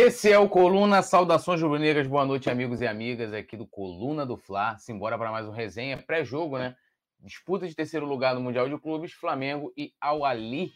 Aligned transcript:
Esse 0.00 0.30
é 0.30 0.38
o 0.38 0.48
Coluna 0.48 1.02
Saudações 1.02 1.60
Rubro-Negras. 1.60 2.06
Boa 2.06 2.24
noite, 2.24 2.48
amigos 2.48 2.80
e 2.80 2.86
amigas 2.86 3.32
aqui 3.32 3.56
do 3.56 3.66
Coluna 3.66 4.24
do 4.24 4.36
Fla. 4.36 4.78
Simbora 4.78 5.18
para 5.18 5.32
mais 5.32 5.44
um 5.48 5.50
resenha 5.50 5.98
pré-jogo, 5.98 6.56
né? 6.56 6.76
Disputa 7.18 7.66
de 7.66 7.74
terceiro 7.74 8.06
lugar 8.06 8.32
no 8.32 8.40
Mundial 8.40 8.68
de 8.68 8.78
Clubes, 8.78 9.12
Flamengo 9.12 9.72
e 9.76 9.92
Al 10.00 10.24
Ali. 10.24 10.72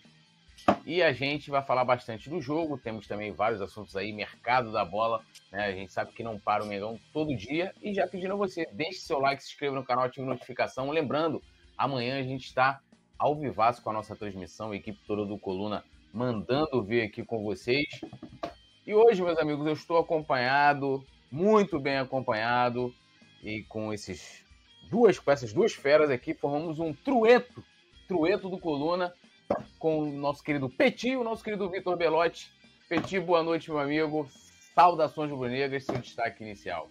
E 0.85 1.00
a 1.00 1.12
gente 1.12 1.53
vai 1.53 1.62
falar 1.62 1.85
bastante 1.85 2.29
do 2.29 2.40
jogo. 2.40 2.77
Temos 2.77 3.06
também 3.06 3.30
vários 3.30 3.62
assuntos 3.62 3.95
aí, 3.95 4.12
mercado 4.12 4.72
da 4.72 4.85
bola. 4.85 5.23
Né? 5.52 5.66
A 5.66 5.73
gente 5.73 5.93
sabe 5.93 6.11
que 6.11 6.25
não 6.25 6.36
para 6.36 6.64
o 6.64 6.66
Mengão 6.66 6.98
todo 7.12 7.36
dia. 7.36 7.73
E 7.80 7.95
já 7.95 8.09
pedindo 8.09 8.32
a 8.32 8.36
você, 8.36 8.66
deixe 8.73 8.98
seu 8.98 9.20
like, 9.20 9.41
se 9.41 9.50
inscreva 9.50 9.77
no 9.77 9.84
canal, 9.84 10.07
ative 10.07 10.27
notificação. 10.27 10.91
Lembrando, 10.91 11.41
amanhã 11.79 12.18
a 12.18 12.25
gente 12.25 12.46
está 12.46 12.80
ao 13.16 13.36
vivaço 13.36 13.82
com 13.82 13.91
a 13.91 13.93
nossa 13.93 14.16
transmissão, 14.16 14.73
a 14.73 14.77
equipe 14.77 14.98
toda 15.07 15.25
do 15.25 15.39
Coluna 15.39 15.84
mandando 16.12 16.82
ver 16.82 17.02
aqui 17.02 17.25
com 17.25 17.45
vocês. 17.45 17.86
E 18.85 18.93
hoje, 18.93 19.22
meus 19.22 19.39
amigos, 19.39 19.64
eu 19.64 19.75
estou 19.75 19.96
acompanhado, 19.96 21.07
muito 21.31 21.79
bem 21.79 21.99
acompanhado, 21.99 22.93
e 23.40 23.63
com 23.63 23.93
esses 23.93 24.43
duas, 24.90 25.21
com 25.21 25.31
essas 25.31 25.53
duas 25.53 25.73
feras 25.73 26.11
aqui, 26.11 26.35
formamos 26.35 26.81
um 26.81 26.93
trueto, 26.93 27.63
trueto 28.09 28.49
do 28.49 28.59
Coluna, 28.59 29.14
com 29.79 30.00
o 30.00 30.13
nosso 30.13 30.43
querido 30.43 30.68
Petit 30.68 31.14
o 31.14 31.23
nosso 31.23 31.45
querido 31.45 31.71
Vitor 31.71 31.96
Belotti. 31.96 32.53
Petit, 32.89 33.20
boa 33.20 33.45
noite, 33.45 33.70
meu 33.70 33.78
amigo. 33.78 34.28
Saudações 34.75 35.31
rubro-negras, 35.31 35.84
seu 35.84 35.98
destaque 35.98 36.42
inicial. 36.42 36.91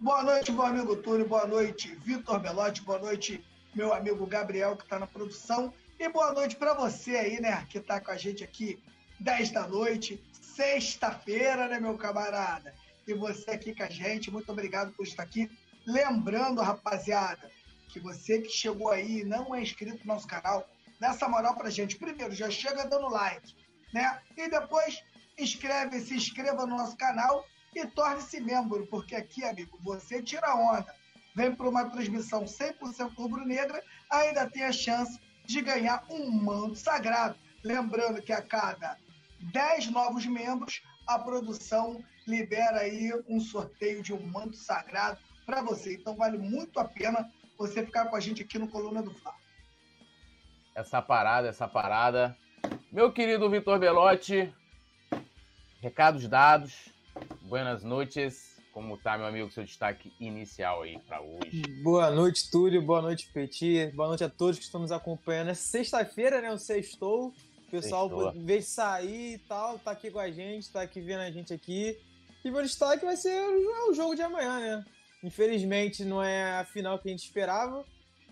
Boa 0.00 0.22
noite, 0.22 0.50
meu 0.50 0.62
amigo 0.62 0.96
Túlio, 0.96 1.28
boa 1.28 1.46
noite, 1.46 1.94
Vitor 1.96 2.40
Belotti, 2.40 2.80
boa 2.80 2.98
noite, 2.98 3.44
meu 3.74 3.92
amigo 3.92 4.24
Gabriel, 4.26 4.76
que 4.76 4.84
está 4.84 4.98
na 4.98 5.06
produção, 5.06 5.74
e 5.98 6.08
boa 6.08 6.32
noite 6.32 6.56
para 6.56 6.72
você 6.72 7.16
aí, 7.16 7.38
né, 7.38 7.66
que 7.68 7.76
está 7.76 8.00
com 8.00 8.12
a 8.12 8.16
gente 8.16 8.42
aqui 8.42 8.78
10 9.20 9.50
da 9.50 9.66
noite, 9.66 10.22
sexta-feira, 10.58 11.68
né, 11.68 11.78
meu 11.78 11.96
camarada? 11.96 12.74
E 13.06 13.14
você 13.14 13.52
aqui 13.52 13.72
com 13.72 13.84
a 13.84 13.88
gente, 13.88 14.28
muito 14.28 14.50
obrigado 14.50 14.92
por 14.92 15.06
estar 15.06 15.22
aqui. 15.22 15.48
Lembrando, 15.86 16.60
rapaziada, 16.60 17.48
que 17.88 18.00
você 18.00 18.40
que 18.40 18.50
chegou 18.50 18.90
aí 18.90 19.20
e 19.20 19.24
não 19.24 19.54
é 19.54 19.62
inscrito 19.62 20.00
no 20.00 20.12
nosso 20.12 20.26
canal, 20.26 20.68
dá 20.98 21.10
essa 21.10 21.28
moral 21.28 21.54
pra 21.54 21.70
gente. 21.70 21.96
Primeiro, 21.96 22.34
já 22.34 22.50
chega 22.50 22.88
dando 22.88 23.08
like, 23.08 23.54
né? 23.94 24.20
E 24.36 24.50
depois 24.50 25.00
inscreve, 25.38 26.00
se 26.00 26.14
inscreva 26.16 26.66
no 26.66 26.76
nosso 26.76 26.96
canal 26.96 27.46
e 27.72 27.86
torne-se 27.86 28.40
membro, 28.40 28.84
porque 28.88 29.14
aqui, 29.14 29.44
amigo, 29.44 29.78
você 29.80 30.20
tira 30.20 30.56
onda. 30.56 30.92
Vem 31.36 31.54
para 31.54 31.68
uma 31.68 31.88
transmissão 31.88 32.44
100% 32.44 33.14
rubro-negra, 33.14 33.80
ainda 34.10 34.50
tem 34.50 34.64
a 34.64 34.72
chance 34.72 35.20
de 35.46 35.62
ganhar 35.62 36.04
um 36.10 36.28
manto 36.32 36.74
sagrado. 36.74 37.38
Lembrando 37.62 38.20
que 38.20 38.32
a 38.32 38.42
cada 38.42 38.98
10 39.40 39.90
novos 39.90 40.26
membros, 40.26 40.82
a 41.06 41.18
produção 41.18 42.02
libera 42.26 42.80
aí 42.80 43.12
um 43.28 43.40
sorteio 43.40 44.02
de 44.02 44.12
um 44.12 44.26
manto 44.26 44.56
sagrado 44.56 45.18
para 45.46 45.62
você. 45.62 45.94
Então 45.94 46.14
vale 46.14 46.36
muito 46.36 46.78
a 46.78 46.84
pena 46.84 47.30
você 47.56 47.84
ficar 47.84 48.06
com 48.06 48.16
a 48.16 48.20
gente 48.20 48.42
aqui 48.42 48.58
no 48.58 48.68
Coluna 48.68 49.02
do 49.02 49.12
Fla. 49.12 49.34
Essa 50.74 51.02
parada, 51.02 51.48
essa 51.48 51.66
parada. 51.66 52.36
Meu 52.92 53.12
querido 53.12 53.50
Vitor 53.50 53.78
Belotti, 53.78 54.52
recados 55.80 56.28
dados. 56.28 56.88
Buenas 57.42 57.82
noites. 57.82 58.56
Como 58.72 58.96
tá, 58.96 59.18
meu 59.18 59.26
amigo, 59.26 59.50
seu 59.50 59.64
destaque 59.64 60.12
inicial 60.20 60.82
aí 60.82 61.00
para 61.00 61.20
hoje? 61.20 61.62
Boa 61.82 62.10
noite, 62.12 62.48
Túlio. 62.48 62.80
Boa 62.80 63.02
noite, 63.02 63.28
Petit. 63.32 63.90
Boa 63.92 64.08
noite 64.08 64.22
a 64.22 64.28
todos 64.28 64.56
que 64.56 64.64
estão 64.64 64.80
nos 64.80 64.92
acompanhando. 64.92 65.50
É 65.50 65.54
sexta-feira, 65.54 66.40
né? 66.40 66.52
O 66.52 66.58
sextou. 66.58 67.34
O 67.68 67.70
pessoal, 67.70 68.08
Fechou. 68.08 68.34
em 68.34 68.44
vez 68.44 68.64
de 68.64 68.70
sair 68.70 69.34
e 69.34 69.38
tal, 69.38 69.78
tá 69.78 69.90
aqui 69.90 70.10
com 70.10 70.18
a 70.18 70.30
gente, 70.30 70.72
tá 70.72 70.80
aqui 70.80 71.00
vendo 71.00 71.20
a 71.20 71.30
gente 71.30 71.52
aqui. 71.52 71.98
E 72.42 72.50
meu 72.50 72.62
destaque 72.62 73.04
vai 73.04 73.16
ser 73.16 73.38
o 73.90 73.92
jogo 73.92 74.14
de 74.14 74.22
amanhã, 74.22 74.58
né? 74.58 74.84
Infelizmente 75.22 76.02
não 76.02 76.22
é 76.22 76.60
a 76.60 76.64
final 76.64 76.98
que 76.98 77.08
a 77.08 77.10
gente 77.10 77.24
esperava, 77.24 77.84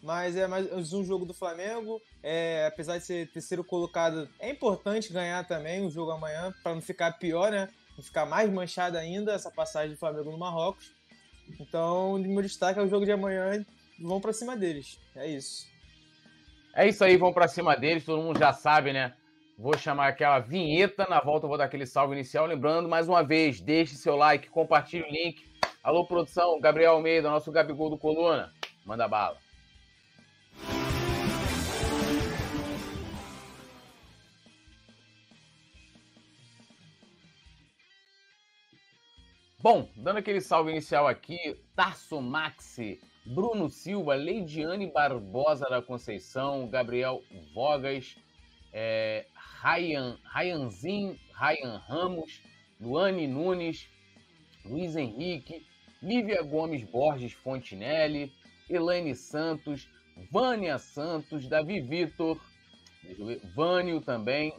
mas 0.03 0.37
é 0.37 0.47
mais 0.47 0.93
um 0.93 1.05
jogo 1.05 1.27
do 1.27 1.35
Flamengo. 1.35 2.01
É, 2.23 2.65
apesar 2.67 2.97
de 2.97 3.05
ser 3.05 3.31
terceiro 3.31 3.63
colocado, 3.63 4.27
é 4.39 4.49
importante 4.49 5.13
ganhar 5.13 5.47
também 5.47 5.85
o 5.85 5.91
jogo 5.91 6.13
amanhã, 6.13 6.55
para 6.63 6.75
não 6.75 6.81
ficar 6.81 7.13
pior, 7.19 7.51
né? 7.51 7.69
Não 7.95 8.03
ficar 8.03 8.25
mais 8.25 8.51
manchada 8.51 8.99
ainda 8.99 9.33
essa 9.33 9.51
passagem 9.51 9.91
do 9.91 9.99
Flamengo 9.99 10.31
no 10.31 10.39
Marrocos. 10.39 10.93
Então, 11.61 12.17
meu 12.19 12.43
destaque 12.43 12.81
é 12.81 12.83
o 12.83 12.89
jogo 12.89 13.05
de 13.05 13.13
amanhã. 13.13 13.65
Vão 14.01 14.19
para 14.19 14.33
cima 14.33 14.57
deles. 14.57 14.99
É 15.15 15.27
isso. 15.27 15.67
É 16.75 16.89
isso 16.89 17.05
aí, 17.05 17.17
vão 17.17 17.33
para 17.33 17.49
cima 17.49 17.77
deles. 17.77 18.05
Todo 18.05 18.23
mundo 18.23 18.39
já 18.39 18.53
sabe, 18.53 18.93
né? 18.93 19.15
Vou 19.59 19.75
chamar 19.79 20.09
aquela 20.09 20.39
vinheta, 20.39 21.07
na 21.09 21.19
volta 21.19 21.47
vou 21.47 21.57
dar 21.57 21.65
aquele 21.65 21.87
salve 21.87 22.15
inicial. 22.15 22.45
Lembrando, 22.45 22.91
mais 22.91 23.09
uma 23.09 23.23
vez, 23.25 23.59
deixe 23.59 23.95
seu 23.95 24.15
like, 24.15 24.51
compartilhe 24.51 25.03
o 25.03 25.11
link. 25.11 25.51
Alô, 25.83 26.07
produção, 26.07 26.61
Gabriel 26.61 26.93
Almeida, 26.93 27.31
nosso 27.31 27.51
Gabigol 27.51 27.89
do 27.89 27.97
Coluna. 27.97 28.53
Manda 28.85 29.09
bala. 29.09 29.39
Bom, 39.59 39.89
dando 39.97 40.19
aquele 40.19 40.43
salve 40.43 40.71
inicial 40.71 41.09
aqui, 41.09 41.59
Tarso 41.75 42.21
Maxi, 42.21 43.01
Bruno 43.25 43.71
Silva, 43.71 44.15
Leidiane 44.15 44.93
Barbosa 44.93 45.67
da 45.71 45.81
Conceição, 45.81 46.69
Gabriel 46.69 47.23
Vogas, 47.55 48.17
é, 48.71 49.25
Ryan, 49.63 50.19
Ryanzin, 50.35 51.19
Ryan 51.39 51.83
Ramos, 51.89 52.41
Luane 52.81 53.27
Nunes, 53.27 53.89
Luiz 54.65 54.97
Henrique, 54.97 55.67
Lívia 56.03 56.43
Gomes 56.43 56.85
Borges 56.85 57.33
Fontinelli, 57.33 58.33
Elaine 58.69 59.15
Santos, 59.15 59.89
Vânia 60.31 60.79
Santos, 60.79 61.49
Davi 61.49 61.81
Vitor, 61.81 62.41
Vânio 63.55 64.01
também, 64.01 64.53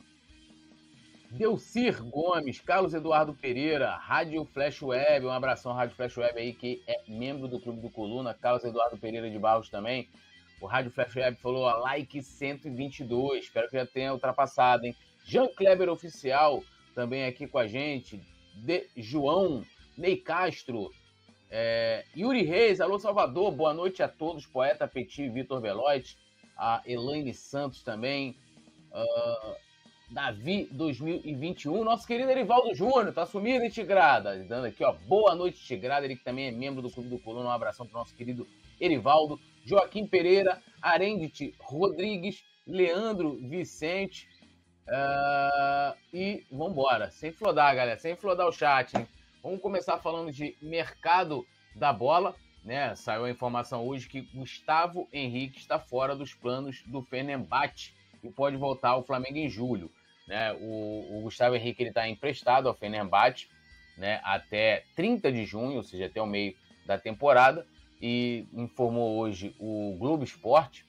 Delcir 1.32 2.02
Gomes, 2.04 2.62
Carlos 2.62 2.94
Eduardo 2.94 3.34
Pereira, 3.34 3.96
Rádio 3.96 4.46
Flash 4.46 4.82
Web, 4.82 5.26
um 5.26 5.32
abração 5.32 5.74
Rádio 5.74 5.96
Flash 5.96 6.18
Web 6.18 6.40
aí, 6.40 6.54
que 6.54 6.82
é 6.88 7.04
membro 7.08 7.48
do 7.48 7.60
Clube 7.60 7.82
do 7.82 7.90
Coluna, 7.90 8.34
Carlos 8.34 8.64
Eduardo 8.64 8.98
Pereira 8.98 9.30
de 9.30 9.38
Barros 9.38 9.70
também, 9.70 10.08
o 10.60 10.66
Rádio 10.66 10.92
Flash 10.92 11.16
Web 11.16 11.38
falou, 11.38 11.64
ó, 11.64 11.78
like 11.78 12.22
122. 12.22 13.46
Espero 13.46 13.70
que 13.70 13.78
já 13.78 13.86
tenha 13.86 14.14
ultrapassado, 14.14 14.86
hein? 14.86 14.96
Jean 15.26 15.48
Kleber 15.48 15.90
Oficial 15.90 16.64
também 16.96 17.26
aqui 17.26 17.48
com 17.48 17.60
a 17.60 17.68
gente. 17.68 18.20
De 18.56 18.88
João, 18.96 19.64
Ney 19.98 20.18
Castro, 20.18 20.92
é, 21.50 22.04
Yuri 22.16 22.44
Reis, 22.44 22.82
alô 22.82 23.00
Salvador, 23.00 23.52
boa 23.52 23.74
noite 23.74 24.02
a 24.02 24.08
todos, 24.08 24.46
poeta 24.46 24.88
Petit, 24.88 25.30
Vitor 25.30 25.62
Velote, 25.62 26.18
a 26.58 26.82
Elaine 26.86 27.34
Santos 27.34 27.84
também, 27.84 28.36
uh, 28.92 29.56
Davi 30.10 30.68
2021, 30.72 31.84
nosso 31.84 32.08
querido 32.08 32.32
Erivaldo 32.32 32.74
Júnior, 32.74 33.14
tá 33.14 33.26
sumido, 33.26 33.64
hein, 33.64 33.70
Tigrada? 33.70 34.44
Dando 34.44 34.66
aqui, 34.66 34.84
ó, 34.84 34.94
boa 35.08 35.36
noite, 35.36 35.60
Tigrada, 35.60 36.06
ele 36.06 36.16
que 36.16 36.24
também 36.24 36.48
é 36.48 36.52
membro 36.52 36.82
do 36.82 36.90
Clube 36.90 37.10
do 37.10 37.20
Coluna, 37.20 37.50
um 37.50 37.52
abração 37.52 37.86
pro 37.86 37.98
nosso 37.98 38.16
querido 38.16 38.48
Erivaldo. 38.80 39.40
Joaquim 39.68 40.08
Pereira, 40.08 40.62
Arendit 40.82 41.54
Rodrigues, 41.60 42.46
Leandro 42.66 43.36
Vicente. 43.36 44.30
Uh, 44.88 45.94
e 46.14 46.46
vamos 46.50 46.72
embora. 46.72 47.12
Sem 47.12 47.34
flodar, 47.34 47.76
galera. 47.76 48.00
Sem 48.00 48.16
flodar 48.16 48.48
o 48.48 48.52
chat. 48.52 48.96
Hein? 48.96 49.06
Vamos 49.44 49.60
começar 49.60 49.98
falando 49.98 50.32
de 50.32 50.56
mercado 50.62 51.46
da 51.76 51.92
bola. 51.92 52.34
Né? 52.64 52.96
Saiu 52.96 53.26
a 53.26 53.30
informação 53.30 53.86
hoje 53.86 54.08
que 54.08 54.22
Gustavo 54.22 55.10
Henrique 55.12 55.60
está 55.60 55.78
fora 55.78 56.16
dos 56.16 56.34
planos 56.34 56.82
do 56.86 57.02
Fenerbahçe 57.02 57.94
e 58.24 58.30
pode 58.30 58.56
voltar 58.56 58.92
ao 58.92 59.04
Flamengo 59.04 59.38
em 59.38 59.50
julho. 59.50 59.92
Né? 60.30 60.54
O, 60.62 61.18
o 61.18 61.22
Gustavo 61.24 61.58
Henrique 61.58 61.84
está 61.84 62.08
emprestado 62.08 62.70
ao 62.70 62.74
Fenerbahçe 62.74 63.50
né? 63.98 64.22
até 64.24 64.86
30 64.96 65.30
de 65.30 65.44
junho, 65.44 65.76
ou 65.76 65.84
seja, 65.84 66.06
até 66.06 66.22
o 66.22 66.26
meio 66.26 66.56
da 66.86 66.98
temporada 66.98 67.68
e 68.02 68.46
informou 68.54 69.18
hoje 69.18 69.56
o 69.60 69.96
Globo 69.98 70.24
Esporte 70.24 70.86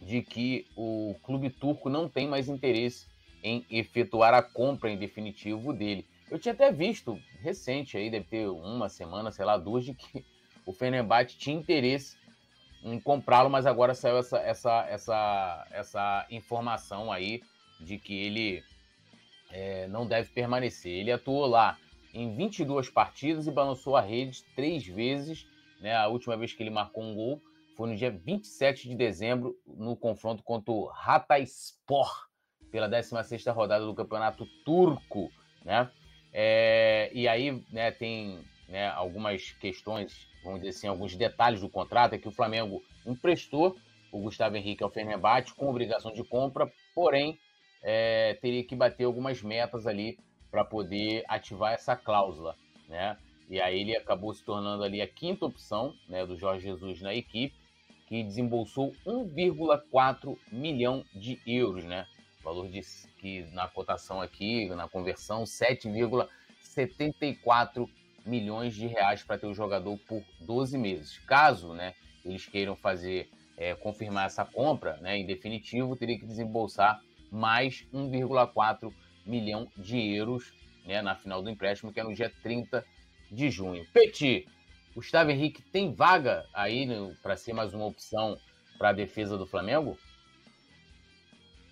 de 0.00 0.22
que 0.22 0.66
o 0.76 1.14
clube 1.22 1.50
turco 1.50 1.90
não 1.90 2.08
tem 2.08 2.26
mais 2.26 2.48
interesse 2.48 3.06
em 3.42 3.64
efetuar 3.70 4.32
a 4.34 4.42
compra 4.42 4.90
em 4.90 4.96
definitivo 4.96 5.72
dele. 5.72 6.06
Eu 6.30 6.38
tinha 6.38 6.52
até 6.52 6.70
visto 6.70 7.20
recente 7.40 7.96
aí, 7.96 8.10
deve 8.10 8.26
ter 8.26 8.48
uma 8.48 8.88
semana, 8.88 9.32
sei 9.32 9.44
lá, 9.44 9.56
duas, 9.56 9.84
de 9.84 9.94
que 9.94 10.24
o 10.64 10.72
Fenerbahçe 10.72 11.36
tinha 11.36 11.56
interesse 11.56 12.16
em 12.82 12.98
comprá-lo, 12.98 13.50
mas 13.50 13.66
agora 13.66 13.94
saiu 13.94 14.18
essa, 14.18 14.38
essa, 14.38 14.86
essa, 14.88 15.66
essa 15.70 16.26
informação 16.30 17.12
aí 17.12 17.42
de 17.78 17.98
que 17.98 18.14
ele 18.14 18.62
é, 19.50 19.86
não 19.88 20.06
deve 20.06 20.30
permanecer. 20.30 20.92
Ele 20.92 21.12
atuou 21.12 21.46
lá 21.46 21.76
em 22.14 22.34
22 22.34 22.88
partidas 22.88 23.46
e 23.46 23.50
balançou 23.50 23.96
a 23.96 24.00
rede 24.00 24.42
três 24.54 24.86
vezes 24.86 25.46
né? 25.80 25.96
A 25.96 26.06
última 26.08 26.36
vez 26.36 26.52
que 26.52 26.62
ele 26.62 26.70
marcou 26.70 27.02
um 27.02 27.14
gol 27.14 27.42
foi 27.76 27.88
no 27.88 27.96
dia 27.96 28.10
27 28.10 28.88
de 28.88 28.94
dezembro, 28.94 29.56
no 29.66 29.96
confronto 29.96 30.42
contra 30.42 30.70
o 30.72 30.90
Hatayspor, 30.90 32.28
pela 32.70 32.88
16ª 32.88 33.52
rodada 33.52 33.84
do 33.84 33.94
Campeonato 33.94 34.46
Turco, 34.64 35.30
né? 35.64 35.90
É, 36.32 37.10
e 37.12 37.26
aí 37.26 37.64
né, 37.72 37.90
tem 37.90 38.44
né, 38.68 38.88
algumas 38.88 39.50
questões, 39.52 40.28
vamos 40.44 40.60
dizer 40.60 40.70
assim, 40.70 40.86
alguns 40.86 41.16
detalhes 41.16 41.60
do 41.60 41.68
contrato, 41.68 42.14
é 42.14 42.18
que 42.18 42.28
o 42.28 42.32
Flamengo 42.32 42.82
emprestou 43.04 43.76
o 44.12 44.20
Gustavo 44.20 44.56
Henrique 44.56 44.82
ao 44.82 44.90
Fenerbahçe 44.90 45.54
com 45.54 45.68
obrigação 45.68 46.12
de 46.12 46.22
compra, 46.22 46.70
porém 46.94 47.38
é, 47.82 48.38
teria 48.40 48.64
que 48.64 48.76
bater 48.76 49.04
algumas 49.04 49.42
metas 49.42 49.86
ali 49.86 50.18
para 50.50 50.64
poder 50.64 51.24
ativar 51.28 51.72
essa 51.72 51.96
cláusula, 51.96 52.56
né? 52.88 53.16
E 53.50 53.60
aí 53.60 53.80
ele 53.80 53.94
acabou 53.96 54.32
se 54.32 54.44
tornando 54.44 54.84
ali 54.84 55.02
a 55.02 55.08
quinta 55.08 55.44
opção 55.44 55.92
né, 56.08 56.24
do 56.24 56.38
Jorge 56.38 56.62
Jesus 56.62 57.00
na 57.00 57.12
equipe, 57.12 57.52
que 58.06 58.22
desembolsou 58.22 58.94
1,4 59.04 60.38
milhão 60.52 61.04
de 61.12 61.40
euros, 61.44 61.82
né? 61.84 62.06
Valor 62.44 62.68
de 62.68 62.80
que 63.18 63.42
na 63.52 63.66
cotação 63.66 64.22
aqui, 64.22 64.68
na 64.68 64.88
conversão, 64.88 65.42
7,74 65.42 67.90
milhões 68.24 68.72
de 68.74 68.86
reais 68.86 69.24
para 69.24 69.36
ter 69.36 69.48
o 69.48 69.54
jogador 69.54 69.98
por 70.06 70.22
12 70.40 70.78
meses. 70.78 71.18
Caso, 71.26 71.74
né, 71.74 71.94
eles 72.24 72.46
queiram 72.46 72.76
fazer 72.76 73.28
é, 73.56 73.74
confirmar 73.74 74.26
essa 74.26 74.44
compra, 74.44 74.96
né, 74.98 75.18
em 75.18 75.26
definitivo, 75.26 75.96
teria 75.96 76.16
que 76.18 76.26
desembolsar 76.26 77.00
mais 77.30 77.84
1,4 77.92 78.92
milhão 79.26 79.66
de 79.76 79.98
euros 80.14 80.52
né, 80.86 81.02
na 81.02 81.16
final 81.16 81.42
do 81.42 81.50
empréstimo, 81.50 81.92
que 81.92 82.00
é 82.00 82.04
no 82.04 82.14
dia 82.14 82.32
30 82.42 82.82
de 83.30 83.50
junho. 83.50 83.86
Petit, 83.92 84.46
Gustavo 84.94 85.30
Henrique 85.30 85.62
tem 85.62 85.94
vaga 85.94 86.46
aí 86.52 86.86
para 87.22 87.36
ser 87.36 87.52
mais 87.52 87.72
uma 87.72 87.86
opção 87.86 88.38
para 88.78 88.90
a 88.90 88.92
defesa 88.92 89.38
do 89.38 89.46
Flamengo? 89.46 89.98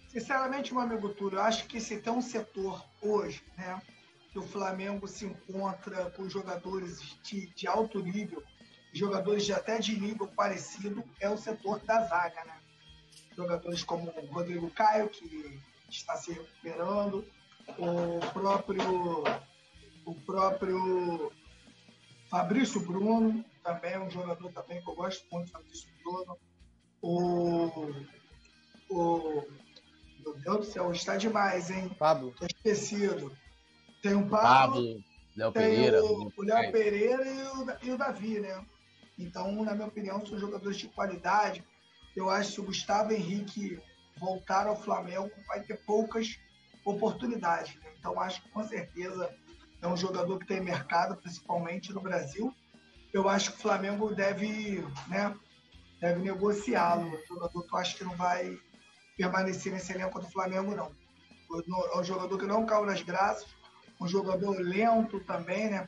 Sinceramente, 0.09 0.73
meu 0.73 0.83
amigo 0.83 1.09
Túlio, 1.11 1.41
acho 1.41 1.67
que 1.67 1.81
se 1.81 2.01
tem 2.01 2.13
um 2.13 2.23
setor 2.23 2.85
hoje, 3.03 3.43
né, 3.57 3.81
que 4.33 4.39
o 4.39 4.43
Flamengo 4.43 5.07
se 5.07 5.27
encontra 5.27 6.11
com 6.11 6.29
jogadores 6.29 7.19
de, 7.23 7.47
de 7.55 7.67
alto 7.67 8.01
nível, 8.01 8.43
jogadores 8.93 9.45
de 9.45 9.53
até 9.53 9.79
de 9.79 9.99
nível 9.99 10.27
parecido, 10.29 11.05
é 11.21 11.29
o 11.29 11.37
setor 11.37 11.81
da 11.81 12.05
zaga, 12.05 12.45
né? 12.45 12.57
Jogadores 13.37 13.85
como 13.85 14.11
o 14.11 14.27
Rodrigo 14.33 14.71
Caio, 14.71 15.09
que 15.09 15.61
está 15.89 16.17
se 16.17 16.33
recuperando, 16.33 17.25
o 17.79 18.19
próprio 18.33 19.25
o 20.05 20.15
próprio 20.15 21.31
Fabrício 22.29 22.81
Bruno, 22.81 23.45
também 23.63 23.93
é 23.93 23.99
um 23.99 24.11
jogador 24.11 24.53
também 24.53 24.83
que 24.83 24.89
eu 24.89 24.95
gosto 24.95 25.25
muito, 25.33 25.51
Fabrício 25.51 25.89
Bruno. 26.03 26.39
O, 27.01 27.93
o 28.91 29.45
meu 30.21 30.35
Deus 30.39 30.59
do 30.59 30.65
céu, 30.65 30.93
está 30.93 31.17
demais, 31.17 31.71
hein? 31.71 31.89
Pablo. 31.99 32.35
Tô 32.39 32.47
esquecido. 32.47 33.37
Tem 34.03 34.15
o 34.15 34.29
Pablo, 34.29 34.75
Pablo 34.75 35.05
Léo 35.37 35.53
Pereira, 35.53 36.05
o, 36.05 36.33
o 36.37 36.43
Léo 36.43 36.73
Pereira 36.73 37.25
e 37.25 37.43
o, 37.43 37.77
e 37.83 37.91
o 37.93 37.99
Davi, 37.99 38.41
né? 38.41 38.65
Então, 39.19 39.65
na 39.65 39.75
minha 39.75 39.87
opinião, 39.87 40.25
são 40.25 40.39
jogadores 40.39 40.77
de 40.77 40.89
qualidade. 40.89 41.65
Eu 42.15 42.29
acho 42.29 42.55
que 42.55 42.61
o 42.61 42.65
Gustavo 42.65 43.13
Henrique 43.13 43.81
voltar 44.19 44.67
ao 44.67 44.81
Flamengo 44.81 45.31
vai 45.47 45.63
ter 45.63 45.77
poucas 45.85 46.39
oportunidades. 46.85 47.75
Né? 47.77 47.93
Então, 47.99 48.21
acho 48.21 48.43
que 48.43 48.49
com 48.51 48.63
certeza 48.65 49.35
é 49.81 49.87
um 49.87 49.97
jogador 49.97 50.39
que 50.39 50.47
tem 50.47 50.61
mercado, 50.61 51.17
principalmente 51.17 51.93
no 51.93 52.01
Brasil. 52.01 52.55
Eu 53.13 53.29
acho 53.29 53.53
que 53.53 53.59
o 53.59 53.63
Flamengo 53.63 54.15
deve, 54.15 54.85
né, 55.07 55.35
deve 56.01 56.21
negociá-lo. 56.21 57.15
O 57.15 57.27
jogador 57.27 57.63
que 57.63 57.75
eu 57.75 57.79
acho 57.79 57.97
que 57.97 58.05
não 58.05 58.17
vai 58.17 58.59
permanecer 59.17 59.73
nesse 59.73 59.93
elenco 59.93 60.21
do 60.21 60.31
Flamengo, 60.31 60.75
não. 60.75 60.91
É 61.95 61.99
um 61.99 62.05
jogador 62.05 62.39
que 62.39 62.45
não 62.45 62.67
caiu 62.67 62.85
nas 62.85 63.03
graças, 63.03 63.47
um 64.01 64.07
jogador 64.07 64.59
lento 64.61 65.19
também, 65.21 65.71
né? 65.71 65.87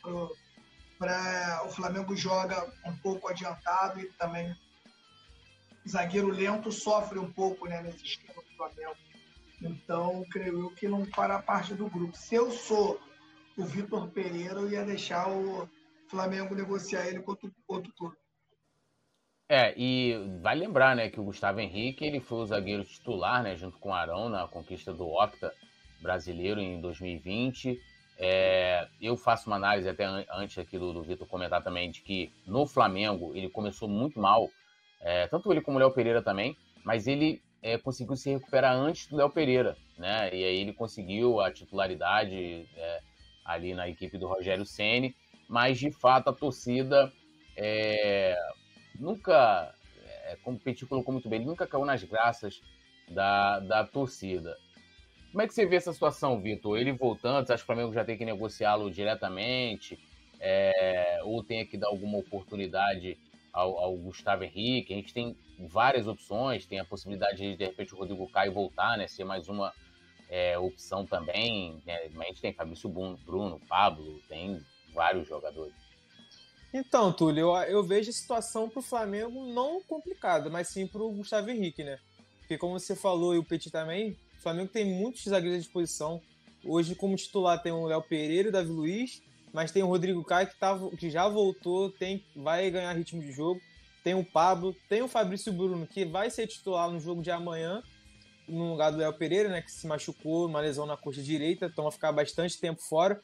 Para 0.98 1.62
o 1.64 1.68
Flamengo 1.68 2.16
joga 2.16 2.66
um 2.86 2.96
pouco 2.96 3.28
adiantado 3.28 4.00
e 4.00 4.06
também 4.12 4.56
zagueiro 5.88 6.28
lento 6.28 6.70
sofre 6.70 7.18
um 7.18 7.30
pouco 7.30 7.66
né, 7.66 7.82
nesse 7.82 8.04
esquema 8.04 8.42
do 8.42 8.56
Flamengo. 8.56 8.96
Então, 9.62 10.24
creio 10.30 10.60
eu 10.60 10.70
que 10.70 10.88
não 10.88 11.04
fará 11.06 11.40
parte 11.40 11.74
do 11.74 11.88
grupo. 11.88 12.16
Se 12.16 12.34
eu 12.34 12.50
sou 12.50 13.00
o 13.56 13.64
Vitor 13.64 14.08
Pereira, 14.10 14.60
ia 14.62 14.84
deixar 14.84 15.28
o 15.28 15.68
Flamengo 16.08 16.54
negociar 16.54 17.06
ele 17.06 17.20
com 17.20 17.32
outro, 17.32 17.52
outro 17.68 17.92
clube. 17.94 18.16
É, 19.48 19.74
e 19.76 20.14
vai 20.40 20.54
lembrar, 20.54 20.94
né, 20.94 21.10
que 21.10 21.18
o 21.18 21.24
Gustavo 21.24 21.58
Henrique, 21.58 22.04
ele 22.04 22.20
foi 22.20 22.38
o 22.38 22.46
zagueiro 22.46 22.84
titular, 22.84 23.42
né, 23.42 23.56
junto 23.56 23.78
com 23.78 23.88
o 23.88 23.92
Arão 23.92 24.28
na 24.28 24.46
conquista 24.46 24.92
do 24.92 25.08
Octa 25.08 25.52
brasileiro 26.00 26.60
em 26.60 26.80
2020. 26.80 27.76
É, 28.16 28.86
eu 29.00 29.16
faço 29.16 29.48
uma 29.48 29.56
análise 29.56 29.88
até 29.88 30.04
antes 30.04 30.58
aqui 30.58 30.78
do, 30.78 30.92
do 30.92 31.02
Vitor 31.02 31.26
comentar 31.26 31.64
também 31.64 31.90
de 31.90 32.00
que 32.00 32.30
no 32.46 32.66
Flamengo 32.66 33.34
ele 33.34 33.48
começou 33.48 33.88
muito 33.88 34.20
mal, 34.20 34.48
é, 35.00 35.26
tanto 35.26 35.50
ele 35.50 35.62
como 35.62 35.78
o 35.78 35.80
Léo 35.80 35.90
Pereira 35.90 36.22
também, 36.22 36.56
mas 36.84 37.06
ele 37.06 37.42
é, 37.62 37.78
conseguiu 37.78 38.16
se 38.16 38.30
recuperar 38.30 38.76
antes 38.76 39.06
do 39.06 39.16
Léo 39.16 39.30
Pereira, 39.30 39.76
né? 39.98 40.28
E 40.34 40.44
aí 40.44 40.60
ele 40.60 40.72
conseguiu 40.72 41.40
a 41.40 41.50
titularidade 41.50 42.68
é, 42.76 43.00
ali 43.52 43.74
na 43.74 43.88
equipe 43.88 44.16
do 44.18 44.26
Rogério 44.26 44.64
Ceni, 44.64 45.14
mas 45.48 45.78
de 45.78 45.90
fato 45.90 46.28
a 46.28 46.32
torcida 46.32 47.12
é, 47.56 48.36
nunca, 48.98 49.74
é, 50.24 50.36
como 50.42 50.56
o 50.56 50.60
Petit 50.60 50.86
colocou 50.86 51.12
muito 51.12 51.28
bem, 51.28 51.44
nunca 51.44 51.66
caiu 51.66 51.84
nas 51.84 52.02
graças 52.04 52.62
da, 53.08 53.60
da 53.60 53.84
torcida. 53.84 54.56
Como 55.30 55.42
é 55.42 55.46
que 55.46 55.54
você 55.54 55.64
vê 55.64 55.76
essa 55.76 55.92
situação, 55.92 56.40
Vitor? 56.40 56.76
Ele 56.78 56.92
voltando, 56.92 57.46
você 57.46 57.52
acha 57.52 57.62
que 57.62 57.70
o 57.70 57.74
Flamengo 57.74 57.92
já 57.92 58.04
tem 58.04 58.16
que 58.16 58.24
negociá-lo 58.24 58.90
diretamente? 58.90 59.98
É, 60.40 61.20
ou 61.22 61.44
tem 61.44 61.66
que 61.66 61.76
dar 61.76 61.88
alguma 61.88 62.18
oportunidade 62.18 63.18
ao, 63.52 63.78
ao, 63.78 63.96
Gustavo 63.96 64.42
Henrique? 64.42 64.92
A 64.92 64.96
gente 64.96 65.12
tem 65.12 65.36
várias 65.68 66.08
opções, 66.08 66.66
tem 66.66 66.80
a 66.80 66.84
possibilidade 66.84 67.36
de, 67.36 67.56
de 67.56 67.64
repente, 67.64 67.94
o 67.94 67.98
Rodrigo 67.98 68.28
Caio 68.30 68.52
voltar, 68.52 68.96
né? 68.96 69.06
Ser 69.06 69.24
mais 69.24 69.48
uma 69.48 69.72
é, 70.30 70.56
opção 70.56 71.04
também. 71.04 71.82
Né? 71.84 71.96
A 71.96 72.24
gente 72.26 72.40
tem 72.40 72.54
Fabrício 72.54 72.88
Bruno, 72.88 73.60
Pablo, 73.68 74.22
tem 74.28 74.64
vários 74.94 75.28
jogadores. 75.28 75.74
Então, 76.72 77.12
Túlio, 77.12 77.56
eu, 77.56 77.62
eu 77.64 77.82
vejo 77.82 78.10
a 78.10 78.12
situação 78.12 78.68
para 78.68 78.78
o 78.78 78.82
Flamengo 78.82 79.44
não 79.52 79.82
complicada, 79.82 80.48
mas 80.48 80.68
sim 80.68 80.86
para 80.86 81.02
o 81.02 81.10
Gustavo 81.10 81.50
Henrique, 81.50 81.82
né? 81.82 81.98
Porque 82.38 82.56
como 82.56 82.78
você 82.78 82.94
falou 82.94 83.34
e 83.34 83.38
o 83.38 83.44
Petit 83.44 83.70
também, 83.70 84.16
o 84.38 84.42
Flamengo 84.42 84.70
tem 84.72 84.84
muitos 84.84 85.24
zagueiros 85.24 85.58
à 85.58 85.60
disposição. 85.60 86.22
Hoje, 86.64 86.94
como 86.94 87.16
titular, 87.16 87.60
tem 87.60 87.72
o 87.72 87.86
Léo 87.86 88.02
Pereira 88.02 88.48
e 88.48 88.50
o 88.50 88.52
Davi 88.52 88.70
Luiz, 88.70 89.20
mas 89.52 89.72
tem 89.72 89.82
o 89.82 89.88
Rodrigo 89.88 90.22
Caio 90.24 90.46
que, 90.46 90.58
tá, 90.58 90.78
que 90.96 91.10
já 91.10 91.28
voltou, 91.28 91.90
tem, 91.90 92.24
vai 92.36 92.70
ganhar 92.70 92.92
ritmo 92.92 93.20
de 93.20 93.32
jogo. 93.32 93.60
Tem 94.04 94.14
o 94.14 94.24
Pablo, 94.24 94.74
tem 94.88 95.02
o 95.02 95.08
Fabrício 95.08 95.52
Bruno, 95.52 95.86
que 95.86 96.04
vai 96.04 96.30
ser 96.30 96.46
titular 96.46 96.88
no 96.90 97.00
jogo 97.00 97.20
de 97.20 97.30
amanhã, 97.30 97.82
no 98.50 98.70
lugar 98.70 98.90
do 98.90 98.98
Léo 98.98 99.12
Pereira, 99.12 99.48
né, 99.48 99.62
que 99.62 99.70
se 99.70 99.86
machucou, 99.86 100.46
uma 100.46 100.60
lesão 100.60 100.86
na 100.86 100.96
coxa 100.96 101.22
direita, 101.22 101.66
então 101.66 101.84
vai 101.84 101.92
ficar 101.92 102.12
bastante 102.12 102.60
tempo 102.60 102.82
fora. 102.82 103.20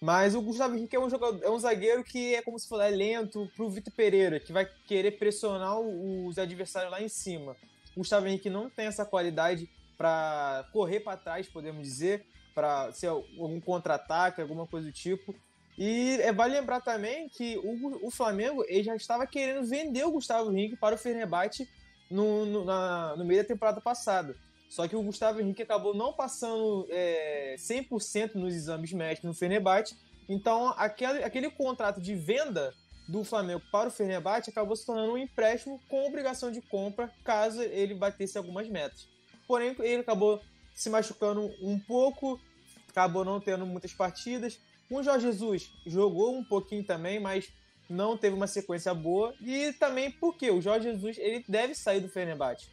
Mas 0.00 0.34
o 0.34 0.40
Gustavo 0.40 0.74
Henrique 0.74 0.96
é 0.96 1.00
um, 1.00 1.10
jogador, 1.10 1.44
é 1.44 1.50
um 1.50 1.58
zagueiro 1.58 2.02
que 2.02 2.34
é 2.34 2.40
como 2.40 2.58
se 2.58 2.66
fosse 2.66 2.84
é 2.84 2.88
lento 2.88 3.50
para 3.54 3.64
o 3.64 3.70
Vitor 3.70 3.92
Pereira, 3.92 4.40
que 4.40 4.52
vai 4.52 4.66
querer 4.86 5.18
pressionar 5.18 5.78
os 5.78 6.38
adversários 6.38 6.90
lá 6.90 7.02
em 7.02 7.08
cima. 7.08 7.54
O 7.94 8.00
Gustavo 8.00 8.26
Henrique 8.26 8.48
não 8.48 8.70
tem 8.70 8.86
essa 8.86 9.04
qualidade 9.04 9.68
para 9.98 10.66
correr 10.72 11.00
para 11.00 11.18
trás, 11.18 11.46
podemos 11.46 11.82
dizer, 11.82 12.26
para 12.54 12.90
ser 12.92 13.08
algum 13.08 13.60
contra-ataque, 13.60 14.40
alguma 14.40 14.66
coisa 14.66 14.86
do 14.86 14.92
tipo. 14.92 15.34
E 15.76 16.18
é, 16.20 16.32
vale 16.32 16.54
lembrar 16.54 16.80
também 16.80 17.28
que 17.28 17.58
o, 17.58 18.06
o 18.06 18.10
Flamengo 18.10 18.64
ele 18.68 18.82
já 18.82 18.96
estava 18.96 19.26
querendo 19.26 19.66
vender 19.66 20.04
o 20.04 20.12
Gustavo 20.12 20.50
Henrique 20.50 20.76
para 20.76 20.94
o 20.94 20.98
Fenerbahçe 20.98 21.68
no, 22.10 22.46
no, 22.46 22.64
na, 22.64 23.16
no 23.16 23.24
meio 23.24 23.42
da 23.42 23.48
temporada 23.48 23.80
passada. 23.80 24.34
Só 24.70 24.86
que 24.86 24.94
o 24.94 25.02
Gustavo 25.02 25.40
Henrique 25.40 25.62
acabou 25.62 25.92
não 25.92 26.12
passando 26.12 26.86
é, 26.90 27.56
100% 27.58 28.36
nos 28.36 28.54
exames 28.54 28.92
médicos 28.92 29.26
no 29.26 29.34
Fenerbahçe. 29.34 29.96
Então, 30.28 30.72
aquele, 30.76 31.24
aquele 31.24 31.50
contrato 31.50 32.00
de 32.00 32.14
venda 32.14 32.72
do 33.08 33.24
Flamengo 33.24 33.60
para 33.72 33.88
o 33.88 33.92
Fenerbahçe 33.92 34.48
acabou 34.48 34.76
se 34.76 34.86
tornando 34.86 35.12
um 35.12 35.18
empréstimo 35.18 35.80
com 35.88 36.06
obrigação 36.06 36.52
de 36.52 36.62
compra 36.62 37.12
caso 37.24 37.60
ele 37.60 37.94
batesse 37.94 38.38
algumas 38.38 38.68
metas. 38.68 39.08
Porém, 39.48 39.74
ele 39.80 40.02
acabou 40.02 40.40
se 40.72 40.88
machucando 40.88 41.52
um 41.60 41.76
pouco, 41.80 42.40
acabou 42.88 43.24
não 43.24 43.40
tendo 43.40 43.66
muitas 43.66 43.92
partidas. 43.92 44.60
O 44.88 45.02
Jorge 45.02 45.26
Jesus 45.26 45.68
jogou 45.84 46.32
um 46.32 46.44
pouquinho 46.44 46.84
também, 46.84 47.18
mas 47.18 47.48
não 47.88 48.16
teve 48.16 48.36
uma 48.36 48.46
sequência 48.46 48.94
boa. 48.94 49.34
E 49.40 49.72
também 49.72 50.12
porque 50.12 50.48
o 50.48 50.60
Jorge 50.60 50.92
Jesus 50.92 51.18
ele 51.18 51.44
deve 51.48 51.74
sair 51.74 51.98
do 51.98 52.08
Fenerbahçe 52.08 52.68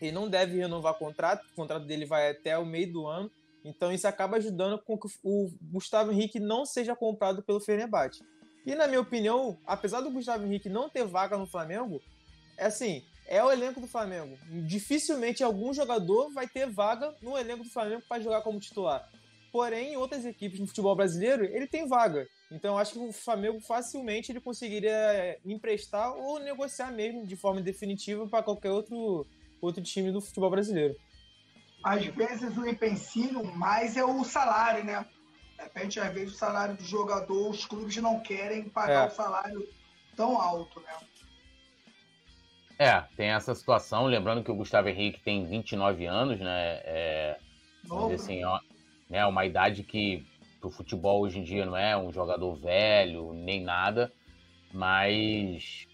ele 0.00 0.12
não 0.12 0.28
deve 0.28 0.58
renovar 0.58 0.92
o 0.92 0.98
contrato, 0.98 1.44
o 1.52 1.54
contrato 1.54 1.84
dele 1.84 2.06
vai 2.06 2.30
até 2.30 2.56
o 2.56 2.64
meio 2.64 2.92
do 2.92 3.06
ano, 3.06 3.30
então 3.64 3.92
isso 3.92 4.08
acaba 4.08 4.38
ajudando 4.38 4.78
com 4.78 4.98
que 4.98 5.08
o 5.22 5.50
Gustavo 5.62 6.12
Henrique 6.12 6.40
não 6.40 6.64
seja 6.64 6.96
comprado 6.96 7.42
pelo 7.42 7.60
Fenerbahçe. 7.60 8.22
E 8.64 8.74
na 8.74 8.86
minha 8.86 9.00
opinião, 9.00 9.58
apesar 9.66 10.00
do 10.00 10.10
Gustavo 10.10 10.44
Henrique 10.44 10.68
não 10.68 10.88
ter 10.88 11.04
vaga 11.04 11.36
no 11.36 11.46
Flamengo, 11.46 12.00
é 12.56 12.66
assim, 12.66 13.02
é 13.26 13.42
o 13.42 13.50
elenco 13.50 13.80
do 13.80 13.86
Flamengo. 13.86 14.36
Dificilmente 14.66 15.42
algum 15.42 15.72
jogador 15.72 16.30
vai 16.32 16.48
ter 16.48 16.68
vaga 16.68 17.14
no 17.22 17.38
elenco 17.38 17.64
do 17.64 17.70
Flamengo 17.70 18.02
para 18.08 18.20
jogar 18.20 18.42
como 18.42 18.60
titular. 18.60 19.08
porém, 19.52 19.92
em 19.92 19.96
outras 19.96 20.24
equipes 20.24 20.60
no 20.60 20.66
futebol 20.66 20.94
brasileiro, 20.94 21.44
ele 21.44 21.66
tem 21.66 21.86
vaga. 21.86 22.26
Então, 22.50 22.78
acho 22.78 22.92
que 22.92 22.98
o 22.98 23.12
Flamengo 23.12 23.60
facilmente 23.60 24.30
ele 24.30 24.40
conseguiria 24.40 25.38
emprestar 25.44 26.12
ou 26.16 26.38
negociar 26.40 26.90
mesmo 26.90 27.26
de 27.26 27.36
forma 27.36 27.60
definitiva 27.60 28.26
para 28.26 28.42
qualquer 28.42 28.70
outro, 28.70 29.26
outro 29.60 29.82
time 29.82 30.10
do 30.10 30.20
futebol 30.20 30.50
brasileiro. 30.50 30.96
Às 31.82 32.04
vezes 32.06 32.56
o 32.56 32.66
empecilho 32.66 33.44
mais 33.56 33.96
é 33.96 34.04
o 34.04 34.22
salário, 34.24 34.84
né? 34.84 35.06
De 35.56 35.64
repente, 35.64 36.00
às 36.00 36.12
vezes, 36.12 36.34
o 36.34 36.38
salário 36.38 36.74
do 36.74 36.82
jogador, 36.82 37.50
os 37.50 37.64
clubes 37.66 37.96
não 37.96 38.20
querem 38.20 38.68
pagar 38.68 39.04
é. 39.04 39.08
o 39.08 39.10
salário 39.10 39.68
tão 40.16 40.40
alto, 40.40 40.80
né? 40.80 40.92
É, 42.78 43.00
tem 43.14 43.28
essa 43.28 43.54
situação. 43.54 44.06
Lembrando 44.06 44.42
que 44.42 44.50
o 44.50 44.54
Gustavo 44.54 44.88
Henrique 44.88 45.20
tem 45.20 45.46
29 45.46 46.06
anos, 46.06 46.40
né? 46.40 46.80
É, 46.84 47.38
Novo. 47.84 48.14
assim, 48.14 48.42
ó, 48.42 48.58
né, 49.08 49.26
uma 49.26 49.44
idade 49.44 49.82
que 49.82 50.26
pro 50.60 50.70
futebol 50.70 51.20
hoje 51.20 51.38
em 51.38 51.42
dia 51.42 51.66
não 51.66 51.76
é 51.76 51.96
um 51.96 52.12
jogador 52.12 52.54
velho, 52.54 53.32
nem 53.32 53.62
nada, 53.62 54.12
mas 54.72 55.86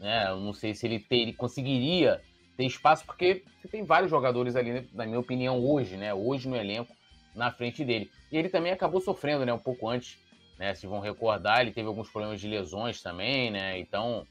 né, 0.00 0.30
eu 0.30 0.40
não 0.40 0.52
sei 0.52 0.74
se 0.74 0.86
ele, 0.86 0.98
ter, 0.98 1.18
ele 1.18 1.32
conseguiria 1.32 2.20
ter 2.56 2.64
espaço, 2.64 3.04
porque 3.04 3.44
você 3.60 3.68
tem 3.68 3.84
vários 3.84 4.10
jogadores 4.10 4.56
ali, 4.56 4.88
na 4.92 5.06
minha 5.06 5.18
opinião, 5.18 5.64
hoje, 5.64 5.96
né? 5.96 6.12
Hoje 6.12 6.48
no 6.48 6.56
elenco, 6.56 6.94
na 7.34 7.50
frente 7.50 7.84
dele. 7.84 8.10
E 8.30 8.36
ele 8.36 8.48
também 8.48 8.72
acabou 8.72 9.00
sofrendo, 9.00 9.44
né? 9.44 9.52
Um 9.52 9.58
pouco 9.58 9.88
antes, 9.88 10.18
né? 10.58 10.74
Se 10.74 10.86
vão 10.86 11.00
recordar, 11.00 11.60
ele 11.60 11.72
teve 11.72 11.88
alguns 11.88 12.10
problemas 12.10 12.40
de 12.40 12.48
lesões 12.48 13.02
também, 13.02 13.50
né? 13.50 13.78
Então, 13.78 14.26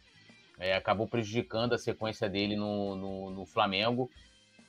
é, 0.59 0.75
acabou 0.75 1.07
prejudicando 1.07 1.73
a 1.73 1.77
sequência 1.77 2.29
dele 2.29 2.55
no, 2.55 2.95
no, 2.95 3.29
no 3.31 3.45
Flamengo. 3.45 4.09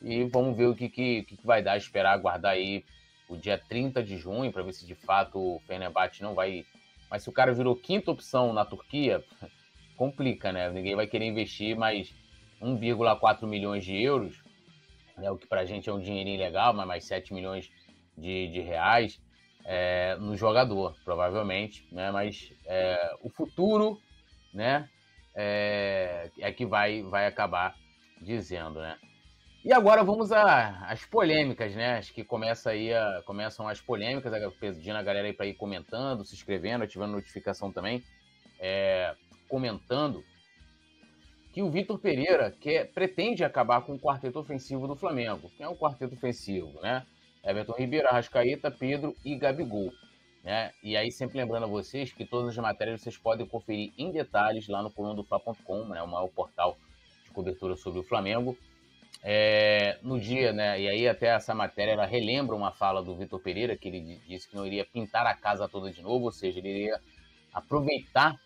E 0.01 0.25
vamos 0.25 0.57
ver 0.57 0.67
o 0.67 0.75
que, 0.75 0.89
que, 0.89 1.23
que, 1.23 1.47
vai 1.47 1.63
dar, 1.63 1.77
esperar 1.77 2.13
aguardar 2.13 2.53
aí 2.53 2.85
o 3.29 3.37
dia 3.37 3.57
30 3.57 4.03
de 4.03 4.17
junho, 4.17 4.53
para 4.53 4.63
ver 4.63 4.73
se 4.73 4.87
de 4.87 4.95
fato 4.95 5.39
o 5.39 5.61
Fenerbahçe 5.67 6.23
não 6.23 6.35
vai. 6.35 6.65
Mas 7.11 7.23
se 7.23 7.29
o 7.29 7.33
cara 7.33 7.53
virou 7.53 7.77
quinta 7.77 8.11
opção 8.11 8.53
na 8.53 8.65
Turquia, 8.65 9.23
complica, 9.97 10.51
né? 10.51 10.71
Ninguém 10.71 10.97
vai 10.97 11.07
querer 11.07 11.27
investir 11.27 11.77
mais 11.77 12.13
1,4 12.63 13.47
milhões 13.47 13.85
de 13.85 14.01
euros, 14.01 14.43
né? 15.17 15.31
o 15.31 15.37
que 15.37 15.47
para 15.47 15.61
a 15.63 15.65
gente 15.65 15.89
é 15.89 15.93
um 15.93 16.01
dinheirinho 16.01 16.39
legal, 16.39 16.73
mas 16.73 16.87
mais 16.87 17.05
7 17.05 17.35
milhões 17.35 17.71
de, 18.17 18.49
de 18.49 18.61
reais 18.61 19.21
é, 19.65 20.17
no 20.17 20.37
jogador, 20.37 20.97
provavelmente. 21.05 21.87
Né? 21.93 22.11
Mas 22.11 22.53
é, 22.67 23.17
o 23.23 23.29
futuro, 23.29 24.01
né? 24.55 24.89
é, 25.35 26.31
é 26.39 26.53
que 26.53 26.67
vai, 26.67 27.03
vai 27.03 27.27
acabar 27.27 27.75
dizendo, 28.21 28.81
né? 28.81 28.97
E 29.65 29.73
agora 29.73 30.03
vamos 30.03 30.33
às 30.33 31.05
polêmicas, 31.05 31.75
né? 31.75 31.99
Acho 31.99 32.13
que 32.13 32.25
começa 32.25 32.71
aí 32.71 32.93
a, 32.93 33.23
começam 33.25 33.69
as 33.69 33.81
polêmicas, 33.81 34.33
pedindo 34.59 34.97
a 34.97 35.03
galera 35.03 35.29
aí 35.29 35.33
para 35.33 35.47
ir 35.47 35.55
comentando, 35.55 36.25
se 36.25 36.35
inscrevendo, 36.35 36.83
ativando 36.83 37.13
notificação 37.13 37.73
também, 37.73 38.03
é, 38.59 39.15
comentando 39.49 40.25
que 41.53 41.63
o 41.63 41.71
Vitor 41.71 41.99
Pereira 41.99 42.51
quer, 42.51 42.91
pretende 42.93 43.45
acabar 43.45 43.83
com 43.83 43.95
o 43.95 43.99
quarteto 43.99 44.39
ofensivo 44.39 44.89
do 44.89 44.97
Flamengo. 44.97 45.51
Quem 45.57 45.67
é 45.67 45.69
o 45.69 45.77
quarteto 45.77 46.15
ofensivo, 46.15 46.81
né? 46.81 47.05
Everton 47.45 47.75
Ribeiro, 47.75 48.09
Arrascaeta, 48.09 48.71
Pedro 48.71 49.15
e 49.25 49.37
Gabigol. 49.37 49.93
Né? 50.43 50.73
E 50.83 50.97
aí, 50.97 51.13
sempre 51.13 51.39
lembrando 51.39 51.65
a 51.65 51.69
vocês 51.69 52.13
que 52.13 52.25
todas 52.25 52.51
as 52.51 52.57
matérias 52.57 53.03
vocês 53.03 53.17
podem 53.17 53.47
conferir 53.47 53.93
em 53.99 54.11
detalhes 54.11 54.67
lá 54.67 54.83
no 54.83 54.91
colunadofla.com, 54.91 55.85
né? 55.87 56.03
o 56.03 56.09
maior 56.09 56.29
portal 56.29 56.77
de 57.25 57.31
cobertura 57.31 57.77
sobre 57.77 58.01
o 58.01 58.03
Flamengo. 58.03 58.57
É, 59.23 59.99
no 60.03 60.19
dia, 60.19 60.53
né? 60.53 60.81
E 60.81 60.89
aí 60.89 61.07
até 61.07 61.27
essa 61.27 61.55
matéria 61.55 61.93
ela 61.93 62.07
relembra 62.07 62.57
uma 62.57 62.73
fala 62.73 63.03
do 63.03 63.15
Vitor 63.15 63.41
Pereira, 63.41 63.77
que 63.77 63.89
ele 63.89 64.21
disse 64.27 64.49
que 64.49 64.57
não 64.57 64.67
iria 64.67 64.85
pintar 64.85 65.27
a 65.27 65.35
casa 65.35 65.69
toda 65.69 65.93
de 65.93 66.03
novo, 66.03 66.25
ou 66.25 66.33
seja, 66.33 66.59
ele 66.59 66.71
iria 66.71 67.01
aproveitar 67.53 68.41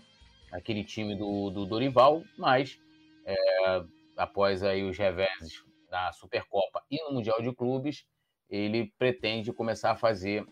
aquele 0.53 0.85
time 0.85 1.15
do, 1.15 1.51
do 1.51 1.65
Dorival, 1.65 2.23
mas 2.37 2.79
é, 3.27 3.83
após 4.17 4.63
aí 4.63 4.83
os 4.85 4.97
reveses 4.97 5.63
da 5.91 6.13
Supercopa 6.13 6.83
e 6.91 7.03
no 7.05 7.13
Mundial 7.15 7.43
de 7.43 7.53
Clubes, 7.53 8.05
ele 8.49 8.93
pretende 8.99 9.53
começar 9.53 9.91
a 9.93 9.97
fazer 9.97 10.45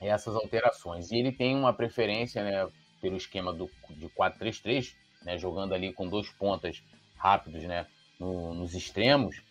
essas 0.00 0.34
alterações. 0.34 1.10
E 1.10 1.18
ele 1.18 1.30
tem 1.30 1.54
uma 1.54 1.72
preferência 1.72 2.42
né, 2.42 2.66
pelo 3.00 3.16
esquema 3.16 3.52
do, 3.52 3.70
de 3.90 4.08
4-3-3, 4.08 4.94
né, 5.22 5.38
jogando 5.38 5.74
ali 5.74 5.92
com 5.92 6.08
dois 6.08 6.30
pontas 6.30 6.82
rápidos 7.16 7.62
né, 7.64 7.86
no, 8.18 8.54
nos 8.54 8.74
extremos, 8.74 9.42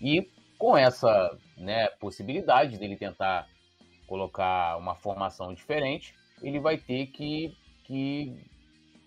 e 0.00 0.28
com 0.58 0.76
essa 0.76 1.36
né, 1.56 1.88
possibilidade 2.00 2.78
dele 2.78 2.96
tentar 2.96 3.48
colocar 4.06 4.76
uma 4.76 4.94
formação 4.96 5.54
diferente, 5.54 6.14
ele 6.42 6.58
vai 6.58 6.76
ter 6.76 7.06
que, 7.06 7.56
que 7.84 8.36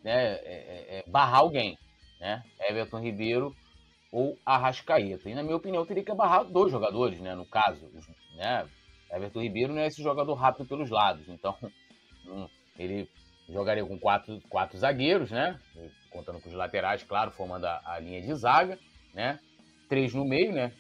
né, 0.03 0.35
é, 0.35 0.39
é, 0.43 0.99
é 0.99 1.03
barrar 1.07 1.39
alguém, 1.39 1.77
né? 2.19 2.43
Everton 2.59 2.99
Ribeiro 2.99 3.55
ou 4.11 4.37
Arrascaeta. 4.45 5.29
E 5.29 5.35
na 5.35 5.43
minha 5.43 5.55
opinião, 5.55 5.85
teria 5.85 6.03
que 6.03 6.13
barrar 6.13 6.43
dois 6.43 6.71
jogadores, 6.71 7.19
né? 7.19 7.35
No 7.35 7.45
caso, 7.45 7.89
né? 8.35 8.67
Everton 9.11 9.41
Ribeiro 9.41 9.73
não 9.73 9.81
é 9.81 9.87
esse 9.87 10.01
jogador 10.01 10.33
rápido 10.33 10.67
pelos 10.67 10.89
lados, 10.89 11.27
então 11.29 11.55
hum, 12.25 12.47
ele 12.77 13.09
jogaria 13.47 13.85
com 13.85 13.97
quatro, 13.99 14.41
quatro 14.49 14.77
zagueiros, 14.77 15.31
né? 15.31 15.59
Contando 16.09 16.41
com 16.41 16.49
os 16.49 16.55
laterais, 16.55 17.03
claro, 17.03 17.31
formando 17.31 17.65
a, 17.65 17.81
a 17.85 17.99
linha 17.99 18.21
de 18.21 18.33
zaga, 18.33 18.79
né? 19.13 19.39
Três 19.87 20.13
no 20.13 20.25
meio, 20.25 20.51
né? 20.51 20.71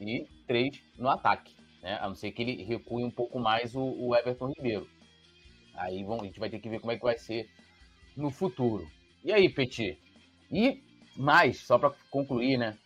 E 0.00 0.26
três 0.46 0.82
no 0.98 1.08
ataque, 1.08 1.54
né? 1.82 1.98
A 2.00 2.08
não 2.08 2.14
ser 2.14 2.32
que 2.32 2.42
ele 2.42 2.64
recue 2.64 3.04
um 3.04 3.10
pouco 3.10 3.38
mais 3.38 3.74
o, 3.74 3.82
o 3.82 4.16
Everton 4.16 4.52
Ribeiro. 4.56 4.88
Aí 5.74 6.02
vamos, 6.04 6.22
a 6.22 6.26
gente 6.26 6.40
vai 6.40 6.50
ter 6.50 6.58
que 6.58 6.68
ver 6.68 6.80
como 6.80 6.92
é 6.92 6.96
que 6.96 7.02
vai 7.02 7.16
ser 7.16 7.48
no 8.16 8.30
futuro. 8.30 8.86
E 9.24 9.32
aí, 9.32 9.48
Petit? 9.48 9.98
E 10.52 10.82
mais, 11.16 11.60
só 11.60 11.78
para 11.78 11.94
concluir, 12.10 12.58
né? 12.58 12.76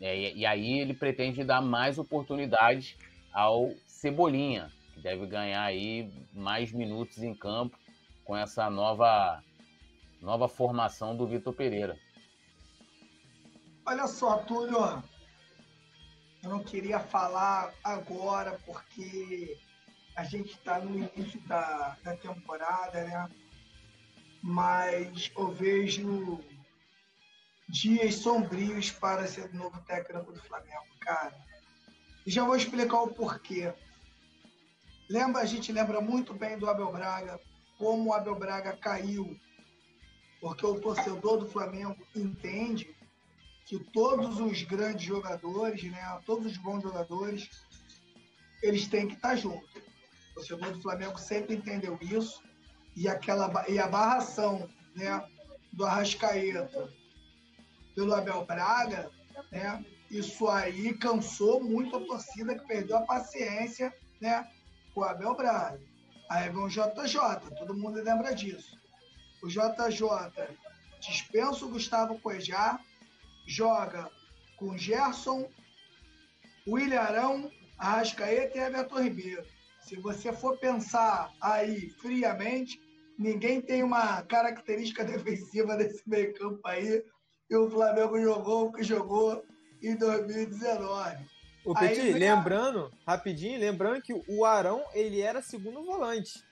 É, 0.00 0.16
e, 0.16 0.38
e, 0.38 0.46
aí 0.46 0.78
ele 0.78 0.94
pretende 0.94 1.44
dar 1.44 1.60
mais 1.60 1.98
oportunidades 1.98 2.96
ao 3.32 3.70
Cebolinha, 3.86 4.70
que 4.94 5.00
deve 5.00 5.26
ganhar 5.26 5.62
aí 5.62 6.10
mais 6.32 6.72
minutos 6.72 7.18
em 7.18 7.34
campo 7.34 7.76
com 8.24 8.36
essa 8.36 8.70
nova, 8.70 9.42
nova 10.22 10.48
formação 10.48 11.16
do 11.16 11.26
Vitor 11.26 11.52
Pereira. 11.52 11.98
Olha 13.84 14.06
só, 14.06 14.38
Túlio, 14.38 15.02
eu 16.42 16.48
não 16.48 16.62
queria 16.62 17.00
falar 17.00 17.74
agora 17.84 18.58
porque 18.64 19.58
a 20.16 20.24
gente 20.24 20.52
está 20.52 20.78
no 20.78 20.96
início 20.96 21.40
da, 21.46 21.96
da 22.02 22.16
temporada, 22.16 23.04
né? 23.04 23.28
Mas 24.42 25.30
eu 25.36 25.48
vejo 25.48 26.40
dias 27.70 28.16
sombrios 28.16 28.90
para 28.90 29.26
ser 29.26 29.52
novo 29.54 29.80
técnico 29.82 30.32
do 30.32 30.42
Flamengo, 30.42 30.84
cara. 31.00 31.34
E 32.26 32.30
já 32.30 32.44
vou 32.44 32.56
explicar 32.56 33.00
o 33.02 33.14
porquê. 33.14 33.72
Lembra, 35.08 35.42
a 35.42 35.46
gente 35.46 35.72
lembra 35.72 36.00
muito 36.00 36.34
bem 36.34 36.58
do 36.58 36.68
Abel 36.68 36.92
Braga, 36.92 37.40
como 37.78 38.10
o 38.10 38.12
Abel 38.12 38.34
Braga 38.34 38.76
caiu, 38.76 39.38
porque 40.40 40.66
o 40.66 40.80
torcedor 40.80 41.38
do 41.38 41.48
Flamengo 41.48 41.96
entende 42.14 42.94
que 43.66 43.78
todos 43.78 44.40
os 44.40 44.62
grandes 44.62 45.04
jogadores, 45.04 45.82
né, 45.84 46.20
todos 46.26 46.46
os 46.46 46.58
bons 46.58 46.82
jogadores, 46.82 47.48
eles 48.62 48.86
têm 48.88 49.06
que 49.06 49.14
estar 49.14 49.36
juntos. 49.36 49.70
O 50.32 50.34
torcedor 50.34 50.72
do 50.72 50.82
Flamengo 50.82 51.18
sempre 51.18 51.56
entendeu 51.56 51.98
isso 52.02 52.42
e 52.96 53.08
aquela 53.08 53.64
e 53.68 53.78
a 53.78 53.86
barração, 53.86 54.68
né, 54.94 55.24
do 55.72 55.84
Arrascaeta 55.84 56.99
pelo 57.94 58.14
Abel 58.14 58.44
Braga, 58.44 59.10
né, 59.50 59.84
isso 60.10 60.48
aí 60.48 60.94
cansou 60.94 61.62
muito 61.62 61.96
a 61.96 62.00
torcida 62.00 62.58
que 62.58 62.66
perdeu 62.66 62.96
a 62.96 63.02
paciência, 63.02 63.94
né, 64.20 64.48
o 64.94 65.04
Abel 65.04 65.34
Braga. 65.34 65.80
Aí 66.28 66.48
vem 66.48 66.62
o 66.62 66.68
JJ, 66.68 67.20
todo 67.58 67.74
mundo 67.74 68.02
lembra 68.02 68.34
disso. 68.34 68.78
O 69.42 69.48
JJ 69.48 70.56
dispensa 71.00 71.64
o 71.64 71.70
Gustavo 71.70 72.20
Cuejar, 72.20 72.80
joga 73.46 74.10
com 74.56 74.76
Gerson, 74.76 75.48
William 76.68 77.00
Arão, 77.00 77.50
Arrascaeta 77.78 78.58
e 78.58 78.60
Everton 78.60 79.00
Ribeiro. 79.00 79.44
Se 79.80 79.96
você 79.96 80.32
for 80.32 80.58
pensar 80.58 81.32
aí 81.40 81.90
friamente, 81.90 82.80
ninguém 83.18 83.60
tem 83.60 83.82
uma 83.82 84.22
característica 84.22 85.02
defensiva 85.04 85.76
desse 85.76 86.02
meio 86.06 86.32
campo 86.34 86.60
aí. 86.64 87.02
E 87.50 87.56
o 87.56 87.68
Flamengo 87.68 88.20
jogou 88.20 88.66
o 88.66 88.72
que 88.72 88.82
jogou 88.82 89.44
em 89.82 89.96
2019. 89.96 91.16
O 91.64 91.74
Petit, 91.74 92.12
lembrando, 92.12 92.90
rapidinho, 93.06 93.58
lembrando 93.58 94.00
que 94.00 94.14
o 94.28 94.44
Arão, 94.44 94.82
ele 94.94 95.20
era 95.20 95.42
segundo 95.42 95.84
volante. 95.84 96.42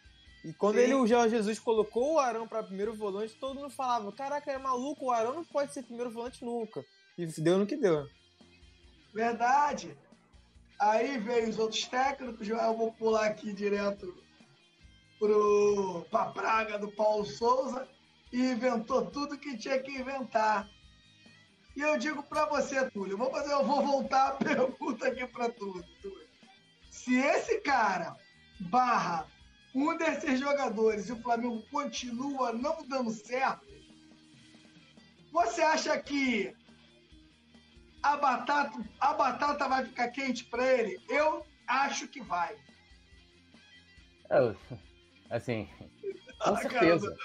E 0.44 0.52
quando 0.52 0.76
Sim. 0.76 0.82
ele, 0.82 0.94
o 0.94 1.06
Jorge 1.06 1.36
Jesus 1.36 1.58
colocou 1.58 2.14
o 2.14 2.18
Arão 2.18 2.46
para 2.46 2.62
primeiro 2.62 2.94
volante, 2.94 3.34
todo 3.34 3.54
mundo 3.54 3.70
falava: 3.70 4.12
Caraca, 4.12 4.50
é 4.50 4.58
maluco, 4.58 5.06
o 5.06 5.10
Arão 5.10 5.34
não 5.34 5.44
pode 5.44 5.72
ser 5.72 5.82
primeiro 5.82 6.10
volante 6.10 6.44
nunca. 6.44 6.84
E 7.16 7.26
deu 7.26 7.58
no 7.58 7.66
que 7.66 7.76
deu. 7.76 8.06
Verdade. 9.14 9.96
Aí 10.80 11.18
veio 11.18 11.48
os 11.48 11.58
outros 11.58 11.84
técnicos, 11.86 12.48
eu 12.48 12.76
vou 12.76 12.92
pular 12.92 13.26
aqui 13.26 13.52
direto 13.52 14.14
pro, 15.18 16.06
pra 16.10 16.26
praga 16.26 16.78
do 16.78 16.88
Paulo 16.92 17.24
Souza 17.24 17.88
e 18.32 18.52
inventou 18.52 19.06
tudo 19.06 19.38
que 19.38 19.56
tinha 19.56 19.80
que 19.80 19.90
inventar. 19.90 20.68
E 21.78 21.80
eu 21.80 21.96
digo 21.96 22.24
para 22.24 22.44
você, 22.46 22.90
Túlio, 22.90 23.16
vou 23.16 23.30
fazer, 23.30 23.52
eu 23.52 23.64
vou 23.64 23.80
voltar 23.86 24.30
a 24.30 24.32
pergunta 24.44 25.06
aqui 25.06 25.24
para 25.28 25.48
tudo, 25.48 25.80
Túlio. 26.02 26.28
Se 26.90 27.14
esse 27.14 27.60
cara 27.60 28.16
barra 28.58 29.28
um 29.72 29.96
desses 29.96 30.40
jogadores 30.40 31.08
e 31.08 31.12
o 31.12 31.22
Flamengo 31.22 31.62
continua 31.70 32.52
não 32.52 32.84
dando 32.88 33.12
certo, 33.12 33.64
você 35.30 35.62
acha 35.62 35.96
que 36.00 36.52
a 38.02 38.16
batata, 38.16 38.84
a 38.98 39.14
batata 39.14 39.68
vai 39.68 39.84
ficar 39.84 40.08
quente 40.08 40.46
para 40.46 40.66
ele? 40.66 41.00
Eu 41.08 41.46
acho 41.68 42.08
que 42.08 42.20
vai. 42.20 42.56
É, 44.30 44.56
assim, 45.30 45.68
com 46.40 46.56
certeza. 46.56 47.16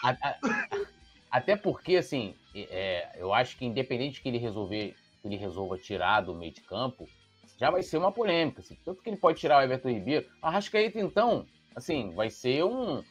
Até 1.34 1.56
porque, 1.56 1.96
assim, 1.96 2.36
é, 2.54 3.10
eu 3.16 3.34
acho 3.34 3.58
que 3.58 3.66
independente 3.66 4.22
que 4.22 4.30
ele 4.30 4.38
resolver, 4.38 4.96
que 5.20 5.28
ele 5.28 5.36
resolva 5.36 5.80
tirar 5.80 6.22
do 6.22 6.36
meio 6.36 6.52
de 6.52 6.62
campo, 6.62 7.10
já 7.58 7.72
vai 7.72 7.82
ser 7.82 7.98
uma 7.98 8.12
polêmica. 8.12 8.62
Assim, 8.62 8.78
tanto 8.86 9.02
que 9.02 9.10
ele 9.10 9.18
pode 9.18 9.40
tirar 9.40 9.58
o 9.58 9.64
Everton 9.64 9.90
Ribeiro. 9.90 10.30
A 10.40 10.52
Rascaeta, 10.52 11.00
então, 11.00 11.48
assim, 11.76 12.14
vai 12.14 12.30
ser 12.30 12.64
um. 12.64 13.04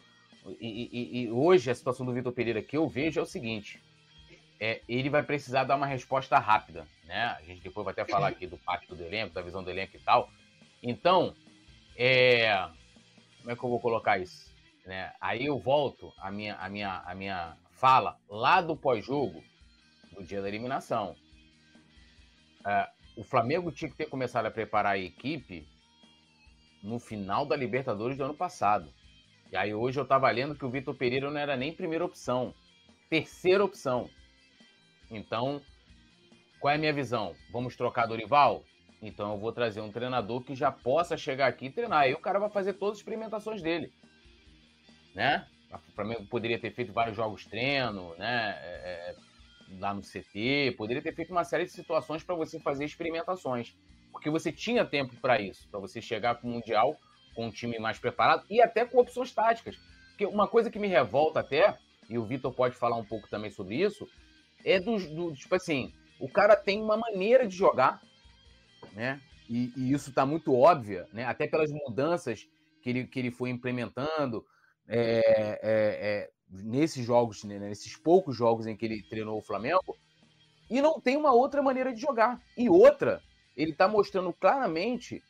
E, 0.61 0.89
e, 0.93 1.23
e 1.23 1.31
hoje 1.33 1.69
a 1.69 1.75
situação 1.75 2.07
do 2.07 2.13
Vitor 2.13 2.33
Pereira 2.33 2.63
que 2.63 2.77
eu 2.77 2.87
vejo 2.87 3.19
é 3.19 3.23
o 3.25 3.27
seguinte: 3.27 3.83
é, 4.61 4.83
ele 4.89 5.11
vai 5.11 5.25
precisar 5.25 5.65
dar 5.65 5.75
uma 5.75 5.87
resposta 5.87 6.39
rápida, 6.39 6.87
né? 7.05 7.25
A 7.25 7.43
gente 7.43 7.61
depois 7.61 7.85
vai 7.85 7.91
até 7.91 8.05
falar 8.05 8.29
aqui 8.29 8.47
do 8.47 8.57
pacto 8.57 8.95
do 8.95 9.03
elenco, 9.03 9.35
da 9.35 9.43
visão 9.43 9.65
do 9.65 9.71
elenco 9.71 9.97
e 9.97 10.01
tal. 10.01 10.31
Então, 10.81 11.35
é, 11.97 12.69
como 13.41 13.51
é 13.51 13.57
que 13.57 13.65
eu 13.65 13.69
vou 13.69 13.81
colocar 13.81 14.17
isso? 14.21 14.55
Né? 14.87 15.13
Aí 15.21 15.47
eu 15.47 15.59
volto 15.59 16.13
a 16.19 16.31
minha, 16.31 16.55
a 16.55 16.69
minha, 16.69 17.03
a 17.05 17.15
minha 17.17 17.57
fala 17.83 18.17
lá 18.31 18.61
do 18.61 18.77
pós-jogo, 18.77 19.43
do 20.13 20.23
dia 20.23 20.41
da 20.41 20.47
eliminação. 20.47 21.17
É, 22.65 22.89
o 23.17 23.25
Flamengo 23.25 23.73
tinha 23.73 23.91
que 23.91 23.97
ter 23.97 24.07
começado 24.07 24.47
a 24.47 24.53
preparar 24.53 24.93
a 24.93 24.99
equipe 24.99 25.67
no 26.81 27.01
final 27.01 27.45
da 27.45 27.57
Libertadores 27.57 28.17
do 28.17 28.23
ano 28.23 28.35
passado. 28.35 28.89
E 29.51 29.57
aí 29.57 29.75
hoje 29.75 29.99
eu 29.99 30.05
estava 30.05 30.31
lendo 30.31 30.55
que 30.55 30.65
o 30.65 30.71
Vitor 30.71 30.95
Pereira 30.95 31.29
não 31.29 31.41
era 31.41 31.57
nem 31.57 31.75
primeira 31.75 32.05
opção, 32.05 32.55
terceira 33.11 33.65
opção. 33.65 34.09
Então, 35.11 35.61
qual 36.61 36.71
é 36.71 36.77
a 36.77 36.79
minha 36.79 36.93
visão? 36.93 37.35
Vamos 37.51 37.75
trocar 37.75 38.07
Dorival? 38.07 38.63
Então 39.03 39.33
eu 39.33 39.39
vou 39.39 39.53
trazer 39.53 39.81
um 39.81 39.91
treinador 39.91 40.45
que 40.45 40.55
já 40.55 40.71
possa 40.71 41.17
chegar 41.17 41.49
aqui 41.49 41.67
e 41.67 41.73
treinar. 41.73 42.03
Aí 42.03 42.15
o 42.15 42.21
cara 42.21 42.39
vai 42.39 42.49
fazer 42.49 42.75
todas 42.75 42.93
as 42.93 42.99
experimentações 42.99 43.61
dele. 43.61 43.93
Né? 45.17 45.45
O 45.73 45.93
Flamengo 45.95 46.27
poderia 46.27 46.59
ter 46.59 46.73
feito 46.73 46.93
vários 46.93 47.17
jogos 47.17 47.45
treino, 47.47 48.15
né? 48.17 48.59
É, 48.63 49.15
é 49.17 49.17
lá 49.79 49.95
no 49.95 50.03
CT, 50.03 50.75
poderia 50.77 51.03
ter 51.03 51.15
feito 51.15 51.31
uma 51.31 51.45
série 51.45 51.65
de 51.65 51.71
situações 51.71 52.23
para 52.23 52.35
você 52.35 52.61
fazer 52.61 52.85
experimentações, 52.85 53.75
porque 54.11 54.29
você 54.29 54.53
tinha 54.53 54.85
tempo 54.85 55.17
para 55.17 55.41
isso, 55.41 55.67
para 55.71 55.81
você 55.81 56.01
chegar 56.01 56.35
para 56.35 56.47
o 56.47 56.51
Mundial 56.51 56.97
com 57.35 57.47
um 57.47 57.51
time 57.51 57.79
mais 57.79 57.99
preparado 57.99 58.45
e 58.51 58.61
até 58.61 58.85
com 58.85 58.99
opções 58.99 59.33
táticas. 59.33 59.79
Porque 60.11 60.27
uma 60.27 60.47
coisa 60.47 60.71
que 60.71 60.79
me 60.79 60.89
revolta 60.89 61.41
até, 61.41 61.79
e 62.09 62.19
o 62.19 62.25
Vitor 62.25 62.53
pode 62.53 62.75
falar 62.75 62.97
um 62.97 63.05
pouco 63.05 63.29
também 63.29 63.51
sobre 63.51 63.77
isso, 63.77 64.07
é 64.65 64.79
do, 64.79 64.97
do 65.15 65.35
tipo 65.35 65.55
assim, 65.55 65.93
o 66.21 66.29
cara 66.29 66.55
tem 66.55 66.81
uma 66.83 66.97
maneira 66.97 67.47
de 67.47 67.57
jogar, 67.57 68.01
né? 68.93 69.21
E, 69.49 69.73
e 69.77 69.93
isso 69.93 70.11
está 70.11 70.25
muito 70.25 70.55
óbvio, 70.55 71.07
né? 71.13 71.25
Até 71.25 71.47
pelas 71.47 71.71
mudanças 71.73 72.47
que 72.83 72.91
ele, 72.91 73.07
que 73.07 73.19
ele 73.19 73.31
foi 73.31 73.51
implementando. 73.51 74.45
É, 74.95 75.59
é, 75.63 75.63
é, 75.63 76.31
nesses 76.51 77.07
jogos, 77.07 77.45
né, 77.45 77.59
nesses 77.59 77.97
poucos 77.97 78.37
jogos 78.37 78.67
em 78.67 78.77
que 78.77 78.85
ele 78.85 79.03
treinou 79.03 79.39
o 79.39 79.43
Flamengo, 79.43 79.97
e 80.69 80.83
não 80.83 81.01
tem 81.01 81.17
uma 81.17 81.33
outra 81.33 81.63
maneira 81.63 81.95
de 81.95 82.01
jogar. 82.01 82.41
E 82.57 82.69
outra, 82.69 83.23
ele 83.57 83.73
está 83.73 83.89
mostrando 83.89 84.33
claramente 84.33 85.23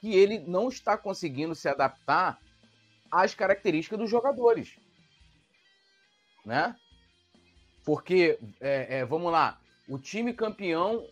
que 0.00 0.14
ele 0.14 0.38
não 0.38 0.68
está 0.68 0.96
conseguindo 0.96 1.54
se 1.54 1.68
adaptar 1.68 2.38
às 3.10 3.34
características 3.34 3.98
dos 3.98 4.10
jogadores. 4.10 4.78
Né? 6.44 6.74
Porque, 7.84 8.38
é, 8.60 8.98
é, 8.98 9.04
vamos 9.04 9.32
lá, 9.32 9.60
o 9.88 9.98
time 9.98 10.32
campeão, 10.32 11.04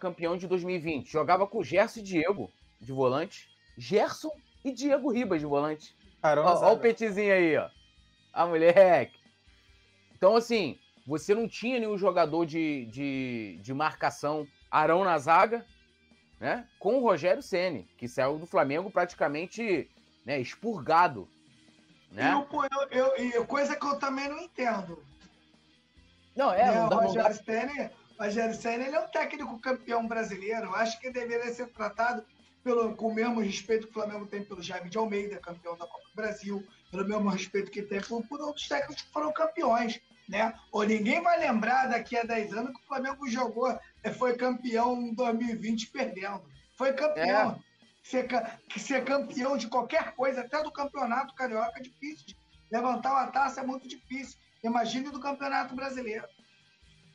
campeão 0.00 0.36
de 0.36 0.46
2020, 0.46 1.08
jogava 1.08 1.46
com 1.46 1.62
Gerson 1.62 2.00
e 2.00 2.02
Diego 2.02 2.52
de 2.80 2.92
volante, 2.92 3.48
Gerson 3.76 4.30
e 4.64 4.72
Diego 4.72 5.12
Ribas 5.12 5.40
de 5.40 5.46
volante. 5.46 5.96
Olha 6.22 6.72
o 6.72 6.78
petizinho 6.78 7.32
aí, 7.32 7.56
ó. 7.56 7.68
Ah, 8.32 8.46
moleque. 8.46 9.18
Então, 10.16 10.36
assim, 10.36 10.78
você 11.06 11.34
não 11.34 11.48
tinha 11.48 11.78
nenhum 11.78 11.96
jogador 11.96 12.44
de, 12.44 12.86
de, 12.86 13.58
de 13.62 13.72
marcação 13.72 14.46
Arão 14.70 15.04
na 15.04 15.18
zaga, 15.18 15.64
né? 16.38 16.66
Com 16.78 16.96
o 16.98 17.02
Rogério 17.02 17.42
Ceni, 17.42 17.88
que 17.96 18.06
saiu 18.06 18.38
do 18.38 18.46
Flamengo 18.46 18.90
praticamente 18.90 19.90
né, 20.24 20.38
expurgado. 20.38 21.28
Né? 22.12 22.32
Eu, 22.32 22.46
eu, 22.90 23.16
eu, 23.16 23.46
coisa 23.46 23.76
que 23.76 23.86
eu 23.86 23.98
também 23.98 24.28
não 24.28 24.38
entendo. 24.38 25.02
Não, 26.36 26.52
é. 26.52 26.70
Né, 26.70 26.74
não 26.74 26.88
o 26.88 27.00
Rogério 27.06 27.36
Ceni, 27.44 27.90
Rogério 28.18 28.54
Ceni 28.54 28.84
ele 28.84 28.96
é 28.96 29.00
um 29.00 29.08
técnico 29.08 29.58
campeão 29.60 30.06
brasileiro. 30.06 30.66
Eu 30.66 30.74
acho 30.74 30.98
que 31.00 31.10
deveria 31.10 31.52
ser 31.52 31.68
tratado 31.68 32.24
pelo, 32.68 32.94
com 32.94 33.08
o 33.08 33.14
mesmo 33.14 33.40
respeito 33.40 33.86
que 33.86 33.92
o 33.92 33.94
Flamengo 33.94 34.26
tem 34.26 34.44
pelo 34.44 34.62
Jaime 34.62 34.90
de 34.90 34.98
Almeida, 34.98 35.38
campeão 35.38 35.74
da 35.78 35.86
Copa 35.86 36.04
do 36.04 36.14
Brasil, 36.14 36.62
pelo 36.90 37.08
mesmo 37.08 37.30
respeito 37.30 37.70
que 37.70 37.80
tem 37.80 37.98
por, 38.02 38.22
por 38.26 38.42
outros 38.42 38.68
técnicos 38.68 39.00
que 39.00 39.10
foram 39.10 39.32
campeões. 39.32 39.98
Né? 40.28 40.52
Ou 40.70 40.84
ninguém 40.84 41.22
vai 41.22 41.38
lembrar 41.38 41.86
daqui 41.86 42.14
a 42.14 42.24
10 42.24 42.52
anos 42.52 42.76
que 42.76 42.82
o 42.82 42.86
Flamengo 42.86 43.26
jogou, 43.26 43.70
eh, 44.04 44.12
foi 44.12 44.36
campeão 44.36 45.00
em 45.00 45.14
2020 45.14 45.86
perdendo. 45.86 46.42
Foi 46.76 46.92
campeão. 46.92 47.52
É. 47.52 47.68
Ser, 48.02 48.28
ser 48.76 49.04
campeão 49.04 49.56
de 49.56 49.66
qualquer 49.68 50.14
coisa, 50.14 50.42
até 50.42 50.62
do 50.62 50.70
campeonato 50.70 51.34
carioca, 51.34 51.78
é 51.78 51.82
difícil. 51.82 52.36
Levantar 52.70 53.12
uma 53.12 53.28
taça 53.28 53.62
é 53.62 53.66
muito 53.66 53.88
difícil. 53.88 54.38
Imagine 54.62 55.10
do 55.10 55.20
campeonato 55.20 55.74
brasileiro. 55.74 56.26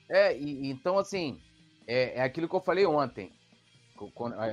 É, 0.09 0.35
e, 0.35 0.71
então 0.71 0.97
assim, 0.97 1.39
é, 1.85 2.19
é 2.19 2.23
aquilo 2.23 2.49
que 2.49 2.55
eu 2.55 2.61
falei 2.61 2.87
ontem. 2.87 3.31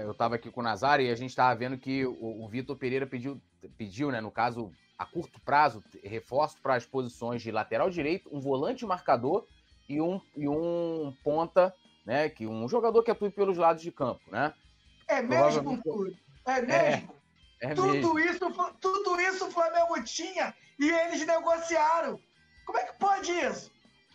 Eu 0.02 0.12
estava 0.12 0.34
aqui 0.34 0.50
com 0.50 0.60
o 0.60 0.64
Nazário 0.64 1.06
e 1.06 1.10
a 1.10 1.14
gente 1.14 1.30
estava 1.30 1.54
vendo 1.54 1.78
que 1.78 2.04
o, 2.04 2.44
o 2.44 2.48
Vitor 2.48 2.76
Pereira 2.76 3.06
pediu, 3.06 3.40
pediu, 3.76 4.10
né, 4.10 4.20
no 4.20 4.30
caso, 4.30 4.72
a 4.98 5.06
curto 5.06 5.40
prazo, 5.40 5.82
reforço 6.04 6.56
para 6.62 6.74
as 6.74 6.84
posições 6.84 7.40
de 7.40 7.50
lateral 7.50 7.88
direito, 7.88 8.28
um 8.30 8.40
volante 8.40 8.84
marcador 8.84 9.46
e 9.88 10.00
um, 10.00 10.20
e 10.36 10.46
um 10.46 11.16
ponta, 11.24 11.74
né? 12.04 12.28
Que 12.28 12.46
um 12.46 12.68
jogador 12.68 13.02
que 13.02 13.10
atue 13.10 13.30
pelos 13.30 13.56
lados 13.56 13.82
de 13.82 13.90
campo, 13.90 14.20
né? 14.30 14.52
É 15.08 15.22
mesmo, 15.22 15.80
tudo. 15.82 16.16
É 16.46 16.62
mesmo. 16.62 17.14
É, 17.60 17.72
é 17.72 17.74
tudo, 17.74 17.92
mesmo. 17.92 18.18
Isso, 18.18 18.74
tudo 18.80 19.20
isso 19.20 19.46
o 19.46 19.50
Flamengo 19.50 20.02
tinha 20.04 20.54
e 20.78 20.88
eles 20.88 21.26
negociaram. 21.26 22.20
Como 22.64 22.78
é 22.78 22.84
que 22.84 22.98
pode 22.98 23.32
isso? 23.32 23.70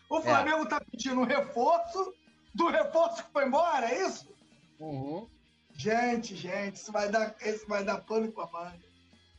O 0.10 0.20
é. 0.20 0.22
Flamengo 0.22 0.64
está 0.64 0.80
pedindo 0.80 1.20
um 1.20 1.26
reforço 1.26 2.14
do 2.54 2.68
reforço 2.68 3.24
que 3.24 3.32
foi 3.32 3.46
embora, 3.46 3.92
é 3.92 4.06
isso? 4.06 4.35
Uhum. 4.80 5.28
Gente, 5.74 6.36
gente, 6.36 6.76
isso 6.76 6.92
vai 6.92 7.10
dar, 7.10 7.36
isso 7.46 7.68
vai 7.68 7.84
dar 7.84 8.00
pano 8.00 8.32
com 8.32 8.42
a 8.42 8.50
manga. 8.52 8.80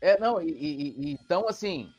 É, 0.00 0.18
não, 0.20 0.40
e, 0.40 0.50
e, 0.50 0.94
e 0.98 1.12
então, 1.12 1.48
assim, 1.48 1.90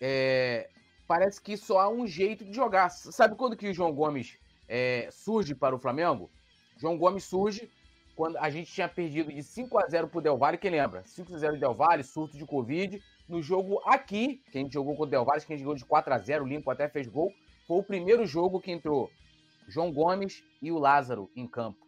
é, 0.00 0.68
parece 1.06 1.40
que 1.40 1.56
só 1.56 1.80
há 1.80 1.88
um 1.88 2.06
jeito 2.06 2.44
de 2.44 2.52
jogar. 2.52 2.90
Sabe 2.90 3.34
quando 3.34 3.56
que 3.56 3.68
o 3.68 3.74
João 3.74 3.94
Gomes 3.94 4.36
é, 4.68 5.08
surge 5.10 5.54
para 5.54 5.74
o 5.74 5.78
Flamengo? 5.78 6.30
João 6.76 6.98
Gomes 6.98 7.24
surge 7.24 7.70
quando 8.14 8.36
a 8.38 8.48
gente 8.50 8.72
tinha 8.72 8.88
perdido 8.88 9.32
de 9.32 9.42
5 9.42 9.78
a 9.78 9.86
0 9.86 10.08
pro 10.08 10.20
Del 10.20 10.38
Valle, 10.38 10.58
quem 10.58 10.70
lembra? 10.70 11.02
5 11.04 11.34
a 11.34 11.38
0 11.38 11.58
Del 11.58 11.74
Valle, 11.74 12.02
surto 12.02 12.36
de 12.36 12.44
Covid. 12.44 13.02
No 13.28 13.42
jogo 13.42 13.80
aqui, 13.84 14.42
que 14.50 14.58
a 14.58 14.60
gente 14.60 14.72
jogou 14.72 14.96
com 14.96 15.02
o 15.02 15.06
Del 15.06 15.24
Valle, 15.24 15.40
que 15.40 15.52
a 15.52 15.56
gente 15.56 15.64
jogou 15.64 15.76
de 15.76 15.84
4 15.84 16.14
a 16.14 16.18
0 16.18 16.46
limpo 16.46 16.70
até 16.70 16.88
fez 16.88 17.06
gol, 17.06 17.32
foi 17.66 17.78
o 17.78 17.82
primeiro 17.82 18.24
jogo 18.24 18.60
que 18.60 18.70
entrou 18.70 19.10
João 19.68 19.92
Gomes 19.92 20.42
e 20.62 20.70
o 20.70 20.78
Lázaro 20.78 21.30
em 21.34 21.46
campo. 21.46 21.85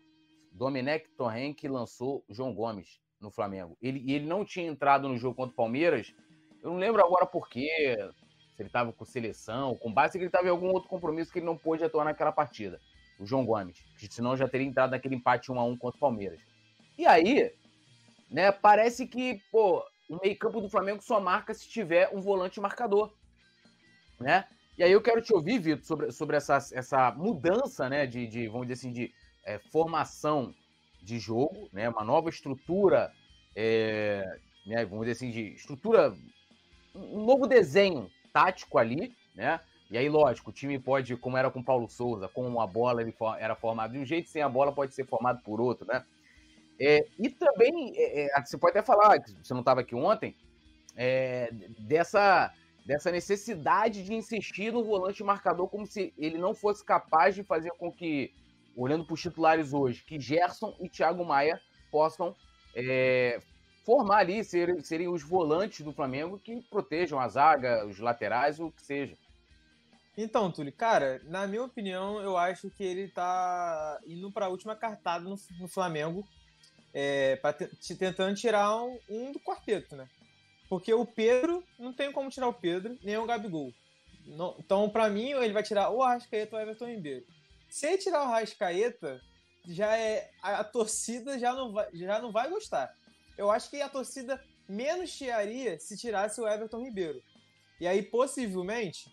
Domenech 0.59 1.09
Torren 1.17 1.55
que 1.55 1.69
lançou 1.69 2.25
João 2.29 2.53
Gomes 2.53 3.01
no 3.21 3.31
Flamengo. 3.31 3.79
Ele, 3.81 4.13
ele 4.13 4.27
não 4.27 4.45
tinha 4.45 4.67
entrado 4.67 5.09
no 5.09 5.17
jogo 5.17 5.37
contra 5.37 5.53
o 5.53 5.57
Palmeiras. 5.57 6.13
Eu 6.63 6.73
não 6.73 6.79
lembro 6.79 7.03
agora 7.03 7.25
por 7.25 7.49
quê. 7.49 7.97
Se 8.57 8.63
ele 8.63 8.69
estava 8.69 8.93
com 8.93 9.05
seleção, 9.05 9.77
com 9.77 9.93
base, 9.93 10.13
se 10.13 10.19
ele 10.19 10.27
estava 10.27 10.49
em 10.49 10.51
algum 10.51 10.73
outro 10.73 10.89
compromisso 10.89 11.33
que 11.33 11.39
ele 11.39 11.47
não 11.47 11.57
pôde 11.57 11.85
atuar 11.85 12.05
naquela 12.05 12.33
partida. 12.33 12.81
O 13.21 13.25
João 13.25 13.47
Gomes. 13.47 13.85
Senão 14.11 14.37
já 14.37 14.49
teria 14.49 14.67
entrado 14.67 14.91
naquele 14.91 15.15
empate 15.15 15.51
1 15.53 15.59
a 15.59 15.65
1 15.65 15.77
contra 15.77 15.97
o 15.97 16.01
Palmeiras. 16.01 16.41
E 16.97 17.07
aí, 17.07 17.53
né, 18.29 18.51
parece 18.51 19.07
que, 19.07 19.41
pô, 19.53 19.85
o 20.11 20.19
meio-campo 20.21 20.61
do 20.61 20.69
Flamengo 20.69 21.01
só 21.01 21.21
marca 21.21 21.55
se 21.55 21.69
tiver 21.69 22.11
um 22.13 22.21
volante 22.21 22.61
marcador. 22.61 23.15
Né? 24.19 24.45
E 24.77 24.83
aí 24.83 24.91
eu 24.91 25.01
quero 25.01 25.23
te 25.23 25.33
ouvir, 25.33 25.59
Vitor, 25.61 25.85
sobre, 25.85 26.11
sobre 26.11 26.37
essa, 26.37 26.57
essa 26.73 27.13
mudança, 27.13 27.89
né, 27.89 28.07
de, 28.07 28.27
de 28.27 28.49
vamos 28.49 28.67
dizer 28.67 28.75
assim, 28.75 28.93
de 28.93 29.13
é, 29.49 29.59
formação 29.59 30.55
de 31.03 31.19
jogo, 31.19 31.69
né? 31.73 31.89
Uma 31.89 32.05
nova 32.05 32.29
estrutura 32.29 33.13
é, 33.61 34.39
né, 34.69 34.85
vamos 34.85 35.07
dizer 35.07 35.13
assim, 35.13 35.31
de 35.31 35.55
estrutura, 35.55 36.15
um 36.95 37.25
novo 37.25 37.47
desenho 37.47 38.11
tático 38.33 38.79
ali, 38.79 39.17
né? 39.35 39.59
E 39.91 39.97
aí, 39.97 40.09
lógico, 40.09 40.51
o 40.51 40.53
time 40.53 40.79
pode, 40.79 41.17
como 41.17 41.37
era 41.39 41.51
com 41.51 41.61
o 41.61 41.65
Paulo 41.65 41.89
Souza, 41.89 42.29
com 42.29 42.61
a 42.61 42.67
bola 42.67 43.01
ele 43.01 43.15
era 43.39 43.57
formado 43.57 43.93
de 43.93 43.99
um 43.99 44.05
jeito, 44.05 44.29
sem 44.29 44.43
a 44.43 44.49
bola 44.49 44.71
pode 44.71 44.95
ser 44.95 45.07
formado 45.07 45.43
por 45.43 45.61
outro, 45.61 45.87
né? 45.87 46.05
É, 46.79 47.05
e 47.19 47.31
também, 47.31 47.93
é, 47.97 48.27
é 48.27 48.45
você 48.45 48.59
pode 48.59 48.79
até 48.79 48.87
falar, 48.87 49.19
você 49.43 49.55
não 49.55 49.61
estava 49.61 49.81
aqui 49.81 49.95
ontem, 49.95 50.37
é, 50.95 51.51
dessa, 51.79 52.53
dessa 52.85 53.11
necessidade 53.11 54.05
de 54.05 54.15
insistir 54.15 54.73
no 54.73 54.85
volante 54.85 55.25
marcador 55.25 55.69
como 55.69 55.87
se 55.87 56.13
ele 56.19 56.37
não 56.37 56.55
fosse 56.55 56.85
capaz 56.85 57.35
de 57.35 57.43
fazer 57.43 57.71
com 57.71 57.91
que, 57.91 58.33
olhando 58.83 59.05
para 59.05 59.15
os 59.15 59.21
titulares 59.21 59.73
hoje, 59.73 60.05
que 60.05 60.21
Gerson 60.21 60.75
e 60.81 60.89
Thiago 60.89 61.25
Maia 61.25 61.61
possam 61.91 62.35
é, 62.75 63.41
formar 63.85 64.19
ali, 64.19 64.45
ser, 64.45 64.83
serem 64.85 65.09
os 65.09 65.23
volantes 65.23 65.81
do 65.85 65.93
Flamengo 65.93 66.39
que 66.39 66.63
protejam 66.63 67.19
a 67.19 67.29
zaga, 67.29 67.87
os 67.87 67.99
laterais, 67.99 68.61
o 68.61 68.71
que 68.71 68.83
seja. 68.83 69.17
Então, 70.17 70.51
Túlio, 70.51 70.73
cara, 70.73 71.21
na 71.25 71.47
minha 71.47 71.63
opinião, 71.63 72.21
eu 72.21 72.37
acho 72.37 72.71
que 72.71 72.83
ele 72.83 73.09
tá 73.09 74.01
indo 74.07 74.31
para 74.33 74.47
a 74.47 74.49
última 74.49 74.75
cartada 74.75 75.25
no, 75.25 75.37
no 75.61 75.69
Flamengo, 75.69 76.27
é, 76.93 77.37
te, 77.81 77.95
tentando 77.95 78.35
tirar 78.35 78.77
um, 78.83 78.99
um, 79.09 79.33
do 79.33 79.41
quarteto, 79.41 79.95
né? 79.95 80.09
Porque 80.69 80.93
o 80.93 81.07
Pedro, 81.07 81.65
não 81.79 81.93
tem 81.93 82.13
como 82.13 82.31
tirar 82.31 82.49
o 82.49 82.55
Pedro, 82.55 82.99
nem 83.03 83.17
o 83.17 83.27
Gabigol. 83.27 83.73
Não, 84.27 84.57
então, 84.59 84.91
para 84.91 85.09
mim, 85.09 85.31
ele 85.31 85.53
vai 85.53 85.63
tirar 85.63 85.91
o 85.91 86.03
Arrascaeta 86.03 86.57
ou 86.57 86.61
o 86.61 86.63
Everton 86.63 86.87
Ribeiro. 86.87 87.25
Se 87.69 87.99
tirar 87.99 88.21
o 88.21 88.33
Arrascaeta, 88.33 89.21
já 89.67 89.97
é 89.97 90.31
a, 90.43 90.61
a, 90.61 90.65
torcida 90.65 91.39
já 91.39 91.53
não, 91.53 91.73
vai, 91.73 91.89
já 91.93 92.21
não 92.21 92.33
vai 92.33 92.49
gostar. 92.49 92.93
Eu 93.37 93.51
acho 93.51 93.71
que 93.71 93.81
a 93.81 93.89
torcida 93.89 94.43
menos 94.69 95.11
chiaria 95.11 95.79
se 95.79 95.97
tirasse 95.97 96.41
o 96.41 96.49
Everton 96.49 96.83
Ribeiro. 96.83 97.23
E 97.81 97.87
aí, 97.87 98.03
possivelmente, 98.03 99.11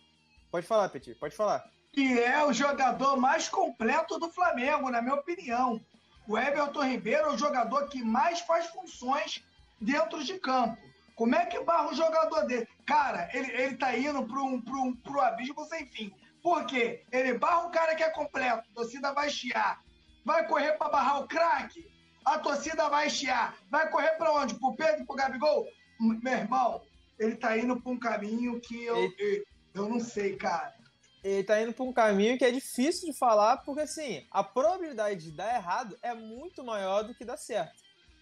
Pode 0.55 0.67
falar, 0.67 0.87
Petit, 0.87 1.13
pode 1.15 1.35
falar. 1.35 1.69
Que 1.91 2.17
é 2.17 2.41
o 2.45 2.53
jogador 2.53 3.17
mais 3.17 3.49
completo 3.49 4.17
do 4.17 4.29
Flamengo, 4.29 4.89
na 4.89 5.01
minha 5.01 5.15
opinião. 5.15 5.81
O 6.25 6.37
Everton 6.37 6.81
Ribeiro 6.81 7.25
é 7.25 7.33
o 7.33 7.37
jogador 7.37 7.89
que 7.89 8.01
mais 8.01 8.39
faz 8.39 8.67
funções 8.67 9.43
dentro 9.81 10.23
de 10.23 10.39
campo. 10.39 10.81
Como 11.13 11.35
é 11.35 11.45
que 11.45 11.59
barra 11.59 11.89
um 11.89 11.93
jogador 11.93 12.45
dele? 12.45 12.69
Cara, 12.85 13.29
ele, 13.33 13.51
ele 13.51 13.75
tá 13.75 13.97
indo 13.97 14.25
pro, 14.25 14.45
um, 14.45 14.61
pro, 14.61 14.81
um, 14.81 14.95
pro 14.95 15.19
abismo 15.19 15.65
sem 15.65 15.85
fim. 15.87 16.13
Por 16.45 16.63
quê? 16.67 17.01
Ele 17.11 17.39
barra 17.39 17.65
um 17.65 17.71
cara 17.71 17.95
que 17.95 18.03
é 18.03 18.09
completo, 18.11 18.69
a 18.69 18.75
torcida 18.75 19.11
vai 19.11 19.31
chiar. 19.31 19.83
Vai 20.23 20.47
correr 20.47 20.73
para 20.73 20.89
barrar 20.89 21.23
o 21.23 21.27
craque, 21.27 21.91
a 22.23 22.37
torcida 22.37 22.87
vai 22.87 23.09
chiar. 23.09 23.57
Vai 23.71 23.89
correr 23.89 24.11
para 24.11 24.31
onde? 24.31 24.53
Pro 24.53 24.75
Pedro 24.75 25.01
e 25.01 25.05
pro 25.07 25.15
Gabigol? 25.15 25.67
Meu 25.99 26.33
irmão, 26.33 26.83
ele 27.17 27.35
tá 27.35 27.57
indo 27.57 27.81
pra 27.81 27.91
um 27.91 27.97
caminho 27.97 28.61
que 28.61 28.83
eu, 28.83 29.11
eu, 29.17 29.43
eu 29.73 29.89
não 29.89 29.99
sei, 29.99 30.35
cara. 30.35 30.75
Ele 31.23 31.43
tá 31.43 31.59
indo 31.59 31.73
para 31.73 31.83
um 31.83 31.91
caminho 31.91 32.37
que 32.37 32.45
é 32.45 32.51
difícil 32.51 33.11
de 33.11 33.17
falar, 33.17 33.57
porque 33.65 33.81
assim, 33.81 34.23
a 34.29 34.43
probabilidade 34.43 35.23
de 35.23 35.31
dar 35.31 35.55
errado 35.55 35.97
é 36.03 36.13
muito 36.13 36.63
maior 36.63 37.01
do 37.05 37.15
que 37.15 37.25
dar 37.25 37.37
certo. 37.37 37.73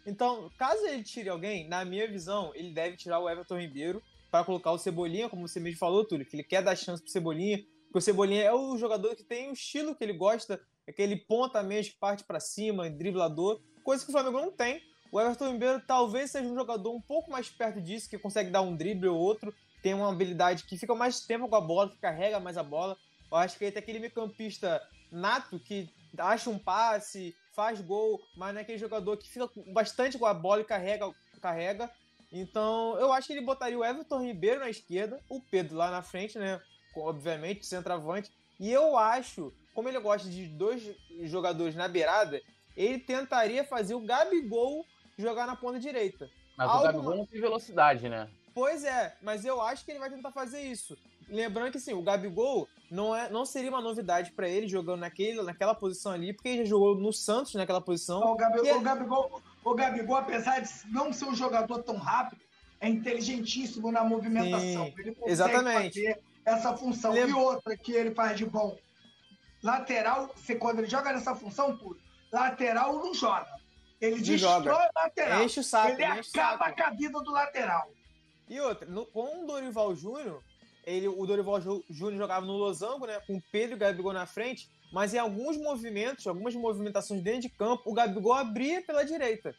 Então, 0.05 0.49
caso 0.57 0.85
ele 0.85 1.03
tire 1.03 1.27
alguém, 1.27 1.67
na 1.67 1.83
minha 1.83 2.07
visão, 2.09 2.53
ele 2.55 2.71
deve 2.71 2.95
tirar 2.95 3.19
o 3.19 3.29
Everton 3.29 3.59
Ribeiro 3.59 4.01
para 4.31 4.45
colocar 4.45 4.71
o 4.71 4.77
Cebolinha, 4.77 5.27
como 5.27 5.45
você 5.45 5.59
mesmo 5.59 5.77
falou, 5.77 6.05
Túlio, 6.05 6.25
que 6.25 6.37
ele 6.37 6.43
quer 6.43 6.63
dar 6.63 6.77
chance 6.77 7.03
pro 7.03 7.11
Cebolinha, 7.11 7.61
porque 7.93 7.99
o 7.99 8.01
Cebolinha 8.01 8.41
é 8.41 8.51
o 8.51 8.75
jogador 8.75 9.15
que 9.15 9.23
tem 9.23 9.51
o 9.51 9.53
estilo 9.53 9.93
que 9.93 10.03
ele 10.03 10.13
gosta, 10.13 10.59
aquele 10.87 11.15
ponta 11.15 11.61
mesmo 11.61 11.93
que 11.93 11.99
parte 11.99 12.23
para 12.23 12.39
cima, 12.39 12.89
driblador, 12.89 13.61
coisa 13.83 14.03
que 14.03 14.09
o 14.09 14.11
Flamengo 14.11 14.41
não 14.41 14.51
tem. 14.51 14.81
O 15.11 15.21
Everton 15.21 15.51
Ribeiro 15.51 15.79
talvez 15.85 16.31
seja 16.31 16.49
um 16.49 16.55
jogador 16.55 16.91
um 16.91 16.99
pouco 16.99 17.29
mais 17.29 17.51
perto 17.51 17.79
disso, 17.79 18.09
que 18.09 18.17
consegue 18.17 18.49
dar 18.49 18.63
um 18.63 18.75
drible 18.75 19.09
ou 19.09 19.19
outro, 19.19 19.53
tem 19.83 19.93
uma 19.93 20.09
habilidade 20.09 20.63
que 20.63 20.75
fica 20.75 20.95
mais 20.95 21.19
tempo 21.21 21.47
com 21.47 21.55
a 21.55 21.61
bola, 21.61 21.91
que 21.91 21.97
carrega 21.97 22.39
mais 22.39 22.57
a 22.57 22.63
bola. 22.63 22.97
Eu 23.31 23.37
acho 23.37 23.59
que 23.59 23.65
ele 23.65 23.71
tem 23.71 23.83
aquele 23.83 23.99
meio 23.99 24.11
campista 24.11 24.81
nato 25.11 25.59
que 25.59 25.87
acha 26.17 26.49
um 26.49 26.57
passe, 26.57 27.35
faz 27.55 27.79
gol, 27.79 28.19
mas 28.35 28.55
não 28.55 28.59
é 28.59 28.63
aquele 28.63 28.79
jogador 28.79 29.17
que 29.17 29.29
fica 29.29 29.47
bastante 29.71 30.17
com 30.17 30.25
a 30.25 30.33
bola 30.33 30.61
e 30.61 30.65
carrega. 30.65 31.13
carrega. 31.39 31.91
Então, 32.31 32.97
eu 32.97 33.13
acho 33.13 33.27
que 33.27 33.33
ele 33.33 33.45
botaria 33.45 33.77
o 33.77 33.85
Everton 33.85 34.23
Ribeiro 34.23 34.61
na 34.61 34.69
esquerda, 34.71 35.21
o 35.29 35.39
Pedro 35.39 35.77
lá 35.77 35.91
na 35.91 36.01
frente, 36.01 36.39
né? 36.39 36.59
Obviamente, 36.95 37.65
centroavante. 37.65 38.31
E 38.59 38.71
eu 38.71 38.97
acho, 38.97 39.53
como 39.73 39.89
ele 39.89 39.99
gosta 39.99 40.29
de 40.29 40.47
dois 40.47 40.95
jogadores 41.23 41.75
na 41.75 41.87
beirada, 41.87 42.41
ele 42.75 42.99
tentaria 42.99 43.63
fazer 43.63 43.95
o 43.95 44.01
Gabigol 44.01 44.85
jogar 45.17 45.47
na 45.47 45.55
ponta 45.55 45.79
direita. 45.79 46.29
Mas 46.57 46.69
Algo... 46.69 46.81
o 46.81 46.85
Gabigol 46.87 47.15
não 47.17 47.25
tem 47.25 47.41
velocidade, 47.41 48.09
né? 48.09 48.29
Pois 48.53 48.83
é, 48.83 49.15
mas 49.21 49.43
eu 49.43 49.59
acho 49.61 49.83
que 49.83 49.91
ele 49.91 49.99
vai 49.99 50.09
tentar 50.09 50.31
fazer 50.31 50.61
isso. 50.61 50.95
Lembrando 51.27 51.71
que 51.71 51.77
assim, 51.77 51.93
o 51.93 52.01
Gabigol 52.01 52.67
não, 52.91 53.15
é, 53.15 53.29
não 53.29 53.45
seria 53.45 53.69
uma 53.69 53.81
novidade 53.81 54.31
para 54.31 54.47
ele 54.47 54.67
jogando 54.67 54.99
naquele, 54.99 55.41
naquela 55.41 55.73
posição 55.73 56.11
ali, 56.11 56.33
porque 56.33 56.49
ele 56.49 56.57
já 56.59 56.65
jogou 56.65 56.95
no 56.95 57.11
Santos 57.11 57.55
naquela 57.55 57.81
posição. 57.81 58.21
O 58.21 58.35
Gabigol, 58.35 58.67
é... 58.67 58.75
o, 58.75 58.81
Gabigol, 58.81 59.41
o 59.63 59.73
Gabigol, 59.73 60.15
apesar 60.17 60.59
de 60.59 60.69
não 60.91 61.11
ser 61.11 61.25
um 61.25 61.35
jogador 61.35 61.81
tão 61.81 61.95
rápido, 61.95 62.41
é 62.79 62.87
inteligentíssimo 62.87 63.91
na 63.91 64.03
movimentação. 64.03 64.85
Sim, 64.85 64.93
ele 64.97 65.15
consegue 65.15 65.31
exatamente. 65.31 66.03
fazer 66.03 66.19
essa 66.45 66.75
função. 66.75 67.13
Lembra... 67.13 67.29
E 67.29 67.33
outra 67.33 67.77
que 67.77 67.91
ele 67.91 68.13
faz 68.13 68.37
de 68.37 68.45
bom. 68.45 68.77
Lateral, 69.61 70.33
você, 70.35 70.55
quando 70.55 70.79
ele 70.79 70.89
joga 70.89 71.13
nessa 71.13 71.35
função, 71.35 71.77
tudo, 71.77 71.97
lateral 72.31 72.93
não 72.95 73.13
joga. 73.13 73.47
Ele 74.01 74.17
não 74.17 74.23
destrói 74.23 74.63
joga. 74.63 74.75
o 74.75 74.91
lateral. 74.95 75.43
Enche 75.43 75.59
o 75.61 75.63
saco, 75.63 75.93
ele 75.93 76.03
acaba 76.03 76.71
com 76.73 76.83
a 76.83 76.89
vida 76.89 77.19
do 77.21 77.31
lateral. 77.31 77.89
E 78.49 78.59
outra, 78.59 78.87
no, 78.87 79.05
com 79.05 79.43
o 79.43 79.47
Dorival 79.47 79.95
Júnior, 79.95 80.43
ele, 80.85 81.07
o 81.07 81.25
Dorival 81.25 81.61
Júnior 81.89 82.17
jogava 82.17 82.45
no 82.45 82.57
losango, 82.57 83.07
né, 83.07 83.21
com 83.25 83.37
o 83.37 83.43
Pedro 83.51 83.71
e 83.71 83.75
o 83.75 83.79
Gabigol 83.79 84.11
na 84.11 84.25
frente, 84.25 84.69
mas 84.91 85.13
em 85.13 85.17
alguns 85.17 85.57
movimentos, 85.57 86.27
algumas 86.27 86.53
movimentações 86.53 87.21
dentro 87.21 87.41
de 87.41 87.49
campo, 87.49 87.89
o 87.89 87.93
Gabigol 87.93 88.33
abria 88.33 88.81
pela 88.81 89.03
direita. 89.05 89.55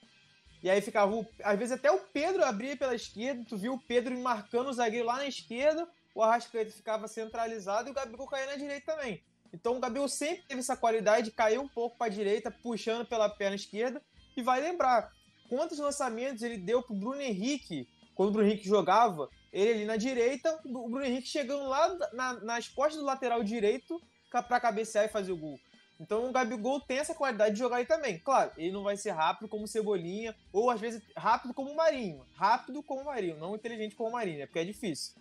E 0.63 0.71
aí 0.71 0.81
ficava, 0.81 1.13
às 1.43 1.59
vezes 1.59 1.73
até 1.73 1.91
o 1.91 1.99
Pedro 1.99 2.45
abria 2.45 2.77
pela 2.77 2.95
esquerda, 2.95 3.45
tu 3.49 3.57
viu 3.57 3.75
o 3.75 3.81
Pedro 3.81 4.19
marcando 4.19 4.69
o 4.69 4.73
zagueiro 4.73 5.07
lá 5.07 5.17
na 5.17 5.27
esquerda, 5.27 5.89
o 6.15 6.23
Arrascaeta 6.23 6.71
ficava 6.71 7.09
centralizado 7.09 7.89
e 7.89 7.91
o 7.91 7.95
Gabigol 7.95 8.29
caía 8.29 8.47
na 8.47 8.57
direita 8.57 8.95
também. 8.95 9.23
Então 9.53 9.77
o 9.77 9.81
Gabigol 9.81 10.09
sempre 10.09 10.45
teve 10.49 10.61
essa 10.61 10.77
qualidade 10.77 11.27
de 11.27 11.31
cair 11.33 11.59
um 11.59 11.69
pouco 11.69 11.97
para 11.97 12.07
a 12.07 12.15
direita, 12.15 12.51
puxando 12.51 13.07
pela 13.07 13.29
perna 13.29 13.57
esquerda. 13.57 14.03
E 14.37 14.43
vai 14.43 14.61
lembrar 14.61 15.13
quantos 15.49 15.79
lançamentos 15.79 16.43
ele 16.43 16.57
deu 16.57 16.83
pro 16.83 16.95
Bruno 16.95 17.21
Henrique 17.21 17.89
quando 18.15 18.29
o 18.29 18.33
Bruno 18.33 18.49
Henrique 18.49 18.69
jogava, 18.69 19.29
ele 19.53 19.73
ali 19.73 19.85
na 19.85 19.97
direita, 19.97 20.61
o 20.65 20.89
Bruno 20.89 21.05
Henrique 21.05 21.29
chegando 21.29 21.69
lá 21.69 21.97
na, 22.13 22.33
nas 22.41 22.69
costas 22.69 22.99
do 22.99 23.05
lateral 23.05 23.43
direito 23.43 24.01
para 24.31 24.61
cabecear 24.61 25.05
e 25.05 25.09
fazer 25.09 25.33
o 25.33 25.37
gol. 25.37 25.59
Então 25.99 26.29
o 26.29 26.33
Gabigol 26.33 26.81
tem 26.81 26.99
essa 26.99 27.15
qualidade 27.15 27.55
de 27.55 27.61
jogar 27.61 27.77
aí 27.77 27.87
também. 27.87 28.19
Claro, 28.19 28.51
ele 28.57 28.73
não 28.73 28.83
vai 28.83 28.97
ser 28.97 29.11
rápido 29.11 29.49
como 29.49 29.69
Cebolinha, 29.69 30.35
ou 30.53 30.71
às 30.71 30.81
vezes 30.81 31.03
rápido 31.17 31.55
como 31.55 31.71
o 31.71 31.77
Marinho. 31.77 32.25
Rápido 32.35 32.83
como 32.83 33.03
o 33.03 33.05
Marinho, 33.05 33.39
não 33.39 33.55
inteligente 33.55 33.95
como 33.95 34.09
o 34.09 34.13
Marinho, 34.13 34.39
né? 34.39 34.47
Porque 34.47 34.59
é 34.59 34.65
difícil. 34.65 35.15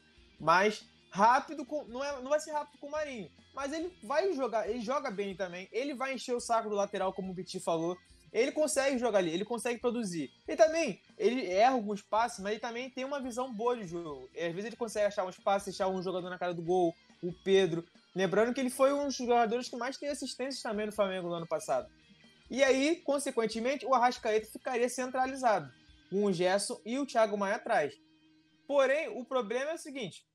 Mas 0.43 0.86
rápido, 1.10 1.65
com, 1.65 1.84
não, 1.86 2.03
é, 2.03 2.21
não 2.21 2.29
vai 2.29 2.39
ser 2.39 2.51
rápido 2.51 2.79
com 2.79 2.88
o 2.88 2.91
Marinho. 2.91 3.32
Mas 3.53 3.71
ele 3.71 3.95
vai 4.03 4.34
jogar, 4.34 4.69
ele 4.69 4.82
joga 4.82 5.10
bem 5.10 5.36
também. 5.36 5.67
Ele 5.71 5.93
vai 5.93 6.13
encher 6.13 6.36
o 6.36 6.39
saco 6.39 6.69
do 6.69 6.75
lateral, 6.75 7.13
como 7.13 7.32
o 7.32 7.36
Petit 7.36 7.60
falou 7.60 7.97
ele 8.34 8.51
consegue 8.51 8.97
jogar 8.97 9.19
ali, 9.19 9.29
ele 9.29 9.45
consegue 9.45 9.79
produzir. 9.79 10.32
E 10.47 10.56
também, 10.56 10.99
ele 11.19 11.45
erra 11.45 11.73
alguns 11.73 12.01
passes, 12.01 12.39
mas 12.39 12.53
ele 12.53 12.60
também 12.60 12.89
tem 12.89 13.06
uma 13.06 13.21
visão 13.21 13.53
boa 13.53 13.77
de 13.77 13.86
jogo. 13.86 14.27
Às 14.36 14.51
vezes 14.53 14.65
ele 14.65 14.75
consegue 14.75 15.06
achar 15.06 15.23
uns 15.23 15.38
passes, 15.38 15.67
deixar 15.67 15.88
um 15.88 16.01
jogador 16.01 16.29
na 16.29 16.39
cara 16.39 16.53
do 16.53 16.63
gol, 16.63 16.95
o 17.21 17.32
Pedro. 17.32 17.86
Lembrando 18.15 18.53
que 18.53 18.60
ele 18.60 18.71
foi 18.71 18.91
um 18.91 19.06
dos 19.06 19.15
jogadores 19.15 19.69
que 19.69 19.75
mais 19.75 19.97
tem 19.97 20.10
assistências 20.10 20.63
também 20.63 20.88
no 20.88 20.91
Flamengo 20.91 21.27
no 21.27 21.36
ano 21.36 21.47
passado. 21.47 21.88
E 22.49 22.63
aí, 22.63 22.97
consequentemente, 22.97 23.86
o 23.86 23.93
Arrascaeta 23.93 24.47
ficaria 24.47 24.89
centralizado, 24.89 25.71
com 26.10 26.25
o 26.25 26.34
Gerson 26.34 26.79
e 26.84 26.97
o 26.97 27.06
Thiago 27.06 27.38
Maia 27.38 27.56
atrás. 27.56 27.93
Porém, 28.67 29.10
o 29.10 29.23
problema 29.23 29.71
é 29.71 29.75
o 29.75 29.79
seguinte: 29.79 30.25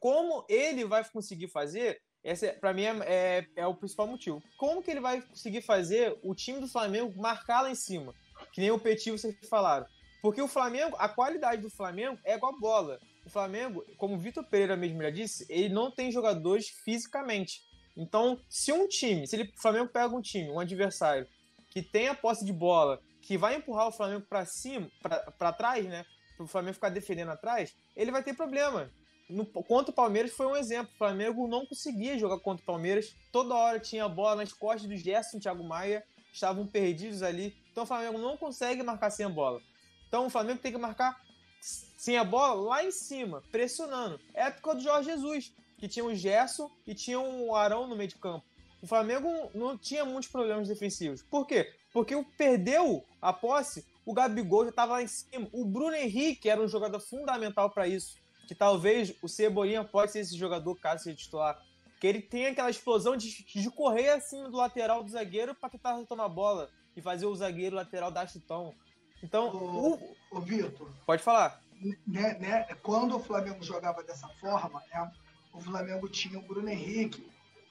como 0.00 0.44
ele 0.48 0.84
vai 0.84 1.04
conseguir 1.04 1.48
fazer 1.48 2.00
esse, 2.22 2.52
para 2.52 2.72
mim, 2.72 2.84
é, 2.84 2.98
é, 3.06 3.46
é, 3.56 3.66
o 3.66 3.74
principal 3.74 4.06
motivo. 4.06 4.42
Como 4.58 4.82
que 4.82 4.90
ele 4.90 5.00
vai 5.00 5.22
conseguir 5.22 5.62
fazer 5.62 6.18
o 6.22 6.34
time 6.34 6.60
do 6.60 6.68
Flamengo 6.68 7.12
marcar 7.16 7.62
lá 7.62 7.70
em 7.70 7.74
cima? 7.74 8.14
Que 8.52 8.60
nem 8.60 8.70
o 8.70 8.78
Petit 8.78 9.10
vocês 9.10 9.36
falaram. 9.48 9.86
Porque 10.20 10.42
o 10.42 10.48
Flamengo, 10.48 10.96
a 10.98 11.08
qualidade 11.08 11.62
do 11.62 11.70
Flamengo 11.70 12.18
é 12.24 12.34
igual 12.34 12.54
a 12.54 12.58
bola. 12.58 13.00
O 13.24 13.30
Flamengo, 13.30 13.84
como 13.96 14.14
o 14.14 14.18
Vitor 14.18 14.44
Pereira 14.44 14.76
mesmo 14.76 15.00
já 15.02 15.10
disse, 15.10 15.46
ele 15.48 15.68
não 15.68 15.90
tem 15.90 16.10
jogadores 16.10 16.68
fisicamente. 16.68 17.62
Então, 17.96 18.40
se 18.48 18.72
um 18.72 18.88
time, 18.88 19.26
se 19.26 19.36
ele, 19.36 19.52
o 19.56 19.60
Flamengo 19.60 19.88
pega 19.88 20.14
um 20.14 20.20
time, 20.20 20.50
um 20.50 20.60
adversário, 20.60 21.26
que 21.70 21.82
tem 21.82 22.08
a 22.08 22.14
posse 22.14 22.44
de 22.44 22.52
bola, 22.52 23.00
que 23.22 23.36
vai 23.36 23.54
empurrar 23.56 23.88
o 23.88 23.92
Flamengo 23.92 24.26
para 24.28 24.44
cima, 24.44 24.90
para 25.38 25.52
trás, 25.52 25.84
né? 25.84 26.04
Para 26.36 26.44
o 26.44 26.48
Flamengo 26.48 26.74
ficar 26.74 26.88
defendendo 26.88 27.30
atrás, 27.30 27.74
ele 27.96 28.12
vai 28.12 28.22
ter 28.22 28.34
problema 28.34 28.90
no, 29.28 29.44
contra 29.44 29.90
o 29.90 29.94
Palmeiras 29.94 30.32
foi 30.32 30.46
um 30.46 30.56
exemplo. 30.56 30.92
O 30.94 30.98
Flamengo 30.98 31.46
não 31.46 31.66
conseguia 31.66 32.18
jogar 32.18 32.38
contra 32.38 32.62
o 32.62 32.66
Palmeiras. 32.66 33.14
Toda 33.30 33.54
hora 33.54 33.78
tinha 33.78 34.04
a 34.04 34.08
bola 34.08 34.36
nas 34.36 34.52
costas 34.52 34.88
do 34.88 34.96
Gerson 34.96 35.36
e 35.36 35.40
Thiago 35.40 35.62
Maia. 35.62 36.04
Estavam 36.32 36.66
perdidos 36.66 37.22
ali. 37.22 37.56
Então 37.70 37.84
o 37.84 37.86
Flamengo 37.86 38.18
não 38.18 38.36
consegue 38.36 38.82
marcar 38.82 39.10
sem 39.10 39.26
a 39.26 39.28
bola. 39.28 39.60
Então 40.08 40.26
o 40.26 40.30
Flamengo 40.30 40.60
tem 40.60 40.72
que 40.72 40.78
marcar 40.78 41.20
sem 41.60 42.16
a 42.16 42.24
bola 42.24 42.54
lá 42.54 42.84
em 42.84 42.90
cima, 42.90 43.42
pressionando. 43.50 44.20
Época 44.32 44.76
do 44.76 44.80
Jorge 44.80 45.10
Jesus, 45.10 45.52
que 45.76 45.88
tinha 45.88 46.04
o 46.04 46.14
Gerson 46.14 46.70
e 46.86 46.94
tinha 46.94 47.18
o 47.18 47.54
Arão 47.54 47.86
no 47.86 47.96
meio 47.96 48.08
de 48.08 48.16
campo. 48.16 48.44
O 48.80 48.86
Flamengo 48.86 49.28
não 49.54 49.76
tinha 49.76 50.04
muitos 50.04 50.30
problemas 50.30 50.68
defensivos. 50.68 51.22
Por 51.22 51.46
quê? 51.46 51.72
Porque 51.92 52.14
perdeu 52.36 53.04
a 53.20 53.32
posse, 53.32 53.84
o 54.06 54.14
Gabigol 54.14 54.64
já 54.64 54.70
estava 54.70 54.92
lá 54.92 55.02
em 55.02 55.08
cima. 55.08 55.48
O 55.52 55.64
Bruno 55.64 55.94
Henrique 55.94 56.48
era 56.48 56.60
um 56.60 56.68
jogador 56.68 57.00
fundamental 57.00 57.70
para 57.70 57.88
isso. 57.88 58.16
Que 58.48 58.54
talvez 58.54 59.14
o 59.20 59.28
Cebolinha 59.28 59.84
pode 59.84 60.10
ser 60.10 60.20
esse 60.20 60.34
jogador, 60.34 60.74
caso 60.76 61.04
seja 61.04 61.16
titular. 61.16 61.62
Que 62.00 62.06
ele 62.06 62.22
tem 62.22 62.46
aquela 62.46 62.70
explosão 62.70 63.14
de, 63.14 63.44
de 63.44 63.70
correr 63.70 64.08
acima 64.08 64.48
do 64.48 64.56
lateral 64.56 65.04
do 65.04 65.10
zagueiro 65.10 65.54
para 65.54 65.68
tentar 65.68 65.96
retomar 65.96 66.24
a 66.24 66.30
bola 66.30 66.70
e 66.96 67.02
fazer 67.02 67.26
o 67.26 67.36
zagueiro 67.36 67.76
lateral 67.76 68.10
dar 68.10 68.26
chutão. 68.26 68.74
Então, 69.22 69.54
o, 69.54 69.96
o, 69.96 70.16
o 70.30 70.40
Vitor. 70.40 70.90
Pode 71.04 71.22
falar. 71.22 71.60
Né, 72.06 72.38
né, 72.40 72.64
quando 72.82 73.16
o 73.16 73.20
Flamengo 73.20 73.62
jogava 73.62 74.02
dessa 74.02 74.28
forma, 74.40 74.82
né, 74.90 75.12
o 75.52 75.60
Flamengo 75.60 76.08
tinha 76.08 76.38
o 76.38 76.42
Bruno 76.42 76.70
Henrique, 76.70 77.30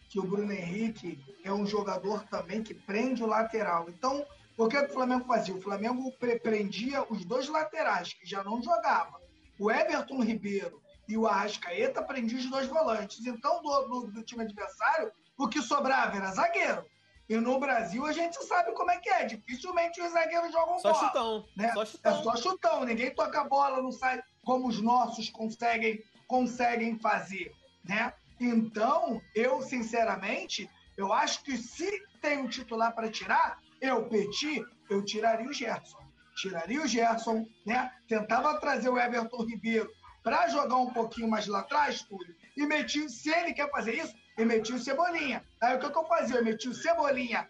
que 0.10 0.20
o 0.20 0.24
Bruno 0.24 0.54
Henrique 0.54 1.20
é 1.44 1.52
um 1.52 1.66
jogador 1.66 2.24
também 2.28 2.62
que 2.62 2.76
prende 2.76 3.24
o 3.24 3.28
lateral. 3.28 3.90
Então, 3.90 4.24
o 4.56 4.68
que 4.68 4.78
o 4.78 4.90
Flamengo 4.90 5.26
fazia? 5.26 5.56
O 5.56 5.62
Flamengo 5.62 6.13
prendia 6.42 7.04
os 7.12 7.26
dois 7.26 7.50
laterais, 7.50 8.13
que 8.13 8.26
já 8.26 8.44
não 8.44 8.62
jogavam. 8.62 9.27
O 9.60 9.72
Everton 9.72 10.22
Ribeiro 10.22 10.82
e 11.08 11.17
o 11.17 11.26
Arrascaeta 11.26 12.02
prendiam 12.04 12.39
os 12.39 12.50
dois 12.50 12.67
volantes. 12.67 13.26
Então, 13.26 13.62
do, 13.62 13.82
do, 13.88 14.08
do 14.12 14.24
time 14.24 14.43
adversário, 14.43 15.12
o 15.38 15.48
que 15.48 15.62
sobrava 15.62 16.17
era 16.17 16.32
zagueiro. 16.32 16.86
E 17.30 17.36
no 17.38 17.60
Brasil 17.60 18.06
a 18.06 18.12
gente 18.12 18.41
sabe 18.46 18.72
como 18.72 18.89
é 18.89 18.98
que 18.98 19.10
é. 19.10 19.26
Dificilmente 19.26 20.02
os 20.02 20.12
zagueiros 20.12 20.52
jogam 20.52 20.80
só 20.80 20.93
bola. 20.93 21.08
Chutão, 21.08 21.46
né? 21.56 21.72
Só 21.74 21.86
chutão. 21.86 22.12
É 22.12 22.24
só 22.24 22.36
chutão. 22.38 22.86
Ninguém 22.86 23.13
toca 23.13 23.41
a 23.41 23.43
bola, 23.43 23.82
não 23.82 23.91
sai 23.91 24.22
como 24.46 24.67
os 24.67 24.82
nossos 24.82 25.30
conseguem, 25.30 26.02
conseguem 26.28 26.98
fazer. 27.00 27.52
Né? 27.84 28.13
Então, 28.39 29.22
eu, 29.36 29.62
sinceramente, 29.62 30.70
eu 30.96 31.12
acho 31.12 31.43
que 31.43 31.58
se 31.58 32.02
tem 32.22 32.38
um 32.38 32.48
titular 32.48 32.93
para 32.96 33.12
tirar, 33.12 33.60
eu, 33.82 34.08
Petit, 34.08 34.63
eu 34.89 35.04
tiraria 35.04 35.48
o 35.48 35.54
Gerson. 35.54 36.07
Tiraria 36.38 36.82
o 36.82 36.88
Gerson, 36.88 37.45
né? 37.65 37.91
Tentava 38.08 38.60
trazer 38.60 38.89
o 38.89 38.97
Everton 38.97 39.43
Ribeiro 39.43 39.89
para 40.23 40.47
jogar 40.50 40.78
um 40.78 40.91
pouquinho 40.91 41.30
mais 41.30 41.47
lá 41.47 41.60
atrás, 41.60 42.02
Túlio, 42.04 42.36
e 42.56 42.65
metia, 42.65 43.08
se 43.10 43.30
ele 43.30 43.54
quer 43.54 43.69
fazer 43.71 43.95
isso, 43.95 44.13
e 44.38 44.45
metia 44.45 44.76
o 44.76 44.80
Cebolinha. 44.80 45.43
Aí 45.62 45.76
o 45.76 45.80
que, 45.80 45.89
que 45.89 45.97
eu 45.97 46.06
fazia? 46.06 46.38
Eu 46.38 46.43
metia 46.43 46.71
o 46.71 46.76
Cebolinha 46.76 47.47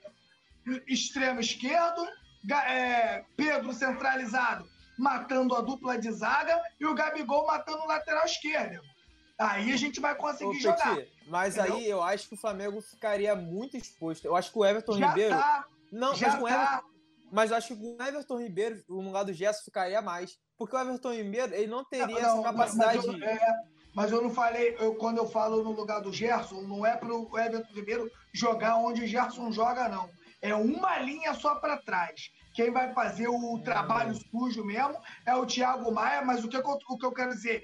extremo 0.88 1.39
esquerdo, 1.39 2.08
é, 2.67 3.23
Pedro 3.36 3.73
centralizado 3.73 4.67
matando 4.97 5.56
a 5.56 5.62
dupla 5.62 5.97
de 5.97 6.12
zaga 6.12 6.60
e 6.80 6.86
o 6.86 6.95
Gabigol 6.95 7.45
matando 7.45 7.84
o 7.84 7.88
lateral 7.88 8.26
esquerdo. 8.26 8.82
Aí 9.38 9.71
a 9.71 9.78
gente 9.78 10.00
vai 10.00 10.15
conseguir 10.15 10.58
Ô, 10.58 10.60
jogar. 10.60 10.95
Petit, 10.95 11.12
mas 11.28 11.56
entendeu? 11.56 11.76
aí 11.76 11.88
eu 11.88 12.02
acho 12.02 12.28
que 12.28 12.34
o 12.34 12.38
Flamengo 12.38 12.82
ficaria 12.82 13.36
muito 13.36 13.78
exposto. 13.78 14.26
Eu 14.26 14.36
acho 14.36 14.52
que 14.52 14.58
o 14.58 14.65
Everton 14.65 14.97
já 14.97 15.10
Ribeiro. 15.10 15.36
Tá, 15.36 15.65
não, 15.91 16.15
já 16.15 16.30
mas, 16.30 16.41
o 16.41 16.47
Everton, 16.47 16.65
tá. 16.65 16.84
Mas 17.32 17.52
eu 17.52 17.58
acho 17.58 17.68
que 17.68 17.74
o 17.74 18.02
Everton 18.02 18.40
Ribeiro, 18.40 18.82
no 18.88 19.02
lugar 19.02 19.24
do 19.24 19.34
Gerson, 19.34 19.63
ficaria 19.63 20.02
mais. 20.02 20.38
Porque 20.58 20.76
o 20.76 20.80
Everton 20.80 21.13
Ribeiro, 21.13 21.54
ele 21.54 21.68
não 21.68 21.84
teria 21.84 22.08
não, 22.08 22.18
essa 22.18 22.42
capacidade. 22.42 22.98
Mas, 22.98 23.06
mas, 23.06 23.22
eu, 23.22 23.28
é, 23.28 23.56
mas 23.94 24.12
eu 24.12 24.22
não 24.22 24.30
falei, 24.30 24.76
eu, 24.80 24.96
quando 24.96 25.18
eu 25.18 25.28
falo 25.28 25.63
no 25.63 25.72
lugar 25.72 26.02
do 26.02 26.13
Gerson, 26.13 26.62
não 26.62 26.86
é 26.86 26.96
para 26.96 27.13
o 27.13 27.38
Everton 27.38 27.74
Ribeiro 27.74 28.12
jogar 28.34 28.78
onde 28.78 29.04
o 29.04 29.08
Gerson 29.08 29.52
joga, 29.52 29.90
não. 29.90 30.10
É 30.42 30.54
uma 30.54 31.00
linha 31.00 31.34
só 31.34 31.56
para 31.56 31.78
trás. 31.78 32.30
Quem 32.54 32.72
vai 32.72 32.94
fazer 32.94 33.28
o 33.28 33.60
trabalho 33.63 34.16
sujo 34.16 34.63
mesmo 34.63 34.98
é 35.26 35.36
o 35.36 35.46
Thiago 35.46 35.92
Maia, 35.92 36.24
mas 36.24 36.44
o 36.44 36.48
que, 36.48 36.58
eu, 36.58 36.63
o 36.90 36.98
que 36.98 37.06
eu 37.06 37.12
quero 37.12 37.32
dizer, 37.32 37.63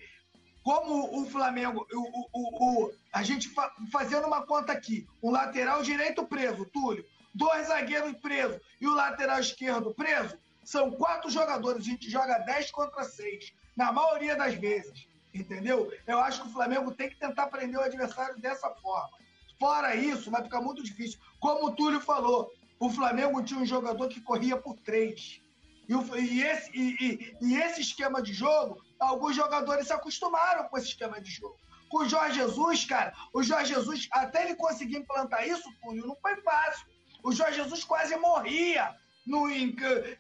como 0.64 1.22
o 1.22 1.26
Flamengo, 1.26 1.86
o, 1.92 2.30
o, 2.32 2.86
o, 2.86 2.92
a 3.12 3.22
gente 3.22 3.50
fa, 3.50 3.72
fazendo 3.92 4.28
uma 4.28 4.46
conta 4.46 4.72
aqui, 4.72 5.06
um 5.22 5.30
lateral 5.30 5.84
direito 5.84 6.26
preso, 6.26 6.66
Túlio, 6.66 7.06
dois 7.34 7.68
zagueiros 7.68 8.14
presos 8.22 8.60
e 8.80 8.88
o 8.88 8.94
lateral 8.94 9.40
esquerdo 9.40 9.94
preso, 9.94 10.38
são 10.64 10.92
quatro 10.92 11.30
jogadores, 11.30 11.86
a 11.86 11.90
gente 11.90 12.10
joga 12.10 12.40
10 12.40 12.72
contra 12.72 13.04
6, 13.04 13.54
na 13.76 13.92
maioria 13.92 14.36
das 14.36 14.54
vezes, 14.54 15.08
entendeu? 15.34 15.92
Eu 16.08 16.20
acho 16.20 16.42
que 16.42 16.48
o 16.48 16.52
Flamengo 16.52 16.94
tem 16.94 17.10
que 17.10 17.18
tentar 17.18 17.48
prender 17.48 17.80
o 17.80 17.84
adversário 17.84 18.40
dessa 18.40 18.70
forma. 18.70 19.18
Fora 19.60 19.96
isso, 19.96 20.32
vai 20.32 20.44
ficar 20.44 20.62
muito 20.62 20.84
difícil. 20.84 21.20
Como 21.40 21.68
o 21.68 21.72
Túlio 21.76 22.00
falou, 22.00 22.52
o 22.80 22.90
Flamengo 22.90 23.44
tinha 23.44 23.60
um 23.60 23.66
jogador 23.66 24.08
que 24.08 24.22
corria 24.22 24.58
por 24.58 24.80
três. 24.80 25.42
E, 25.88 25.96
o, 25.96 26.16
e, 26.18 26.42
esse, 26.42 26.72
e, 26.74 27.36
e, 27.42 27.56
esse 27.58 27.82
esquema 27.82 28.22
de 28.22 28.34
jogo 28.34 28.82
alguns 29.00 29.36
jogadores 29.36 29.88
se 29.88 29.94
acostumaram 29.94 30.68
com 30.70 30.78
esse 30.78 30.88
esquema 30.88 31.20
de 31.20 31.30
jogo. 31.30 31.58
Com 31.90 32.00
o 32.00 32.10
Jorge 32.10 32.36
Jesus, 32.40 32.86
cara, 32.86 33.14
o 33.34 33.44
Jorge 33.44 33.74
Jesus, 33.74 34.08
até 34.12 34.46
ele 34.46 34.56
conseguir 34.56 34.98
implantar 34.98 35.48
isso, 35.48 35.70
Túlio, 35.82 36.08
não 36.08 36.16
foi 36.16 36.36
fácil. 36.42 36.88
O 37.24 37.32
Jorge 37.32 37.58
Jesus 37.58 37.84
quase 37.86 38.16
morria 38.18 38.94
no, 39.26 39.48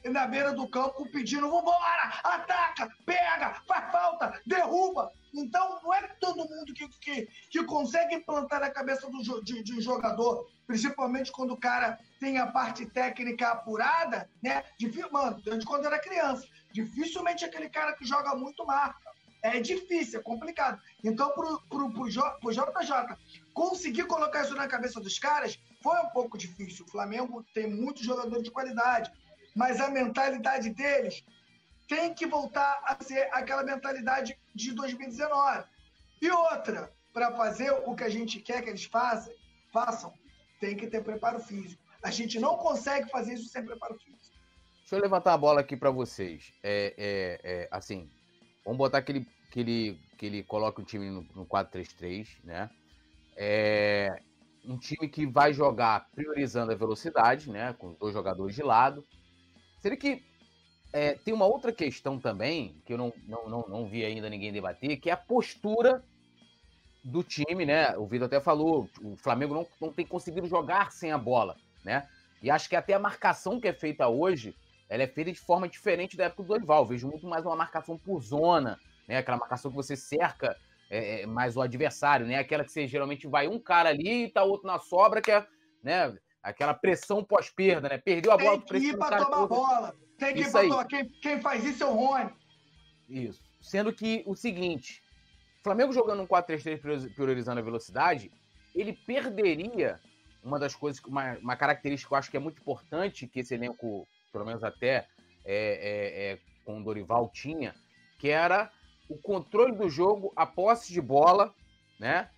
na 0.09 0.25
beira 0.25 0.53
do 0.53 0.67
campo 0.67 1.05
pedindo: 1.11 1.49
vambora, 1.49 2.19
ataca, 2.23 2.89
pega, 3.05 3.61
faz 3.67 3.91
falta, 3.91 4.41
derruba. 4.45 5.11
Então, 5.33 5.81
não 5.83 5.93
é 5.93 6.07
todo 6.19 6.47
mundo 6.47 6.73
que, 6.73 6.87
que, 6.99 7.27
que 7.49 7.63
consegue 7.65 8.15
implantar 8.15 8.61
na 8.61 8.69
cabeça 8.69 9.09
do, 9.09 9.43
de, 9.43 9.63
de, 9.63 9.73
um 9.73 9.81
jogador, 9.81 10.47
principalmente 10.67 11.31
quando 11.31 11.51
o 11.51 11.59
cara 11.59 11.99
tem 12.19 12.37
a 12.37 12.47
parte 12.47 12.85
técnica 12.85 13.49
apurada, 13.49 14.29
né? 14.41 14.63
De, 14.79 14.89
mano, 15.11 15.41
desde 15.41 15.65
quando 15.65 15.85
era 15.85 15.99
criança. 15.99 16.47
Dificilmente 16.71 17.43
aquele 17.43 17.67
cara 17.67 17.93
que 17.93 18.05
joga 18.05 18.35
muito 18.35 18.65
marca. 18.65 19.11
É 19.41 19.59
difícil, 19.59 20.19
é 20.19 20.23
complicado. 20.23 20.79
Então, 21.03 21.29
pro, 21.31 21.59
pro, 21.67 21.91
pro, 21.91 22.39
pro 22.39 22.51
JJ 22.53 23.17
conseguir 23.53 24.05
colocar 24.05 24.43
isso 24.43 24.55
na 24.55 24.67
cabeça 24.67 25.01
dos 25.01 25.19
caras 25.19 25.59
foi 25.83 25.99
um 25.99 26.09
pouco 26.09 26.37
difícil. 26.37 26.85
O 26.85 26.89
Flamengo 26.89 27.45
tem 27.53 27.67
muitos 27.69 28.03
jogadores 28.03 28.43
de 28.43 28.49
qualidade, 28.49 29.11
mas 29.53 29.81
a 29.81 29.89
mentalidade 29.89 30.69
deles 30.69 31.23
tem 31.89 32.13
que 32.13 32.25
voltar 32.25 32.81
a 32.85 33.03
ser 33.03 33.27
aquela 33.33 33.63
mentalidade 33.63 34.39
de 34.55 34.71
2019. 34.71 35.65
E 36.21 36.31
outra, 36.31 36.89
para 37.11 37.35
fazer 37.35 37.71
o 37.85 37.93
que 37.93 38.05
a 38.05 38.09
gente 38.09 38.39
quer 38.39 38.63
que 38.63 38.69
eles 38.69 38.85
façam, 38.85 39.33
façam, 39.73 40.13
tem 40.61 40.77
que 40.77 40.87
ter 40.87 41.03
preparo 41.03 41.39
físico. 41.41 41.83
A 42.01 42.09
gente 42.09 42.39
não 42.39 42.57
consegue 42.57 43.09
fazer 43.09 43.33
isso 43.33 43.49
sem 43.49 43.65
preparo 43.65 43.95
físico. 43.99 44.33
Deixa 44.79 44.95
eu 44.95 45.01
levantar 45.01 45.33
a 45.33 45.37
bola 45.37 45.59
aqui 45.59 45.75
para 45.75 45.91
vocês. 45.91 46.53
É, 46.63 46.93
é, 46.97 47.39
é, 47.43 47.67
assim, 47.69 48.09
vamos 48.63 48.77
botar 48.77 49.01
que 49.01 49.11
ele, 49.11 49.27
que 49.51 49.59
ele, 49.59 49.99
que 50.17 50.25
ele 50.25 50.43
coloque 50.43 50.81
o 50.81 50.85
time 50.85 51.09
no, 51.09 51.21
no 51.35 51.45
4-3-3, 51.45 52.27
né? 52.43 52.69
É 53.35 54.21
um 54.65 54.77
time 54.77 55.07
que 55.07 55.25
vai 55.25 55.53
jogar 55.53 56.09
priorizando 56.13 56.71
a 56.71 56.75
velocidade, 56.75 57.49
né? 57.49 57.73
Com 57.73 57.93
dois 57.93 58.13
jogadores 58.13 58.55
de 58.55 58.63
lado. 58.63 59.03
Seria 59.81 59.97
que 59.97 60.23
é, 60.93 61.15
tem 61.15 61.33
uma 61.33 61.45
outra 61.45 61.71
questão 61.71 62.19
também, 62.19 62.81
que 62.85 62.93
eu 62.93 62.97
não, 62.97 63.13
não, 63.27 63.49
não, 63.49 63.65
não 63.67 63.85
vi 63.87 64.05
ainda 64.05 64.29
ninguém 64.29 64.53
debater, 64.53 64.99
que 64.99 65.09
é 65.09 65.13
a 65.13 65.17
postura 65.17 66.03
do 67.03 67.23
time, 67.23 67.65
né? 67.65 67.97
O 67.97 68.05
Vitor 68.05 68.27
até 68.27 68.39
falou, 68.39 68.89
o 69.01 69.17
Flamengo 69.17 69.53
não, 69.53 69.67
não 69.81 69.91
tem 69.91 70.05
conseguido 70.05 70.47
jogar 70.47 70.91
sem 70.91 71.11
a 71.11 71.17
bola, 71.17 71.57
né? 71.83 72.07
E 72.41 72.49
acho 72.49 72.69
que 72.69 72.75
até 72.75 72.93
a 72.93 72.99
marcação 72.99 73.59
que 73.59 73.67
é 73.67 73.73
feita 73.73 74.07
hoje 74.07 74.55
ela 74.89 75.03
é 75.03 75.07
feita 75.07 75.31
de 75.31 75.39
forma 75.39 75.67
diferente 75.67 76.15
da 76.15 76.25
época 76.25 76.43
do 76.43 76.49
Dorival. 76.49 76.85
vejo 76.85 77.07
muito 77.07 77.25
mais 77.25 77.43
uma 77.45 77.55
marcação 77.55 77.97
por 77.97 78.21
zona, 78.21 78.79
né? 79.07 79.17
Aquela 79.17 79.37
marcação 79.37 79.71
que 79.71 79.77
você 79.77 79.95
cerca 79.95 80.55
é, 80.93 81.21
é, 81.21 81.25
mais 81.25 81.57
o 81.57 81.61
adversário, 81.61 82.27
né? 82.27 82.37
Aquela 82.37 82.63
que 82.63 82.71
você 82.71 82.87
geralmente 82.87 83.25
vai 83.27 83.47
um 83.47 83.59
cara 83.59 83.89
ali 83.89 84.25
e 84.25 84.29
tá 84.29 84.43
outro 84.43 84.67
na 84.67 84.77
sobra, 84.77 85.21
que 85.21 85.31
é, 85.31 85.45
né? 85.81 86.15
Aquela 86.43 86.73
pressão 86.73 87.23
pós-perda, 87.23 87.89
né? 87.89 87.97
Perdeu 87.97 88.31
a 88.31 88.37
bola. 88.37 88.61
Tem 88.61 88.79
que 88.79 88.87
ir 88.87 88.97
pra 88.97 89.25
tomar 89.25 89.47
bola. 89.47 89.95
Tem 90.19 90.35
que 90.35 90.41
ir 90.41 90.51
pra 90.51 90.61
tomar. 90.61 90.85
Quem, 90.85 91.09
quem 91.09 91.41
faz 91.41 91.65
isso 91.65 91.83
é 91.83 91.87
o 91.87 91.93
Rony. 91.93 92.31
Isso. 93.09 93.41
Sendo 93.59 93.91
que 93.91 94.23
o 94.27 94.35
seguinte, 94.35 95.01
Flamengo 95.63 95.91
jogando 95.91 96.21
um 96.21 96.27
4-3-3 96.27 97.11
priorizando 97.15 97.59
a 97.59 97.63
velocidade, 97.63 98.31
ele 98.75 98.93
perderia 98.93 99.99
uma 100.43 100.59
das 100.59 100.75
coisas, 100.75 101.01
uma, 101.05 101.37
uma 101.39 101.55
característica 101.55 102.09
que 102.09 102.13
eu 102.13 102.17
acho 102.17 102.29
que 102.29 102.37
é 102.37 102.39
muito 102.39 102.61
importante 102.61 103.25
que 103.25 103.39
esse 103.39 103.55
elenco 103.55 104.07
pelo 104.31 104.45
menos 104.45 104.63
até 104.63 105.07
é, 105.45 105.55
é, 105.55 106.31
é, 106.33 106.39
com 106.65 106.79
o 106.79 106.83
Dorival 106.83 107.29
tinha, 107.33 107.73
que 108.19 108.29
era 108.29 108.71
o 109.13 109.17
controle 109.17 109.75
do 109.75 109.89
jogo, 109.89 110.33
a 110.35 110.45
posse 110.45 110.91
de 110.91 110.99
bola, 110.99 111.53
né? 111.99 112.29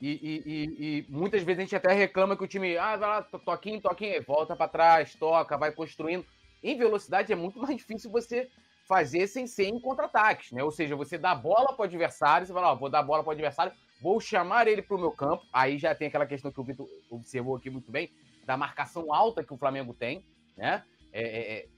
E, 0.00 0.08
e, 0.10 0.42
e, 0.46 0.98
e, 0.98 1.06
muitas 1.08 1.42
vezes 1.42 1.58
a 1.60 1.62
gente 1.62 1.76
até 1.76 1.92
reclama 1.92 2.36
que 2.36 2.44
o 2.44 2.48
time, 2.48 2.76
ah, 2.76 2.96
vai 2.96 3.08
lá, 3.08 3.22
toquinho, 3.22 3.80
toquinho, 3.80 4.22
volta 4.22 4.56
para 4.56 4.68
trás, 4.68 5.14
toca, 5.14 5.56
vai 5.56 5.70
construindo. 5.70 6.26
Em 6.62 6.76
velocidade 6.76 7.32
é 7.32 7.36
muito 7.36 7.58
mais 7.60 7.76
difícil 7.76 8.10
você 8.10 8.50
fazer 8.86 9.26
sem 9.26 9.46
ser 9.46 9.64
em 9.64 9.80
contra-ataques, 9.80 10.52
né? 10.52 10.62
Ou 10.62 10.70
seja, 10.70 10.96
você 10.96 11.16
dá 11.16 11.34
bola 11.34 11.72
para 11.72 11.82
o 11.82 11.84
adversário, 11.84 12.46
você 12.46 12.52
fala, 12.52 12.72
ó, 12.72 12.74
vou 12.74 12.90
dar 12.90 13.02
bola 13.02 13.22
para 13.22 13.30
o 13.30 13.32
adversário, 13.32 13.72
vou 14.00 14.20
chamar 14.20 14.66
ele 14.66 14.82
para 14.82 14.96
o 14.96 15.00
meu 15.00 15.12
campo. 15.12 15.44
Aí 15.52 15.78
já 15.78 15.94
tem 15.94 16.08
aquela 16.08 16.26
questão 16.26 16.50
que 16.50 16.60
o 16.60 16.64
Vitor 16.64 16.88
observou 17.10 17.56
aqui 17.56 17.70
muito 17.70 17.90
bem, 17.90 18.10
da 18.44 18.56
marcação 18.56 19.12
alta 19.12 19.44
que 19.44 19.54
o 19.54 19.56
Flamengo 19.56 19.94
tem, 19.94 20.24
né? 20.56 20.82
É, 21.12 21.22
é, 21.22 21.58
é, 21.58 21.68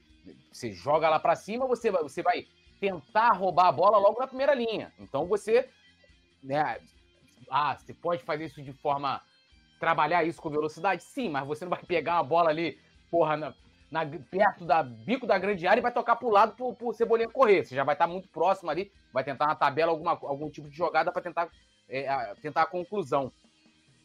você 0.51 0.73
joga 0.73 1.07
lá 1.07 1.19
para 1.19 1.35
cima, 1.35 1.67
você 1.67 1.91
vai, 1.91 2.03
você 2.03 2.21
vai 2.21 2.47
tentar 2.79 3.31
roubar 3.31 3.67
a 3.67 3.71
bola 3.71 3.97
logo 3.97 4.19
na 4.19 4.27
primeira 4.27 4.53
linha. 4.53 4.93
Então 4.99 5.25
você, 5.25 5.69
né, 6.43 6.79
ah, 7.49 7.75
você 7.75 7.93
pode 7.93 8.23
fazer 8.23 8.45
isso 8.45 8.61
de 8.61 8.73
forma 8.73 9.21
trabalhar 9.79 10.23
isso 10.23 10.41
com 10.41 10.49
velocidade? 10.49 11.03
Sim, 11.03 11.29
mas 11.29 11.47
você 11.47 11.65
não 11.65 11.69
vai 11.69 11.83
pegar 11.83 12.15
uma 12.15 12.23
bola 12.23 12.49
ali, 12.49 12.79
porra, 13.09 13.37
na, 13.37 13.53
na, 13.91 14.05
perto 14.05 14.65
da 14.65 14.83
bico 14.83 15.25
da 15.25 15.37
grande 15.37 15.67
área 15.67 15.79
e 15.79 15.83
vai 15.83 15.93
tocar 15.93 16.15
pro 16.15 16.29
lado 16.29 16.55
pro, 16.55 16.73
pro 16.73 16.93
Cebolinha 16.93 17.29
correr. 17.29 17.65
Você 17.65 17.75
já 17.75 17.83
vai 17.83 17.95
estar 17.95 18.07
muito 18.07 18.27
próximo 18.29 18.69
ali, 18.69 18.91
vai 19.13 19.23
tentar 19.23 19.47
na 19.47 19.55
tabela 19.55 19.91
alguma, 19.91 20.11
algum 20.11 20.49
tipo 20.49 20.69
de 20.69 20.75
jogada 20.75 21.11
para 21.11 21.21
tentar, 21.21 21.49
é, 21.87 22.35
tentar 22.41 22.63
a 22.63 22.67
conclusão. 22.67 23.31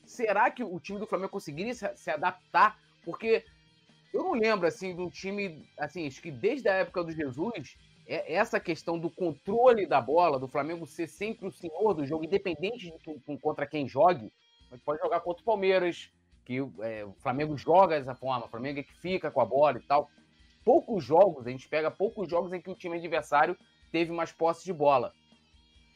Será 0.04 0.50
que 0.50 0.64
o 0.64 0.78
time 0.80 0.98
do 0.98 1.06
Flamengo 1.06 1.30
conseguiria 1.30 1.74
se, 1.74 1.96
se, 1.96 2.10
adaptar? 2.10 2.78
Porque 3.04 3.44
eu 4.12 4.22
não 4.22 4.32
lembro 4.32 4.66
assim 4.66 4.94
de 4.94 5.00
um 5.00 5.08
time, 5.08 5.66
assim, 5.78 6.06
acho 6.06 6.20
que 6.20 6.30
desde 6.30 6.68
a 6.68 6.74
época 6.74 7.04
do 7.04 7.12
Jesus, 7.12 7.76
é, 8.06 8.34
essa 8.34 8.58
questão 8.58 8.98
do 8.98 9.10
controle 9.10 9.86
da 9.86 10.00
bola, 10.00 10.38
do 10.38 10.48
Flamengo 10.48 10.86
ser 10.86 11.08
sempre 11.08 11.46
o 11.46 11.52
senhor 11.52 11.94
do 11.94 12.06
jogo, 12.06 12.24
independente 12.24 12.90
de 12.90 13.38
contra 13.38 13.66
quem 13.66 13.88
jogue, 13.88 14.32
pode 14.84 15.00
jogar 15.00 15.20
contra 15.20 15.42
o 15.42 15.44
Palmeiras, 15.44 16.10
que 16.44 16.58
é, 16.80 17.04
o 17.04 17.12
Flamengo 17.14 17.56
joga 17.56 17.98
dessa 17.98 18.14
forma, 18.14 18.46
o 18.46 18.48
Flamengo 18.48 18.80
é 18.80 18.82
que 18.82 18.94
fica 18.94 19.30
com 19.30 19.40
a 19.40 19.44
bola 19.44 19.78
e 19.78 19.82
tal. 19.82 20.10
Poucos 20.64 21.04
jogos, 21.04 21.46
a 21.46 21.50
gente 21.50 21.68
pega 21.68 21.90
poucos 21.90 22.28
jogos 22.28 22.52
em 22.52 22.60
que 22.60 22.70
o 22.70 22.74
time 22.74 22.96
adversário 22.96 23.56
teve 23.90 24.12
mais 24.12 24.32
posse 24.32 24.64
de 24.64 24.72
bola. 24.72 25.12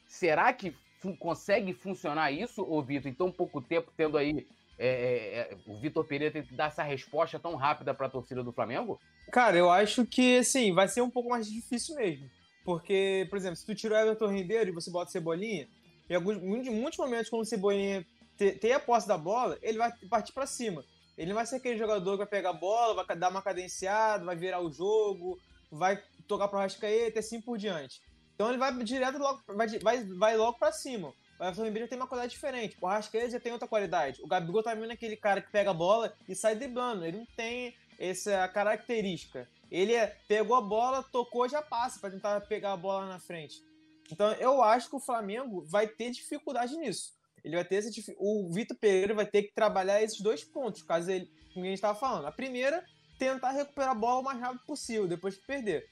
Será 0.06 0.52
que 0.52 0.74
consegue 1.18 1.72
funcionar 1.72 2.32
isso, 2.32 2.62
ô 2.68 2.82
Vitor, 2.82 3.08
em 3.08 3.14
tão 3.14 3.30
pouco 3.30 3.62
tempo, 3.62 3.92
tendo 3.96 4.18
aí 4.18 4.46
é, 4.78 4.88
é, 4.88 5.38
é, 5.38 5.56
o 5.66 5.78
Vitor 5.78 6.04
Pereira 6.04 6.32
tem 6.32 6.42
que 6.42 6.54
dar 6.54 6.66
essa 6.66 6.82
resposta 6.82 7.38
tão 7.38 7.54
rápida 7.54 7.94
para 7.94 8.06
a 8.06 8.10
torcida 8.10 8.42
do 8.42 8.52
Flamengo? 8.52 9.00
Cara, 9.32 9.56
eu 9.56 9.70
acho 9.70 10.04
que, 10.04 10.38
assim, 10.38 10.72
vai 10.72 10.88
ser 10.88 11.00
um 11.00 11.10
pouco 11.10 11.30
mais 11.30 11.46
difícil 11.46 11.96
mesmo. 11.96 12.28
Porque, 12.64 13.26
por 13.30 13.36
exemplo, 13.36 13.56
se 13.56 13.64
tu 13.64 13.74
tira 13.74 13.94
o 13.94 13.98
Everton 13.98 14.32
Ribeiro 14.32 14.70
e 14.70 14.74
você 14.74 14.90
bota 14.90 15.10
Cebolinha, 15.10 15.68
em 16.10 16.14
alguns, 16.14 16.38
muitos 16.38 16.98
momentos, 16.98 17.28
quando 17.28 17.42
o 17.42 17.46
Cebolinha 17.46 18.04
ter 18.36 18.72
a 18.72 18.80
posse 18.80 19.08
da 19.08 19.16
bola, 19.16 19.58
ele 19.62 19.78
vai 19.78 19.92
partir 20.10 20.32
para 20.32 20.46
cima. 20.46 20.84
Ele 21.16 21.32
vai 21.32 21.46
ser 21.46 21.56
aquele 21.56 21.78
jogador 21.78 22.12
que 22.12 22.18
vai 22.18 22.26
pegar 22.26 22.50
a 22.50 22.52
bola, 22.52 23.02
vai 23.04 23.16
dar 23.16 23.30
uma 23.30 23.40
cadenciada, 23.40 24.24
vai 24.24 24.36
virar 24.36 24.60
o 24.60 24.70
jogo, 24.70 25.38
vai 25.70 25.98
tocar 26.28 26.48
pro 26.48 26.58
Rascaeta 26.58 27.18
e 27.18 27.20
assim 27.20 27.40
por 27.40 27.56
diante. 27.56 28.02
Então 28.34 28.50
ele 28.50 28.58
vai 28.58 28.72
direto 28.84 29.18
logo, 29.18 29.40
vai, 29.48 29.66
vai, 29.78 30.04
vai 30.04 30.36
logo 30.36 30.58
para 30.58 30.72
cima. 30.72 31.12
O 31.38 31.44
Everton 31.44 31.64
Ribeiro 31.64 31.88
tem 31.88 31.98
uma 31.98 32.06
qualidade 32.06 32.32
diferente. 32.32 32.76
O 32.80 32.86
Rascaeta 32.86 33.30
já 33.30 33.40
tem 33.40 33.52
outra 33.52 33.68
qualidade. 33.68 34.22
O 34.22 34.26
Gabigol 34.26 34.62
também 34.62 34.88
é 34.88 34.92
aquele 34.92 35.16
cara 35.16 35.40
que 35.40 35.50
pega 35.50 35.70
a 35.70 35.74
bola 35.74 36.14
e 36.28 36.34
sai 36.34 36.54
driblando. 36.54 37.04
Ele 37.04 37.18
não 37.18 37.26
tem 37.36 37.74
essa 37.98 38.46
característica. 38.48 39.48
Ele 39.70 39.94
é, 39.94 40.16
pegou 40.28 40.56
a 40.56 40.60
bola, 40.60 41.02
tocou, 41.02 41.48
já 41.48 41.60
passa 41.60 41.98
para 42.00 42.10
tentar 42.10 42.40
pegar 42.42 42.72
a 42.72 42.76
bola 42.76 43.06
na 43.06 43.18
frente. 43.18 43.62
Então 44.10 44.32
eu 44.34 44.62
acho 44.62 44.88
que 44.88 44.96
o 44.96 45.00
Flamengo 45.00 45.62
vai 45.66 45.86
ter 45.86 46.10
dificuldade 46.10 46.76
nisso 46.76 47.16
ele 47.46 47.54
vai 47.54 47.64
ter 47.64 47.76
esse, 47.76 48.16
o 48.18 48.52
Vitor 48.52 48.76
Pereira 48.76 49.14
vai 49.14 49.24
ter 49.24 49.44
que 49.44 49.54
trabalhar 49.54 50.02
esses 50.02 50.20
dois 50.20 50.42
pontos, 50.42 50.82
caso 50.82 51.08
ele, 51.08 51.30
como 51.54 51.64
a 51.64 51.68
gente 51.68 51.76
estava 51.76 51.96
falando. 51.96 52.26
A 52.26 52.32
primeira, 52.32 52.84
tentar 53.20 53.52
recuperar 53.52 53.92
a 53.92 53.94
bola 53.94 54.20
o 54.20 54.24
mais 54.24 54.40
rápido 54.40 54.66
possível, 54.66 55.06
depois 55.06 55.36
que 55.36 55.46
perder. 55.46 55.88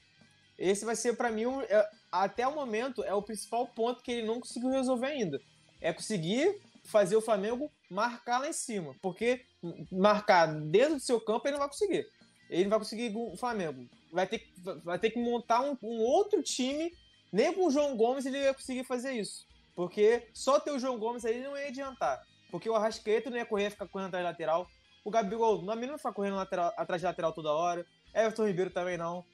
Esse 0.57 0.85
vai 0.85 0.95
ser, 0.95 1.17
para 1.17 1.31
mim, 1.31 1.45
um, 1.45 1.61
é, 1.61 1.89
até 2.11 2.47
o 2.47 2.55
momento, 2.55 3.03
é 3.03 3.13
o 3.13 3.21
principal 3.21 3.67
ponto 3.67 4.01
que 4.01 4.11
ele 4.11 4.27
não 4.27 4.39
conseguiu 4.39 4.69
resolver 4.69 5.07
ainda. 5.07 5.41
É 5.81 5.91
conseguir 5.91 6.61
fazer 6.85 7.15
o 7.15 7.21
Flamengo 7.21 7.71
marcar 7.89 8.39
lá 8.39 8.47
em 8.47 8.53
cima. 8.53 8.95
Porque 9.01 9.45
marcar 9.91 10.47
dentro 10.47 10.95
do 10.95 10.99
seu 10.99 11.19
campo 11.19 11.47
ele 11.47 11.53
não 11.53 11.59
vai 11.59 11.67
conseguir. 11.67 12.07
Ele 12.49 12.63
não 12.63 12.69
vai 12.69 12.79
conseguir 12.79 13.11
o 13.15 13.35
Flamengo. 13.35 13.87
Vai 14.11 14.27
ter, 14.27 14.47
vai 14.83 14.97
ter 14.97 15.09
que 15.09 15.19
montar 15.19 15.61
um, 15.61 15.77
um 15.81 15.99
outro 15.99 16.41
time. 16.41 16.93
Nem 17.31 17.53
com 17.53 17.67
o 17.67 17.71
João 17.71 17.97
Gomes 17.97 18.25
ele 18.25 18.43
vai 18.43 18.53
conseguir 18.53 18.83
fazer 18.83 19.13
isso. 19.13 19.45
Porque 19.75 20.29
só 20.33 20.59
ter 20.59 20.71
o 20.71 20.79
João 20.79 20.97
Gomes 20.97 21.25
aí 21.25 21.43
não 21.43 21.57
ia 21.57 21.67
adiantar. 21.67 22.23
Porque 22.49 22.69
o 22.69 22.75
Arrascaeta 22.75 23.29
não 23.29 23.37
ia 23.37 23.45
correr, 23.45 23.71
ficar 23.71 23.87
correndo 23.87 24.07
atrás 24.07 24.23
de 24.23 24.31
lateral. 24.31 24.69
O 25.03 25.11
Gabigol, 25.11 25.61
não 25.61 25.75
não 25.75 25.97
ficar 25.97 26.13
correndo 26.13 26.37
lateral, 26.37 26.73
atrás 26.77 27.01
de 27.01 27.05
lateral 27.05 27.33
toda 27.33 27.51
hora. 27.51 27.85
Everton 28.13 28.47
Ribeiro 28.47 28.71
também 28.71 28.97
não. 28.97 29.25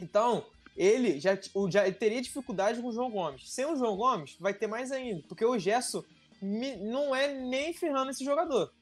Então, 0.00 0.44
ele 0.76 1.18
já, 1.18 1.38
já 1.68 1.90
teria 1.92 2.20
dificuldade 2.20 2.80
com 2.80 2.88
o 2.88 2.92
João 2.92 3.10
Gomes. 3.10 3.50
Sem 3.50 3.64
o 3.64 3.76
João 3.76 3.96
Gomes, 3.96 4.36
vai 4.38 4.52
ter 4.52 4.66
mais 4.66 4.92
ainda. 4.92 5.22
Porque 5.28 5.44
o 5.44 5.58
Gesso 5.58 6.04
não 6.42 7.14
é 7.14 7.32
nem 7.32 7.72
ferrando 7.72 8.10
esse 8.10 8.24
jogador. 8.24 8.72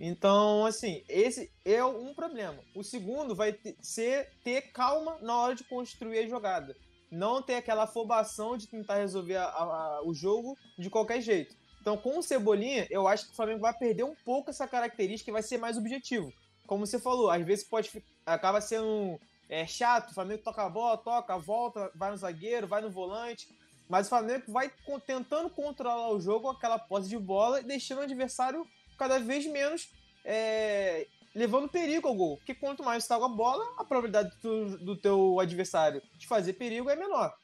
Então, 0.00 0.64
assim, 0.64 1.02
esse 1.08 1.50
é 1.64 1.84
um 1.84 2.14
problema. 2.14 2.58
O 2.74 2.84
segundo 2.84 3.34
vai 3.34 3.52
ter, 3.52 3.76
ser 3.80 4.30
ter 4.44 4.72
calma 4.72 5.18
na 5.20 5.36
hora 5.36 5.54
de 5.54 5.64
construir 5.64 6.18
a 6.18 6.28
jogada 6.28 6.76
não 7.10 7.42
ter 7.42 7.56
aquela 7.56 7.84
afobação 7.84 8.56
de 8.56 8.66
tentar 8.66 8.96
resolver 8.96 9.36
a, 9.36 9.44
a, 9.44 10.02
o 10.04 10.14
jogo 10.14 10.56
de 10.78 10.90
qualquer 10.90 11.20
jeito. 11.20 11.56
Então, 11.80 11.96
com 11.96 12.18
o 12.18 12.22
Cebolinha, 12.22 12.86
eu 12.90 13.08
acho 13.08 13.26
que 13.26 13.32
o 13.32 13.36
Flamengo 13.36 13.60
vai 13.60 13.72
perder 13.72 14.04
um 14.04 14.14
pouco 14.24 14.50
essa 14.50 14.66
característica 14.66 15.30
e 15.30 15.32
vai 15.32 15.42
ser 15.42 15.58
mais 15.58 15.76
objetivo. 15.76 16.32
Como 16.66 16.86
você 16.86 16.98
falou, 16.98 17.30
às 17.30 17.44
vezes 17.44 17.64
pode 17.64 17.90
acaba 18.26 18.60
sendo 18.60 19.18
é, 19.48 19.66
chato, 19.66 20.10
o 20.10 20.14
Flamengo 20.14 20.42
toca 20.42 20.62
a 20.62 20.68
bola, 20.68 20.98
toca, 20.98 21.38
volta, 21.38 21.90
vai 21.94 22.10
no 22.10 22.16
zagueiro, 22.16 22.66
vai 22.66 22.82
no 22.82 22.90
volante, 22.90 23.48
mas 23.88 24.06
o 24.06 24.10
Flamengo 24.10 24.44
vai 24.48 24.70
tentando 25.06 25.48
controlar 25.48 26.10
o 26.10 26.20
jogo, 26.20 26.50
aquela 26.50 26.78
posse 26.78 27.08
de 27.08 27.18
bola, 27.18 27.62
deixando 27.62 27.98
o 27.98 28.02
adversário 28.02 28.66
cada 28.98 29.18
vez 29.18 29.46
menos 29.46 29.88
é, 30.24 31.06
levando 31.34 31.68
perigo 31.68 32.06
ao 32.06 32.14
gol. 32.14 32.36
Porque 32.36 32.54
quanto 32.54 32.84
mais 32.84 33.04
você 33.04 33.08
tá 33.08 33.18
com 33.18 33.24
a 33.24 33.28
bola, 33.28 33.64
a 33.78 33.84
probabilidade 33.84 34.36
do, 34.42 34.76
do 34.78 34.96
teu 34.96 35.40
adversário 35.40 36.02
de 36.18 36.26
fazer 36.26 36.52
perigo 36.54 36.90
é 36.90 36.96
menor. 36.96 37.34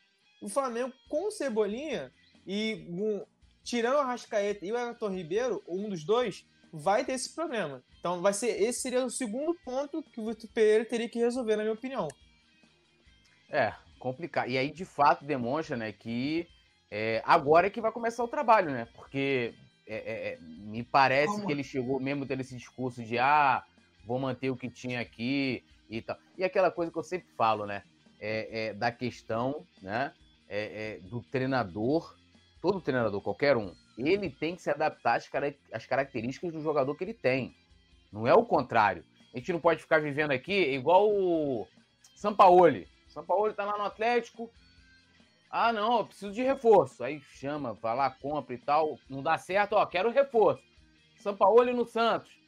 O 0.42 0.48
Flamengo 0.48 0.92
com 1.08 1.28
o 1.28 1.30
Cebolinha 1.30 2.12
e 2.46 2.86
um, 2.90 3.24
tirando 3.62 3.94
o 3.94 4.00
Arrascaeta 4.00 4.66
e 4.66 4.72
o 4.72 4.76
Everton 4.76 5.08
Ribeiro, 5.08 5.62
um 5.66 5.88
dos 5.88 6.04
dois, 6.04 6.44
vai 6.74 7.04
ter 7.04 7.12
esse 7.12 7.32
problema. 7.32 7.82
Então 8.00 8.20
vai 8.20 8.32
ser 8.32 8.60
esse 8.60 8.80
seria 8.80 9.04
o 9.04 9.10
segundo 9.10 9.54
ponto 9.64 10.02
que 10.02 10.20
o 10.20 10.26
Vitor 10.26 10.50
Pereira 10.50 10.84
teria 10.84 11.08
que 11.08 11.20
resolver, 11.20 11.56
na 11.56 11.62
minha 11.62 11.74
opinião. 11.74 12.08
É, 13.48 13.72
complicado. 13.98 14.50
E 14.50 14.58
aí, 14.58 14.72
de 14.72 14.84
fato, 14.84 15.24
demonstra 15.24 15.76
né, 15.76 15.92
que 15.92 16.48
é, 16.90 17.22
agora 17.24 17.68
é 17.68 17.70
que 17.70 17.80
vai 17.80 17.92
começar 17.92 18.24
o 18.24 18.28
trabalho, 18.28 18.70
né? 18.70 18.88
Porque 18.94 19.54
é, 19.86 19.96
é, 19.96 20.28
é 20.32 20.38
me 20.40 20.82
parece 20.82 21.32
Como? 21.32 21.46
que 21.46 21.52
ele 21.52 21.62
chegou 21.62 22.00
mesmo 22.00 22.26
tendo 22.26 22.40
esse 22.40 22.56
discurso 22.56 23.02
de 23.04 23.18
ah, 23.18 23.62
vou 24.04 24.18
manter 24.18 24.50
o 24.50 24.56
que 24.56 24.68
tinha 24.68 25.00
aqui 25.00 25.62
e 25.88 26.02
tal. 26.02 26.16
E 26.36 26.42
aquela 26.42 26.70
coisa 26.70 26.90
que 26.90 26.98
eu 26.98 27.04
sempre 27.04 27.28
falo, 27.36 27.66
né? 27.66 27.82
É, 28.20 28.68
é 28.68 28.74
da 28.74 28.90
questão 28.90 29.66
né? 29.82 30.12
É, 30.48 30.98
é 30.98 31.08
do 31.08 31.20
treinador, 31.22 32.16
todo 32.60 32.80
treinador, 32.80 33.20
qualquer 33.20 33.56
um, 33.56 33.74
ele 33.96 34.30
tem 34.30 34.56
que 34.56 34.62
se 34.62 34.70
adaptar 34.70 35.16
às, 35.16 35.30
às 35.72 35.86
características 35.86 36.52
do 36.52 36.60
jogador 36.60 36.94
que 36.94 37.04
ele 37.04 37.14
tem. 37.14 37.54
Não 38.12 38.26
é 38.26 38.34
o 38.34 38.44
contrário. 38.44 39.04
A 39.32 39.38
gente 39.38 39.52
não 39.52 39.60
pode 39.60 39.80
ficar 39.80 40.00
vivendo 40.00 40.30
aqui 40.30 40.52
igual 40.52 41.10
o 41.10 41.66
Sampaoli. 42.14 42.88
Sampaoli 43.08 43.54
tá 43.54 43.64
lá 43.64 43.76
no 43.76 43.84
Atlético. 43.84 44.50
Ah, 45.50 45.72
não, 45.72 45.98
eu 45.98 46.06
preciso 46.06 46.32
de 46.32 46.42
reforço. 46.42 47.04
Aí 47.04 47.20
chama, 47.20 47.74
vai 47.74 47.96
lá, 47.96 48.10
compra 48.10 48.54
e 48.54 48.58
tal. 48.58 48.98
Não 49.08 49.22
dá 49.22 49.38
certo, 49.38 49.74
ó, 49.74 49.86
quero 49.86 50.10
reforço. 50.10 50.62
Sampaoli 51.18 51.72
no 51.72 51.84
Santos. 51.84 52.44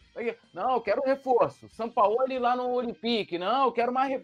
Não, 0.52 0.74
eu 0.74 0.80
quero 0.80 1.02
reforço. 1.02 1.68
São 1.68 1.90
Paulo 1.90 2.16
lá 2.38 2.56
no 2.56 2.70
Olympique. 2.70 3.38
Não, 3.38 3.66
eu 3.66 3.72
quero 3.72 3.92
mais. 3.92 4.22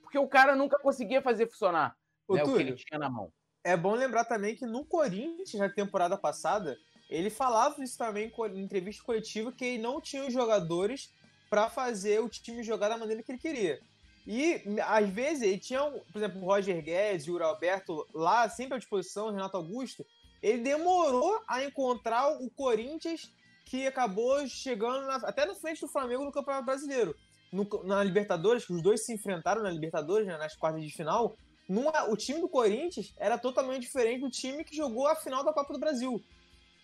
Porque 0.00 0.18
o 0.18 0.28
cara 0.28 0.54
nunca 0.54 0.78
conseguia 0.78 1.20
fazer 1.20 1.48
funcionar 1.48 1.96
né, 2.28 2.42
o 2.42 2.54
que 2.54 2.60
ele 2.60 2.74
tinha 2.74 2.98
na 2.98 3.10
mão. 3.10 3.32
É 3.64 3.76
bom 3.76 3.94
lembrar 3.94 4.24
também 4.24 4.54
que 4.54 4.66
no 4.66 4.84
Corinthians, 4.84 5.54
na 5.54 5.70
temporada 5.70 6.18
passada, 6.18 6.78
ele 7.08 7.30
falava 7.30 7.82
isso 7.82 7.96
também 7.96 8.30
em 8.52 8.60
entrevista 8.60 9.02
coletiva, 9.02 9.50
que 9.50 9.64
ele 9.64 9.82
não 9.82 10.02
tinha 10.02 10.26
os 10.26 10.32
jogadores 10.32 11.10
para 11.48 11.70
fazer 11.70 12.20
o 12.20 12.28
time 12.28 12.62
jogar 12.62 12.90
da 12.90 12.98
maneira 12.98 13.22
que 13.22 13.32
ele 13.32 13.38
queria. 13.38 13.80
E, 14.26 14.62
às 14.86 15.08
vezes, 15.08 15.42
ele 15.42 15.58
tinha, 15.58 15.80
por 15.80 16.18
exemplo, 16.18 16.42
o 16.42 16.44
Roger 16.44 16.82
Guedes 16.82 17.28
o 17.28 17.42
Alberto 17.42 18.06
lá, 18.14 18.48
sempre 18.48 18.74
à 18.74 18.78
disposição, 18.78 19.28
o 19.28 19.30
Renato 19.30 19.56
Augusto. 19.56 20.04
Ele 20.42 20.62
demorou 20.62 21.40
a 21.46 21.64
encontrar 21.64 22.28
o 22.42 22.50
Corinthians 22.50 23.32
que 23.64 23.86
acabou 23.86 24.46
chegando 24.46 25.06
na, 25.06 25.16
até 25.16 25.46
na 25.46 25.54
frente 25.54 25.80
do 25.80 25.88
Flamengo 25.88 26.24
no 26.24 26.32
Campeonato 26.32 26.66
Brasileiro. 26.66 27.14
No, 27.52 27.66
na 27.84 28.02
Libertadores, 28.02 28.64
que 28.64 28.72
os 28.72 28.82
dois 28.82 29.04
se 29.04 29.12
enfrentaram 29.12 29.62
na 29.62 29.70
Libertadores, 29.70 30.26
né, 30.26 30.36
nas 30.36 30.56
quartas 30.56 30.82
de 30.82 30.90
final, 30.90 31.36
numa, 31.68 32.10
o 32.10 32.16
time 32.16 32.40
do 32.40 32.48
Corinthians 32.48 33.14
era 33.16 33.38
totalmente 33.38 33.82
diferente 33.82 34.20
do 34.20 34.30
time 34.30 34.64
que 34.64 34.76
jogou 34.76 35.06
a 35.06 35.16
final 35.16 35.44
da 35.44 35.52
Copa 35.52 35.72
do 35.72 35.78
Brasil. 35.78 36.22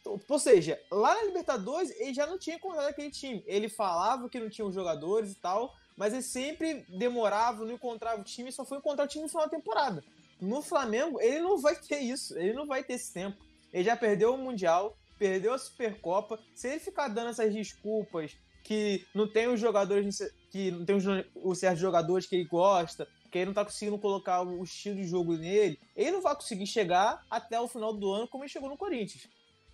Ou 0.04 0.38
seja, 0.38 0.80
lá 0.90 1.14
na 1.14 1.24
Libertadores 1.24 1.90
ele 2.00 2.14
já 2.14 2.26
não 2.26 2.38
tinha 2.38 2.56
encontrado 2.56 2.88
aquele 2.88 3.10
time. 3.10 3.44
Ele 3.46 3.68
falava 3.68 4.28
que 4.28 4.40
não 4.40 4.48
tinha 4.48 4.66
os 4.66 4.74
jogadores 4.74 5.32
e 5.32 5.34
tal, 5.34 5.74
mas 5.96 6.14
ele 6.14 6.22
sempre 6.22 6.86
demorava, 6.88 7.64
não 7.64 7.74
encontrava 7.74 8.20
o 8.20 8.24
time 8.24 8.50
só 8.50 8.64
foi 8.64 8.78
encontrar 8.78 9.04
o 9.04 9.08
time 9.08 9.24
no 9.24 9.28
final 9.28 9.44
da 9.44 9.50
temporada. 9.50 10.02
No 10.40 10.62
Flamengo, 10.62 11.20
ele 11.20 11.40
não 11.40 11.58
vai 11.58 11.76
ter 11.76 11.98
isso, 11.98 12.36
ele 12.38 12.54
não 12.54 12.66
vai 12.66 12.82
ter 12.82 12.94
esse 12.94 13.12
tempo. 13.12 13.36
Ele 13.72 13.84
já 13.84 13.94
perdeu 13.94 14.34
o 14.34 14.38
Mundial, 14.38 14.96
perdeu 15.18 15.52
a 15.52 15.58
Supercopa, 15.58 16.38
se 16.54 16.68
ele 16.68 16.80
ficar 16.80 17.08
dando 17.08 17.28
essas 17.28 17.52
desculpas 17.52 18.34
que 18.64 19.06
não 19.14 19.28
tem 19.28 19.48
os 19.48 19.60
jogadores 19.60 20.18
que 20.50 20.70
não 20.70 20.84
tem 20.84 20.96
os 21.34 21.58
certos 21.58 21.80
jogadores 21.80 22.26
que 22.26 22.36
ele 22.36 22.44
gosta, 22.44 23.06
que 23.30 23.38
ele 23.38 23.46
não 23.46 23.54
tá 23.54 23.64
conseguindo 23.64 23.98
colocar 23.98 24.42
o 24.42 24.62
estilo 24.62 24.96
de 24.96 25.04
jogo 25.04 25.36
nele, 25.36 25.78
ele 25.94 26.10
não 26.10 26.20
vai 26.20 26.34
conseguir 26.34 26.66
chegar 26.66 27.24
até 27.30 27.60
o 27.60 27.68
final 27.68 27.92
do 27.92 28.12
ano 28.12 28.28
como 28.28 28.44
ele 28.44 28.50
chegou 28.50 28.68
no 28.68 28.76
Corinthians. 28.76 29.28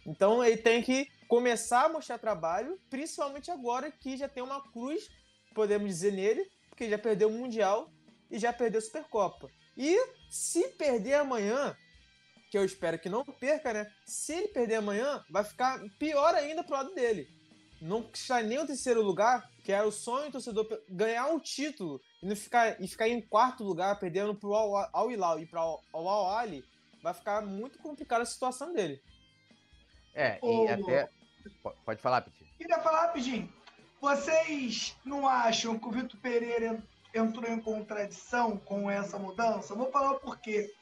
Então 0.07 0.45
ele 0.45 0.57
tem 0.57 0.83
que 0.83 1.09
começar 1.27 1.87
a 1.87 1.89
mostrar 1.89 2.19
trabalho, 2.19 2.79
principalmente 2.89 3.51
agora 3.51 3.91
que 3.91 4.17
já 4.17 4.29
tem 4.29 4.43
uma 4.43 4.61
cruz, 4.71 5.09
podemos 5.55 5.89
dizer 5.89 6.13
nele, 6.13 6.49
porque 6.69 6.89
já 6.89 6.99
perdeu 6.99 7.29
o 7.29 7.33
Mundial 7.33 7.91
e 8.31 8.39
já 8.39 8.53
perdeu 8.53 8.79
a 8.79 8.83
Supercopa. 8.83 9.49
E 9.77 9.99
se 10.31 10.69
perder 10.69 11.15
amanhã, 11.15 11.77
que 12.51 12.57
eu 12.57 12.65
espero 12.65 12.99
que 12.99 13.09
não 13.09 13.25
perca, 13.25 13.73
né? 13.73 13.91
Se 14.05 14.33
ele 14.33 14.49
perder 14.49 14.77
amanhã, 14.77 15.25
vai 15.29 15.43
ficar 15.43 15.83
pior 15.99 16.35
ainda 16.35 16.63
pro 16.63 16.75
lado 16.75 16.95
dele. 16.95 17.29
Não 17.81 18.09
está 18.13 18.41
nem 18.41 18.59
o 18.59 18.67
terceiro 18.67 19.03
lugar, 19.03 19.51
que 19.63 19.73
era 19.73 19.87
o 19.87 19.93
sonho 19.93 20.27
do 20.27 20.33
torcedor 20.33 20.67
ganhar 20.89 21.27
um 21.27 21.39
título 21.39 22.01
e 22.27 22.29
não 22.29 22.35
ficar 22.35 22.81
e 22.81 22.89
ficar 22.89 23.09
em 23.09 23.21
quarto 23.21 23.63
lugar, 23.63 23.99
perdendo 24.01 24.35
pro 24.35 24.53
Al 24.53 25.11
Hilal 25.11 25.39
e 25.39 25.47
para 25.47 25.65
o 25.65 26.09
Al 26.09 26.37
Ali, 26.37 26.65
vai 27.01 27.15
ficar 27.15 27.41
muito 27.41 27.79
complicada 27.79 28.25
a 28.25 28.27
situação 28.27 28.73
dele. 28.73 29.01
É, 30.13 30.41
e 30.43 30.69
até 30.69 31.09
pode 31.85 32.03
falar, 32.03 32.23
Piti. 32.23 32.45
Queria 32.59 32.81
falar 32.81 33.03
rapidinho. 33.03 33.53
Vocês 34.01 34.97
não 35.05 35.29
acham 35.29 35.79
que 35.79 35.87
o 35.87 35.93
Vitor 35.93 36.19
Pereira 36.21 36.83
entrou 37.15 37.49
em 37.49 37.61
contradição 37.61 38.57
com 38.57 38.91
essa 38.91 39.19
mudança? 39.19 39.75
vou 39.77 39.91
falar 39.93 40.13
o 40.13 40.21
porquê. 40.21 40.75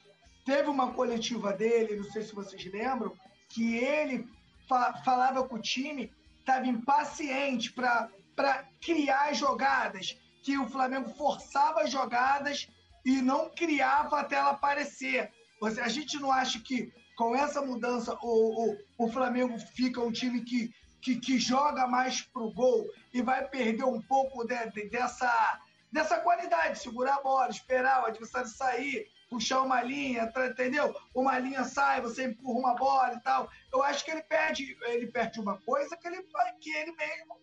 Teve 0.47 0.69
uma 0.71 0.95
coletiva 0.95 1.53
dele, 1.53 1.97
não 1.97 2.05
sei 2.05 2.23
se 2.23 2.35
vocês 2.35 2.65
lembram, 2.73 3.15
que 3.51 3.77
ele 3.77 4.27
fa 4.67 4.95
falava 5.05 5.47
com 5.47 5.57
o 5.57 5.61
time 5.61 6.11
estava 6.39 6.67
impaciente 6.67 7.71
para 7.73 8.65
criar 8.81 9.35
jogadas, 9.35 10.19
que 10.45 10.59
o 10.59 10.69
Flamengo 10.69 11.09
forçava 11.15 11.81
as 11.81 11.91
jogadas 11.91 12.69
e 13.03 13.23
não 13.23 13.49
criava 13.49 14.21
até 14.21 14.37
ela 14.37 14.51
aparecer. 14.51 15.33
Você, 15.59 15.81
a 15.81 15.89
gente 15.89 16.21
não 16.21 16.31
acha 16.31 16.61
que 16.61 16.93
com 17.17 17.35
essa 17.35 17.63
mudança 17.63 18.17
o, 18.23 18.73
o, 18.73 18.79
o 18.99 19.09
Flamengo 19.11 19.59
fica 19.59 20.03
um 20.03 20.13
time 20.13 20.43
que, 20.43 20.71
que, 21.01 21.17
que 21.17 21.39
joga 21.39 21.87
mais 21.87 22.21
pro 22.21 22.53
gol 22.53 22.87
e 23.13 23.23
vai 23.23 23.49
perder 23.49 23.85
um 23.85 24.03
pouco 24.03 24.45
de, 24.45 24.71
de, 24.73 24.91
dessa, 24.91 25.61
dessa 25.91 26.21
qualidade, 26.21 26.79
segurar 26.79 27.15
a 27.15 27.23
bola, 27.23 27.49
esperar 27.49 28.03
o 28.03 28.07
adversário 28.07 28.49
sair, 28.49 29.07
puxar 29.31 29.63
uma 29.63 29.83
linha, 29.83 30.31
tá, 30.31 30.47
entendeu? 30.47 30.95
Uma 31.15 31.39
linha 31.39 31.65
sai, 31.65 32.03
você 32.03 32.27
empurra 32.27 32.59
uma 32.59 32.75
bola 32.75 33.15
e 33.15 33.21
tal. 33.21 33.49
Eu 33.73 33.83
acho 33.83 34.05
que 34.05 34.11
ele 34.11 34.23
perde, 34.23 34.77
ele 34.83 35.07
perde 35.07 35.41
uma 35.41 35.59
coisa 35.63 35.97
que 35.97 36.07
ele, 36.07 36.23
que 36.61 36.71
ele 36.71 36.93
mesmo 36.93 37.41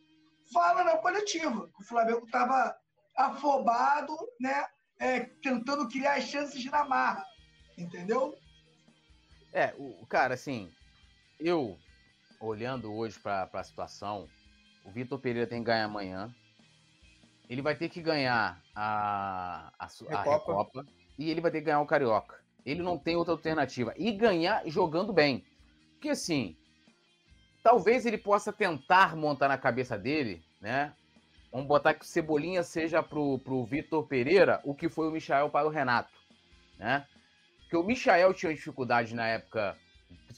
fala 0.54 0.84
na 0.84 0.98
coletiva. 0.98 1.68
O 1.80 1.84
Flamengo 1.84 2.26
estava 2.26 2.78
afobado, 3.16 4.16
né? 4.40 4.66
É, 5.00 5.22
tentando 5.42 5.88
criar 5.88 6.16
as 6.16 6.26
chances 6.26 6.64
na 6.66 6.84
marra. 6.86 7.26
Entendeu? 7.78 8.38
É, 9.52 9.74
o 9.78 10.06
cara, 10.06 10.36
assim, 10.36 10.72
eu 11.40 11.78
olhando 12.40 12.94
hoje 12.94 13.20
para 13.20 13.50
a 13.52 13.64
situação, 13.64 14.28
o 14.86 14.92
Vitor 14.92 15.20
Pereira 15.20 15.48
tem 15.48 15.60
que 15.60 15.66
ganhar 15.66 15.86
amanhã. 15.86 16.34
Ele 17.50 17.62
vai 17.62 17.76
ter 17.76 17.90
que 17.90 18.02
ganhar 18.02 18.62
a, 18.76 19.72
a, 19.78 19.86
a 19.86 20.24
Recopa. 20.24 20.82
Recopa 20.82 20.86
e 21.18 21.30
ele 21.30 21.42
vai 21.42 21.52
ter 21.52 21.60
que 21.60 21.66
ganhar 21.66 21.82
o 21.82 21.86
Carioca. 21.86 22.40
Ele 22.66 22.82
não 22.82 22.98
tem 22.98 23.16
outra 23.16 23.34
alternativa. 23.34 23.94
E 23.98 24.12
ganhar 24.12 24.68
jogando 24.68 25.14
bem. 25.14 25.46
Porque 25.94 26.10
assim, 26.10 26.58
talvez 27.64 28.06
ele 28.06 28.18
possa 28.18 28.52
tentar 28.52 29.16
montar 29.16 29.48
na 29.48 29.58
cabeça 29.58 29.98
dele, 29.98 30.44
né? 30.60 30.94
Vamos 31.52 31.68
botar 31.68 31.94
que 31.94 32.06
o 32.06 32.08
Cebolinha 32.08 32.64
seja 32.64 33.04
pro, 33.04 33.40
pro 33.40 33.66
Vitor 33.66 34.08
Pereira 34.08 34.62
o 34.64 34.74
que 34.74 34.88
foi 34.88 35.10
o 35.10 35.12
Michael 35.12 35.50
para 35.50 35.68
o 35.68 35.72
Renato, 35.72 36.12
né? 36.80 37.06
Porque 37.60 37.76
o 37.76 37.84
Michael 37.84 38.34
tinha 38.34 38.54
dificuldade 38.54 39.14
na 39.14 39.28
época 39.28 39.78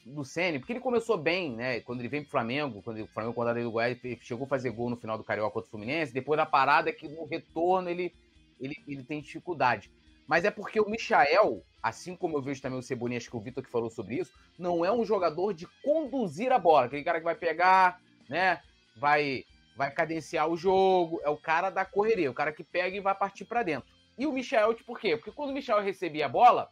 do 0.05 0.23
Sene, 0.25 0.59
porque 0.59 0.73
ele 0.73 0.79
começou 0.79 1.17
bem, 1.17 1.55
né? 1.55 1.79
Quando 1.81 1.99
ele 1.99 2.07
vem 2.07 2.21
pro 2.21 2.31
Flamengo, 2.31 2.81
quando 2.81 3.01
o 3.01 3.07
Flamengo 3.07 3.33
contratou 3.33 3.59
ele 3.59 3.65
do 3.65 3.71
Goiás, 3.71 3.97
ele 4.03 4.19
chegou 4.21 4.45
a 4.45 4.49
fazer 4.49 4.71
gol 4.71 4.89
no 4.89 4.97
final 4.97 5.17
do 5.17 5.23
Carioca 5.23 5.53
contra 5.53 5.67
o 5.67 5.71
Fluminense. 5.71 6.13
Depois 6.13 6.37
da 6.37 6.45
parada 6.45 6.89
é 6.89 6.93
que 6.93 7.07
no 7.07 7.25
retorno 7.25 7.89
ele, 7.89 8.13
ele, 8.59 8.75
ele 8.87 9.03
tem 9.03 9.21
dificuldade. 9.21 9.91
Mas 10.27 10.45
é 10.45 10.51
porque 10.51 10.79
o 10.79 10.89
Michael, 10.89 11.63
assim 11.81 12.15
como 12.15 12.37
eu 12.37 12.41
vejo 12.41 12.61
também 12.61 12.79
o 12.79 12.83
Cebolinha, 12.83 13.17
acho 13.17 13.29
que 13.29 13.35
o 13.35 13.41
Vitor 13.41 13.63
que 13.63 13.69
falou 13.69 13.89
sobre 13.89 14.15
isso, 14.15 14.31
não 14.57 14.83
é 14.83 14.91
um 14.91 15.05
jogador 15.05 15.53
de 15.53 15.67
conduzir 15.83 16.51
a 16.51 16.59
bola. 16.59 16.85
Aquele 16.85 17.03
cara 17.03 17.19
que 17.19 17.25
vai 17.25 17.35
pegar, 17.35 17.99
né? 18.29 18.61
Vai, 18.95 19.43
vai 19.75 19.91
cadenciar 19.91 20.47
o 20.47 20.57
jogo. 20.57 21.21
É 21.23 21.29
o 21.29 21.37
cara 21.37 21.69
da 21.69 21.85
correria, 21.85 22.29
o 22.29 22.33
cara 22.33 22.51
que 22.51 22.63
pega 22.63 22.95
e 22.95 22.99
vai 22.99 23.15
partir 23.15 23.45
para 23.45 23.63
dentro. 23.63 23.89
E 24.17 24.25
o 24.25 24.31
Michael, 24.31 24.75
por 24.85 24.99
quê? 24.99 25.17
Porque 25.17 25.31
quando 25.31 25.49
o 25.49 25.53
Michael 25.53 25.81
recebia 25.81 26.25
a 26.25 26.29
bola, 26.29 26.71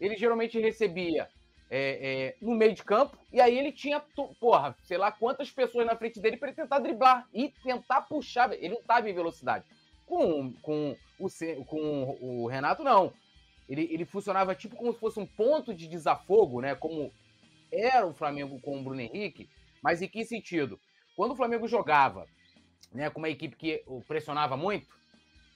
ele 0.00 0.16
geralmente 0.16 0.58
recebia 0.58 1.28
é, 1.70 2.34
é, 2.34 2.36
no 2.40 2.54
meio 2.54 2.74
de 2.74 2.82
campo, 2.82 3.18
e 3.32 3.40
aí 3.40 3.58
ele 3.58 3.72
tinha, 3.72 4.00
porra, 4.40 4.76
sei 4.82 4.96
lá 4.96 5.12
quantas 5.12 5.50
pessoas 5.50 5.86
na 5.86 5.96
frente 5.96 6.20
dele 6.20 6.36
para 6.36 6.48
ele 6.48 6.56
tentar 6.56 6.78
driblar 6.78 7.28
e 7.32 7.52
tentar 7.62 8.02
puxar. 8.02 8.52
Ele 8.52 8.70
não 8.70 8.80
estava 8.80 9.08
em 9.10 9.14
velocidade. 9.14 9.64
Com, 10.06 10.52
com, 10.62 10.96
o, 11.18 11.64
com 11.66 12.16
o 12.20 12.46
Renato, 12.46 12.82
não. 12.82 13.12
Ele, 13.68 13.86
ele 13.92 14.06
funcionava 14.06 14.54
tipo 14.54 14.76
como 14.76 14.92
se 14.94 14.98
fosse 14.98 15.20
um 15.20 15.26
ponto 15.26 15.74
de 15.74 15.86
desafogo, 15.86 16.62
né? 16.62 16.74
Como 16.74 17.12
era 17.70 18.06
o 18.06 18.14
Flamengo 18.14 18.58
com 18.60 18.78
o 18.78 18.82
Bruno 18.82 19.00
Henrique, 19.00 19.46
mas 19.82 20.00
em 20.00 20.08
que 20.08 20.24
sentido? 20.24 20.80
Quando 21.18 21.32
o 21.32 21.36
Flamengo 21.36 21.66
jogava 21.66 22.28
né, 22.92 23.10
com 23.10 23.18
uma 23.18 23.28
equipe 23.28 23.56
que 23.56 23.82
pressionava 24.06 24.56
muito, 24.56 24.86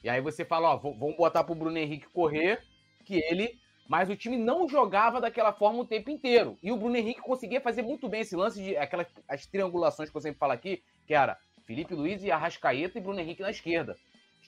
e 0.02 0.08
aí 0.08 0.20
você 0.20 0.44
fala, 0.44 0.74
ó, 0.74 0.76
vamos 0.76 1.16
botar 1.16 1.44
pro 1.44 1.54
Bruno 1.54 1.78
Henrique 1.78 2.08
correr, 2.08 2.60
que 3.04 3.22
ele. 3.30 3.60
Mas 3.88 4.10
o 4.10 4.16
time 4.16 4.36
não 4.36 4.68
jogava 4.68 5.20
daquela 5.20 5.52
forma 5.52 5.78
o 5.78 5.86
tempo 5.86 6.10
inteiro. 6.10 6.58
E 6.60 6.72
o 6.72 6.76
Bruno 6.76 6.96
Henrique 6.96 7.20
conseguia 7.20 7.60
fazer 7.60 7.82
muito 7.82 8.08
bem 8.08 8.22
esse 8.22 8.34
lance 8.34 8.60
de 8.60 8.76
aquelas 8.76 9.06
as 9.28 9.46
triangulações 9.46 10.10
que 10.10 10.16
eu 10.16 10.20
sempre 10.20 10.40
falo 10.40 10.50
aqui, 10.50 10.82
que 11.06 11.14
era 11.14 11.38
Felipe 11.64 11.94
Luiz 11.94 12.24
e 12.24 12.32
Arrascaeta 12.32 12.98
e 12.98 13.00
Bruno 13.00 13.20
Henrique 13.20 13.42
na 13.42 13.52
esquerda 13.52 13.96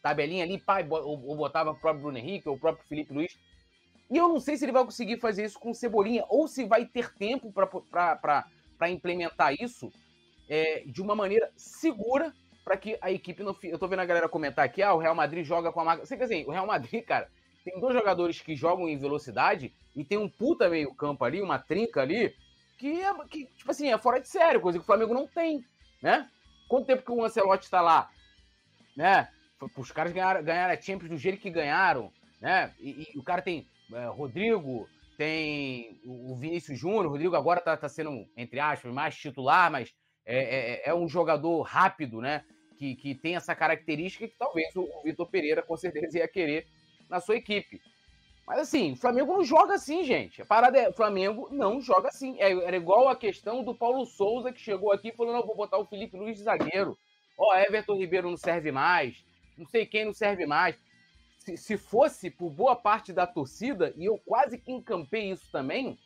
tabelinha 0.03 0.43
ali, 0.43 0.59
pai, 0.59 0.85
ou 0.91 1.37
botava 1.37 1.71
o 1.71 1.77
próprio 1.77 2.03
Bruno 2.03 2.19
Henrique 2.19 2.49
ou 2.49 2.57
o 2.57 2.59
próprio 2.59 2.85
Felipe 2.89 3.15
Luiz. 3.15 3.39
E 4.11 4.17
eu 4.17 4.29
não 4.29 4.41
sei 4.41 4.57
se 4.57 4.65
ele 4.65 4.73
vai 4.73 4.85
conseguir 4.85 5.21
fazer 5.21 5.45
isso 5.45 5.61
com 5.61 5.71
o 5.71 5.75
Cebolinha, 5.75 6.25
ou 6.29 6.49
se 6.49 6.65
vai 6.65 6.85
ter 6.85 7.15
tempo 7.15 7.53
para 7.53 8.91
implementar 8.91 9.55
isso 9.55 9.93
é, 10.49 10.83
de 10.87 11.01
uma 11.01 11.15
maneira 11.15 11.51
segura 11.57 12.33
para 12.65 12.77
que 12.77 12.99
a 13.01 13.11
equipe 13.11 13.43
não 13.43 13.55
fique. 13.55 13.73
Eu 13.73 13.79
tô 13.79 13.87
vendo 13.87 14.01
a 14.01 14.07
galera 14.07 14.29
comentar 14.29 14.65
aqui, 14.65 14.83
ah, 14.83 14.95
o 14.95 14.99
Real 14.99 15.15
Madrid 15.15 15.45
joga 15.45 15.71
com 15.71 15.81
a 15.81 15.85
marca. 15.85 16.07
Sei 16.07 16.17
que 16.17 16.25
assim, 16.25 16.45
o 16.45 16.51
Real 16.51 16.67
Madrid, 16.67 17.03
cara, 17.05 17.29
tem 17.65 17.79
dois 17.79 17.95
jogadores 17.95 18.41
que 18.41 18.57
jogam 18.57 18.89
em 18.89 18.99
velocidade 18.99 19.73
e 19.95 20.05
tem 20.05 20.19
um 20.19 20.29
puta 20.29 20.69
meio 20.69 20.95
campo 20.95 21.25
ali, 21.25 21.41
uma 21.41 21.59
trinca 21.59 22.03
ali, 22.03 22.35
que, 22.79 23.01
é, 23.01 23.15
que 23.27 23.47
tipo 23.47 23.71
assim, 23.71 23.93
é 23.93 23.99
fora 23.99 24.21
de 24.21 24.29
sério, 24.29 24.61
coisa 24.61 24.79
que 24.79 24.83
o 24.83 24.87
Flamengo 24.87 25.15
não 25.15 25.27
tem, 25.27 25.65
né? 26.03 26.29
Quanto 26.69 26.87
tempo 26.87 27.03
que 27.03 27.13
o 27.13 27.25
Ancelotti 27.25 27.65
está 27.65 27.81
lá, 27.81 28.11
né? 28.97 29.29
os 29.79 29.91
caras 29.93 30.13
ganharam, 30.13 30.43
ganharam 30.43 30.75
a 30.75 30.81
Champions 30.81 31.11
do 31.11 31.17
jeito 31.17 31.41
que 31.41 31.51
ganharam, 31.51 32.13
né? 32.41 32.75
E, 32.79 33.09
e 33.15 33.19
o 33.19 33.23
cara 33.23 33.41
tem 33.41 33.67
é, 33.93 34.07
Rodrigo, 34.07 34.89
tem 35.17 36.01
o 36.05 36.35
Vinícius 36.37 36.79
Júnior, 36.79 37.07
o 37.07 37.11
Rodrigo 37.11 37.37
agora 37.37 37.61
tá, 37.61 37.77
tá 37.77 37.89
sendo, 37.89 38.27
entre 38.37 38.61
aspas, 38.61 38.93
mais 38.93 39.17
titular, 39.17 39.71
mas 39.71 39.95
é, 40.27 40.87
é, 40.87 40.91
é, 40.91 40.95
um 40.95 41.09
jogador 41.09 41.63
rápido, 41.63 42.21
né? 42.21 42.45
Que, 42.77 42.97
que 42.97 43.15
tem 43.15 43.37
essa 43.37 43.55
característica 43.55 44.27
que 44.27 44.35
talvez 44.37 44.75
o 44.75 44.89
Vitor 45.05 45.27
Pereira 45.29 45.63
com 45.63 45.77
certeza 45.77 46.19
ia 46.19 46.29
querer 46.29 46.67
na 47.09 47.21
sua 47.21 47.37
equipe. 47.37 47.81
Mas 48.47 48.59
assim, 48.59 48.93
o 48.93 48.97
Flamengo 48.97 49.33
não 49.33 49.45
joga 49.45 49.75
assim, 49.75 50.03
gente. 50.05 50.43
A 50.43 50.45
parada 50.45 50.79
é, 50.79 50.89
o 50.89 50.93
Flamengo 50.93 51.49
não 51.51 51.81
joga 51.81 52.09
assim. 52.09 52.37
É, 52.41 52.51
era 52.51 52.77
igual 52.77 53.09
a 53.09 53.17
questão 53.17 53.63
do 53.63 53.75
Paulo 53.75 54.05
Souza 54.05 54.53
que 54.53 54.61
chegou 54.61 54.93
aqui 54.93 55.09
e 55.09 55.13
falou: 55.13 55.33
não, 55.33 55.47
vou 55.47 55.57
botar 55.57 55.79
o 55.79 55.87
Felipe 55.87 56.17
Luiz 56.17 56.37
de 56.37 56.45
zagueiro. 56.45 56.99
Ó, 57.39 57.53
oh, 57.53 57.57
Everton 57.57 57.97
Ribeiro 57.97 58.29
não 58.29 58.37
serve 58.37 58.71
mais 58.71 59.25
não 59.57 59.67
sei 59.67 59.87
quem 59.87 60.05
não 60.05 60.13
serve 60.13 60.47
mais. 60.47 60.77
Se, 61.39 61.57
se 61.57 61.77
fosse 61.77 62.31
por 62.31 62.51
boa 62.51 62.75
parte 62.75 63.13
da 63.13 63.27
torcida, 63.27 63.93
e 63.97 64.05
eu 64.05 64.19
quase 64.19 64.59
que 64.59 64.73
encampei 64.73 65.31
isso 65.31 65.47
também, 65.51 65.99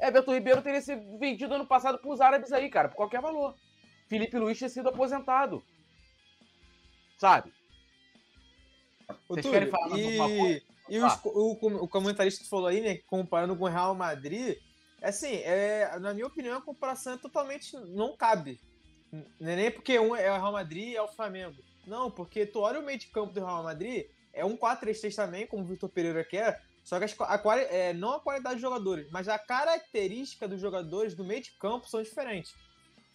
Everton 0.00 0.34
Ribeiro 0.34 0.62
teria 0.62 0.80
sido 0.80 1.18
vendido 1.18 1.54
ano 1.54 1.66
passado 1.66 1.98
para 1.98 2.10
os 2.10 2.20
árabes 2.20 2.52
aí, 2.52 2.70
cara, 2.70 2.88
por 2.88 2.96
qualquer 2.96 3.20
valor. 3.20 3.54
Felipe 4.06 4.38
Luiz 4.38 4.56
tinha 4.56 4.70
sido 4.70 4.88
aposentado. 4.88 5.62
Sabe? 7.18 7.52
Vocês 9.28 9.44
Túlio, 9.44 9.58
querem 9.58 9.70
falar 9.70 9.98
e, 9.98 10.04
alguma 10.04 10.38
coisa? 10.38 10.62
E 10.88 10.98
os, 10.98 11.20
o, 11.24 11.84
o 11.84 11.88
comentarista 11.88 12.42
que 12.42 12.48
falou 12.48 12.68
aí, 12.68 12.80
né, 12.80 12.98
comparando 13.06 13.56
com 13.56 13.64
o 13.64 13.68
Real 13.68 13.94
Madrid, 13.94 14.56
assim, 15.02 15.36
é, 15.44 15.98
na 15.98 16.14
minha 16.14 16.26
opinião, 16.26 16.58
a 16.58 16.62
comparação 16.62 17.14
é 17.14 17.16
totalmente. 17.16 17.76
não 17.88 18.16
cabe. 18.16 18.60
Não 19.12 19.50
é 19.50 19.56
nem 19.56 19.70
porque 19.70 19.98
um 19.98 20.14
é 20.14 20.30
o 20.30 20.34
Real 20.34 20.52
Madrid 20.52 20.88
e 20.88 20.96
é 20.96 21.02
o 21.02 21.08
Flamengo. 21.08 21.56
Não, 21.86 22.10
porque 22.10 22.46
tu 22.46 22.60
olha 22.60 22.80
o 22.80 22.82
meio 22.82 22.98
de 22.98 23.06
campo 23.06 23.32
do 23.32 23.40
Real 23.40 23.62
Madrid, 23.62 24.06
é 24.32 24.44
um 24.44 24.56
4-3-3 24.56 25.14
também, 25.14 25.46
como 25.46 25.62
o 25.62 25.66
Vitor 25.66 25.88
Pereira 25.88 26.22
quer, 26.22 26.62
só 26.88 26.98
que 26.98 27.04
a, 27.04 27.34
a, 27.34 27.58
é, 27.58 27.92
não 27.92 28.14
a 28.14 28.20
qualidade 28.20 28.54
dos 28.54 28.62
jogadores, 28.62 29.06
mas 29.10 29.28
a 29.28 29.38
característica 29.38 30.48
dos 30.48 30.58
jogadores 30.58 31.14
do 31.14 31.22
meio 31.22 31.42
de 31.42 31.50
campo 31.50 31.86
são 31.86 32.02
diferentes. 32.02 32.54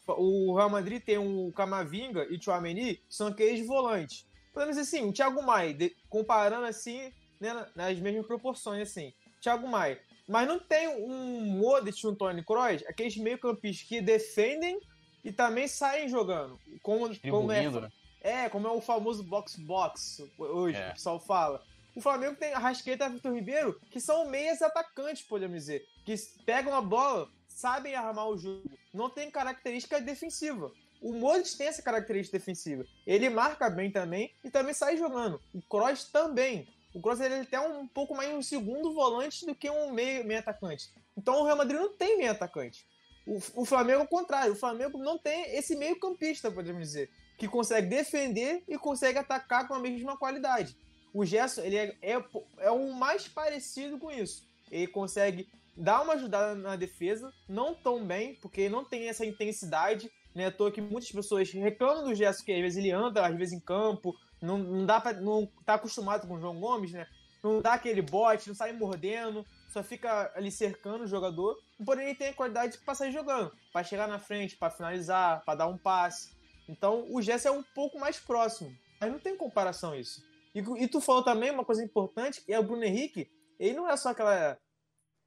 O 0.08 0.56
Real 0.56 0.70
Madrid 0.70 1.02
tem 1.02 1.18
o 1.18 1.52
Camavinga 1.54 2.28
e 2.30 2.36
o 2.36 2.42
Chouameni, 2.42 2.98
que 2.98 3.16
são 3.16 3.30
aqueles 3.30 3.66
volantes. 3.66 4.28
podemos 4.54 4.76
dizer 4.76 4.96
assim, 4.96 5.10
o 5.10 5.12
Thiago 5.12 5.42
Maia, 5.42 5.74
de, 5.74 5.96
comparando 6.08 6.68
assim, 6.68 7.12
né, 7.40 7.66
nas 7.76 7.98
mesmas 7.98 8.28
proporções, 8.28 8.88
assim. 8.88 9.12
Thiago 9.42 9.68
Maia. 9.68 10.00
Mas 10.28 10.48
não 10.48 10.60
tem 10.60 10.88
um 10.90 11.42
Modric, 11.42 12.06
um 12.06 12.14
Tony 12.14 12.46
Kroos, 12.46 12.84
aqueles 12.88 13.18
meio-campistas 13.18 13.88
que 13.88 14.02
defendem 14.02 14.80
e 15.24 15.32
também 15.32 15.68
saem 15.68 16.08
jogando. 16.08 16.60
Como, 16.84 17.10
como 17.22 17.52
é, 17.52 17.68
né? 17.68 17.92
é, 18.22 18.50
como 18.50 18.68
é 18.68 18.72
o 18.72 18.80
famoso 18.80 19.24
box-box 19.24 20.30
hoje, 20.38 20.78
é. 20.78 20.90
o 20.90 20.94
pessoal 20.94 21.20
fala. 21.20 21.64
O 21.96 22.02
Flamengo 22.02 22.36
tem 22.36 22.54
Rasqueta 22.54 23.06
e 23.06 23.10
Vitor 23.10 23.34
Ribeiro, 23.34 23.80
que 23.92 24.00
são 24.00 24.28
meias 24.28 24.62
atacantes, 24.62 25.24
podemos 25.24 25.58
dizer. 25.58 25.86
Que 26.04 26.16
pegam 26.46 26.74
a 26.76 26.82
bola, 26.82 27.30
sabem 27.48 27.94
armar 27.94 28.30
o 28.30 28.38
jogo. 28.38 28.64
Não 28.94 29.10
tem 29.10 29.30
característica 29.30 30.02
defensiva. 30.02 30.72
O 31.02 31.14
Modric 31.14 31.56
tem 31.58 31.68
essa 31.68 31.82
característica 31.82 32.38
defensiva. 32.38 32.86
Ele 33.06 33.30
marca 33.30 33.70
bem 33.70 33.92
também 33.92 34.34
e 34.44 34.50
também 34.50 34.74
sai 34.74 34.98
jogando. 34.98 35.40
O 35.54 35.62
Kroos 35.62 36.06
também. 36.06 36.68
O 36.94 37.02
Kroos 37.02 37.20
ele 37.20 37.36
é 37.36 37.42
até 37.42 37.60
um 37.60 37.86
pouco 37.88 38.16
mais 38.16 38.34
um 38.34 38.42
segundo 38.42 38.94
volante 38.94 39.46
do 39.46 39.54
que 39.54 39.70
um 39.70 39.92
meio, 39.92 40.26
meio 40.26 40.40
atacante. 40.40 40.90
Então 41.16 41.42
o 41.42 41.44
Real 41.44 41.58
Madrid 41.58 41.80
não 41.80 41.94
tem 41.94 42.18
meio 42.18 42.32
atacante. 42.32 42.86
O, 43.26 43.38
o 43.56 43.66
Flamengo 43.66 44.02
é 44.02 44.04
o 44.04 44.08
contrário. 44.08 44.54
O 44.54 44.56
Flamengo 44.56 44.98
não 44.98 45.18
tem 45.18 45.56
esse 45.56 45.76
meio 45.76 46.00
campista, 46.00 46.50
podemos 46.50 46.82
dizer, 46.82 47.10
que 47.38 47.48
consegue 47.48 47.88
defender 47.88 48.64
e 48.68 48.78
consegue 48.78 49.20
atacar 49.20 49.68
com 49.68 49.74
a 49.74 49.80
mesma 49.80 50.18
qualidade. 50.18 50.76
O 51.14 51.24
Gerson 51.24 51.62
ele 51.62 51.78
é, 51.78 51.96
é, 52.02 52.24
é 52.60 52.72
o 52.72 52.92
mais 52.94 53.28
parecido 53.28 54.00
com 54.00 54.10
isso. 54.12 54.44
Ele 54.72 54.88
consegue 54.88 55.48
dar 55.78 56.02
uma 56.02 56.14
ajudada 56.14 56.56
na 56.56 56.76
defesa, 56.76 57.32
não 57.48 57.76
tão 57.76 58.06
bem, 58.06 58.36
porque 58.36 58.70
não 58.70 58.84
tem 58.84 59.08
essa 59.08 59.26
intensidade, 59.26 60.12
né? 60.34 60.48
À 60.48 60.52
toa 60.52 60.72
que 60.72 60.82
muitas 60.82 61.12
pessoas 61.12 61.52
reclamam 61.52 62.06
do 62.06 62.16
Gerson, 62.16 62.44
que 62.44 62.54
às 62.54 62.62
vezes 62.62 62.78
ele 62.78 62.92
anda, 62.92 63.26
às 63.26 63.36
vezes 63.36 63.54
em 63.54 63.60
campo, 63.60 64.16
não, 64.42 64.58
não 64.58 64.86
dá 64.86 65.00
pra, 65.00 65.14
não 65.14 65.48
tá 65.66 65.76
acostumado 65.76 66.28
com 66.28 66.36
o 66.36 66.40
João 66.40 66.60
Gomes, 66.60 66.92
né? 66.92 67.08
Não 67.44 67.62
dá 67.62 67.74
aquele 67.74 68.02
bote, 68.02 68.48
não 68.48 68.56
sai 68.56 68.72
mordendo, 68.72 69.46
só 69.70 69.84
fica 69.84 70.32
ali 70.36 70.52
cercando 70.52 71.04
o 71.04 71.08
jogador. 71.08 71.58
Porém, 71.86 72.08
ele 72.08 72.16
tem 72.16 72.30
a 72.30 72.34
qualidade 72.34 72.78
para 72.80 72.96
sair 72.96 73.12
jogando, 73.12 73.52
para 73.72 73.84
chegar 73.84 74.08
na 74.08 74.18
frente, 74.18 74.56
para 74.56 74.70
finalizar, 74.70 75.44
para 75.44 75.56
dar 75.56 75.68
um 75.68 75.78
passe. 75.78 76.32
Então, 76.70 77.06
o 77.10 77.22
Gerson 77.22 77.50
é 77.50 77.52
um 77.52 77.64
pouco 77.64 78.00
mais 78.00 78.18
próximo, 78.18 78.74
mas 79.00 79.12
não 79.12 79.20
tem 79.20 79.36
comparação 79.36 79.94
isso. 79.94 80.24
E, 80.54 80.60
e 80.84 80.88
tu 80.88 81.02
falou 81.02 81.24
também 81.24 81.52
uma 81.52 81.66
coisa 81.66 81.84
importante, 81.84 82.42
que 82.42 82.54
é 82.54 82.60
o 82.60 82.64
Bruno 82.64 82.84
Henrique, 82.84 83.30
ele 83.60 83.76
não 83.76 83.90
é 83.90 83.98
só 83.98 84.10
aquela, 84.10 84.58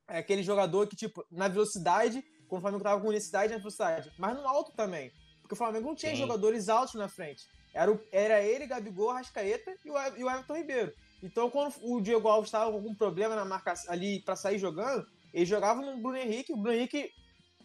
é 0.08 0.18
aquele 0.18 0.42
jogador 0.42 0.86
que, 0.86 0.96
tipo, 0.96 1.24
na 1.30 1.48
velocidade, 1.48 2.24
quando 2.48 2.60
o 2.60 2.62
Flamengo 2.62 2.84
tava 2.84 3.00
com 3.00 3.10
necessidade 3.10 3.52
na 3.52 3.58
velocidade, 3.58 4.12
mas 4.18 4.36
no 4.36 4.46
alto 4.46 4.72
também. 4.72 5.12
Porque 5.40 5.54
o 5.54 5.56
Flamengo 5.56 5.88
não 5.88 5.94
tinha 5.94 6.12
Sim. 6.12 6.18
jogadores 6.18 6.68
altos 6.68 6.94
na 6.94 7.08
frente. 7.08 7.44
Era, 7.72 7.92
o, 7.92 8.00
era 8.10 8.42
ele, 8.42 8.66
Gabigol, 8.66 9.12
Rascaeta 9.12 9.74
e 9.84 9.90
o, 9.90 9.94
e 10.16 10.24
o 10.24 10.30
Everton 10.30 10.56
Ribeiro. 10.56 10.92
Então, 11.22 11.50
quando 11.50 11.74
o 11.82 12.00
Diego 12.00 12.28
Alves 12.28 12.48
estava 12.48 12.70
com 12.70 12.76
algum 12.76 12.94
problema 12.94 13.34
na 13.34 13.44
marca 13.44 13.74
ali 13.88 14.22
para 14.22 14.36
sair 14.36 14.58
jogando, 14.58 15.06
ele 15.32 15.44
jogava 15.44 15.82
no 15.82 16.00
Bruno 16.00 16.16
Henrique. 16.16 16.52
O 16.52 16.56
Bruno 16.56 16.76
Henrique, 16.76 17.10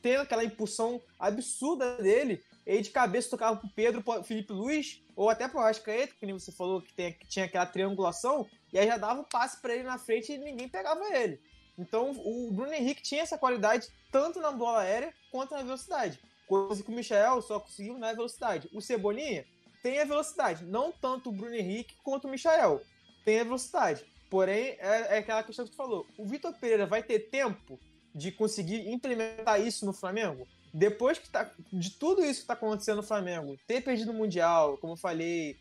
tendo 0.01 0.21
aquela 0.21 0.43
impulsão 0.43 1.01
absurda 1.17 1.97
dele, 1.97 2.43
ele 2.65 2.81
de 2.81 2.89
cabeça 2.89 3.29
tocava 3.29 3.57
pro 3.57 3.69
Pedro, 3.73 4.03
pro 4.03 4.23
Felipe 4.23 4.53
Luiz, 4.53 5.01
ou 5.15 5.29
até 5.29 5.47
pro 5.47 5.59
Rascaeta, 5.59 6.13
que 6.19 6.25
nem 6.25 6.37
você 6.37 6.51
falou 6.51 6.81
que, 6.81 6.93
tem, 6.93 7.13
que 7.13 7.27
tinha 7.27 7.45
aquela 7.45 7.65
triangulação, 7.65 8.47
e 8.71 8.79
aí 8.79 8.87
já 8.87 8.97
dava 8.97 9.21
o 9.21 9.25
passe 9.25 9.61
para 9.61 9.73
ele 9.73 9.83
na 9.83 9.97
frente 9.97 10.31
e 10.31 10.37
ninguém 10.37 10.69
pegava 10.69 11.03
ele. 11.15 11.39
Então, 11.77 12.11
o 12.11 12.51
Bruno 12.51 12.73
Henrique 12.73 13.01
tinha 13.01 13.21
essa 13.21 13.37
qualidade 13.37 13.87
tanto 14.11 14.39
na 14.39 14.51
bola 14.51 14.81
aérea 14.81 15.13
quanto 15.31 15.53
na 15.53 15.63
velocidade. 15.63 16.19
Coisa 16.47 16.83
que 16.83 16.91
o 16.91 16.93
Michel 16.93 17.41
só 17.41 17.59
conseguiu 17.59 17.97
na 17.97 18.13
velocidade. 18.13 18.69
O 18.73 18.81
Cebolinha 18.81 19.45
tem 19.81 19.99
a 19.99 20.05
velocidade. 20.05 20.65
Não 20.65 20.91
tanto 20.91 21.29
o 21.29 21.31
Bruno 21.31 21.55
Henrique 21.55 21.95
quanto 22.03 22.27
o 22.27 22.29
Michael. 22.29 22.81
Tem 23.23 23.39
a 23.39 23.43
velocidade. 23.43 24.05
Porém, 24.29 24.77
é, 24.79 25.15
é 25.15 25.17
aquela 25.17 25.43
questão 25.43 25.65
que 25.65 25.71
tu 25.71 25.77
falou. 25.77 26.05
O 26.17 26.25
Vitor 26.25 26.53
Pereira 26.53 26.85
vai 26.85 27.01
ter 27.01 27.29
tempo 27.29 27.79
de 28.13 28.31
conseguir 28.31 28.89
implementar 28.89 29.59
isso 29.59 29.85
no 29.85 29.93
Flamengo? 29.93 30.47
Depois 30.73 31.19
que 31.19 31.29
tá, 31.29 31.51
de 31.71 31.91
tudo 31.91 32.21
isso 32.21 32.39
que 32.39 32.43
está 32.43 32.53
acontecendo 32.53 32.97
no 32.97 33.03
Flamengo, 33.03 33.57
ter 33.67 33.81
perdido 33.81 34.11
o 34.11 34.13
Mundial, 34.13 34.77
como 34.77 34.93
eu 34.93 34.97
falei, 34.97 35.57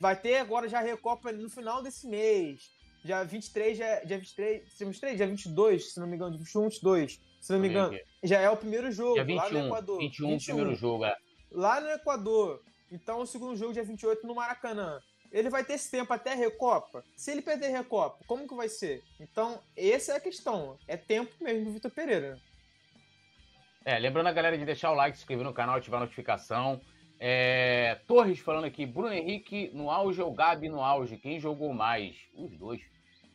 vai 0.00 0.16
ter 0.16 0.38
agora 0.38 0.68
já 0.68 0.78
a 0.78 0.82
Recopa 0.82 1.30
no 1.32 1.48
final 1.48 1.82
desse 1.82 2.06
mês. 2.06 2.70
Dia 3.04 3.22
23, 3.22 3.78
já, 3.78 4.00
dia 4.00 4.18
23, 4.18 4.62
23, 4.78 5.16
dia 5.16 5.26
22, 5.26 5.92
se 5.92 6.00
não 6.00 6.06
me 6.06 6.16
engano, 6.16 6.36
21, 6.36 6.62
22, 6.64 7.20
se 7.40 7.52
não 7.52 7.60
me 7.60 7.68
engano, 7.68 7.96
já 8.24 8.40
é 8.40 8.50
o 8.50 8.56
primeiro 8.56 8.90
jogo 8.90 9.14
dia 9.14 9.24
21, 9.24 9.36
lá 9.38 9.50
no 9.50 9.66
Equador. 9.66 9.98
21, 10.00 10.28
21 10.30 10.54
primeiro 10.56 10.74
jogo, 10.74 11.04
é. 11.04 11.16
Lá 11.52 11.80
no 11.80 11.88
Equador. 11.90 12.60
Então, 12.90 13.20
o 13.20 13.26
segundo 13.26 13.56
jogo, 13.56 13.72
dia 13.72 13.84
28, 13.84 14.26
no 14.26 14.34
Maracanã. 14.34 15.00
Ele 15.30 15.50
vai 15.50 15.62
ter 15.62 15.74
esse 15.74 15.90
tempo 15.90 16.12
até 16.12 16.32
a 16.32 16.36
Recopa? 16.36 17.04
Se 17.14 17.30
ele 17.30 17.42
perder 17.42 17.66
a 17.66 17.78
Recopa, 17.78 18.18
como 18.26 18.48
que 18.48 18.54
vai 18.54 18.68
ser? 18.68 19.02
Então, 19.20 19.60
essa 19.76 20.12
é 20.12 20.16
a 20.16 20.20
questão. 20.20 20.78
É 20.88 20.96
tempo 20.96 21.32
mesmo 21.40 21.66
do 21.66 21.72
Vitor 21.72 21.90
Pereira. 21.90 22.38
É, 23.88 23.98
lembrando 23.98 24.26
a 24.26 24.32
galera 24.32 24.58
de 24.58 24.66
deixar 24.66 24.92
o 24.92 24.94
like, 24.94 25.16
se 25.16 25.22
inscrever 25.22 25.46
no 25.46 25.54
canal, 25.54 25.76
ativar 25.76 26.02
a 26.02 26.04
notificação. 26.04 26.78
É, 27.18 27.94
Torres 28.06 28.38
falando 28.38 28.66
aqui, 28.66 28.84
Bruno 28.84 29.14
Henrique 29.14 29.70
no 29.72 29.90
auge 29.90 30.20
ou 30.20 30.30
Gabi 30.30 30.68
no 30.68 30.82
auge? 30.82 31.16
Quem 31.16 31.40
jogou 31.40 31.72
mais? 31.72 32.14
Os 32.34 32.54
dois. 32.58 32.82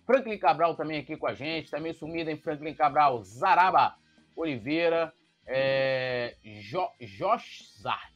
Franklin 0.06 0.38
Cabral 0.38 0.76
também 0.76 1.00
aqui 1.00 1.18
com 1.18 1.26
a 1.26 1.34
gente, 1.34 1.72
também 1.72 1.92
sumida 1.92 2.32
em 2.32 2.38
Franklin 2.38 2.76
Cabral, 2.76 3.24
Zaraba 3.24 3.96
Oliveira, 4.36 5.12
é, 5.48 6.36
jo, 6.44 6.88
Josh 7.02 7.74
Zart. 7.82 8.14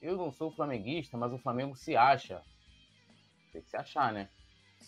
Eu 0.00 0.16
não 0.16 0.30
sou 0.30 0.52
flamenguista, 0.52 1.16
mas 1.16 1.32
o 1.32 1.38
Flamengo 1.38 1.74
se 1.74 1.96
acha. 1.96 2.40
Tem 3.52 3.60
que 3.60 3.68
se 3.68 3.76
achar, 3.76 4.12
né? 4.12 4.28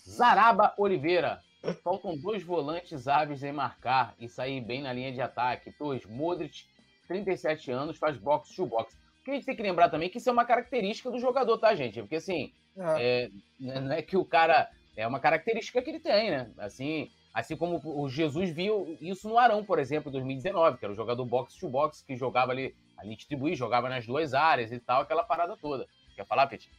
Zaraba 0.09 0.73
Oliveira. 0.79 1.43
Faltam 1.83 2.17
dois 2.17 2.45
volantes 2.45 3.09
hábeis 3.09 3.43
em 3.43 3.51
marcar 3.51 4.15
e 4.21 4.29
sair 4.29 4.61
bem 4.61 4.83
na 4.83 4.93
linha 4.93 5.13
de 5.13 5.21
ataque. 5.21 5.75
Dois, 5.81 6.07
Modric, 6.07 6.65
37 7.07 7.71
anos, 7.71 7.99
faz 7.99 8.17
box 8.17 8.55
to 8.55 8.67
box. 8.67 8.95
O 9.21 9.25
que 9.25 9.31
a 9.31 9.35
gente 9.35 9.47
tem 9.47 9.57
que 9.57 9.63
lembrar 9.63 9.89
também 9.89 10.09
é 10.09 10.11
que 10.11 10.19
isso 10.19 10.29
é 10.29 10.33
uma 10.33 10.45
característica 10.45 11.11
do 11.11 11.19
jogador, 11.19 11.59
tá, 11.59 11.75
gente? 11.75 12.01
Porque 12.01 12.17
assim, 12.17 12.53
é. 12.77 13.31
É, 13.61 13.81
não 13.81 13.93
é 13.93 14.03
que 14.03 14.17
o 14.17 14.25
cara. 14.25 14.71
É 14.97 15.07
uma 15.07 15.21
característica 15.21 15.83
que 15.83 15.91
ele 15.91 16.01
tem, 16.01 16.31
né? 16.31 16.51
Assim, 16.57 17.11
assim 17.35 17.55
como 17.55 17.79
o 17.85 18.09
Jesus 18.09 18.49
viu 18.49 18.97
isso 18.99 19.29
no 19.29 19.39
Arão, 19.39 19.63
por 19.63 19.79
exemplo, 19.79 20.09
em 20.09 20.13
2019, 20.13 20.79
que 20.79 20.85
era 20.87 20.93
o 20.93 20.97
jogador 20.97 21.25
box 21.27 21.55
to 21.59 21.69
box 21.69 22.03
que 22.03 22.17
jogava 22.17 22.53
ali 22.53 22.75
ali 22.97 23.15
distribuir, 23.15 23.55
jogava 23.57 23.89
nas 23.89 24.07
duas 24.07 24.35
áreas 24.35 24.73
e 24.73 24.79
tal, 24.79 25.03
aquela 25.03 25.23
parada 25.23 25.57
toda. 25.57 25.87
Quer 26.15 26.25
falar, 26.27 26.47
Petit? 26.47 26.71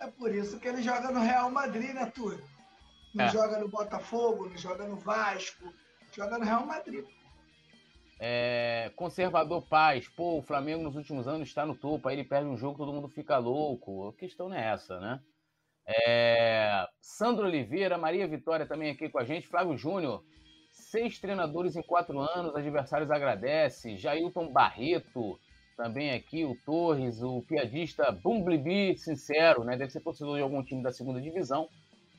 É 0.00 0.06
por 0.08 0.34
isso 0.34 0.58
que 0.58 0.66
ele 0.66 0.82
joga 0.82 1.10
no 1.10 1.20
Real 1.20 1.50
Madrid, 1.50 1.94
né, 1.94 2.06
Túlio? 2.06 2.42
Não 3.14 3.24
é. 3.24 3.28
joga 3.28 3.58
no 3.58 3.68
Botafogo, 3.68 4.48
não 4.48 4.58
joga 4.58 4.86
no 4.88 4.96
Vasco, 4.96 5.72
joga 6.12 6.38
no 6.38 6.44
Real 6.44 6.66
Madrid. 6.66 7.04
É, 8.24 8.92
conservador 8.94 9.66
Paz, 9.66 10.06
pô, 10.06 10.38
o 10.38 10.42
Flamengo 10.42 10.84
nos 10.84 10.94
últimos 10.94 11.26
anos 11.26 11.48
está 11.48 11.66
no 11.66 11.74
topo, 11.74 12.08
aí 12.08 12.14
ele 12.14 12.22
perde 12.22 12.48
um 12.48 12.56
jogo, 12.56 12.78
todo 12.78 12.92
mundo 12.92 13.08
fica 13.08 13.36
louco. 13.36 14.10
A 14.10 14.12
questão 14.12 14.48
não 14.48 14.56
é 14.56 14.72
essa, 14.72 15.00
né? 15.00 15.20
É, 15.84 16.86
Sandro 17.00 17.46
Oliveira, 17.46 17.98
Maria 17.98 18.28
Vitória 18.28 18.64
também 18.64 18.90
aqui 18.90 19.08
com 19.08 19.18
a 19.18 19.24
gente, 19.24 19.48
Flávio 19.48 19.76
Júnior, 19.76 20.22
seis 20.70 21.18
treinadores 21.18 21.74
em 21.74 21.82
quatro 21.82 22.20
anos, 22.20 22.54
adversários 22.54 23.10
agradece, 23.10 23.96
Jailton 23.96 24.52
Barreto, 24.52 25.36
também 25.76 26.12
aqui 26.12 26.44
o 26.44 26.54
Torres, 26.64 27.20
o 27.24 27.42
piadista 27.42 28.12
Bumblebee 28.12 28.96
Sincero, 28.96 29.64
né? 29.64 29.76
Deve 29.76 29.90
ser 29.90 30.00
torcedor 30.00 30.36
de 30.36 30.42
algum 30.42 30.62
time 30.62 30.80
da 30.80 30.92
segunda 30.92 31.20
divisão. 31.20 31.68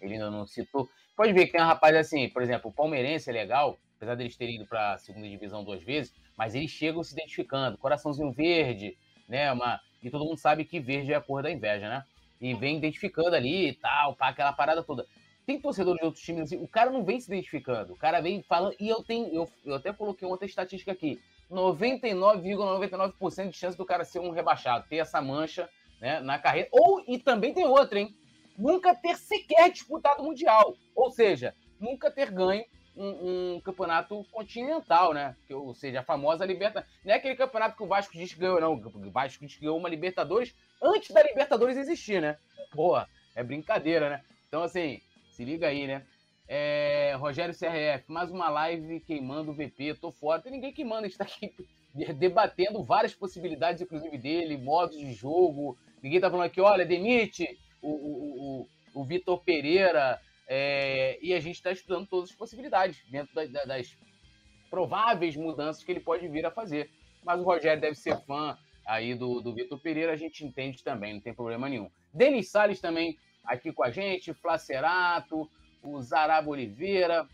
Ele 0.02 0.16
ainda 0.16 0.30
não 0.30 0.46
citou. 0.46 0.90
Pode 1.16 1.32
ver 1.32 1.48
que 1.48 1.56
é 1.56 1.64
um 1.64 1.68
rapaz 1.68 1.96
assim, 1.96 2.28
por 2.28 2.42
exemplo, 2.42 2.70
o 2.70 2.74
palmeirense 2.74 3.30
é 3.30 3.34
legal, 3.34 3.80
apesar 4.04 4.16
deles 4.16 4.36
terem 4.36 4.56
ido 4.56 4.66
para 4.66 4.94
a 4.94 4.98
segunda 4.98 5.28
divisão 5.28 5.64
duas 5.64 5.82
vezes, 5.82 6.14
mas 6.38 6.54
eles 6.54 6.70
chegam 6.70 7.04
se 7.04 7.14
identificando. 7.14 7.78
Coraçãozinho 7.78 8.32
verde, 8.32 8.98
né? 9.28 9.52
Uma... 9.52 9.80
E 10.02 10.10
todo 10.10 10.26
mundo 10.26 10.38
sabe 10.38 10.66
que 10.66 10.80
verde 10.80 11.14
é 11.14 11.16
a 11.16 11.22
cor 11.22 11.42
da 11.42 11.50
inveja, 11.50 11.88
né? 11.88 12.04
E 12.42 12.54
vem 12.54 12.78
identificando 12.78 13.34
ali 13.36 13.70
e 13.70 13.74
tal, 13.74 14.16
pá, 14.16 14.28
aquela 14.28 14.52
parada 14.52 14.84
toda. 14.84 15.06
Tem 15.46 15.60
torcedores 15.60 16.00
de 16.00 16.06
outros 16.06 16.24
times 16.24 16.44
assim, 16.44 16.62
o 16.62 16.68
cara 16.68 16.90
não 16.90 17.04
vem 17.04 17.20
se 17.20 17.32
identificando, 17.32 17.94
o 17.94 17.98
cara 17.98 18.22
vem 18.22 18.42
falando. 18.42 18.76
E 18.80 18.90
eu 18.90 19.02
tenho, 19.02 19.34
eu, 19.34 19.50
eu 19.66 19.76
até 19.76 19.94
coloquei 19.94 20.28
outra 20.28 20.46
estatística 20.46 20.92
aqui. 20.92 21.22
99,99% 21.50 23.14
,99 23.20 23.50
de 23.50 23.58
chance 23.58 23.78
do 23.78 23.86
cara 23.86 24.04
ser 24.04 24.20
um 24.20 24.32
rebaixado, 24.32 24.86
ter 24.90 24.98
essa 24.98 25.22
mancha 25.22 25.70
né, 26.02 26.20
na 26.20 26.38
carreira. 26.38 26.68
Ou, 26.72 27.02
e 27.08 27.18
também 27.18 27.54
tem 27.54 27.66
outra, 27.66 28.00
hein? 28.00 28.14
Nunca 28.58 28.94
ter 28.94 29.16
sequer 29.16 29.72
disputado 29.72 30.22
o 30.22 30.26
Mundial. 30.26 30.76
Ou 30.96 31.10
seja, 31.12 31.56
nunca 31.80 32.12
ter 32.12 32.30
ganho 32.30 32.66
um, 32.96 33.56
um, 33.56 33.62
campeonato 33.62 34.24
continental, 34.32 35.14
né? 35.14 35.36
Que, 35.48 35.54
ou 35.54 35.74
seja, 35.74 36.02
a 36.02 36.04
famosa 36.04 36.46
Libertadores. 36.46 36.94
Não 37.04 37.14
é 37.14 37.18
aquele 37.18 37.36
campeonato 37.36 37.76
que 37.76 37.84
o 37.84 37.88
Vasco 37.88 38.14
diz 38.14 38.34
que 38.34 38.40
ganhou, 38.40 38.62
não. 38.62 38.74
O 38.74 39.12
Vasco 39.12 39.46
diz 39.46 39.56
que 39.56 39.62
ganhou 39.62 39.78
uma 39.78 39.90
Libertadores 39.90 40.56
antes 40.82 41.12
da 41.12 41.24
Libertadores 41.24 41.78
existir, 41.78 42.22
né? 42.22 42.38
Porra, 42.72 43.10
é 43.36 43.44
brincadeira, 43.44 44.10
né? 44.10 44.22
Então, 44.48 44.64
assim, 44.64 45.02
se 45.32 45.44
liga 45.44 45.68
aí, 45.68 45.88
né? 45.88 46.04
É, 46.48 47.16
Rogério 47.18 47.56
CRF, 47.56 48.12
mais 48.12 48.30
uma 48.30 48.50
live 48.50 49.00
queimando 49.00 49.52
o 49.52 49.54
VP, 49.54 49.96
tô 49.96 50.12
fora. 50.12 50.42
Tem 50.42 50.52
ninguém 50.52 50.74
queimando, 50.74 51.06
a 51.06 51.08
gente 51.08 51.18
tá 51.18 51.24
aqui 51.24 51.54
debatendo 52.14 52.84
várias 52.84 53.14
possibilidades, 53.14 53.82
inclusive 53.82 54.18
dele, 54.18 54.58
modos 54.58 54.98
de 54.98 55.14
jogo. 55.14 55.78
Ninguém 56.02 56.20
tá 56.20 56.30
falando 56.30 56.46
aqui, 56.46 56.62
olha, 56.62 56.86
demite 56.86 57.58
o, 57.82 57.90
o, 57.90 58.68
o 58.94 59.04
Vitor 59.04 59.42
Pereira, 59.44 60.20
é, 60.48 61.18
e 61.22 61.34
a 61.34 61.40
gente 61.40 61.56
está 61.56 61.72
estudando 61.72 62.08
todas 62.08 62.32
as 62.32 62.36
possibilidades 62.36 63.04
dentro 63.10 63.34
da, 63.34 63.46
da, 63.46 63.64
das 63.66 63.98
prováveis 64.70 65.36
mudanças 65.36 65.84
que 65.84 65.92
ele 65.92 66.00
pode 66.00 66.28
vir 66.28 66.46
a 66.46 66.52
fazer. 66.52 66.90
Mas 67.24 67.40
o 67.40 67.44
Rogério 67.44 67.82
deve 67.82 67.96
ser 67.96 68.20
fã 68.26 68.58
aí 68.86 69.16
do, 69.16 69.40
do 69.40 69.54
Vitor 69.54 69.80
Pereira, 69.80 70.12
a 70.12 70.18
gente 70.18 70.46
entende 70.46 70.84
também, 70.84 71.14
não 71.14 71.22
tem 71.22 71.34
problema 71.34 71.70
nenhum. 71.70 71.90
Denis 72.14 72.50
Salles 72.50 72.82
também 72.82 73.18
aqui 73.46 73.72
com 73.72 73.84
a 73.84 73.92
gente, 73.92 74.34
Flacerato, 74.34 75.50
o 75.82 76.02
Zaraba 76.02 76.50
Oliveira, 76.50 77.28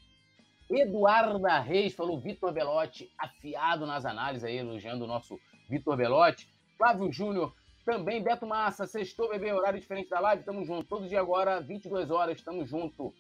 Eduarda 0.70 1.60
Reis 1.60 1.96
falou 1.96 2.20
Vitor 2.20 2.54
Belotti 2.54 3.12
afiado 3.18 3.88
nas 3.88 4.06
análises 4.06 4.44
aí, 4.44 4.58
elogiando 4.58 5.06
o 5.06 5.08
nosso 5.08 5.40
Vitor 5.68 5.98
Belotti. 5.98 6.48
Flávio 6.78 7.12
Júnior 7.12 7.56
também, 7.90 8.22
Beto 8.22 8.46
Massa, 8.46 8.86
sextou, 8.86 9.30
bebê, 9.30 9.52
horário 9.52 9.80
diferente 9.80 10.12
da 10.12 10.20
live, 10.20 10.44
tamo 10.44 10.64
junto. 10.64 10.84
Todo 10.84 11.08
dia 11.08 11.20
agora, 11.20 11.60
22 11.60 12.12
horas, 12.12 12.40
tamo 12.40 12.64
junto. 12.64 13.12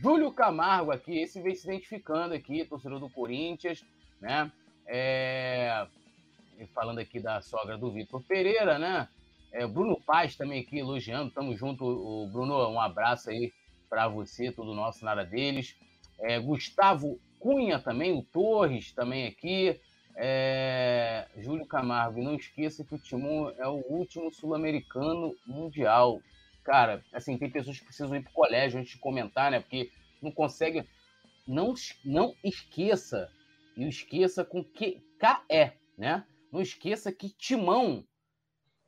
Júlio 0.00 0.32
Camargo 0.32 0.90
aqui, 0.90 1.20
esse 1.20 1.40
vem 1.40 1.54
se 1.54 1.68
identificando 1.68 2.34
aqui, 2.34 2.64
torcedor 2.64 2.98
do 2.98 3.08
Corinthians, 3.08 3.84
né? 4.20 4.50
É... 4.88 5.86
Falando 6.74 6.98
aqui 6.98 7.20
da 7.20 7.40
sogra 7.40 7.78
do 7.78 7.92
Vitor 7.92 8.20
Pereira, 8.24 8.76
né? 8.76 9.08
É, 9.52 9.64
Bruno 9.68 10.00
Paz 10.04 10.34
também 10.34 10.62
aqui 10.62 10.80
elogiando, 10.80 11.30
tamo 11.30 11.56
junto. 11.56 11.84
O 11.84 12.26
Bruno, 12.26 12.68
um 12.70 12.80
abraço 12.80 13.30
aí 13.30 13.52
para 13.88 14.08
você, 14.08 14.50
tudo 14.50 14.74
nosso, 14.74 15.04
nada 15.04 15.24
deles. 15.24 15.76
É, 16.18 16.40
Gustavo 16.40 17.20
Cunha 17.38 17.78
também, 17.78 18.18
o 18.18 18.24
Torres 18.24 18.90
também 18.90 19.28
aqui. 19.28 19.80
É, 20.20 21.28
Júlio 21.36 21.64
Camargo, 21.64 22.20
não 22.20 22.34
esqueça 22.34 22.84
que 22.84 22.92
o 22.92 22.98
Timon 22.98 23.52
é 23.56 23.68
o 23.68 23.84
último 23.88 24.32
sul-americano 24.32 25.36
mundial. 25.46 26.20
Cara, 26.64 27.04
assim, 27.12 27.38
tem 27.38 27.48
pessoas 27.48 27.78
que 27.78 27.84
precisam 27.84 28.16
ir 28.16 28.24
pro 28.24 28.32
colégio 28.32 28.80
antes 28.80 28.92
de 28.92 28.98
comentar, 28.98 29.48
né? 29.52 29.60
Porque 29.60 29.92
não 30.20 30.32
consegue. 30.32 30.84
Não, 31.46 31.72
não 32.04 32.34
esqueça, 32.42 33.30
e 33.76 33.88
esqueça 33.88 34.44
com 34.44 34.64
que 34.64 35.00
KE, 35.20 35.72
né? 35.96 36.26
Não 36.50 36.60
esqueça 36.60 37.12
que 37.12 37.30
Timão 37.30 38.04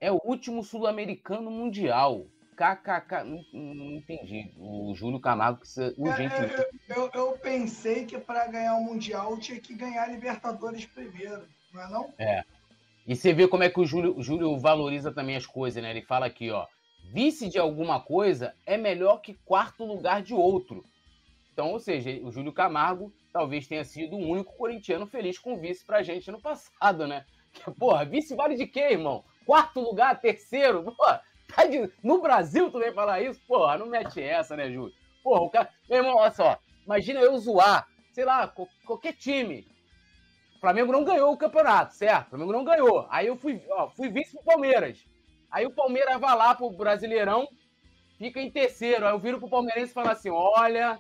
é 0.00 0.10
o 0.10 0.20
último 0.24 0.64
sul-americano 0.64 1.48
mundial. 1.48 2.26
KKK. 2.60 3.24
Não, 3.24 3.74
não, 3.74 3.90
entendi. 3.92 4.52
O 4.58 4.94
Júlio 4.94 5.18
Camargo 5.18 5.60
precisa 5.60 5.94
urgentemente. 5.96 6.54
É, 6.54 6.68
eu, 6.90 6.96
eu, 6.96 7.10
eu, 7.14 7.38
pensei 7.38 8.04
que 8.04 8.18
para 8.18 8.46
ganhar 8.48 8.74
o 8.74 8.84
Mundial 8.84 9.38
tinha 9.38 9.58
que 9.58 9.74
ganhar 9.74 10.02
a 10.02 10.08
Libertadores 10.08 10.84
primeiro, 10.84 11.48
não 11.72 11.82
é 11.82 11.88
não? 11.88 12.14
É. 12.18 12.44
E 13.06 13.16
você 13.16 13.32
vê 13.32 13.48
como 13.48 13.62
é 13.62 13.70
que 13.70 13.80
o 13.80 13.86
Júlio, 13.86 14.16
o 14.16 14.22
Júlio 14.22 14.58
valoriza 14.58 15.10
também 15.10 15.36
as 15.36 15.46
coisas, 15.46 15.82
né? 15.82 15.90
Ele 15.90 16.02
fala 16.02 16.26
aqui, 16.26 16.50
ó. 16.50 16.66
Vice 17.12 17.48
de 17.48 17.58
alguma 17.58 17.98
coisa 17.98 18.54
é 18.66 18.76
melhor 18.76 19.22
que 19.22 19.34
quarto 19.44 19.84
lugar 19.84 20.22
de 20.22 20.34
outro. 20.34 20.84
Então, 21.52 21.70
ou 21.70 21.80
seja, 21.80 22.10
o 22.22 22.30
Júlio 22.30 22.52
Camargo 22.52 23.12
talvez 23.32 23.66
tenha 23.66 23.84
sido 23.84 24.16
o 24.16 24.28
único 24.28 24.54
corintiano 24.56 25.06
feliz 25.06 25.38
com 25.38 25.54
o 25.54 25.60
vice 25.60 25.84
pra 25.84 26.02
gente 26.02 26.30
no 26.30 26.40
passado, 26.40 27.06
né? 27.06 27.24
Porra, 27.78 28.04
vice 28.04 28.36
vale 28.36 28.54
de 28.54 28.66
quê, 28.66 28.92
irmão? 28.92 29.24
Quarto 29.46 29.80
lugar, 29.80 30.20
terceiro? 30.20 30.82
Porra, 30.94 31.22
Tá 31.54 31.66
de... 31.66 31.90
No 32.02 32.20
Brasil 32.20 32.70
tu 32.70 32.78
vem 32.78 32.92
falar 32.92 33.20
isso? 33.20 33.40
Porra, 33.46 33.78
não 33.78 33.86
mete 33.86 34.22
essa, 34.22 34.56
né, 34.56 34.70
Júlio? 34.70 34.94
Porra, 35.22 35.40
o 35.42 35.50
cara. 35.50 35.68
Meu 35.88 35.98
irmão, 35.98 36.16
olha 36.16 36.30
só. 36.30 36.58
Imagina 36.84 37.20
eu 37.20 37.36
zoar, 37.38 37.86
sei 38.12 38.24
lá, 38.24 38.52
qualquer 38.84 39.12
time. 39.14 39.66
O 40.56 40.60
Flamengo 40.60 40.92
não 40.92 41.04
ganhou 41.04 41.32
o 41.32 41.36
campeonato, 41.36 41.94
certo? 41.94 42.26
O 42.26 42.30
Flamengo 42.30 42.52
não 42.52 42.64
ganhou. 42.64 43.06
Aí 43.10 43.26
eu 43.26 43.36
fui, 43.36 43.62
ó, 43.70 43.88
fui 43.90 44.08
vice 44.08 44.32
pro 44.32 44.44
Palmeiras. 44.44 45.04
Aí 45.50 45.66
o 45.66 45.70
Palmeiras 45.70 46.20
vai 46.20 46.36
lá 46.36 46.54
pro 46.54 46.70
Brasileirão, 46.70 47.48
fica 48.18 48.40
em 48.40 48.50
terceiro. 48.50 49.06
Aí 49.06 49.12
eu 49.12 49.18
viro 49.18 49.38
pro 49.38 49.48
Palmeirense 49.48 49.90
e 49.90 49.94
falo 49.94 50.10
assim: 50.10 50.30
olha, 50.30 50.98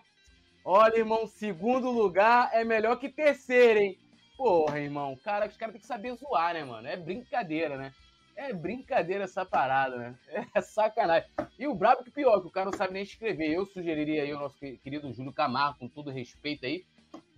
olha, 0.64 0.96
irmão, 0.96 1.26
segundo 1.26 1.90
lugar 1.90 2.50
é 2.52 2.64
melhor 2.64 2.96
que 2.96 3.08
terceiro, 3.08 3.80
hein? 3.80 3.98
Porra, 4.36 4.80
irmão, 4.80 5.14
cara, 5.22 5.46
os 5.46 5.56
caras 5.56 5.74
têm 5.74 5.80
que 5.80 5.86
saber 5.86 6.14
zoar, 6.14 6.54
né, 6.54 6.64
mano? 6.64 6.88
É 6.88 6.96
brincadeira, 6.96 7.76
né? 7.76 7.92
É 8.40 8.54
brincadeira 8.54 9.24
essa 9.24 9.44
parada, 9.44 9.96
né? 9.96 10.18
É 10.54 10.62
sacanagem. 10.62 11.28
E 11.58 11.66
o 11.66 11.74
brabo 11.74 12.02
que 12.02 12.10
pior, 12.10 12.40
que 12.40 12.46
o 12.46 12.50
cara 12.50 12.70
não 12.70 12.76
sabe 12.76 12.94
nem 12.94 13.02
escrever. 13.02 13.52
Eu 13.52 13.66
sugeriria 13.66 14.22
aí 14.22 14.32
o 14.32 14.38
nosso 14.38 14.58
querido 14.58 15.12
Júlio 15.12 15.30
Camargo, 15.30 15.80
com 15.80 15.88
todo 15.88 16.10
respeito 16.10 16.64
aí, 16.64 16.86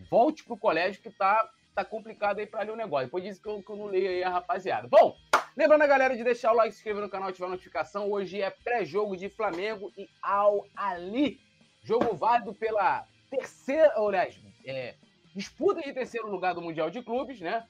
volte 0.09 0.45
pro 0.45 0.57
colégio 0.57 1.03
que 1.03 1.11
tá, 1.11 1.51
tá 1.75 1.85
complicado 1.85 2.39
aí 2.39 2.47
pra 2.47 2.63
ler 2.63 2.71
o 2.71 2.77
negócio. 2.77 3.07
Depois 3.07 3.25
disso 3.25 3.43
que 3.43 3.49
eu, 3.49 3.61
que 3.61 3.69
eu 3.69 3.77
não 3.77 3.87
leio 3.87 4.11
aí 4.11 4.23
a 4.23 4.31
rapaziada. 4.31 4.87
Bom, 4.87 5.17
lembrando 5.57 5.83
a 5.83 5.89
galera 5.89 6.17
de 6.17 6.23
deixar 6.23 6.53
o 6.53 6.55
like, 6.55 6.73
se 6.73 6.79
inscrever 6.79 7.03
no 7.03 7.11
canal, 7.11 7.31
ativar 7.31 7.49
a 7.49 7.53
notificação. 7.53 8.09
Hoje 8.09 8.41
é 8.41 8.51
pré-jogo 8.51 9.17
de 9.17 9.29
Flamengo 9.29 9.93
e 9.99 10.09
Al 10.23 10.65
Ali. 10.77 11.41
Jogo 11.83 12.15
válido 12.15 12.55
pela 12.55 13.05
terceira, 13.29 13.93
aliás, 13.97 14.41
é, 14.65 14.95
disputa 15.35 15.81
de 15.83 15.93
terceiro 15.93 16.31
lugar 16.31 16.55
do 16.55 16.63
Mundial 16.63 16.91
de 16.91 17.03
Clubes, 17.03 17.41
né? 17.41 17.67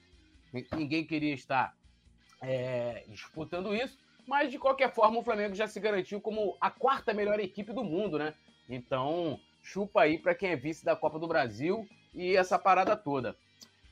Ninguém 0.71 1.03
queria 1.03 1.33
estar 1.33 1.73
é, 2.43 3.05
disputando 3.07 3.73
isso, 3.73 3.97
mas 4.27 4.51
de 4.51 4.59
qualquer 4.59 4.93
forma 4.93 5.19
o 5.19 5.23
Flamengo 5.23 5.55
já 5.55 5.67
se 5.67 5.79
garantiu 5.79 6.19
como 6.19 6.57
a 6.59 6.69
quarta 6.69 7.13
melhor 7.13 7.39
equipe 7.39 7.73
do 7.73 7.83
mundo, 7.83 8.19
né? 8.19 8.33
Então, 8.69 9.39
chupa 9.61 10.01
aí 10.01 10.17
para 10.17 10.35
quem 10.35 10.49
é 10.49 10.55
vice 10.55 10.83
da 10.83 10.95
Copa 10.95 11.17
do 11.17 11.27
Brasil 11.27 11.87
e 12.13 12.35
essa 12.35 12.59
parada 12.59 12.95
toda. 12.95 13.35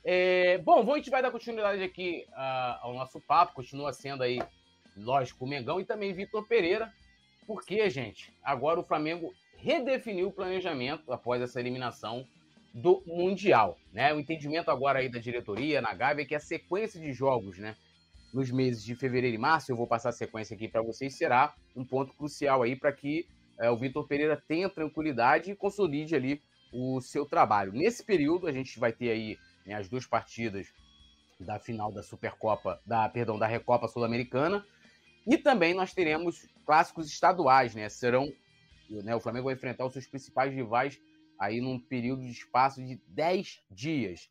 É, 0.04 0.58
bom, 0.58 0.92
a 0.92 0.96
gente 0.96 1.10
vai 1.10 1.22
dar 1.22 1.30
continuidade 1.30 1.82
aqui 1.82 2.26
uh, 2.30 2.78
ao 2.82 2.94
nosso 2.94 3.20
papo, 3.20 3.54
continua 3.54 3.92
sendo 3.92 4.22
aí, 4.22 4.40
lógico, 4.96 5.44
o 5.44 5.48
Mengão 5.48 5.80
e 5.80 5.84
também 5.84 6.12
Vitor 6.12 6.46
Pereira, 6.46 6.92
porque, 7.46 7.88
gente, 7.88 8.32
agora 8.42 8.80
o 8.80 8.84
Flamengo 8.84 9.32
redefiniu 9.56 10.28
o 10.28 10.32
planejamento 10.32 11.12
após 11.12 11.40
essa 11.40 11.60
eliminação 11.60 12.26
do 12.74 13.02
Mundial, 13.06 13.78
né? 13.92 14.12
O 14.12 14.18
entendimento 14.18 14.70
agora 14.70 14.98
aí 14.98 15.08
da 15.08 15.18
diretoria, 15.18 15.80
na 15.80 15.94
Gávea, 15.94 16.22
é 16.22 16.26
que 16.26 16.34
a 16.34 16.40
sequência 16.40 16.98
de 17.00 17.12
jogos, 17.12 17.58
né? 17.58 17.76
Nos 18.32 18.50
meses 18.50 18.82
de 18.82 18.94
fevereiro 18.94 19.36
e 19.36 19.38
março, 19.38 19.70
eu 19.70 19.76
vou 19.76 19.86
passar 19.86 20.08
a 20.08 20.12
sequência 20.12 20.54
aqui 20.54 20.68
para 20.68 20.82
vocês, 20.82 21.14
será 21.14 21.54
um 21.76 21.84
ponto 21.84 22.14
crucial 22.14 22.62
aí 22.62 22.74
para 22.74 22.92
que 22.92 23.26
é, 23.58 23.70
o 23.70 23.76
Vitor 23.76 24.06
Pereira 24.06 24.36
tenha 24.36 24.68
tranquilidade 24.68 25.50
e 25.50 25.56
consolide 25.56 26.14
ali 26.14 26.42
o 26.72 27.00
seu 27.00 27.26
trabalho. 27.26 27.72
Nesse 27.72 28.02
período, 28.02 28.46
a 28.46 28.52
gente 28.52 28.78
vai 28.78 28.92
ter 28.92 29.10
aí 29.10 29.38
né, 29.66 29.74
as 29.74 29.88
duas 29.88 30.06
partidas 30.06 30.72
da 31.38 31.58
final 31.58 31.92
da 31.92 32.02
Supercopa, 32.02 32.80
da, 32.86 33.08
perdão, 33.08 33.38
da 33.38 33.46
Recopa 33.46 33.88
Sul-Americana, 33.88 34.64
e 35.26 35.36
também 35.36 35.74
nós 35.74 35.92
teremos 35.92 36.46
clássicos 36.64 37.06
estaduais, 37.08 37.74
né? 37.74 37.88
Serão, 37.88 38.32
né, 38.90 39.14
o 39.14 39.20
Flamengo 39.20 39.44
vai 39.46 39.54
enfrentar 39.54 39.84
os 39.84 39.92
seus 39.92 40.06
principais 40.06 40.52
rivais 40.52 41.00
aí 41.38 41.60
num 41.60 41.78
período 41.78 42.22
de 42.22 42.30
espaço 42.30 42.84
de 42.84 43.00
10 43.08 43.60
dias. 43.70 44.30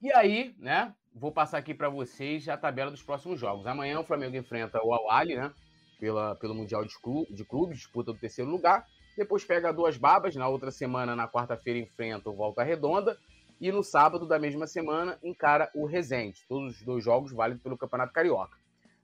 E 0.00 0.12
aí, 0.12 0.54
né, 0.58 0.94
vou 1.12 1.32
passar 1.32 1.58
aqui 1.58 1.74
para 1.74 1.88
vocês 1.88 2.48
a 2.48 2.56
tabela 2.56 2.90
dos 2.90 3.02
próximos 3.02 3.40
jogos. 3.40 3.66
Amanhã 3.66 3.98
o 3.98 4.04
Flamengo 4.04 4.36
enfrenta 4.36 4.78
o 4.84 4.92
Al-Ali, 4.92 5.34
né? 5.34 5.52
Pela, 5.98 6.36
pelo 6.36 6.54
Mundial 6.54 6.84
de, 6.84 6.96
Clube, 7.00 7.34
de 7.34 7.44
Clubes, 7.44 7.78
disputa 7.78 8.12
do 8.12 8.18
terceiro 8.18 8.48
lugar. 8.48 8.86
Depois 9.16 9.44
pega 9.44 9.72
duas 9.72 9.96
babas. 9.96 10.36
Na 10.36 10.46
outra 10.46 10.70
semana, 10.70 11.16
na 11.16 11.26
quarta-feira, 11.26 11.80
enfrenta 11.80 12.30
o 12.30 12.36
Volta 12.36 12.62
Redonda. 12.62 13.18
E 13.60 13.72
no 13.72 13.82
sábado 13.82 14.24
da 14.24 14.38
mesma 14.38 14.68
semana, 14.68 15.18
encara 15.20 15.68
o 15.74 15.84
Resende. 15.84 16.46
Todos 16.48 16.76
os 16.76 16.82
dois 16.84 17.02
jogos 17.02 17.32
válidos 17.32 17.60
pelo 17.60 17.76
Campeonato 17.76 18.12
Carioca. 18.12 18.56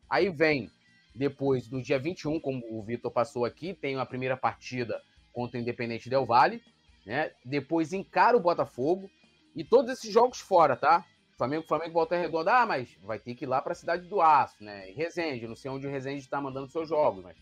Aí 0.08 0.30
vem, 0.30 0.70
depois, 1.12 1.68
no 1.68 1.82
dia 1.82 1.98
21, 1.98 2.38
como 2.38 2.62
o 2.70 2.80
Vitor 2.84 3.10
passou 3.10 3.44
aqui, 3.44 3.74
tem 3.74 3.96
a 3.96 4.06
primeira 4.06 4.36
partida 4.36 5.02
contra 5.32 5.58
o 5.58 5.60
Independente 5.60 6.08
Del 6.08 6.24
Vale. 6.24 6.62
Né? 7.04 7.32
Depois 7.44 7.92
encara 7.92 8.36
o 8.36 8.40
Botafogo. 8.40 9.10
E 9.54 9.62
todos 9.62 9.90
esses 9.92 10.12
jogos 10.12 10.40
fora, 10.40 10.76
tá? 10.76 11.04
Flamengo, 11.36 11.66
Flamengo 11.66 11.92
volta 11.92 12.16
redonda, 12.16 12.62
ah, 12.62 12.66
mas 12.66 12.96
vai 13.02 13.18
ter 13.18 13.34
que 13.34 13.44
ir 13.44 13.48
lá 13.48 13.60
para 13.60 13.72
a 13.72 13.76
cidade 13.76 14.06
do 14.06 14.20
Aço, 14.20 14.62
né? 14.62 14.90
E 14.90 14.94
Resende, 14.94 15.46
não 15.46 15.56
sei 15.56 15.70
onde 15.70 15.86
o 15.86 15.90
Resende 15.90 16.20
está 16.20 16.40
mandando 16.40 16.68
seus 16.68 16.88
jogos, 16.88 17.24
mas 17.24 17.36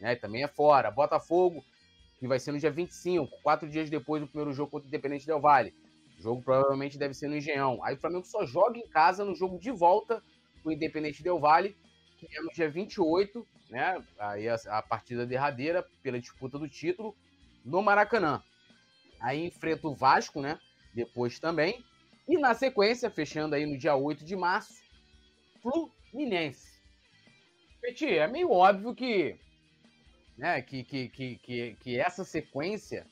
né, 0.00 0.16
também 0.16 0.42
é 0.42 0.48
fora. 0.48 0.90
Botafogo, 0.90 1.64
que 2.18 2.26
vai 2.26 2.38
ser 2.38 2.52
no 2.52 2.58
dia 2.58 2.70
25, 2.70 3.40
quatro 3.42 3.68
dias 3.68 3.88
depois 3.88 4.20
do 4.20 4.28
primeiro 4.28 4.52
jogo 4.52 4.70
contra 4.70 4.86
o 4.86 4.88
Independente 4.88 5.26
Del 5.26 5.40
Vale. 5.40 5.74
O 6.18 6.22
jogo 6.22 6.42
provavelmente 6.42 6.98
deve 6.98 7.14
ser 7.14 7.28
no 7.28 7.36
Engenhão. 7.36 7.82
Aí 7.84 7.94
o 7.94 7.98
Flamengo 7.98 8.26
só 8.26 8.44
joga 8.44 8.76
em 8.76 8.88
casa 8.88 9.24
no 9.24 9.34
jogo 9.34 9.58
de 9.58 9.70
volta 9.70 10.22
com 10.62 10.70
o 10.70 10.72
Independente 10.72 11.22
Del 11.22 11.38
Vale, 11.38 11.76
que 12.18 12.26
é 12.36 12.40
no 12.40 12.50
dia 12.50 12.68
28, 12.68 13.46
né? 13.70 14.04
Aí 14.18 14.48
a, 14.48 14.56
a 14.70 14.82
partida 14.82 15.24
derradeira 15.24 15.86
pela 16.02 16.18
disputa 16.20 16.58
do 16.58 16.68
título 16.68 17.16
no 17.64 17.80
Maracanã. 17.82 18.42
Aí 19.20 19.46
enfrenta 19.46 19.86
o 19.86 19.94
Vasco, 19.94 20.40
né? 20.40 20.58
Depois 20.94 21.38
também. 21.38 21.84
E 22.28 22.36
na 22.36 22.54
sequência, 22.54 23.10
fechando 23.10 23.54
aí 23.54 23.64
no 23.64 23.78
dia 23.78 23.94
8 23.94 24.24
de 24.24 24.36
março, 24.36 24.74
Fluminense. 25.62 26.78
Peti, 27.80 28.06
é 28.06 28.26
meio 28.26 28.50
óbvio 28.50 28.94
que, 28.94 29.36
né, 30.36 30.60
que, 30.60 30.84
que, 30.84 31.08
que, 31.08 31.76
que, 31.80 31.98
essa 31.98 32.24
sequência, 32.24 33.06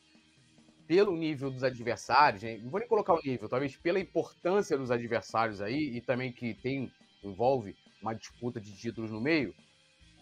pelo 0.87 1.16
nível 1.16 1.51
dos 1.51 1.64
adversários, 1.64 2.43
não 2.62 2.70
vou 2.70 2.81
nem 2.81 2.89
colocar 2.89 3.14
o 3.14 3.20
nível, 3.24 3.49
talvez 3.49 3.77
pela 3.77 3.99
importância 3.99 4.77
dos 4.77 4.91
adversários 4.91 5.61
aí, 5.61 5.97
e 5.97 6.01
também 6.01 6.33
que 6.33 6.55
tem, 6.55 6.93
envolve 7.22 7.77
uma 8.03 8.14
disputa 8.14 8.61
de 8.61 8.77
títulos 8.77 9.11
no 9.11 9.20
meio, 9.20 9.55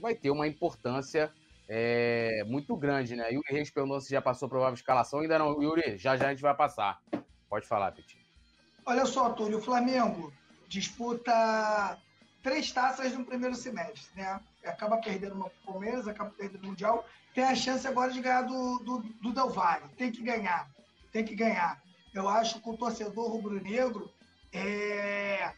vai 0.00 0.14
ter 0.14 0.30
uma 0.30 0.46
importância 0.46 1.32
é, 1.68 2.44
muito 2.46 2.76
grande, 2.76 3.16
né? 3.16 3.30
Yuri 3.32 3.46
Reis 3.50 3.70
perguntou 3.70 4.00
se 4.00 4.10
já 4.10 4.20
passou 4.20 4.46
a 4.46 4.48
provável 4.48 4.74
escalação. 4.74 5.20
Ainda 5.20 5.38
não, 5.38 5.62
Yuri, 5.62 5.96
já 5.96 6.16
já 6.16 6.28
a 6.28 6.30
gente 6.30 6.42
vai 6.42 6.54
passar. 6.54 7.00
Pode 7.54 7.68
falar, 7.68 7.92
Petit. 7.92 8.18
Olha 8.84 9.06
só, 9.06 9.30
Túlio, 9.30 9.58
o 9.58 9.62
Flamengo 9.62 10.32
disputa 10.66 11.96
três 12.42 12.72
taças 12.72 13.12
no 13.12 13.24
primeiro 13.24 13.54
semestre, 13.54 14.10
né? 14.16 14.40
Acaba 14.64 14.96
perdendo 14.96 15.36
uma 15.36 15.48
Palmeiras, 15.64 16.08
acaba 16.08 16.30
perdendo 16.30 16.64
o 16.64 16.66
Mundial. 16.66 17.06
Tem 17.32 17.44
a 17.44 17.54
chance 17.54 17.86
agora 17.86 18.10
de 18.10 18.20
ganhar 18.20 18.42
do, 18.42 18.78
do, 18.80 18.98
do 19.22 19.32
Del 19.32 19.50
Valle. 19.50 19.88
Tem 19.96 20.10
que 20.10 20.20
ganhar. 20.20 20.68
Tem 21.12 21.24
que 21.24 21.36
ganhar. 21.36 21.80
Eu 22.12 22.28
acho 22.28 22.60
que 22.60 22.68
o 22.68 22.76
torcedor 22.76 23.30
rubro-negro 23.30 24.12
é, 24.52 25.52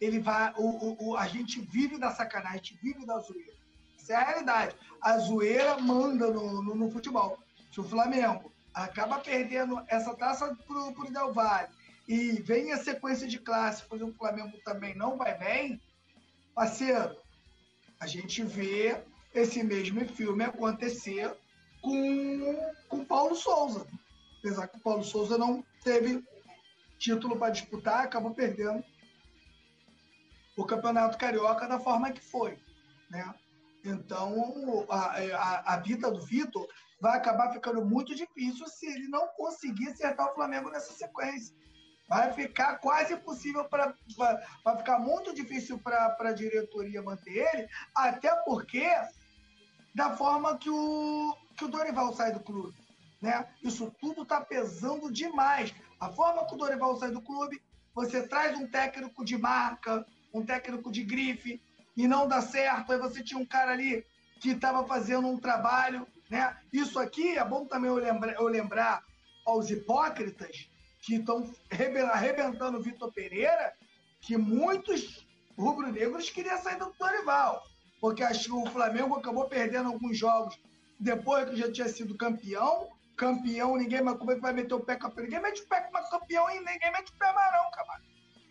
ele 0.00 0.20
vai. 0.20 0.54
O, 0.56 1.04
o, 1.04 1.16
a 1.16 1.26
gente 1.26 1.60
vive 1.60 1.98
da 1.98 2.12
sacanagem, 2.12 2.60
a 2.60 2.62
gente 2.62 2.78
vive 2.80 3.04
da 3.04 3.18
zoeira. 3.18 3.54
Essa 3.98 4.12
é 4.12 4.16
a 4.16 4.24
realidade. 4.24 4.76
A 5.02 5.18
zoeira 5.18 5.76
manda 5.78 6.30
no, 6.30 6.62
no, 6.62 6.76
no 6.76 6.90
futebol. 6.92 7.40
Se 7.72 7.80
o 7.80 7.84
Flamengo 7.84 8.52
acaba 8.74 9.18
perdendo 9.18 9.82
essa 9.88 10.14
taça 10.14 10.54
pro, 10.66 10.92
pro 10.92 11.12
Del 11.12 11.32
Valle 11.32 11.68
e 12.08 12.32
vem 12.42 12.72
a 12.72 12.78
sequência 12.78 13.26
de 13.26 13.38
por 13.38 13.96
exemplo, 13.96 14.14
o 14.14 14.18
Flamengo 14.18 14.58
também 14.64 14.94
não 14.96 15.16
vai 15.16 15.36
bem, 15.38 15.80
parceiro, 16.54 17.16
a 18.00 18.06
gente 18.06 18.42
vê 18.42 19.00
esse 19.34 19.62
mesmo 19.62 20.04
filme 20.06 20.44
acontecer 20.44 21.32
com 21.80 22.72
o 22.90 23.04
Paulo 23.04 23.34
Souza. 23.34 23.86
Apesar 24.38 24.68
que 24.68 24.76
o 24.76 24.80
Paulo 24.80 25.04
Souza 25.04 25.38
não 25.38 25.64
teve 25.84 26.24
título 26.98 27.36
para 27.36 27.52
disputar, 27.52 28.04
acabou 28.04 28.34
perdendo 28.34 28.82
o 30.56 30.64
Campeonato 30.64 31.18
Carioca 31.18 31.68
da 31.68 31.78
forma 31.78 32.12
que 32.12 32.20
foi. 32.20 32.58
Né? 33.08 33.34
Então, 33.84 34.86
a, 34.88 35.18
a, 35.18 35.74
a 35.74 35.76
vida 35.78 36.10
do 36.10 36.20
Vitor 36.22 36.66
vai 37.00 37.16
acabar 37.16 37.52
ficando 37.52 37.84
muito 37.84 38.14
difícil 38.14 38.66
se 38.68 38.86
ele 38.86 39.08
não 39.08 39.26
conseguir 39.28 39.88
acertar 39.88 40.30
o 40.30 40.34
Flamengo 40.34 40.70
nessa 40.70 40.92
sequência. 40.92 41.54
Vai 42.08 42.32
ficar 42.32 42.78
quase 42.78 43.14
impossível 43.14 43.64
para. 43.64 43.94
Vai 44.64 44.76
ficar 44.76 44.98
muito 44.98 45.32
difícil 45.32 45.78
para 45.78 46.16
a 46.18 46.32
diretoria 46.32 47.02
manter 47.02 47.48
ele, 47.54 47.68
até 47.94 48.34
porque 48.44 48.84
da 49.94 50.16
forma 50.16 50.58
que 50.58 50.68
o, 50.68 51.36
que 51.56 51.64
o 51.64 51.68
Dorival 51.68 52.12
sai 52.14 52.32
do 52.32 52.40
clube. 52.40 52.76
Né? 53.20 53.46
Isso 53.62 53.94
tudo 54.00 54.22
está 54.22 54.40
pesando 54.40 55.12
demais. 55.12 55.74
A 56.00 56.08
forma 56.08 56.46
que 56.46 56.54
o 56.54 56.58
Dorival 56.58 56.96
sai 56.96 57.10
do 57.10 57.20
clube, 57.20 57.62
você 57.94 58.26
traz 58.26 58.58
um 58.58 58.66
técnico 58.66 59.24
de 59.24 59.36
marca, 59.36 60.06
um 60.32 60.44
técnico 60.44 60.90
de 60.90 61.04
grife, 61.04 61.60
e 61.96 62.08
não 62.08 62.26
dá 62.26 62.40
certo. 62.40 62.92
Aí 62.92 62.98
você 62.98 63.22
tinha 63.22 63.38
um 63.38 63.46
cara 63.46 63.72
ali 63.72 64.04
que 64.40 64.50
estava 64.50 64.86
fazendo 64.86 65.28
um 65.28 65.38
trabalho. 65.38 66.06
Né? 66.30 66.56
Isso 66.72 66.98
aqui 66.98 67.36
é 67.36 67.44
bom 67.44 67.66
também 67.66 67.90
eu 67.90 67.96
lembrar, 67.96 68.34
eu 68.34 68.46
lembrar 68.46 69.04
aos 69.44 69.68
hipócritas 69.68 70.70
que 71.00 71.16
estão 71.16 71.50
arrebentando 72.12 72.78
o 72.78 72.82
Vitor 72.82 73.12
Pereira, 73.12 73.74
que 74.20 74.36
muitos 74.36 75.26
rubro-negros 75.58 76.30
queriam 76.30 76.56
sair 76.58 76.78
do 76.78 76.94
Dorival, 76.98 77.62
porque 78.00 78.22
o 78.22 78.66
Flamengo 78.66 79.16
acabou 79.16 79.48
perdendo 79.48 79.88
alguns 79.88 80.16
jogos 80.16 80.58
depois 80.98 81.48
que 81.50 81.56
já 81.56 81.72
tinha 81.72 81.88
sido 81.88 82.16
campeão. 82.16 82.88
Campeão, 83.16 83.76
ninguém 83.76 84.02
mais 84.02 84.16
como 84.16 84.30
é 84.30 84.34
que 84.36 84.40
vai 84.40 84.52
meter 84.52 84.72
o 84.72 84.80
pé 84.80 84.96
com 84.96 85.08
Ninguém 85.08 85.42
mete 85.42 85.62
o 85.62 85.66
pé 85.66 85.80
com 85.82 86.18
campeão 86.18 86.48
e 86.50 86.58
ninguém 86.60 86.92
mete 86.92 87.10
o 87.10 87.18
pé 87.18 87.26
não, 87.26 87.70
cara. 87.70 88.00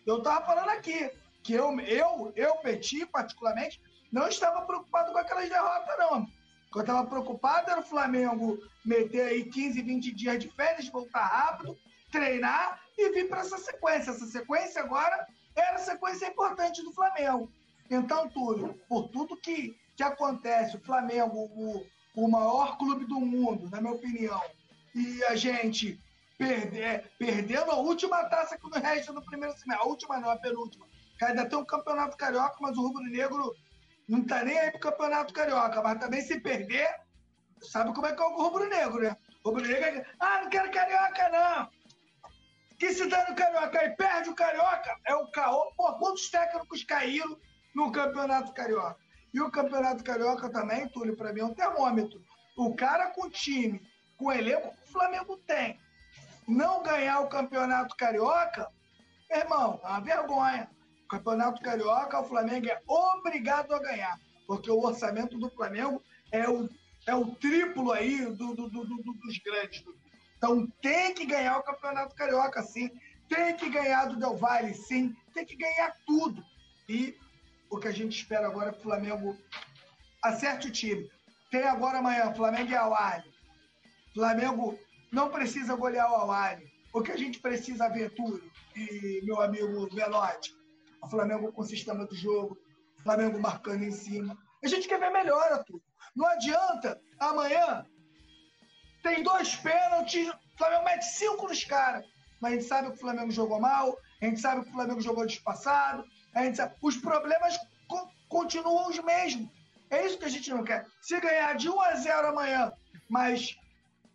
Eu 0.06 0.22
tava 0.22 0.46
falando 0.46 0.68
aqui 0.68 1.10
que 1.42 1.54
eu, 1.54 1.78
eu, 1.80 2.32
eu, 2.36 2.56
Petit, 2.56 3.06
particularmente, 3.06 3.80
não 4.12 4.28
estava 4.28 4.62
preocupado 4.62 5.12
com 5.12 5.18
aquelas 5.18 5.48
derrotas, 5.48 5.98
não. 5.98 6.28
O 6.72 6.78
eu 6.78 6.82
estava 6.82 7.04
preocupado 7.04 7.70
era 7.70 7.80
o 7.80 7.84
Flamengo 7.84 8.58
meter 8.84 9.22
aí 9.22 9.44
15, 9.44 9.82
20 9.82 10.12
dias 10.12 10.38
de 10.38 10.48
férias, 10.48 10.88
voltar 10.88 11.26
rápido, 11.26 11.76
treinar 12.12 12.80
e 12.96 13.10
vir 13.10 13.28
para 13.28 13.40
essa 13.40 13.58
sequência. 13.58 14.10
Essa 14.10 14.26
sequência 14.26 14.80
agora 14.80 15.26
era 15.56 15.76
a 15.76 15.78
sequência 15.78 16.28
importante 16.28 16.82
do 16.82 16.92
Flamengo. 16.92 17.50
Então, 17.90 18.28
Túlio, 18.28 18.78
por 18.88 19.08
tudo 19.08 19.36
que, 19.36 19.76
que 19.96 20.02
acontece, 20.02 20.76
o 20.76 20.80
Flamengo, 20.80 21.36
o, 21.36 21.84
o 22.14 22.28
maior 22.28 22.78
clube 22.78 23.04
do 23.04 23.18
mundo, 23.18 23.68
na 23.68 23.80
minha 23.80 23.94
opinião, 23.94 24.40
e 24.94 25.24
a 25.24 25.34
gente 25.34 26.00
perder, 26.38 27.10
perdendo 27.18 27.72
a 27.72 27.76
última 27.76 28.24
taça 28.26 28.56
que 28.56 28.70
no 28.70 28.80
resto 28.80 29.12
do 29.12 29.22
primeiro 29.22 29.58
semestre, 29.58 29.84
a 29.84 29.88
última 29.88 30.20
não, 30.20 30.30
a 30.30 30.36
penúltima, 30.36 30.86
ainda 31.20 31.44
tem 31.44 31.58
um 31.58 31.64
campeonato 31.64 32.16
carioca, 32.16 32.56
mas 32.60 32.76
o 32.76 32.82
Rubro 32.82 33.02
Negro 33.02 33.54
não 34.10 34.24
tá 34.24 34.42
nem 34.42 34.58
aí 34.58 34.72
pro 34.72 34.80
campeonato 34.80 35.32
carioca. 35.32 35.80
Mas 35.80 36.00
também 36.00 36.20
se 36.20 36.40
perder, 36.40 36.90
sabe 37.62 37.94
como 37.94 38.08
é 38.08 38.14
que 38.14 38.20
é 38.20 38.26
o 38.26 38.36
Rubro 38.36 38.68
Negro, 38.68 39.02
né? 39.02 39.16
O 39.44 39.50
Rubro 39.50 39.62
Negro 39.62 39.84
é, 39.84 40.06
ah, 40.18 40.40
não 40.42 40.50
quero 40.50 40.72
carioca, 40.72 41.28
não. 41.28 41.70
Que 42.76 42.92
se 42.92 43.06
dá 43.06 43.28
no 43.28 43.36
carioca 43.36 43.84
e 43.84 43.90
perde 43.90 44.28
o 44.28 44.34
carioca, 44.34 44.96
é 45.06 45.14
o 45.14 45.30
caô. 45.30 45.72
Pô, 45.76 45.92
quantos 45.98 46.28
técnicos 46.28 46.82
caíram 46.82 47.38
no 47.72 47.92
campeonato 47.92 48.52
carioca? 48.52 48.98
E 49.32 49.40
o 49.40 49.50
campeonato 49.50 50.02
carioca 50.02 50.50
também, 50.50 50.88
Túlio, 50.88 51.16
para 51.16 51.32
mim 51.32 51.40
é 51.40 51.44
um 51.44 51.54
termômetro. 51.54 52.20
O 52.56 52.74
cara 52.74 53.10
com 53.10 53.30
time, 53.30 53.80
com 54.16 54.26
o 54.26 54.32
elenco 54.32 54.74
que 54.74 54.88
o 54.88 54.92
Flamengo 54.92 55.36
tem, 55.46 55.78
não 56.48 56.82
ganhar 56.82 57.20
o 57.20 57.28
campeonato 57.28 57.94
carioca, 57.96 58.68
irmão, 59.30 59.80
é 59.84 59.86
uma 59.86 60.00
vergonha. 60.00 60.68
Campeonato 61.10 61.60
Carioca, 61.60 62.20
o 62.20 62.28
Flamengo 62.28 62.68
é 62.68 62.80
obrigado 62.86 63.74
a 63.74 63.80
ganhar, 63.80 64.16
porque 64.46 64.70
o 64.70 64.80
orçamento 64.80 65.36
do 65.36 65.50
Flamengo 65.50 66.00
é 66.30 66.48
o, 66.48 66.68
é 67.04 67.14
o 67.14 67.34
triplo 67.34 67.90
aí 67.90 68.24
do, 68.26 68.54
do, 68.54 68.70
do, 68.70 68.84
do 68.84 69.12
dos 69.14 69.38
grandes. 69.38 69.84
Então 70.36 70.68
tem 70.80 71.12
que 71.12 71.26
ganhar 71.26 71.58
o 71.58 71.64
Campeonato 71.64 72.14
Carioca, 72.14 72.62
sim. 72.62 72.90
Tem 73.28 73.56
que 73.56 73.68
ganhar 73.68 74.06
do 74.06 74.16
Del 74.16 74.36
Valle, 74.36 74.72
sim. 74.72 75.14
Tem 75.34 75.44
que 75.44 75.56
ganhar 75.56 75.96
tudo. 76.06 76.44
E 76.88 77.16
o 77.68 77.78
que 77.78 77.88
a 77.88 77.92
gente 77.92 78.16
espera 78.16 78.46
agora 78.46 78.70
é 78.70 78.72
que 78.72 78.78
o 78.78 78.82
Flamengo 78.82 79.36
acerte 80.22 80.68
o 80.68 80.72
time. 80.72 81.10
Tem 81.50 81.64
agora 81.64 81.98
amanhã 81.98 82.32
Flamengo 82.32 82.70
e 82.70 82.76
Awali. 82.76 83.28
Flamengo 84.14 84.78
não 85.10 85.28
precisa 85.28 85.74
golear 85.74 86.10
o 86.10 86.14
Awali. 86.14 86.70
O 86.92 87.02
que 87.02 87.10
a 87.10 87.16
gente 87.16 87.40
precisa 87.40 87.88
ver, 87.88 88.14
Túlio 88.14 88.50
e 88.76 89.20
meu 89.24 89.40
amigo 89.40 89.88
Velotti, 89.92 90.59
o 91.02 91.08
Flamengo 91.08 91.52
com 91.52 91.62
o 91.62 91.66
sistema 91.66 92.06
do 92.06 92.14
jogo, 92.14 92.58
o 92.98 93.02
Flamengo 93.02 93.38
marcando 93.40 93.82
em 93.82 93.90
cima. 93.90 94.36
A 94.62 94.68
gente 94.68 94.88
quer 94.88 95.00
ver 95.00 95.10
melhora, 95.10 95.62
tudo. 95.64 95.82
Não 96.14 96.26
adianta 96.26 97.00
amanhã 97.18 97.86
tem 99.02 99.22
dois 99.22 99.56
pênaltis, 99.56 100.28
o 100.28 100.58
Flamengo 100.58 100.84
mete 100.84 101.02
cinco 101.04 101.48
nos 101.48 101.64
caras. 101.64 102.04
Mas 102.40 102.52
a 102.52 102.54
gente 102.54 102.66
sabe 102.66 102.88
que 102.88 102.96
o 102.96 103.00
Flamengo 103.00 103.30
jogou 103.30 103.60
mal, 103.60 103.96
a 104.20 104.24
gente 104.24 104.40
sabe 104.40 104.62
que 104.62 104.68
o 104.68 104.72
Flamengo 104.72 105.00
jogou 105.00 105.26
despassado, 105.26 106.04
a 106.34 106.44
gente 106.44 106.56
sabe. 106.56 106.74
Os 106.80 106.96
problemas 106.96 107.58
co 107.88 108.08
continuam 108.28 108.88
os 108.88 108.98
mesmos. 109.00 109.48
É 109.90 110.06
isso 110.06 110.18
que 110.18 110.24
a 110.24 110.28
gente 110.28 110.50
não 110.50 110.62
quer. 110.62 110.86
Se 111.02 111.18
ganhar 111.20 111.54
de 111.54 111.68
1 111.68 111.80
a 111.80 111.94
0 111.96 112.28
amanhã, 112.28 112.72
mas 113.08 113.56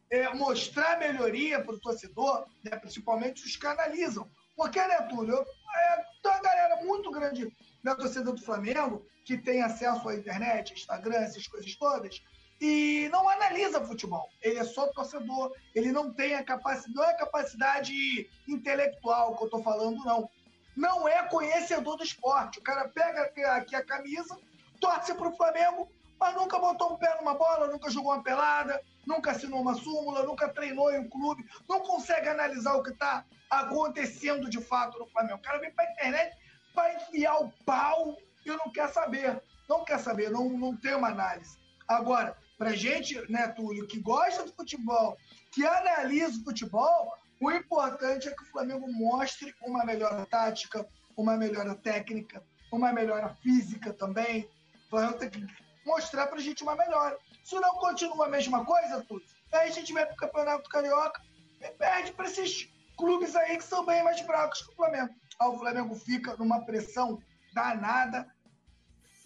é, 0.09 0.33
mostrar 0.33 0.97
melhoria 0.97 1.61
para 1.61 1.75
o 1.75 1.79
torcedor, 1.79 2.45
né, 2.63 2.77
principalmente 2.77 3.43
os 3.43 3.55
que 3.55 3.67
analisam. 3.67 4.29
Porque, 4.55 4.79
né, 4.79 5.01
Túlio, 5.03 5.37
é, 5.37 6.03
tem 6.21 6.31
uma 6.31 6.41
galera 6.41 6.75
muito 6.83 7.11
grande 7.11 7.51
da 7.83 7.95
torcida 7.95 8.31
do 8.31 8.41
Flamengo 8.41 9.05
que 9.25 9.37
tem 9.37 9.61
acesso 9.61 10.07
à 10.07 10.15
internet, 10.15 10.73
Instagram, 10.73 11.17
essas 11.17 11.47
coisas 11.47 11.75
todas, 11.75 12.21
e 12.61 13.09
não 13.11 13.27
analisa 13.27 13.85
futebol. 13.85 14.29
Ele 14.41 14.59
é 14.59 14.63
só 14.63 14.87
torcedor, 14.87 15.53
ele 15.73 15.91
não 15.91 16.13
tem 16.13 16.35
a 16.35 16.43
capacidade, 16.43 16.95
não 16.95 17.03
é 17.03 17.13
capacidade 17.13 18.29
intelectual 18.47 19.35
que 19.35 19.43
eu 19.43 19.47
estou 19.47 19.63
falando, 19.63 20.03
não. 20.05 20.29
Não 20.75 21.07
é 21.07 21.23
conhecedor 21.27 21.97
do 21.97 22.03
esporte. 22.03 22.59
O 22.59 22.61
cara 22.61 22.87
pega 22.89 23.31
aqui 23.55 23.75
a 23.75 23.83
camisa, 23.83 24.37
torce 24.79 25.13
para 25.13 25.29
o 25.29 25.35
Flamengo, 25.35 25.89
mas 26.19 26.35
nunca 26.35 26.59
botou 26.59 26.93
um 26.93 26.97
pé 26.97 27.15
numa 27.17 27.33
bola, 27.33 27.67
nunca 27.67 27.89
jogou 27.89 28.13
uma 28.13 28.23
pelada, 28.23 28.81
nunca 29.05 29.31
assinou 29.31 29.61
uma 29.61 29.75
súmula, 29.75 30.23
nunca 30.23 30.49
treinou 30.49 30.91
em 30.91 30.99
um 30.99 31.09
clube, 31.09 31.45
não 31.67 31.81
consegue 31.81 32.27
analisar 32.27 32.75
o 32.75 32.83
que 32.83 32.91
está 32.91 33.25
acontecendo 33.49 34.49
de 34.49 34.61
fato 34.61 34.99
no 34.99 35.07
Flamengo. 35.07 35.37
O 35.37 35.41
cara 35.41 35.59
vem 35.59 35.71
para 35.71 35.85
a 35.85 35.91
internet 35.91 36.37
para 36.73 36.93
enfiar 36.95 37.37
o 37.37 37.51
pau 37.65 38.17
e 38.45 38.49
não 38.49 38.71
quer 38.71 38.89
saber. 38.89 39.41
Não 39.67 39.83
quer 39.83 39.99
saber, 39.99 40.29
não, 40.29 40.49
não 40.49 40.75
tem 40.75 40.93
uma 40.93 41.09
análise. 41.09 41.57
Agora, 41.87 42.37
para 42.57 42.75
gente, 42.75 43.19
né, 43.31 43.47
Túlio, 43.49 43.87
que 43.87 43.99
gosta 43.99 44.43
do 44.43 44.53
futebol, 44.53 45.17
que 45.51 45.65
analisa 45.65 46.39
o 46.39 46.43
futebol, 46.43 47.13
o 47.41 47.51
importante 47.51 48.27
é 48.27 48.31
que 48.31 48.43
o 48.43 48.47
Flamengo 48.47 48.91
mostre 48.91 49.53
uma 49.61 49.83
melhora 49.83 50.25
tática, 50.25 50.87
uma 51.17 51.35
melhora 51.35 51.75
técnica, 51.75 52.43
uma 52.71 52.93
melhora 52.93 53.29
física 53.41 53.93
também. 53.93 54.47
O 54.85 54.89
Flamengo 54.89 55.17
tem 55.17 55.29
que 55.29 55.47
mostrar 55.85 56.27
para 56.27 56.37
a 56.37 56.41
gente 56.41 56.63
uma 56.63 56.75
melhora. 56.75 57.17
Se 57.43 57.55
não 57.55 57.75
continua 57.75 58.25
a 58.25 58.29
mesma 58.29 58.65
coisa, 58.65 59.03
Túlio, 59.03 59.25
aí 59.51 59.69
a 59.69 59.71
gente 59.71 59.93
vai 59.93 60.05
para 60.05 60.13
o 60.13 60.17
Campeonato 60.17 60.69
Carioca 60.69 61.21
e 61.61 61.67
perde 61.71 62.11
para 62.13 62.27
esses 62.27 62.69
clubes 62.97 63.35
aí 63.35 63.57
que 63.57 63.63
são 63.63 63.85
bem 63.85 64.03
mais 64.03 64.19
fracos 64.21 64.61
que 64.61 64.71
o 64.71 64.75
Flamengo. 64.75 65.13
Aí 65.39 65.47
o 65.47 65.57
Flamengo 65.57 65.95
fica 65.95 66.35
numa 66.37 66.65
pressão 66.65 67.21
danada 67.53 68.27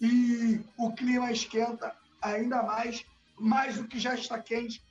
e 0.00 0.60
o 0.76 0.92
clima 0.92 1.30
esquenta 1.30 1.94
ainda 2.22 2.62
mais 2.62 3.04
mais 3.38 3.76
do 3.76 3.88
que 3.88 3.98
já 3.98 4.14
está 4.14 4.38
quente 4.38 4.84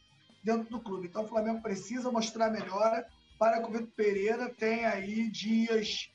dentro 0.44 0.70
do 0.70 0.82
clube. 0.82 1.08
Então 1.08 1.24
o 1.24 1.28
Flamengo 1.28 1.62
precisa 1.62 2.12
mostrar 2.12 2.50
melhora 2.50 3.08
para 3.38 3.62
que 3.62 3.70
o 3.70 3.72
Vitor 3.72 3.92
Pereira 3.96 4.50
tenha 4.50 4.90
aí 4.90 5.30
dias 5.30 6.12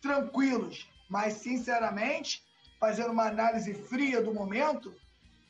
tranquilos. 0.00 0.88
Mas, 1.08 1.34
sinceramente, 1.34 2.44
fazendo 2.78 3.12
uma 3.12 3.26
análise 3.26 3.72
fria 3.74 4.22
do 4.22 4.32
momento, 4.32 4.94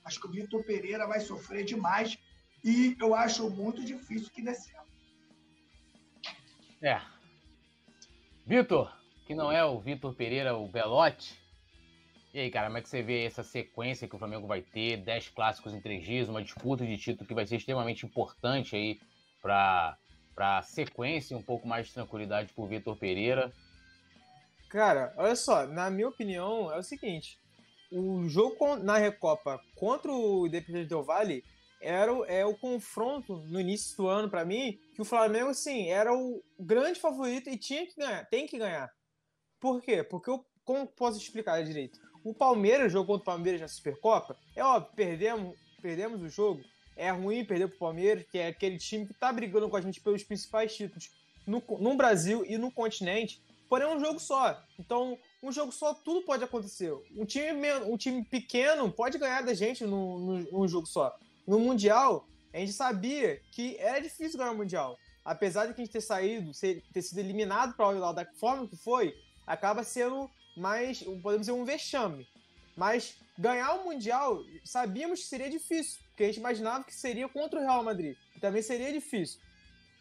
acho 0.05 0.21
que 0.21 0.27
o 0.27 0.31
Vitor 0.31 0.63
Pereira 0.65 1.07
vai 1.07 1.21
sofrer 1.21 1.65
demais 1.65 2.19
e 2.65 2.97
eu 3.01 3.15
acho 3.15 3.49
muito 3.51 3.85
difícil 3.85 4.31
que 4.31 4.43
dê 4.43 4.55
certo. 4.55 4.87
É. 6.83 7.01
Vitor, 8.45 8.93
que 9.27 9.35
não 9.35 9.51
é 9.51 9.65
o 9.65 9.81
Vitor 9.81 10.15
Pereira, 10.15 10.57
o 10.57 10.69
Belote. 10.69 11.41
E 12.33 12.39
aí, 12.39 12.51
cara, 12.51 12.67
como 12.67 12.79
é 12.79 12.83
que 12.83 12.89
você 12.89 13.03
vê 13.03 13.25
essa 13.25 13.43
sequência 13.43 14.07
que 14.07 14.15
o 14.15 14.19
Flamengo 14.19 14.47
vai 14.47 14.61
ter? 14.61 14.99
10 14.99 15.31
clássicos 15.31 15.73
em 15.73 15.81
três 15.81 16.05
dias, 16.05 16.29
uma 16.29 16.43
disputa 16.43 16.87
de 16.87 16.97
título 16.99 17.27
que 17.27 17.35
vai 17.35 17.47
ser 17.47 17.57
extremamente 17.57 18.05
importante 18.05 18.77
aí 18.77 19.01
para 19.41 19.97
a 20.37 20.63
sequência 20.63 21.37
um 21.37 21.43
pouco 21.43 21.67
mais 21.67 21.87
de 21.87 21.95
tranquilidade 21.95 22.53
para 22.53 22.63
o 22.63 22.67
Vitor 22.69 22.97
Pereira. 22.97 23.53
Cara, 24.77 25.11
olha 25.17 25.35
só, 25.35 25.67
na 25.67 25.89
minha 25.89 26.07
opinião 26.07 26.71
é 26.71 26.79
o 26.79 26.83
seguinte: 26.83 27.41
o 27.91 28.29
jogo 28.29 28.77
na 28.77 28.99
Recopa 28.99 29.59
contra 29.75 30.13
o 30.13 30.47
Independente 30.47 30.91
Del 30.91 31.03
Vale 31.03 31.43
era 31.81 32.13
o, 32.13 32.27
é 32.27 32.45
o 32.45 32.55
confronto 32.55 33.39
no 33.49 33.59
início 33.59 33.97
do 33.97 34.07
ano 34.07 34.29
para 34.29 34.45
mim 34.45 34.79
que 34.95 35.01
o 35.01 35.05
Flamengo 35.05 35.55
sim 35.55 35.89
era 35.89 36.15
o 36.15 36.45
grande 36.61 37.01
favorito 37.01 37.49
e 37.49 37.57
tinha 37.57 37.87
que 37.87 37.97
ganhar, 37.97 38.27
tem 38.27 38.47
que 38.47 38.59
ganhar. 38.59 38.91
Por 39.59 39.81
quê? 39.81 40.03
Porque 40.03 40.29
eu 40.29 40.45
como 40.63 40.87
posso 40.87 41.19
explicar 41.19 41.65
direito? 41.65 41.99
O 42.23 42.35
Palmeiras 42.35 42.93
jogou 42.93 43.17
contra 43.17 43.23
o 43.23 43.35
Palmeiras 43.35 43.63
na 43.63 43.69
Supercopa. 43.69 44.37
É 44.55 44.63
óbvio, 44.63 44.93
perdemos, 44.95 45.57
perdemos 45.81 46.21
o 46.21 46.29
jogo. 46.29 46.61
É 46.95 47.11
ruim 47.11 47.47
perder 47.47 47.69
pro 47.69 47.79
Palmeiras, 47.79 48.27
que 48.31 48.37
é 48.37 48.49
aquele 48.49 48.77
time 48.77 49.07
que 49.07 49.15
tá 49.15 49.33
brigando 49.33 49.71
com 49.71 49.77
a 49.79 49.81
gente 49.81 50.03
pelos 50.03 50.23
principais 50.23 50.77
títulos 50.77 51.11
no, 51.47 51.63
no 51.81 51.97
Brasil 51.97 52.45
e 52.47 52.59
no 52.59 52.71
continente. 52.71 53.41
Porém, 53.69 53.89
é 53.89 53.95
um 53.95 54.01
jogo 54.01 54.21
só. 54.21 54.63
Então, 54.79 55.19
um 55.43 55.51
jogo 55.51 55.73
só, 55.73 55.93
tudo 55.93 56.23
pode 56.23 56.45
acontecer. 56.45 56.93
Um 57.17 57.25
time, 57.25 57.73
um 57.85 57.97
time 57.97 58.25
pequeno 58.25 58.91
pode 58.91 59.19
ganhar 59.19 59.43
da 59.43 59.55
gente 59.55 59.85
no, 59.85 60.19
num 60.19 60.69
jogo 60.69 60.87
só. 60.87 61.17
No 61.47 61.59
Mundial, 61.59 62.27
a 62.53 62.59
gente 62.59 62.73
sabia 62.73 63.41
que 63.51 63.77
era 63.79 64.01
difícil 64.01 64.39
ganhar 64.39 64.53
o 64.53 64.57
Mundial. 64.57 64.97
Apesar 65.25 65.67
de 65.67 65.75
que 65.75 65.83
a 65.83 65.85
gente 65.85 65.93
ter 65.93 66.01
saído, 66.01 66.53
ter 66.93 67.03
sido 67.03 67.19
eliminado 67.19 67.75
para 67.77 67.89
o 67.89 68.13
da 68.13 68.25
forma 68.39 68.69
que 68.69 68.77
foi, 68.77 69.15
acaba 69.47 69.83
sendo 69.83 70.31
mais, 70.57 71.03
podemos 71.03 71.41
dizer, 71.41 71.53
um 71.53 71.65
vexame. 71.65 72.27
Mas 72.77 73.17
ganhar 73.39 73.75
o 73.75 73.85
Mundial, 73.85 74.43
sabíamos 74.65 75.21
que 75.21 75.27
seria 75.27 75.51
difícil, 75.51 76.01
porque 76.09 76.25
a 76.25 76.27
gente 76.27 76.39
imaginava 76.39 76.85
que 76.85 76.95
seria 76.95 77.29
contra 77.29 77.59
o 77.59 77.63
Real 77.63 77.83
Madrid. 77.83 78.17
Também 78.41 78.63
seria 78.63 78.93
difícil. 78.93 79.41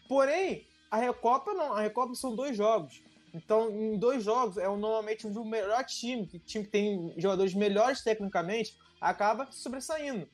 Porém, 0.07 0.65
a 0.91 0.97
Recopa 0.97 1.53
não. 1.53 1.73
A 1.73 1.81
Recopa 1.81 2.15
são 2.15 2.35
dois 2.35 2.55
jogos. 2.55 3.01
Então, 3.35 3.69
em 3.69 3.97
dois 3.97 4.23
jogos, 4.23 4.57
é 4.57 4.65
normalmente 4.65 5.27
o 5.27 5.45
melhor 5.45 5.83
time, 5.83 6.25
que 6.25 6.39
time 6.39 6.63
que 6.63 6.71
tem 6.71 7.13
jogadores 7.17 7.53
melhores 7.53 8.01
tecnicamente, 8.01 8.77
acaba 9.01 9.51
sobressaindo. 9.51 10.27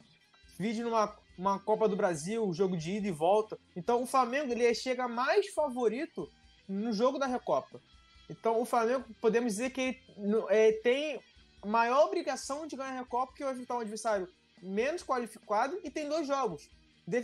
Vídeo 0.59 0.85
numa 0.85 1.19
uma 1.37 1.59
Copa 1.59 1.89
do 1.89 1.95
Brasil, 1.95 2.53
jogo 2.53 2.77
de 2.77 2.91
ida 2.91 3.07
e 3.07 3.11
volta. 3.11 3.57
Então, 3.75 4.03
o 4.03 4.05
Flamengo 4.05 4.51
ele 4.51 4.71
chega 4.75 5.07
mais 5.07 5.47
favorito 5.47 6.29
no 6.67 6.93
jogo 6.93 7.17
da 7.17 7.25
Recopa. 7.25 7.81
Então, 8.29 8.61
o 8.61 8.65
Flamengo, 8.65 9.03
podemos 9.19 9.53
dizer 9.53 9.71
que 9.71 9.81
ele 9.81 10.45
é, 10.49 10.71
tem 10.83 11.19
maior 11.65 12.05
obrigação 12.05 12.67
de 12.67 12.75
ganhar 12.75 12.91
a 12.91 12.99
Recopa, 12.99 13.27
porque 13.27 13.43
vai 13.43 13.53
enfrentar 13.53 13.77
um 13.77 13.79
adversário 13.79 14.27
menos 14.61 15.01
qualificado 15.03 15.79
e 15.83 15.89
tem 15.89 16.07
dois 16.07 16.27
jogos. 16.27 16.69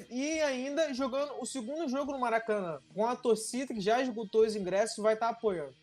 E 0.10 0.42
ainda 0.42 0.94
jogando 0.94 1.34
o 1.40 1.46
segundo 1.46 1.88
jogo 1.88 2.12
no 2.12 2.20
Maracanã, 2.20 2.80
com 2.94 3.06
a 3.06 3.16
torcida 3.16 3.74
que 3.74 3.82
já 3.82 4.02
esgotou 4.02 4.46
os 4.46 4.56
ingressos 4.56 4.98
vai 4.98 5.14
estar 5.14 5.30
apoiando. 5.30 5.74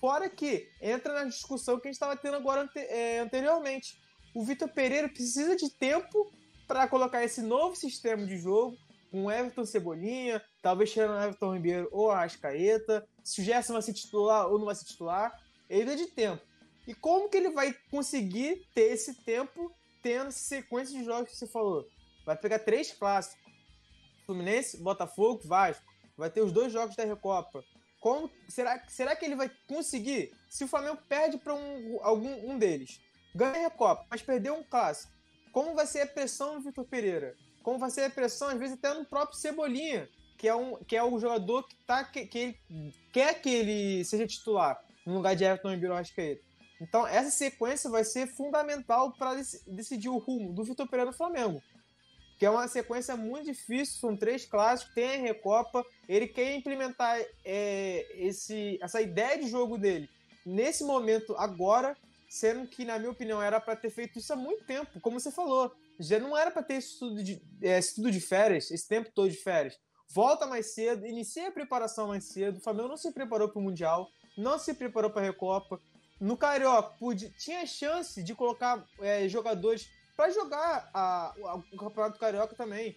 Fora 0.00 0.28
que 0.28 0.68
entra 0.80 1.12
na 1.14 1.24
discussão 1.24 1.78
que 1.80 1.88
a 1.88 1.90
gente 1.90 1.96
estava 1.96 2.16
tendo 2.16 2.36
agora 2.36 2.62
ante 2.62 2.78
é, 2.78 3.18
anteriormente. 3.18 3.98
O 4.34 4.44
Vitor 4.44 4.68
Pereira 4.68 5.08
precisa 5.08 5.56
de 5.56 5.70
tempo 5.70 6.30
para 6.66 6.88
colocar 6.88 7.24
esse 7.24 7.40
novo 7.42 7.76
sistema 7.76 8.26
de 8.26 8.36
jogo 8.36 8.76
com 9.10 9.30
Everton 9.30 9.64
Cebolinha, 9.64 10.42
talvez 10.60 10.92
tirando 10.92 11.22
Everton 11.22 11.54
Ribeiro 11.54 11.88
ou 11.92 12.10
Arrascaeta, 12.10 13.06
se 13.22 13.40
o 13.40 13.44
Gerson 13.44 13.74
vai 13.74 13.82
ser 13.82 13.92
titular 13.92 14.48
ou 14.48 14.58
não 14.58 14.66
vai 14.66 14.74
ser 14.74 14.84
titular, 14.84 15.40
ele 15.70 15.90
precisa 15.90 15.96
de 15.96 16.06
tempo. 16.06 16.42
E 16.86 16.94
como 16.94 17.28
que 17.28 17.36
ele 17.36 17.50
vai 17.50 17.74
conseguir 17.90 18.66
ter 18.74 18.92
esse 18.92 19.14
tempo 19.22 19.72
tendo 20.02 20.32
sequência 20.32 20.98
de 20.98 21.04
jogos 21.04 21.30
que 21.30 21.36
você 21.36 21.46
falou? 21.46 21.86
Vai 22.24 22.36
pegar 22.36 22.58
três 22.58 22.92
clássicos. 22.92 23.44
Fluminense, 24.26 24.82
Botafogo, 24.82 25.42
Vasco. 25.44 25.84
Vai 26.16 26.30
ter 26.30 26.40
os 26.40 26.52
dois 26.52 26.72
jogos 26.72 26.96
da 26.96 27.04
Recopa. 27.04 27.62
Como 28.00 28.30
será, 28.48 28.82
será 28.88 29.16
que 29.16 29.24
ele 29.24 29.34
vai 29.34 29.50
conseguir? 29.66 30.32
Se 30.48 30.64
o 30.64 30.68
Flamengo 30.68 30.98
perde 31.08 31.38
para 31.38 31.54
um, 31.54 31.98
algum 32.02 32.50
um 32.50 32.58
deles, 32.58 33.00
ganha 33.34 33.52
a 33.52 33.62
Recopa, 33.62 34.06
mas 34.10 34.22
perdeu 34.22 34.54
um 34.54 34.62
clássico, 34.62 35.12
como 35.52 35.74
vai 35.74 35.86
ser 35.86 36.02
a 36.02 36.06
pressão 36.06 36.54
no 36.54 36.60
Vitor 36.60 36.84
Pereira? 36.84 37.36
Como 37.62 37.78
vai 37.78 37.90
ser 37.90 38.02
a 38.02 38.10
pressão, 38.10 38.48
às 38.48 38.58
vezes, 38.58 38.76
até 38.76 38.92
no 38.92 39.04
próprio 39.04 39.38
Cebolinha, 39.38 40.08
que 40.36 40.48
é, 40.48 40.54
um, 40.54 40.76
que 40.84 40.96
é 40.96 41.02
o 41.02 41.18
jogador 41.18 41.62
que, 41.66 41.76
tá, 41.86 42.04
que, 42.04 42.26
que 42.26 42.38
ele 42.38 42.94
quer 43.12 43.40
que 43.40 43.48
ele 43.48 44.04
seja 44.04 44.26
titular 44.26 44.78
no 45.06 45.14
lugar 45.14 45.34
de 45.36 45.44
Everton 45.44 45.70
Ribeiro 45.70 45.94
Arrascaeta. 45.94 46.42
Então, 46.80 47.06
essa 47.06 47.30
sequência 47.30 47.88
vai 47.88 48.04
ser 48.04 48.26
fundamental 48.26 49.12
para 49.12 49.34
decidir 49.66 50.08
o 50.08 50.18
rumo 50.18 50.52
do 50.52 50.64
Vitor 50.64 50.88
Pereira 50.88 51.10
no 51.10 51.16
Flamengo 51.16 51.62
que 52.38 52.46
é 52.46 52.50
uma 52.50 52.68
sequência 52.68 53.16
muito 53.16 53.46
difícil, 53.46 54.00
são 54.00 54.16
três 54.16 54.44
clássicos, 54.44 54.94
tem 54.94 55.14
a 55.14 55.18
Recopa, 55.18 55.84
ele 56.08 56.26
quer 56.26 56.54
implementar 56.54 57.18
é, 57.44 58.06
esse, 58.16 58.78
essa 58.82 59.00
ideia 59.00 59.38
de 59.38 59.48
jogo 59.48 59.78
dele 59.78 60.08
nesse 60.44 60.84
momento 60.84 61.34
agora, 61.36 61.96
sendo 62.28 62.66
que, 62.66 62.84
na 62.84 62.98
minha 62.98 63.10
opinião, 63.10 63.42
era 63.42 63.60
para 63.60 63.76
ter 63.76 63.90
feito 63.90 64.18
isso 64.18 64.32
há 64.32 64.36
muito 64.36 64.64
tempo, 64.64 65.00
como 65.00 65.18
você 65.18 65.30
falou, 65.30 65.72
já 65.98 66.18
não 66.18 66.36
era 66.36 66.50
para 66.50 66.62
ter 66.62 66.74
esse 66.74 66.92
estudo, 66.92 67.22
de, 67.22 67.40
é, 67.62 67.78
estudo 67.78 68.10
de 68.10 68.20
férias, 68.20 68.70
esse 68.70 68.86
tempo 68.86 69.10
todo 69.14 69.30
de 69.30 69.36
férias. 69.36 69.78
Volta 70.08 70.46
mais 70.46 70.74
cedo, 70.74 71.06
inicia 71.06 71.48
a 71.48 71.52
preparação 71.52 72.08
mais 72.08 72.24
cedo, 72.24 72.58
o 72.58 72.60
Flamengo 72.60 72.88
não 72.88 72.96
se 72.96 73.10
preparou 73.12 73.48
para 73.48 73.58
o 73.58 73.62
Mundial, 73.62 74.08
não 74.36 74.58
se 74.58 74.74
preparou 74.74 75.10
para 75.10 75.22
a 75.22 75.24
Recopa, 75.24 75.80
no 76.20 76.36
Carioca, 76.36 76.94
tinha 77.38 77.66
chance 77.66 78.22
de 78.22 78.34
colocar 78.34 78.84
é, 79.00 79.28
jogadores 79.28 79.88
para 80.16 80.30
jogar 80.30 80.90
a, 80.92 81.34
a, 81.36 81.54
o 81.56 81.76
Campeonato 81.76 82.18
Carioca 82.18 82.54
também. 82.54 82.96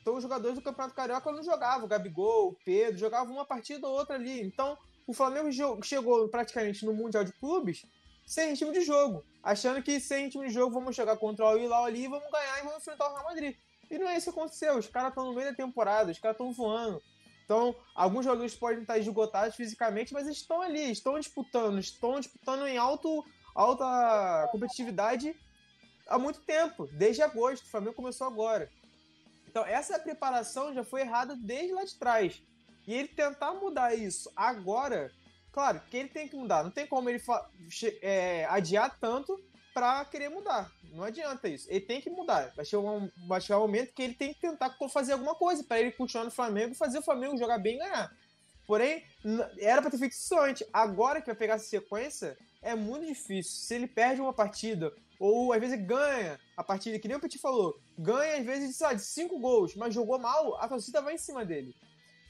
Então 0.00 0.16
os 0.16 0.22
jogadores 0.22 0.56
do 0.56 0.62
Campeonato 0.62 0.94
Carioca 0.94 1.30
não 1.32 1.42
jogavam, 1.42 1.84
o 1.84 1.88
Gabigol, 1.88 2.48
o 2.48 2.56
Pedro, 2.64 2.98
jogavam 2.98 3.34
uma 3.34 3.44
partida 3.44 3.86
ou 3.86 3.94
outra 3.94 4.16
ali. 4.16 4.40
Então 4.40 4.76
o 5.06 5.12
Flamengo 5.12 5.50
chegou 5.82 6.28
praticamente 6.28 6.84
no 6.84 6.94
Mundial 6.94 7.24
de 7.24 7.32
Clubes 7.32 7.84
sem 8.26 8.50
ritmo 8.50 8.72
de 8.72 8.82
jogo, 8.82 9.24
achando 9.42 9.82
que 9.82 9.98
sem 9.98 10.26
ritmo 10.26 10.44
de 10.44 10.50
jogo 10.50 10.72
vamos 10.72 10.94
jogar 10.94 11.16
contra 11.16 11.46
o 11.46 11.58
Hilal 11.58 11.84
ali, 11.84 12.06
vamos 12.06 12.30
ganhar 12.30 12.58
e 12.58 12.62
vamos 12.62 12.78
enfrentar 12.78 13.08
o 13.08 13.14
Real 13.14 13.24
Madrid. 13.24 13.56
E 13.90 13.98
não 13.98 14.08
é 14.08 14.16
isso 14.16 14.32
que 14.32 14.38
aconteceu, 14.38 14.78
os 14.78 14.86
caras 14.86 15.08
estão 15.08 15.26
no 15.26 15.34
meio 15.34 15.50
da 15.50 15.56
temporada, 15.56 16.12
os 16.12 16.18
caras 16.18 16.36
estão 16.36 16.52
voando. 16.52 17.02
Então, 17.44 17.74
alguns 17.92 18.24
jogadores 18.24 18.54
podem 18.54 18.82
estar 18.82 18.98
esgotados 18.98 19.56
fisicamente, 19.56 20.12
mas 20.12 20.28
estão 20.28 20.62
ali, 20.62 20.92
estão 20.92 21.18
disputando, 21.18 21.80
estão 21.80 22.20
disputando 22.20 22.64
em 22.68 22.78
alto, 22.78 23.24
alta 23.52 24.48
competitividade 24.52 25.34
há 26.10 26.18
muito 26.18 26.40
tempo, 26.40 26.88
desde 26.92 27.22
agosto. 27.22 27.64
O 27.64 27.70
Flamengo 27.70 27.94
começou 27.94 28.26
agora. 28.26 28.68
Então, 29.48 29.64
essa 29.64 29.98
preparação 29.98 30.74
já 30.74 30.84
foi 30.84 31.00
errada 31.00 31.34
desde 31.36 31.72
lá 31.72 31.84
de 31.84 31.94
trás. 31.94 32.42
E 32.86 32.94
ele 32.94 33.08
tentar 33.08 33.54
mudar 33.54 33.94
isso 33.94 34.30
agora, 34.34 35.12
claro 35.52 35.80
que 35.88 35.96
ele 35.96 36.08
tem 36.08 36.28
que 36.28 36.36
mudar. 36.36 36.64
Não 36.64 36.70
tem 36.70 36.86
como 36.86 37.08
ele 37.08 37.22
é, 38.02 38.44
adiar 38.46 38.98
tanto 39.00 39.40
para 39.72 40.04
querer 40.04 40.28
mudar. 40.28 40.70
Não 40.92 41.04
adianta 41.04 41.48
isso. 41.48 41.68
Ele 41.70 41.80
tem 41.80 42.00
que 42.00 42.10
mudar. 42.10 42.52
Vai 42.56 42.64
chegar 42.64 42.82
um, 42.82 43.08
vai 43.26 43.40
chegar 43.40 43.58
um 43.58 43.62
momento 43.62 43.92
que 43.94 44.02
ele 44.02 44.14
tem 44.14 44.34
que 44.34 44.40
tentar 44.40 44.76
fazer 44.92 45.12
alguma 45.12 45.34
coisa 45.34 45.62
para 45.62 45.80
ele 45.80 45.92
continuar 45.92 46.24
no 46.24 46.30
Flamengo 46.30 46.74
fazer 46.74 46.98
o 46.98 47.02
Flamengo 47.02 47.38
jogar 47.38 47.58
bem 47.58 47.76
e 47.76 47.78
ganhar. 47.78 48.12
Porém, 48.66 49.04
era 49.58 49.82
para 49.82 49.90
ter 49.90 49.98
feito 49.98 50.12
isso 50.12 50.38
antes. 50.38 50.66
Agora 50.72 51.20
que 51.20 51.26
vai 51.26 51.34
pegar 51.34 51.54
essa 51.54 51.66
sequência, 51.66 52.36
é 52.62 52.74
muito 52.74 53.06
difícil. 53.06 53.52
Se 53.52 53.74
ele 53.74 53.86
perde 53.86 54.20
uma 54.20 54.32
partida 54.32 54.92
ou 55.20 55.52
às 55.52 55.60
vezes 55.60 55.78
ganha 55.86 56.40
a 56.56 56.64
partida, 56.64 56.98
que 56.98 57.06
nem 57.06 57.18
o 57.18 57.20
Petit 57.20 57.38
falou, 57.38 57.78
ganha 57.98 58.38
às 58.38 58.46
vezes 58.46 58.74
sei 58.74 58.86
lá, 58.86 58.94
de 58.94 59.02
cinco 59.02 59.38
gols, 59.38 59.76
mas 59.76 59.94
jogou 59.94 60.18
mal, 60.18 60.56
a 60.56 60.66
torcida 60.66 61.02
vai 61.02 61.14
em 61.14 61.18
cima 61.18 61.44
dele. 61.44 61.74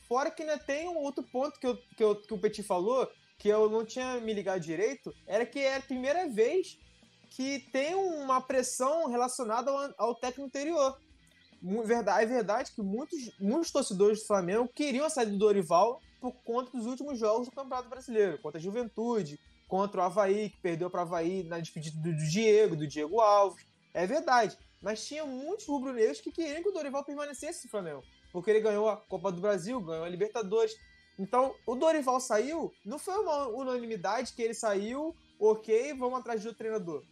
Fora 0.09 0.29
que 0.29 0.43
ainda 0.43 0.59
tem 0.59 0.89
um 0.89 0.99
outro 0.99 1.23
ponto 1.23 1.59
que, 1.61 1.67
eu, 1.69 1.77
que, 1.97 2.03
eu, 2.03 2.17
que 2.17 2.35
o 2.35 2.39
Petit 2.39 2.65
falou, 2.65 3.09
que 3.39 3.49
eu 3.49 3.71
não 3.71 3.85
tinha 3.85 4.21
me 4.21 4.35
ligado 4.35 4.61
direito, 4.61 5.15
era 5.25 5.47
que 5.47 5.61
é 5.61 5.77
a 5.77 5.81
primeira 5.81 6.29
vez 6.29 6.77
que 7.31 7.61
tem 7.73 7.95
uma 7.95 8.41
pressão 8.41 9.09
relacionada 9.09 9.71
ao, 9.71 9.95
ao 9.97 10.15
técnico 10.17 10.49
anterior. 10.49 10.99
É 12.19 12.27
verdade 12.27 12.73
que 12.73 12.83
muitos, 12.83 13.19
muitos 13.39 13.71
torcedores 13.71 14.19
do 14.19 14.27
Flamengo 14.27 14.69
queriam 14.75 15.09
sair 15.09 15.27
do 15.27 15.39
Dorival 15.39 16.01
por 16.21 16.33
conta 16.43 16.77
dos 16.77 16.87
últimos 16.87 17.19
jogos 17.19 17.47
do 17.47 17.55
Campeonato 17.55 17.89
Brasileiro, 17.89 18.39
contra 18.41 18.59
a 18.59 18.63
Juventude, 18.63 19.39
contra 19.71 20.01
o 20.01 20.05
Havaí, 20.05 20.51
que 20.51 20.61
perdeu 20.61 20.91
para 20.91 20.99
o 20.99 21.03
Havaí 21.03 21.45
na 21.45 21.61
despedida 21.61 21.97
do 22.03 22.13
Diego, 22.29 22.75
do 22.75 22.89
Diego 22.89 23.21
Alves. 23.21 23.65
É 23.95 24.05
verdade. 24.05 24.59
mas 24.83 25.07
tinha 25.07 25.25
muitos 25.25 25.67
rubro-negros 25.67 26.21
que 26.21 26.33
queriam 26.33 26.63
que 26.63 26.69
o 26.71 26.73
Dorival 26.73 27.05
permanecesse 27.05 27.67
no 27.67 27.71
Flamengo. 27.71 28.03
Porque 28.33 28.51
ele 28.51 28.61
ganhou 28.61 28.89
a 28.89 28.97
Copa 28.97 29.31
do 29.31 29.41
Brasil, 29.41 29.81
ganhou 29.81 30.05
a 30.05 30.09
Libertadores. 30.09 30.75
Então, 31.19 31.55
o 31.67 31.75
Dorival 31.77 32.19
saiu, 32.19 32.73
não 32.85 32.99
foi 32.99 33.15
uma 33.19 33.47
unanimidade 33.49 34.33
que 34.33 34.43
ele 34.43 34.55
saiu, 34.55 35.15
ok, 35.39 35.93
vamos 35.95 36.19
atrás 36.19 36.41
de 36.41 36.49
outro 36.49 36.59
treinador. 36.59 37.05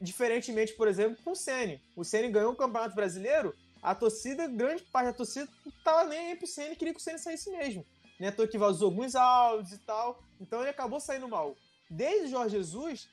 Diferentemente, 0.00 0.72
por 0.72 0.88
exemplo, 0.88 1.22
com 1.22 1.32
o 1.32 1.36
Ceni. 1.36 1.80
O 1.94 2.04
Ceni 2.04 2.28
ganhou 2.30 2.52
o 2.52 2.56
Campeonato 2.56 2.96
Brasileiro, 2.96 3.54
a 3.82 3.94
torcida, 3.94 4.48
grande 4.48 4.82
parte 4.84 5.06
da 5.06 5.12
torcida, 5.12 5.48
não 5.64 5.72
tava 5.84 6.04
nem 6.08 6.30
aí 6.30 6.36
pro 6.36 6.46
Ceni, 6.46 6.74
queria 6.74 6.94
que 6.94 7.00
o 7.00 7.02
Ceni 7.02 7.18
saísse 7.18 7.50
mesmo. 7.50 7.84
Neto 8.18 8.48
que 8.48 8.56
vazou 8.56 8.88
alguns 8.88 9.14
áudios 9.14 9.72
e 9.72 9.78
tal, 9.78 10.22
então 10.40 10.60
ele 10.60 10.70
acabou 10.70 10.98
saindo 10.98 11.28
mal. 11.28 11.54
Desde 11.90 12.28
Jorge 12.28 12.56
Jesus, 12.56 13.08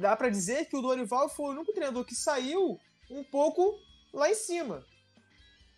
dá 0.00 0.16
para 0.16 0.28
dizer 0.28 0.66
que 0.66 0.76
o 0.76 0.82
Dorival 0.82 1.28
foi 1.28 1.46
o 1.46 1.56
único 1.56 1.72
treinador 1.72 2.04
que 2.04 2.14
saiu 2.14 2.78
um 3.10 3.24
pouco 3.24 3.78
lá 4.12 4.30
em 4.30 4.34
cima. 4.34 4.84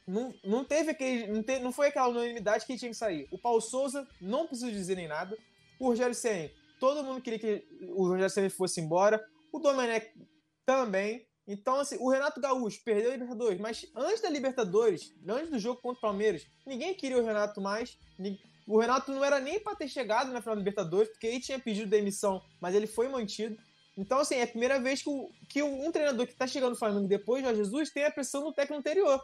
Não, 0.06 0.34
não 0.44 0.64
teve 0.64 0.90
aquele. 0.90 1.26
Não, 1.28 1.42
te, 1.42 1.58
não 1.60 1.72
foi 1.72 1.88
aquela 1.88 2.08
unanimidade 2.08 2.66
que 2.66 2.76
tinha 2.76 2.90
que 2.90 2.96
sair. 2.96 3.26
O 3.30 3.38
Paulo 3.38 3.60
Souza, 3.60 4.06
não 4.20 4.46
preciso 4.46 4.70
dizer 4.70 4.96
nem 4.96 5.08
nada. 5.08 5.36
O 5.78 5.88
Rogério 5.88 6.14
Senna, 6.14 6.50
todo 6.78 7.02
mundo 7.02 7.22
queria 7.22 7.38
que 7.38 7.66
o 7.88 8.06
Rogério 8.06 8.30
Senna 8.30 8.50
fosse 8.50 8.80
embora. 8.80 9.24
O 9.50 9.58
Domenech 9.58 10.12
também. 10.66 11.26
Então, 11.46 11.76
assim, 11.76 11.96
o 12.00 12.08
Renato 12.08 12.40
Gaúcho 12.40 12.82
perdeu 12.82 13.10
a 13.10 13.14
Libertadores, 13.14 13.60
mas 13.60 13.86
antes 13.94 14.22
da 14.22 14.30
Libertadores, 14.30 15.14
antes 15.28 15.50
do 15.50 15.58
jogo 15.58 15.80
contra 15.80 15.98
o 15.98 16.00
Palmeiras, 16.00 16.46
ninguém 16.66 16.94
queria 16.94 17.18
o 17.18 17.24
Renato 17.24 17.60
mais. 17.60 17.98
O 18.66 18.78
Renato 18.78 19.12
não 19.12 19.24
era 19.24 19.38
nem 19.40 19.60
para 19.60 19.76
ter 19.76 19.88
chegado 19.88 20.32
na 20.32 20.40
final 20.40 20.54
da 20.54 20.60
Libertadores, 20.60 21.10
porque 21.10 21.26
ele 21.26 21.40
tinha 21.40 21.58
pedido 21.58 21.88
demissão, 21.88 22.42
mas 22.60 22.74
ele 22.74 22.86
foi 22.86 23.08
mantido. 23.08 23.56
Então, 23.96 24.18
assim, 24.18 24.36
é 24.36 24.42
a 24.42 24.46
primeira 24.46 24.80
vez 24.80 25.02
que, 25.02 25.08
o, 25.08 25.30
que 25.48 25.62
um 25.62 25.92
treinador 25.92 26.26
que 26.26 26.32
está 26.32 26.46
chegando 26.46 26.70
no 26.70 26.78
Flamengo 26.78 27.06
depois 27.06 27.44
de 27.44 27.54
Jesus 27.54 27.90
tem 27.90 28.04
a 28.04 28.10
pressão 28.10 28.42
do 28.42 28.52
técnico 28.52 28.80
anterior. 28.80 29.22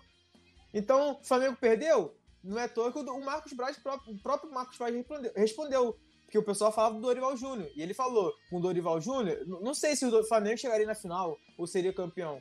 Então, 0.72 1.18
o 1.20 1.24
Flamengo 1.24 1.57
perdeu? 1.61 2.14
Não 2.43 2.59
é 2.59 2.64
à 2.64 2.68
toa 2.68 2.93
que 2.93 2.99
o 2.99 3.24
Marcos 3.24 3.53
Braz, 3.53 3.76
o 4.07 4.18
próprio 4.18 4.53
Marcos 4.53 4.78
Braz 4.78 4.95
respondeu, 4.95 5.32
respondeu 5.34 5.99
porque 6.30 6.38
o 6.38 6.45
pessoal 6.45 6.70
falava 6.70 6.95
do 6.95 7.01
Dorival 7.01 7.36
Júnior. 7.36 7.68
E 7.74 7.82
ele 7.82 7.93
falou, 7.93 8.32
com 8.49 8.59
o 8.59 8.61
Dorival 8.61 9.01
Júnior, 9.01 9.45
não 9.47 9.74
sei 9.74 9.97
se 9.97 10.07
o 10.07 10.24
Flamengo 10.24 10.59
chegaria 10.59 10.86
na 10.86 10.95
final 10.95 11.36
ou 11.59 11.66
seria 11.66 11.93
campeão. 11.93 12.41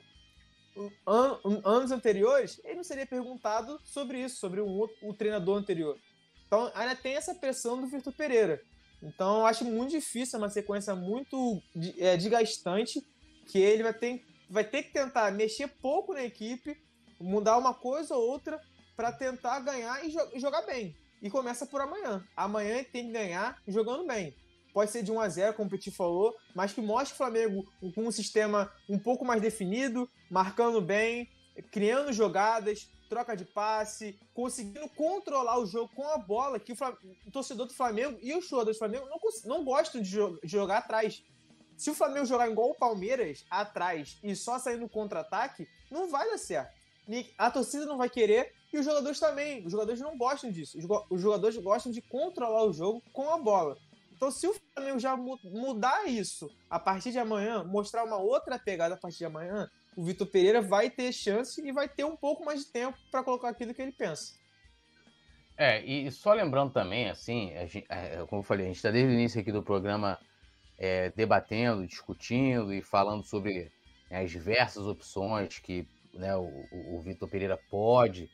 An 1.08 1.40
anos 1.66 1.92
anteriores, 1.92 2.62
ele 2.64 2.76
não 2.76 2.84
seria 2.84 3.08
perguntado 3.08 3.80
sobre 3.84 4.24
isso, 4.24 4.40
sobre 4.40 4.62
o, 4.62 4.88
o 5.02 5.14
treinador 5.16 5.58
anterior. 5.58 5.98
Então, 6.50 6.72
ainda 6.74 6.96
tem 6.96 7.14
essa 7.14 7.36
pressão 7.36 7.80
do 7.80 7.86
Vitor 7.86 8.12
Pereira. 8.12 8.60
Então, 9.04 9.42
eu 9.42 9.46
acho 9.46 9.64
muito 9.64 9.92
difícil, 9.92 10.38
é 10.38 10.42
uma 10.42 10.50
sequência 10.50 10.96
muito 10.96 11.62
é, 12.00 12.18
desgastante, 12.18 13.06
que 13.46 13.60
ele 13.60 13.84
vai 13.84 13.94
ter, 13.94 14.26
vai 14.50 14.64
ter 14.64 14.82
que 14.82 14.92
tentar 14.92 15.32
mexer 15.32 15.68
pouco 15.68 16.12
na 16.12 16.24
equipe, 16.24 16.76
mudar 17.22 17.56
uma 17.56 17.72
coisa 17.72 18.16
ou 18.16 18.28
outra 18.28 18.60
para 18.96 19.12
tentar 19.12 19.60
ganhar 19.60 20.04
e, 20.04 20.10
jo 20.10 20.20
e, 20.34 20.40
jogar 20.40 20.64
bem. 20.64 20.96
E 21.22 21.30
começa 21.30 21.68
por 21.68 21.82
amanhã. 21.82 22.26
Amanhã 22.36 22.84
tem 22.84 23.06
que 23.06 23.12
ganhar 23.12 23.62
jogando 23.68 24.08
bem. 24.08 24.34
Pode 24.74 24.90
ser 24.90 25.04
de 25.04 25.12
1 25.12 25.20
a 25.20 25.30
0 25.30 25.54
como 25.54 25.68
o 25.68 25.70
Petit 25.70 25.92
falou, 25.92 26.36
mas 26.56 26.74
que 26.74 26.82
mostre 26.82 27.14
o 27.14 27.18
Flamengo 27.18 27.64
com 27.94 28.08
um 28.08 28.12
sistema 28.12 28.72
um 28.90 28.98
pouco 28.98 29.24
mais 29.24 29.40
definido, 29.40 30.10
marcando 30.32 30.82
bem, 30.82 31.30
criando 31.72 32.12
jogadas, 32.12 32.90
troca 33.10 33.36
de 33.36 33.44
passe, 33.44 34.18
conseguindo 34.34 34.88
controlar 34.90 35.60
o 35.60 35.66
jogo 35.66 35.92
com 35.96 36.08
a 36.08 36.18
bola, 36.18 36.60
que 36.60 36.72
o, 36.72 36.76
o 37.26 37.32
torcedor 37.32 37.66
do 37.66 37.74
Flamengo 37.74 38.18
e 38.22 38.34
os 38.34 38.48
jogadores 38.48 38.78
do 38.78 38.80
Flamengo 38.80 39.08
não, 39.08 39.20
não 39.46 39.66
gostam 39.66 40.02
de, 40.02 40.10
jo 40.10 40.40
de 40.42 40.48
jogar 40.50 40.78
atrás. 40.78 41.24
Se 41.76 41.90
o 41.90 41.96
Flamengo 41.96 42.26
jogar 42.26 42.50
igual 42.50 42.70
o 42.70 42.76
Palmeiras, 42.76 43.46
atrás, 43.50 44.20
e 44.24 44.36
só 44.36 44.60
sair 44.60 44.78
no 44.78 44.88
contra-ataque, 44.88 45.68
não 45.90 46.10
vai 46.10 46.30
dar 46.30 46.38
certo. 46.38 46.78
A 47.38 47.50
torcida 47.50 47.86
não 47.86 47.98
vai 47.98 48.10
querer 48.10 48.54
e 48.72 48.78
os 48.78 48.86
jogadores 48.86 49.20
também. 49.20 49.66
Os 49.66 49.72
jogadores 49.72 50.00
não 50.00 50.16
gostam 50.18 50.52
disso. 50.52 50.78
Os 51.10 51.22
jogadores 51.22 51.58
gostam 51.58 51.92
de 51.92 52.02
controlar 52.02 52.64
o 52.66 52.74
jogo 52.74 53.02
com 53.12 53.30
a 53.32 53.38
bola. 53.38 53.76
Então, 54.16 54.30
se 54.30 54.46
o 54.46 54.54
Flamengo 54.74 55.00
já 55.00 55.16
mudar 55.16 56.06
isso 56.08 56.52
a 56.70 56.78
partir 56.78 57.12
de 57.12 57.18
amanhã, 57.18 57.64
mostrar 57.64 58.04
uma 58.04 58.18
outra 58.18 58.60
pegada 58.60 58.96
a 58.96 58.98
partir 58.98 59.20
de 59.20 59.26
amanhã, 59.26 59.72
o 60.00 60.04
Vitor 60.04 60.28
Pereira 60.28 60.62
vai 60.62 60.90
ter 60.90 61.12
chance 61.12 61.62
e 61.62 61.74
vai 61.74 61.90
ter 61.90 62.06
um 62.06 62.16
pouco 62.16 62.46
mais 62.46 62.62
de 62.62 62.72
tempo 62.72 62.98
para 63.12 63.22
colocar 63.22 63.50
aquilo 63.50 63.74
que 63.74 63.82
ele 63.82 63.92
pensa. 63.92 64.34
É, 65.58 65.84
e 65.84 66.10
só 66.10 66.32
lembrando 66.32 66.72
também, 66.72 67.10
assim, 67.10 67.52
gente, 67.68 67.86
é, 67.90 68.26
como 68.30 68.40
eu 68.40 68.46
falei, 68.46 68.64
a 68.64 68.68
gente 68.70 68.78
está 68.78 68.90
desde 68.92 69.12
o 69.12 69.14
início 69.14 69.42
aqui 69.42 69.52
do 69.52 69.62
programa 69.62 70.18
é, 70.78 71.10
debatendo, 71.10 71.86
discutindo 71.86 72.74
e 72.74 72.82
falando 72.82 73.26
sobre 73.26 73.70
né, 74.10 74.22
as 74.22 74.32
diversas 74.32 74.88
opções 74.88 75.60
que 75.60 75.86
né, 76.14 76.34
o, 76.38 76.50
o 76.72 77.02
Vitor 77.02 77.28
Pereira 77.28 77.60
pode 77.70 78.30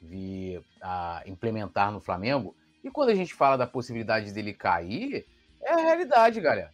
vir 0.00 0.64
a 0.80 1.22
implementar 1.26 1.92
no 1.92 2.00
Flamengo. 2.00 2.56
E 2.82 2.90
quando 2.90 3.10
a 3.10 3.14
gente 3.14 3.34
fala 3.34 3.58
da 3.58 3.66
possibilidade 3.66 4.32
dele 4.32 4.54
cair, 4.54 5.26
é 5.62 5.74
a 5.74 5.76
realidade, 5.76 6.40
galera. 6.40 6.72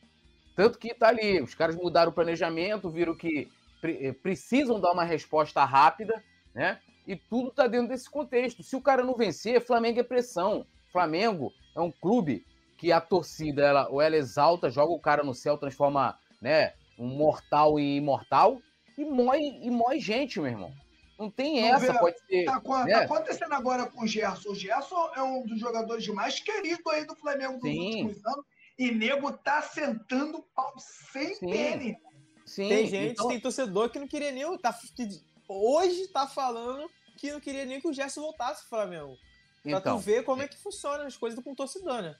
Tanto 0.55 0.78
que 0.78 0.95
tá 0.95 1.09
ali, 1.09 1.43
os 1.43 1.57
caras 1.57 1.74
mudaram 1.74 2.12
o 2.12 2.14
planejamento, 2.14 2.89
viram 2.89 3.16
que 3.16 3.51
pre 3.81 4.12
precisam 4.12 4.81
dar 4.81 4.93
uma 4.93 5.05
resposta 5.05 5.64
rápida, 5.64 6.22
né? 6.55 6.79
E 7.07 7.16
tudo 7.16 7.51
tá 7.51 7.66
dentro 7.66 7.89
desse 7.89 8.11
contexto. 8.11 8.62
Se 8.62 8.76
o 8.76 8.83
cara 8.83 9.03
não 9.03 9.14
vencer, 9.14 9.64
Flamengo 9.64 10.01
é 10.01 10.03
pressão. 10.03 10.66
Flamengo 10.93 11.53
é 11.74 11.81
um 11.81 11.91
clube 11.91 12.45
que 12.76 12.93
a 12.93 13.01
torcida, 13.01 13.62
ela, 13.62 13.89
ou 13.89 14.01
ela 14.01 14.16
exalta, 14.16 14.70
joga 14.70 14.93
o 14.93 15.01
cara 15.01 15.24
no 15.24 15.35
céu, 15.35 15.59
transforma, 15.59 16.18
né, 16.41 16.74
um 16.99 17.07
mortal 17.07 17.79
em 17.79 17.97
imortal 17.97 18.61
e 18.97 19.05
mói, 19.05 19.41
e 19.62 19.70
mói 19.70 20.01
gente, 20.01 20.41
meu 20.41 20.51
irmão. 20.51 20.72
Não 21.18 21.31
tem 21.31 21.66
essa, 21.68 21.99
pode 21.99 22.18
ser. 22.26 22.45
Tá, 22.45 22.62
né? 22.85 22.93
tá, 22.93 23.01
acontecendo 23.03 23.53
agora 23.53 23.87
com 23.87 24.05
o 24.05 24.07
Gerson. 24.07 24.51
O 24.51 24.55
Gerson 24.55 25.11
é 25.16 25.22
um 25.22 25.45
dos 25.45 25.59
jogadores 25.59 26.07
mais 26.09 26.39
queridos 26.39 26.87
aí 26.87 27.05
do 27.05 27.16
Flamengo 27.16 27.55
nos 27.55 27.62
Sim. 27.62 28.05
últimos 28.05 28.24
anos. 28.24 28.45
E 28.79 28.93
nego 28.93 29.33
tá 29.33 29.61
sentando 29.61 30.45
pau 30.55 30.72
sem 30.79 31.35
Sim. 31.35 31.97
Sim. 32.49 32.68
Tem 32.68 32.86
gente, 32.86 33.12
então... 33.12 33.28
tem 33.28 33.38
torcedor 33.38 33.90
que 33.90 33.99
não 33.99 34.09
queria 34.09 34.32
nem. 34.32 34.59
Tá, 34.59 34.72
que 34.96 35.07
hoje 35.46 36.09
tá 36.09 36.26
falando 36.26 36.90
que 37.18 37.30
não 37.30 37.40
queria 37.40 37.66
nem 37.66 37.80
que 37.80 37.86
o 37.86 37.92
Gerson 37.92 38.22
voltasse 38.22 38.61
pro 38.62 38.70
Flamengo. 38.70 39.18
Pra 39.62 39.72
então, 39.72 39.99
tu 39.99 40.03
ver 40.03 40.24
como 40.24 40.42
é 40.42 40.49
que 40.49 40.57
funciona 40.57 41.05
as 41.05 41.16
coisas 41.16 41.42
com 41.44 41.53
o 41.53 41.55
torcedor, 41.55 42.01
né? 42.01 42.16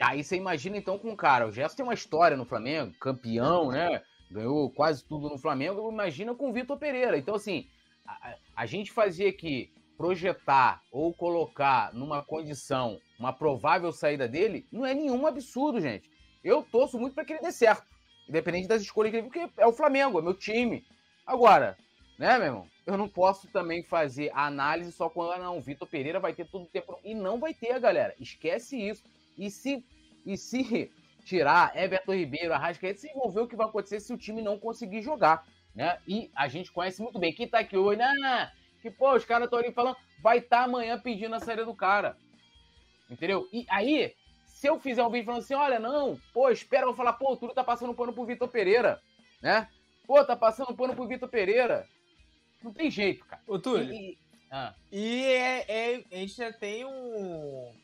Aí 0.00 0.22
você 0.22 0.36
imagina 0.36 0.76
então 0.76 0.98
com 0.98 1.10
o 1.10 1.16
cara. 1.16 1.46
O 1.46 1.52
Gerson 1.52 1.76
tem 1.76 1.84
uma 1.84 1.94
história 1.94 2.36
no 2.36 2.44
Flamengo, 2.44 2.94
campeão, 3.00 3.70
né? 3.70 4.02
Ganhou 4.30 4.70
quase 4.70 5.04
tudo 5.04 5.28
no 5.28 5.38
Flamengo. 5.38 5.90
Imagina 5.90 6.34
com 6.34 6.50
o 6.50 6.52
Vitor 6.52 6.78
Pereira. 6.78 7.18
Então, 7.18 7.34
assim, 7.34 7.66
a, 8.06 8.36
a 8.54 8.66
gente 8.66 8.92
fazia 8.92 9.32
que 9.32 9.72
projetar 9.96 10.82
ou 10.90 11.12
colocar 11.12 11.92
numa 11.94 12.22
condição 12.22 13.00
uma 13.18 13.32
provável 13.32 13.92
saída 13.92 14.28
dele 14.28 14.66
não 14.70 14.84
é 14.84 14.94
nenhum 14.94 15.26
absurdo, 15.26 15.80
gente. 15.80 16.10
Eu 16.42 16.62
torço 16.62 16.98
muito 16.98 17.14
para 17.14 17.24
que 17.24 17.32
ele 17.32 17.42
dê 17.42 17.52
certo, 17.52 17.86
independente 18.28 18.68
das 18.68 18.82
escolhas 18.82 19.10
que 19.10 19.18
ele, 19.18 19.28
porque 19.28 19.48
é 19.56 19.66
o 19.66 19.72
Flamengo, 19.72 20.18
é 20.18 20.22
meu 20.22 20.34
time. 20.34 20.84
Agora, 21.26 21.76
né, 22.18 22.38
meu 22.38 22.46
irmão? 22.46 22.68
Eu 22.86 22.98
não 22.98 23.08
posso 23.08 23.48
também 23.48 23.82
fazer 23.82 24.30
análise 24.34 24.92
só 24.92 25.08
quando 25.08 25.32
ah, 25.32 25.38
não, 25.38 25.60
Vitor 25.60 25.88
Pereira 25.88 26.20
vai 26.20 26.34
ter 26.34 26.46
todo 26.46 26.64
o 26.64 26.68
tempo 26.68 26.98
e 27.02 27.14
não 27.14 27.38
vai 27.38 27.54
ter, 27.54 27.80
galera. 27.80 28.14
Esquece 28.20 28.76
isso. 28.76 29.02
E 29.38 29.50
se 29.50 29.84
e 30.26 30.36
se 30.36 30.90
tirar 31.24 31.74
Everton 31.74 32.14
Ribeiro, 32.14 32.52
Arrascaeta, 32.52 33.00
se 33.00 33.08
envolver 33.08 33.40
o 33.40 33.48
que 33.48 33.56
vai 33.56 33.66
acontecer 33.66 34.00
se 34.00 34.12
o 34.12 34.18
time 34.18 34.42
não 34.42 34.58
conseguir 34.58 35.00
jogar 35.00 35.46
né? 35.74 35.98
E 36.06 36.30
a 36.34 36.46
gente 36.48 36.70
conhece 36.70 37.02
muito 37.02 37.18
bem. 37.18 37.32
Quem 37.32 37.48
tá 37.48 37.58
aqui 37.58 37.76
hoje, 37.76 37.98
né? 37.98 38.52
Que, 38.80 38.90
pô, 38.90 39.14
os 39.14 39.24
caras 39.24 39.46
estão 39.46 39.58
ali 39.58 39.72
falando, 39.72 39.96
vai 40.22 40.38
estar 40.38 40.58
tá 40.58 40.64
amanhã 40.64 40.98
pedindo 40.98 41.34
a 41.34 41.40
saída 41.40 41.64
do 41.64 41.74
cara. 41.74 42.16
Entendeu? 43.10 43.48
E 43.52 43.66
aí, 43.68 44.14
se 44.64 44.68
eu 44.70 44.80
fizer 44.80 45.04
um 45.04 45.10
vídeo 45.10 45.26
falando 45.26 45.42
assim, 45.42 45.52
olha, 45.52 45.78
não, 45.78 46.18
pô, 46.32 46.48
espera, 46.48 46.84
eu 46.84 46.86
vou 46.86 46.96
falar, 46.96 47.12
pô, 47.12 47.34
o 47.34 47.36
Túlio 47.36 47.54
tá 47.54 47.62
passando 47.62 47.92
pano 47.92 48.14
pro 48.14 48.24
Vitor 48.24 48.48
Pereira, 48.48 48.98
né? 49.42 49.68
Pô, 50.06 50.24
tá 50.24 50.34
passando 50.34 50.74
pano 50.74 50.94
pro 50.94 51.06
Vitor 51.06 51.28
Pereira. 51.28 51.86
Não 52.62 52.72
tem 52.72 52.90
jeito, 52.90 53.26
cara. 53.26 53.42
Ô, 53.46 53.58
Túlio. 53.58 53.92
E, 53.92 54.18
ah. 54.50 54.72
e 54.90 55.22
é, 55.22 55.64
é, 55.68 56.04
a 56.10 56.16
gente 56.16 56.34
já 56.34 56.50
tem 56.50 56.82
um, 56.86 57.74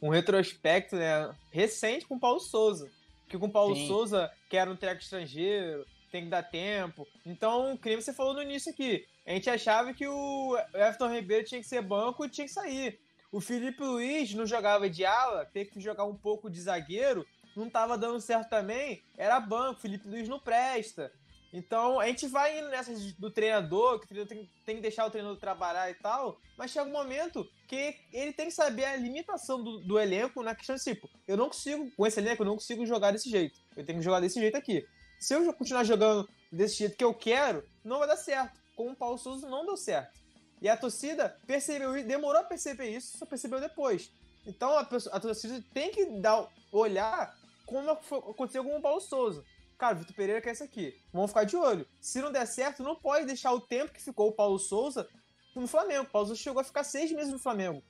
um 0.00 0.08
retrospecto 0.08 0.96
né, 0.96 1.34
recente 1.50 2.06
com 2.06 2.14
o 2.14 2.20
Paulo 2.20 2.40
Souza. 2.40 2.90
Que 3.28 3.36
com 3.36 3.44
o 3.44 3.52
Paulo 3.52 3.76
Sim. 3.76 3.86
Souza, 3.86 4.32
que 4.48 4.56
era 4.56 4.70
um 4.70 4.76
treco 4.76 5.02
estrangeiro, 5.02 5.84
tem 6.10 6.24
que 6.24 6.30
dar 6.30 6.44
tempo. 6.44 7.06
Então, 7.26 7.76
que 7.76 7.90
nem 7.90 8.00
você 8.00 8.14
falou 8.14 8.32
no 8.32 8.42
início 8.42 8.72
aqui, 8.72 9.06
a 9.26 9.32
gente 9.32 9.50
achava 9.50 9.92
que 9.92 10.08
o 10.08 10.56
Everton 10.72 11.12
Ribeiro 11.12 11.44
tinha 11.44 11.60
que 11.60 11.68
ser 11.68 11.82
banco 11.82 12.24
e 12.24 12.30
tinha 12.30 12.46
que 12.46 12.54
sair. 12.54 12.98
O 13.32 13.40
Felipe 13.40 13.82
Luiz 13.82 14.32
não 14.34 14.46
jogava 14.46 14.88
de 14.88 15.04
ala, 15.04 15.44
teve 15.46 15.70
que 15.70 15.80
jogar 15.80 16.04
um 16.04 16.14
pouco 16.14 16.50
de 16.50 16.60
zagueiro, 16.60 17.26
não 17.56 17.66
estava 17.66 17.98
dando 17.98 18.20
certo 18.20 18.48
também, 18.48 19.02
era 19.16 19.40
banco, 19.40 19.80
Felipe 19.80 20.06
Luiz 20.06 20.28
não 20.28 20.38
presta. 20.38 21.10
Então, 21.52 21.98
a 21.98 22.06
gente 22.06 22.26
vai 22.28 22.58
indo 22.58 22.68
nessa 22.68 22.92
do 23.18 23.30
treinador, 23.30 23.98
que 23.98 24.04
o 24.04 24.08
treinador 24.08 24.36
tem, 24.36 24.50
tem, 24.64 24.76
que 24.76 24.82
deixar 24.82 25.06
o 25.06 25.10
treinador 25.10 25.38
trabalhar 25.38 25.90
e 25.90 25.94
tal, 25.94 26.38
mas 26.56 26.70
chega 26.70 26.88
um 26.88 26.92
momento 26.92 27.46
que 27.66 27.96
ele 28.12 28.32
tem 28.32 28.46
que 28.46 28.52
saber 28.52 28.84
a 28.84 28.96
limitação 28.96 29.62
do, 29.62 29.80
do 29.80 29.98
elenco 29.98 30.42
na 30.42 30.54
questão 30.54 30.76
de 30.76 30.82
tipo, 30.82 31.10
eu 31.26 31.36
não 31.36 31.48
consigo, 31.48 31.90
com 31.90 32.06
esse 32.06 32.20
elenco, 32.20 32.42
eu 32.42 32.46
não 32.46 32.54
consigo 32.54 32.86
jogar 32.86 33.10
desse 33.10 33.28
jeito. 33.28 33.60
Eu 33.76 33.84
tenho 33.84 33.98
que 33.98 34.04
jogar 34.04 34.20
desse 34.20 34.38
jeito 34.38 34.56
aqui 34.56 34.86
se 35.22 35.34
eu 35.34 35.54
continuar 35.54 35.84
jogando 35.84 36.28
desse 36.50 36.78
jeito 36.78 36.96
que 36.96 37.04
eu 37.04 37.14
quero, 37.14 37.64
não 37.84 38.00
vai 38.00 38.08
dar 38.08 38.16
certo. 38.16 38.60
com 38.74 38.90
o 38.90 38.96
Paulo 38.96 39.16
Souza 39.16 39.48
não 39.48 39.64
deu 39.64 39.76
certo. 39.76 40.20
E 40.62 40.68
a 40.68 40.76
torcida 40.76 41.36
percebeu, 41.44 41.92
demorou 42.04 42.40
a 42.40 42.44
perceber 42.44 42.88
isso, 42.88 43.18
só 43.18 43.26
percebeu 43.26 43.60
depois. 43.60 44.12
Então 44.46 44.78
a, 44.78 44.84
pessoa, 44.84 45.14
a 45.14 45.18
torcida 45.18 45.62
tem 45.74 45.90
que 45.90 46.06
dar, 46.20 46.48
olhar 46.70 47.36
como 47.66 47.90
aconteceu 47.90 48.62
com 48.62 48.78
o 48.78 48.80
Paulo 48.80 49.00
Souza. 49.00 49.44
Cara, 49.76 49.96
o 49.96 49.98
Vitor 49.98 50.14
Pereira 50.14 50.40
quer 50.40 50.52
isso 50.52 50.62
aqui. 50.62 50.96
Vamos 51.12 51.32
ficar 51.32 51.42
de 51.42 51.56
olho. 51.56 51.84
Se 52.00 52.20
não 52.20 52.30
der 52.30 52.46
certo, 52.46 52.84
não 52.84 52.94
pode 52.94 53.26
deixar 53.26 53.52
o 53.52 53.60
tempo 53.60 53.92
que 53.92 54.00
ficou 54.00 54.28
o 54.28 54.32
Paulo 54.32 54.56
Souza 54.56 55.08
no 55.56 55.66
Flamengo. 55.66 56.04
O 56.04 56.10
Paulo 56.10 56.28
Souza 56.28 56.40
chegou 56.40 56.60
a 56.60 56.64
ficar 56.64 56.84
seis 56.84 57.10
meses 57.10 57.32
no 57.32 57.40
Flamengo. 57.40 57.82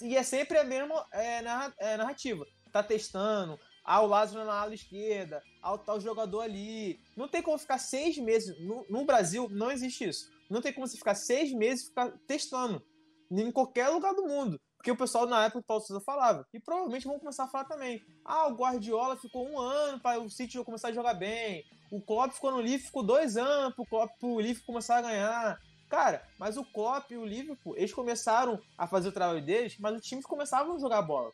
E 0.00 0.16
é 0.16 0.22
sempre 0.22 0.56
a 0.56 0.62
mesma 0.62 1.04
é, 1.12 1.42
é 1.78 1.96
narrativa. 1.96 2.46
Tá 2.70 2.80
testando, 2.80 3.58
ah, 3.84 4.00
o 4.02 4.06
Lázaro 4.06 4.44
na 4.44 4.54
ala 4.54 4.74
esquerda, 4.74 5.42
ah, 5.60 5.74
o 5.74 5.78
tal 5.78 6.00
jogador 6.00 6.42
ali. 6.42 7.00
Não 7.16 7.26
tem 7.26 7.42
como 7.42 7.58
ficar 7.58 7.78
seis 7.78 8.16
meses. 8.18 8.56
No, 8.60 8.86
no 8.88 9.04
Brasil, 9.04 9.48
não 9.50 9.72
existe 9.72 10.08
isso. 10.08 10.30
Não 10.50 10.60
tem 10.60 10.72
como 10.72 10.86
você 10.86 10.96
ficar 10.96 11.14
seis 11.14 11.52
meses 11.52 11.86
ficar 11.86 12.12
testando 12.26 12.84
em 13.30 13.50
qualquer 13.50 13.88
lugar 13.88 14.14
do 14.14 14.26
mundo. 14.26 14.60
Porque 14.76 14.90
o 14.90 14.96
pessoal 14.96 15.26
na 15.26 15.44
época 15.44 15.60
do 15.60 15.64
Paulo 15.64 15.82
Souza 15.82 16.04
falava. 16.04 16.46
E 16.52 16.60
provavelmente 16.60 17.06
vão 17.06 17.18
começar 17.18 17.44
a 17.44 17.48
falar 17.48 17.64
também. 17.64 18.02
Ah, 18.24 18.48
o 18.48 18.54
Guardiola 18.54 19.16
ficou 19.16 19.48
um 19.48 19.58
ano 19.58 19.98
para 19.98 20.20
o 20.20 20.28
City 20.28 20.62
começar 20.62 20.88
a 20.88 20.92
jogar 20.92 21.14
bem. 21.14 21.64
O 21.90 22.02
Klopp 22.02 22.32
ficou 22.32 22.50
no 22.50 22.60
Liverpool, 22.60 22.86
ficou 22.86 23.02
dois 23.02 23.36
anos 23.36 23.74
para 23.74 24.08
o 24.20 24.40
Liverpool 24.40 24.66
começar 24.66 24.98
a 24.98 25.02
ganhar. 25.02 25.58
Cara, 25.88 26.26
mas 26.38 26.56
o 26.56 26.64
Klopp 26.64 27.10
e 27.10 27.16
o 27.16 27.24
Liverpool, 27.24 27.76
eles 27.76 27.94
começaram 27.94 28.60
a 28.76 28.86
fazer 28.86 29.08
o 29.08 29.12
trabalho 29.12 29.44
deles, 29.44 29.76
mas 29.78 29.96
os 29.96 30.06
times 30.06 30.26
começavam 30.26 30.76
a 30.76 30.78
jogar 30.78 31.02
bola. 31.02 31.30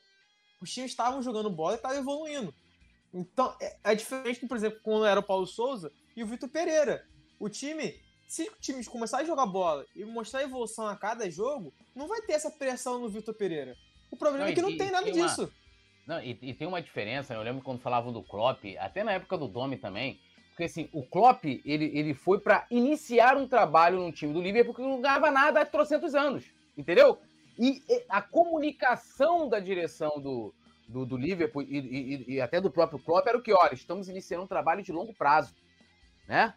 Os 0.60 0.70
times 0.70 0.90
estavam 0.90 1.22
jogando 1.22 1.50
bola 1.50 1.72
e 1.72 1.76
estavam 1.76 1.98
evoluindo. 1.98 2.54
Então, 3.12 3.56
é, 3.60 3.78
é 3.82 3.94
diferente, 3.94 4.46
por 4.46 4.56
exemplo, 4.56 4.78
quando 4.82 5.06
era 5.06 5.18
o 5.18 5.26
Paulo 5.26 5.46
Souza 5.46 5.90
e 6.14 6.22
o 6.22 6.26
Vitor 6.26 6.48
Pereira. 6.48 7.04
O 7.38 7.48
time 7.48 7.98
se 8.30 8.44
o 8.44 8.52
time 8.60 8.84
começar 8.84 9.18
a 9.18 9.24
jogar 9.24 9.44
bola 9.44 9.84
e 9.92 10.04
mostrar 10.04 10.44
evolução 10.44 10.86
a 10.86 10.94
cada 10.94 11.28
jogo, 11.28 11.74
não 11.96 12.06
vai 12.06 12.22
ter 12.22 12.34
essa 12.34 12.48
pressão 12.48 13.00
no 13.00 13.08
Vitor 13.08 13.34
Pereira. 13.34 13.76
O 14.08 14.16
problema 14.16 14.44
não, 14.44 14.52
é 14.52 14.54
que 14.54 14.62
não 14.62 14.76
tem 14.76 14.88
nada 14.88 15.02
tem 15.02 15.14
disso. 15.14 15.42
Uma... 15.42 15.50
Não, 16.06 16.22
e, 16.22 16.38
e, 16.40 16.54
tem 16.54 16.68
uma 16.68 16.80
diferença, 16.80 17.34
né? 17.34 17.40
eu 17.40 17.42
lembro 17.42 17.60
quando 17.60 17.80
falavam 17.80 18.12
do 18.12 18.22
Klopp, 18.22 18.62
até 18.78 19.02
na 19.02 19.10
época 19.10 19.36
do 19.36 19.48
Domi 19.48 19.76
também, 19.76 20.20
porque 20.50 20.62
assim, 20.62 20.88
o 20.92 21.02
Klopp, 21.02 21.44
ele, 21.44 21.90
ele 21.92 22.14
foi 22.14 22.38
para 22.38 22.68
iniciar 22.70 23.36
um 23.36 23.48
trabalho 23.48 23.98
no 23.98 24.12
time 24.12 24.32
do 24.32 24.40
Liverpool 24.40 24.74
porque 24.74 24.88
não 24.88 25.00
ganhava 25.00 25.28
nada 25.32 25.62
há 25.62 25.66
trocentos 25.66 26.14
anos, 26.14 26.44
entendeu? 26.78 27.18
E 27.58 27.82
a 28.08 28.22
comunicação 28.22 29.48
da 29.48 29.58
direção 29.58 30.20
do, 30.20 30.54
do, 30.86 31.04
do 31.04 31.16
Liverpool 31.16 31.62
e, 31.62 31.78
e, 31.78 32.34
e, 32.34 32.40
até 32.40 32.60
do 32.60 32.70
próprio 32.70 33.00
Klopp 33.00 33.26
era 33.26 33.36
o 33.36 33.42
que, 33.42 33.52
olha, 33.52 33.74
estamos 33.74 34.08
iniciando 34.08 34.44
um 34.44 34.48
trabalho 34.48 34.84
de 34.84 34.92
longo 34.92 35.12
prazo, 35.12 35.52
né? 36.28 36.54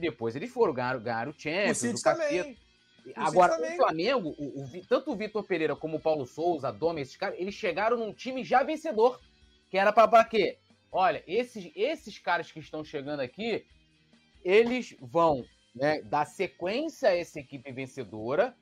Depois 0.00 0.34
eles 0.34 0.50
foram, 0.50 0.72
ganharam, 0.72 1.00
ganharam 1.00 1.30
o 1.30 1.34
Champions, 1.36 1.82
o, 1.82 1.88
o. 1.88 2.70
Agora, 3.16 3.60
o 3.60 3.76
Flamengo, 3.76 4.34
o, 4.38 4.62
o, 4.62 4.86
tanto 4.86 5.12
o 5.12 5.16
Vitor 5.16 5.42
Pereira 5.44 5.74
como 5.74 5.96
o 5.96 6.00
Paulo 6.00 6.26
Souza, 6.26 6.68
a 6.68 6.72
Doma, 6.72 7.00
esses 7.00 7.16
caras, 7.16 7.38
eles 7.38 7.54
chegaram 7.54 7.96
num 7.96 8.12
time 8.12 8.44
já 8.44 8.62
vencedor. 8.62 9.20
Que 9.70 9.78
era 9.78 9.92
pra, 9.92 10.24
quê? 10.24 10.58
Olha, 10.90 11.22
esses, 11.26 11.70
esses 11.76 12.18
caras 12.18 12.50
que 12.50 12.58
estão 12.58 12.84
chegando 12.84 13.20
aqui, 13.20 13.64
eles 14.44 14.96
vão 15.00 15.44
né, 15.74 16.02
dar 16.02 16.26
sequência 16.26 17.08
a 17.08 17.16
essa 17.16 17.38
equipe 17.38 17.70
vencedora 17.70 18.54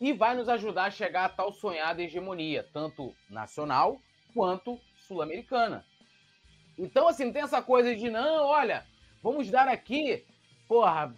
e 0.00 0.12
vai 0.12 0.34
nos 0.36 0.48
ajudar 0.48 0.84
a 0.84 0.90
chegar 0.90 1.24
a 1.24 1.28
tal 1.30 1.52
sonhada 1.52 2.02
hegemonia, 2.02 2.68
tanto 2.72 3.14
nacional 3.30 3.98
quanto 4.34 4.78
sul-americana. 4.96 5.84
Então, 6.76 7.08
assim, 7.08 7.24
não 7.24 7.32
tem 7.32 7.42
essa 7.42 7.62
coisa 7.62 7.94
de, 7.94 8.10
não, 8.10 8.44
olha, 8.46 8.84
vamos 9.22 9.50
dar 9.50 9.68
aqui 9.68 10.26
porra, 10.68 11.14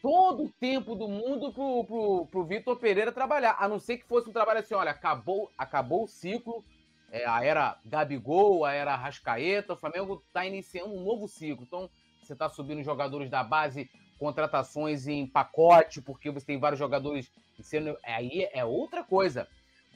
todo 0.00 0.44
o 0.44 0.52
tempo 0.60 0.94
do 0.94 1.08
mundo 1.08 1.52
pro, 1.52 1.84
pro, 1.84 2.26
pro 2.26 2.44
Vitor 2.44 2.76
Pereira 2.76 3.10
trabalhar. 3.10 3.56
A 3.58 3.68
não 3.68 3.78
ser 3.78 3.98
que 3.98 4.06
fosse 4.06 4.28
um 4.28 4.32
trabalho 4.32 4.60
assim, 4.60 4.74
olha, 4.74 4.90
acabou, 4.90 5.50
acabou 5.58 6.04
o 6.04 6.08
ciclo, 6.08 6.64
é, 7.10 7.26
a 7.26 7.44
era 7.44 7.78
Gabigol, 7.84 8.64
a 8.64 8.72
era 8.72 8.94
Rascaeta, 8.94 9.72
o 9.72 9.76
Flamengo 9.76 10.22
está 10.26 10.44
iniciando 10.46 10.94
um 10.94 11.02
novo 11.02 11.28
ciclo. 11.28 11.64
Então, 11.66 11.90
você 12.22 12.32
está 12.32 12.48
subindo 12.48 12.82
jogadores 12.82 13.30
da 13.30 13.42
base, 13.42 13.90
contratações 14.18 15.06
em 15.06 15.26
pacote, 15.26 16.00
porque 16.00 16.30
você 16.30 16.46
tem 16.46 16.58
vários 16.58 16.78
jogadores 16.78 17.30
sendo. 17.60 17.96
Aí 18.04 18.48
é 18.52 18.64
outra 18.64 19.04
coisa. 19.04 19.48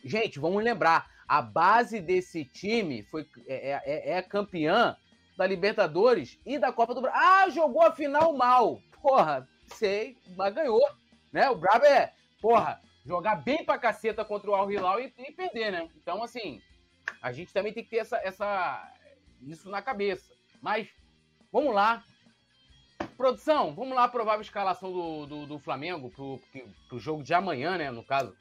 Gente, 0.04 0.38
vamos 0.38 0.62
lembrar, 0.62 1.10
a 1.28 1.42
base 1.42 2.00
desse 2.00 2.44
time 2.44 3.02
foi, 3.02 3.26
é, 3.46 3.80
é, 3.84 4.18
é, 4.18 4.22
campeã 4.22 4.96
da 5.40 5.46
Libertadores 5.46 6.38
e 6.44 6.58
da 6.58 6.70
Copa 6.70 6.94
do 6.94 7.00
Brasil. 7.00 7.18
Ah, 7.18 7.48
jogou 7.48 7.80
a 7.80 7.90
final 7.90 8.30
mal. 8.34 8.78
Porra, 9.00 9.48
sei, 9.68 10.18
mas 10.36 10.52
ganhou. 10.52 10.86
Né? 11.32 11.48
O 11.48 11.56
brabo 11.56 11.86
é, 11.86 12.12
porra, 12.42 12.78
jogar 13.06 13.36
bem 13.36 13.64
pra 13.64 13.78
caceta 13.78 14.22
contra 14.22 14.50
o 14.50 14.54
Al 14.54 14.70
Hilal 14.70 15.00
e, 15.00 15.10
e, 15.16 15.32
perder, 15.32 15.72
né? 15.72 15.88
Então, 15.96 16.22
assim, 16.22 16.60
a 17.22 17.32
gente 17.32 17.54
também 17.54 17.72
tem 17.72 17.82
que 17.82 17.88
ter 17.88 17.96
essa, 17.96 18.18
essa, 18.18 18.92
isso 19.40 19.70
na 19.70 19.80
cabeça. 19.80 20.30
Mas, 20.60 20.90
vamos 21.50 21.74
lá. 21.74 22.04
Produção, 23.16 23.74
vamos 23.74 23.94
lá 23.94 24.08
provável 24.08 24.42
escalação 24.42 24.92
do, 24.92 25.26
do, 25.26 25.46
do 25.46 25.58
Flamengo 25.58 26.10
pro, 26.10 26.38
pro 26.86 26.98
jogo 26.98 27.22
de 27.22 27.32
amanhã, 27.32 27.78
né? 27.78 27.90
No 27.90 28.04
caso, 28.04 28.36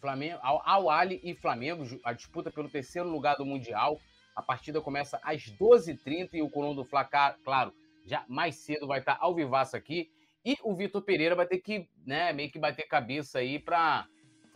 Flamengo, 0.00 0.38
Al, 0.40 0.62
Al 0.64 0.88
Ali 0.88 1.20
e 1.24 1.34
Flamengo, 1.34 1.84
a 2.04 2.12
disputa 2.12 2.48
pelo 2.48 2.68
terceiro 2.68 3.08
lugar 3.08 3.34
do 3.34 3.44
Mundial. 3.44 4.00
A 4.38 4.42
partida 4.42 4.80
começa 4.80 5.18
às 5.24 5.50
12h30 5.50 6.34
e 6.34 6.42
o 6.42 6.48
Colombo 6.48 6.82
do 6.82 6.84
Fla, 6.84 7.04
claro, 7.42 7.74
já 8.06 8.24
mais 8.28 8.54
cedo 8.54 8.86
vai 8.86 9.00
estar 9.00 9.18
ao 9.20 9.34
vivaço 9.34 9.76
aqui. 9.76 10.12
E 10.44 10.56
o 10.62 10.76
Vitor 10.76 11.02
Pereira 11.02 11.34
vai 11.34 11.44
ter 11.44 11.58
que, 11.58 11.88
né, 12.06 12.32
meio 12.32 12.48
que 12.48 12.56
bater 12.56 12.86
cabeça 12.86 13.40
aí 13.40 13.58
para 13.58 14.06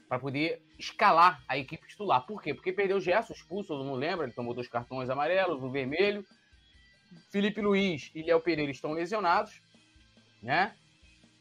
para 0.08 0.20
poder 0.20 0.62
escalar 0.78 1.42
a 1.48 1.58
equipe 1.58 1.88
titular. 1.88 2.24
Por 2.26 2.40
quê? 2.40 2.54
Porque 2.54 2.72
perdeu 2.72 2.98
o 2.98 3.00
Gerson 3.00 3.32
expulso, 3.32 3.68
todo 3.68 3.82
mundo 3.82 3.96
lembra, 3.96 4.26
ele 4.26 4.34
tomou 4.34 4.54
dois 4.54 4.68
cartões 4.68 5.10
amarelos, 5.10 5.62
um 5.64 5.70
vermelho. 5.70 6.24
Felipe 7.32 7.60
Luiz 7.60 8.10
e 8.14 8.22
Léo 8.22 8.40
Pereira 8.40 8.70
estão 8.70 8.92
lesionados, 8.92 9.60
né? 10.40 10.76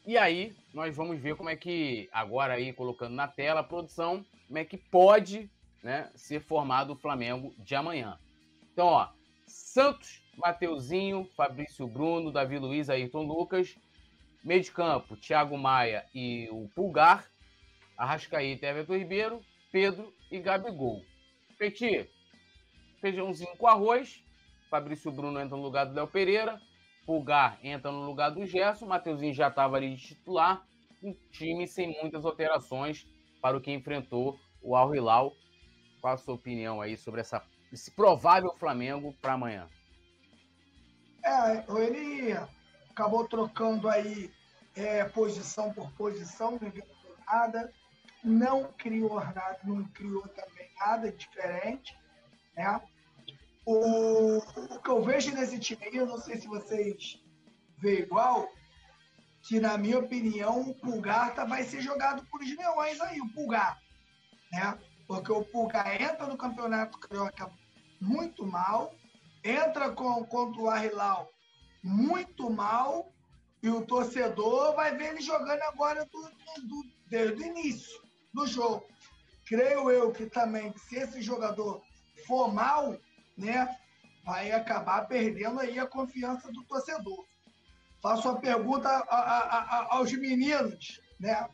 E 0.04 0.18
aí 0.18 0.56
nós 0.74 0.96
vamos 0.96 1.20
ver 1.20 1.36
como 1.36 1.48
é 1.48 1.54
que, 1.54 2.08
agora 2.10 2.54
aí 2.54 2.72
colocando 2.72 3.14
na 3.14 3.28
tela 3.28 3.60
a 3.60 3.64
produção, 3.64 4.24
como 4.48 4.58
é 4.58 4.64
que 4.64 4.78
pode 4.78 5.48
né, 5.80 6.10
ser 6.16 6.40
formado 6.40 6.94
o 6.94 6.96
Flamengo 6.96 7.54
de 7.58 7.76
amanhã. 7.76 8.18
Então, 8.72 8.86
ó, 8.86 9.08
Santos, 9.46 10.22
Mateuzinho, 10.36 11.24
Fabrício 11.36 11.86
Bruno, 11.86 12.32
Davi 12.32 12.58
Luiz, 12.58 12.88
Ayrton 12.88 13.22
Lucas. 13.22 13.76
Meio 14.42 14.62
de 14.62 14.72
campo, 14.72 15.16
Thiago 15.16 15.56
Maia 15.56 16.06
e 16.14 16.48
o 16.50 16.68
Pulgar. 16.74 17.30
Arrascaíta, 17.96 18.66
Everton 18.66 18.96
Ribeiro, 18.96 19.40
Pedro 19.70 20.12
e 20.30 20.40
Gabigol. 20.40 21.04
Petit, 21.58 22.08
feijãozinho 23.00 23.56
com 23.56 23.68
arroz. 23.68 24.24
Fabrício 24.70 25.12
Bruno 25.12 25.38
entra 25.38 25.56
no 25.56 25.62
lugar 25.62 25.84
do 25.84 25.94
Léo 25.94 26.08
Pereira. 26.08 26.60
Pulgar 27.04 27.58
entra 27.62 27.92
no 27.92 28.06
lugar 28.06 28.30
do 28.30 28.46
Gerson. 28.46 28.86
Mateuzinho 28.86 29.34
já 29.34 29.48
estava 29.48 29.76
ali 29.76 29.94
de 29.94 30.02
titular. 30.02 30.66
Um 31.02 31.12
time 31.30 31.68
sem 31.68 31.96
muitas 32.00 32.24
alterações 32.24 33.06
para 33.40 33.56
o 33.56 33.60
que 33.60 33.70
enfrentou 33.70 34.38
o 34.62 34.74
Al 34.74 34.94
Hilal. 34.94 35.32
Qual 36.00 36.14
a 36.14 36.16
sua 36.16 36.34
opinião 36.34 36.80
aí 36.80 36.96
sobre 36.96 37.20
essa 37.20 37.40
esse 37.72 37.90
provável 37.90 38.54
Flamengo 38.58 39.14
para 39.20 39.32
amanhã? 39.32 39.68
É, 41.24 41.64
ele 41.82 42.32
acabou 42.90 43.26
trocando 43.26 43.88
aí 43.88 44.30
é, 44.76 45.04
posição 45.04 45.72
por 45.72 45.90
posição, 45.92 46.58
não 46.60 46.68
inventou 46.68 47.16
nada, 47.26 47.72
não 48.22 48.72
criou 48.72 49.14
nada, 49.14 49.58
não 49.64 49.84
criou 49.84 50.26
também 50.28 50.70
nada 50.78 51.10
diferente, 51.10 51.96
né? 52.56 52.80
O, 53.64 54.38
o 54.38 54.80
que 54.80 54.90
eu 54.90 55.02
vejo 55.02 55.32
nesse 55.34 55.58
time 55.58 55.84
aí, 55.84 55.96
eu 55.96 56.06
não 56.06 56.18
sei 56.18 56.36
se 56.36 56.48
vocês 56.48 57.22
veem 57.78 58.00
igual, 58.00 58.48
que 59.42 59.60
na 59.60 59.78
minha 59.78 59.98
opinião 59.98 60.60
o 60.60 60.74
Pulgar 60.74 61.34
tá, 61.34 61.44
vai 61.44 61.62
ser 61.62 61.80
jogado 61.80 62.26
por 62.26 62.40
os 62.40 62.56
leões 62.56 63.00
aí, 63.00 63.20
o 63.20 63.32
Pulgar, 63.32 63.80
né? 64.50 64.78
Porque 65.06 65.30
o 65.30 65.44
Pulgar 65.44 66.00
entra 66.00 66.26
no 66.26 66.36
Campeonato 66.36 66.98
Carioca 66.98 67.50
muito 68.02 68.44
mal, 68.44 68.94
entra 69.44 69.90
com, 69.90 70.24
contra 70.24 70.60
o 70.60 70.68
Arrilau 70.68 71.32
muito 71.82 72.48
mal, 72.48 73.12
e 73.62 73.68
o 73.68 73.84
torcedor 73.84 74.74
vai 74.74 74.96
ver 74.96 75.10
ele 75.10 75.20
jogando 75.20 75.62
agora 75.62 76.04
do, 76.06 76.22
do, 76.22 76.84
desde 77.08 77.42
o 77.42 77.46
início 77.46 78.00
do 78.32 78.46
jogo. 78.46 78.84
Creio 79.46 79.90
eu 79.90 80.12
que 80.12 80.26
também, 80.26 80.72
se 80.76 80.96
esse 80.96 81.20
jogador 81.20 81.82
for 82.26 82.52
mal, 82.52 82.96
né, 83.36 83.76
vai 84.24 84.50
acabar 84.52 85.06
perdendo 85.06 85.60
aí 85.60 85.78
a 85.78 85.86
confiança 85.86 86.50
do 86.50 86.64
torcedor. 86.64 87.24
Faço 88.00 88.28
a 88.28 88.40
pergunta 88.40 88.88
a, 88.88 89.16
a, 89.16 89.58
a, 89.58 89.96
aos 89.96 90.12
meninos, 90.12 91.00
né? 91.20 91.48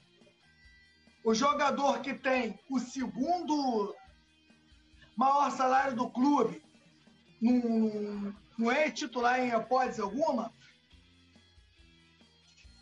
O 1.23 1.35
jogador 1.35 2.01
que 2.01 2.15
tem 2.15 2.59
o 2.71 2.79
segundo 2.79 3.95
maior 5.19 5.51
salário 5.51 5.97
do 5.97 6.09
clube 6.09 6.63
não, 7.43 8.33
não 8.57 8.71
é 8.71 8.89
titular 8.89 9.41
em 9.41 9.49
hipótese 9.49 10.01
alguma? 10.01 10.53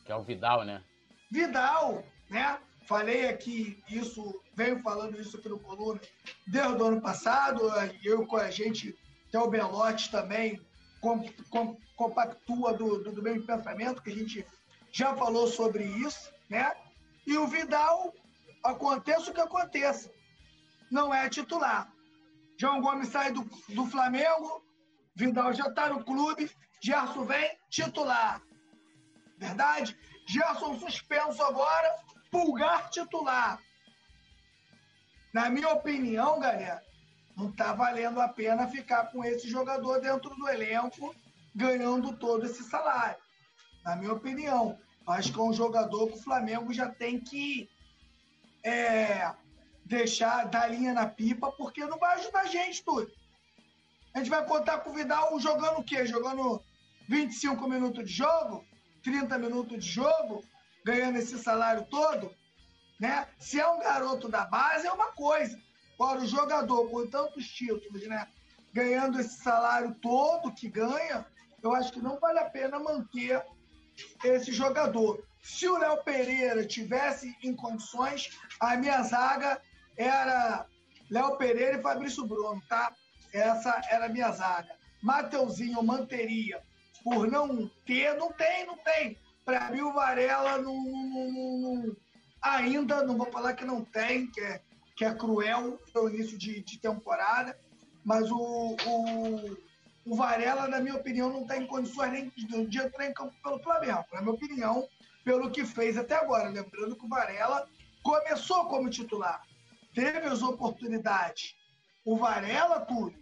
Que 0.05 0.13
é 0.13 0.17
o 0.17 0.23
Vidal, 0.23 0.63
né? 0.63 0.85
Vidal, 1.31 2.05
né? 2.29 2.59
Falei 2.87 3.29
aqui 3.29 3.83
isso, 3.89 4.41
venho 4.55 4.81
falando 4.83 5.19
isso 5.19 5.37
aqui 5.39 5.49
no 5.49 5.59
Coluna 5.59 6.01
desde 6.47 6.81
o 6.81 6.85
ano 6.85 7.01
passado, 7.01 7.63
eu 8.05 8.25
com 8.27 8.37
a 8.37 8.51
gente, 8.51 8.97
até 9.29 9.39
o 9.41 9.51
Belotti 9.51 10.11
também, 10.11 10.61
com, 11.01 11.29
com, 11.51 11.77
compactua 11.97 12.75
do, 12.75 13.03
do, 13.03 13.13
do 13.13 13.23
mesmo 13.23 13.45
pensamento, 13.45 14.03
que 14.03 14.11
a 14.11 14.15
gente 14.15 14.47
já 14.93 15.17
falou 15.17 15.49
sobre 15.49 15.85
isso, 15.85 16.31
né? 16.49 16.71
E 17.27 17.37
o 17.37 17.49
Vidal, 17.49 18.15
aconteça 18.63 19.31
o 19.31 19.35
que 19.35 19.41
aconteça, 19.41 20.13
não 20.89 21.13
é 21.13 21.29
titular. 21.29 21.96
João 22.59 22.81
Gomes 22.81 23.09
sai 23.09 23.33
do, 23.33 23.43
do 23.69 23.87
Flamengo, 23.87 24.65
Vidal 25.15 25.53
já 25.53 25.67
está 25.67 25.89
no 25.89 26.05
clube, 26.05 26.51
Gerson 26.83 27.25
vem 27.25 27.59
titular. 27.71 28.41
Verdade? 29.39 29.97
Gerson 30.27 30.79
suspenso 30.79 31.43
agora, 31.43 31.97
Pulgar 32.31 32.91
titular. 32.91 33.61
Na 35.33 35.51
minha 35.51 35.69
opinião, 35.69 36.41
galera, 36.41 36.83
não 37.37 37.51
está 37.51 37.73
valendo 37.73 38.21
a 38.21 38.29
pena 38.29 38.67
ficar 38.67 39.11
com 39.13 39.25
esse 39.25 39.49
jogador 39.49 40.01
dentro 40.01 40.31
do 40.31 40.49
elenco 40.49 41.15
ganhando 41.55 42.17
todo 42.17 42.47
esse 42.47 42.63
salário. 42.65 43.19
Na 43.85 43.97
minha 43.97 44.13
opinião, 44.13 44.79
acho 45.07 45.33
que 45.33 45.39
é 45.39 45.43
um 45.43 45.53
jogador 45.53 46.09
que 46.09 46.15
o 46.15 46.23
Flamengo 46.23 46.73
já 46.73 46.89
tem 46.89 47.21
que 47.21 47.69
é, 48.63 49.31
deixar 49.87 50.49
dar 50.49 50.69
linha 50.69 50.93
na 50.93 51.07
pipa, 51.07 51.51
porque 51.53 51.85
não 51.85 51.99
vai 51.99 52.17
ajudar 52.17 52.41
a 52.41 52.47
gente 52.47 52.85
tudo. 52.85 53.11
A 54.13 54.19
gente 54.19 54.31
vai 54.31 54.45
contar 54.45 54.79
com 54.79 54.91
o 54.91 54.95
Vidal 54.95 55.39
jogando 55.39 55.79
o 55.79 55.85
quê? 55.85 56.05
Jogando 56.07 56.61
25 57.09 57.69
minutos 57.69 58.09
de 58.09 58.13
jogo, 58.13 58.65
30 59.05 59.39
minutos 59.39 59.85
de 59.85 59.91
jogo, 59.91 60.45
ganhando 60.85 61.19
esse 61.19 61.39
salário 61.39 61.87
todo, 61.89 62.35
né? 62.99 63.29
Se 63.39 63.61
é 63.61 63.69
um 63.69 63.79
garoto 63.79 64.29
da 64.29 64.45
base, 64.45 64.87
é 64.87 64.93
uma 64.93 65.13
coisa. 65.13 65.57
Agora, 65.95 66.21
o 66.21 66.27
jogador 66.27 66.91
com 66.91 67.07
tantos 67.07 67.47
títulos, 67.47 68.07
né? 68.09 68.27
Ganhando 68.73 69.21
esse 69.21 69.39
salário 69.39 69.95
todo 70.03 70.53
que 70.53 70.69
ganha, 70.69 71.25
eu 71.63 71.75
acho 71.75 71.93
que 71.93 72.01
não 72.01 72.19
vale 72.19 72.41
a 72.41 72.51
pena 72.51 72.79
manter 72.79 73.43
esse 74.25 74.53
jogador. 74.53 75.25
Se 75.43 75.69
o 75.69 75.79
Léo 75.79 76.03
Pereira 76.03 76.67
tivesse 76.67 77.37
em 77.43 77.55
condições, 77.55 78.37
a 78.59 78.77
minha 78.77 79.01
zaga 79.03 79.61
era 79.97 80.67
Léo 81.11 81.37
Pereira 81.37 81.79
e 81.79 81.83
Fabrício 81.83 82.27
Bruno, 82.27 82.63
tá? 82.69 82.93
Essa 83.33 83.81
era 83.91 84.07
a 84.07 84.09
minha 84.09 84.31
zaga. 84.33 84.75
Mateuzinho 85.03 85.79
eu 85.79 85.83
manteria 85.83 86.63
por 87.05 87.31
não 87.31 87.71
ter, 87.87 88.17
não 88.17 88.33
tem, 88.33 88.67
não 88.67 88.77
tem. 88.79 89.17
Para 89.45 89.71
mim, 89.71 89.81
o 89.81 89.93
Varela 89.93 90.59
não, 90.59 90.75
não, 90.75 91.31
não, 91.31 91.97
ainda, 92.43 93.05
não 93.05 93.17
vou 93.17 93.31
falar 93.31 93.55
que 93.55 93.65
não 93.65 93.85
tem, 93.85 94.27
que 94.29 94.41
é, 94.41 94.61
que 94.97 95.05
é 95.05 95.15
cruel 95.15 95.79
no 95.95 96.09
início 96.09 96.37
de, 96.37 96.61
de 96.63 96.79
temporada, 96.79 97.57
mas 98.05 98.29
o, 98.31 98.77
o, 98.87 99.57
o, 100.05 100.17
Varela, 100.17 100.67
na 100.67 100.81
minha 100.81 100.97
opinião, 100.97 101.31
não 101.31 101.43
está 101.43 101.57
em 101.57 101.67
condições 101.67 102.11
nem 102.11 102.33
de, 102.37 102.67
de 102.67 102.79
entrar 102.79 103.07
em 103.07 103.15
campo 103.15 103.35
pelo 103.43 103.63
Flamengo, 103.63 104.05
na 104.13 104.21
minha 104.21 104.35
opinião, 104.35 104.89
pelo 105.25 105.51
que 105.51 105.65
fez 105.65 105.97
até 105.97 106.17
agora. 106.17 106.49
Lembrando 106.49 106.97
que 106.97 107.05
o 107.05 107.09
Varela 107.09 107.69
começou 108.03 108.67
como 108.67 108.91
titular, 108.91 109.43
teve 109.97 110.27
as 110.29 110.43
oportunidades. 110.43 111.57
O 112.05 112.17
Varela, 112.19 112.81
tudo, 112.81 113.17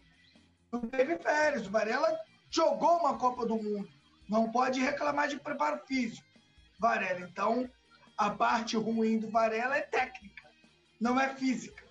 não 0.73 0.81
teve 0.81 1.17
férias. 1.19 1.67
O 1.67 1.71
Varela 1.71 2.19
jogou 2.51 2.99
uma 2.99 3.17
Copa 3.17 3.47
do 3.47 3.57
Mundo. 3.57 3.89
Não 4.29 4.51
pode 4.51 4.81
reclamar 4.81 5.29
de 5.29 5.39
preparo 5.39 5.81
físico, 5.87 6.27
Varela. 6.81 7.21
Então, 7.21 7.71
a 8.19 8.29
parte 8.29 8.77
ruim 8.77 9.21
do 9.21 9.31
Varela 9.31 9.77
é 9.77 9.83
técnica, 9.83 10.51
não 11.01 11.19
é 11.19 11.35
física, 11.37 11.85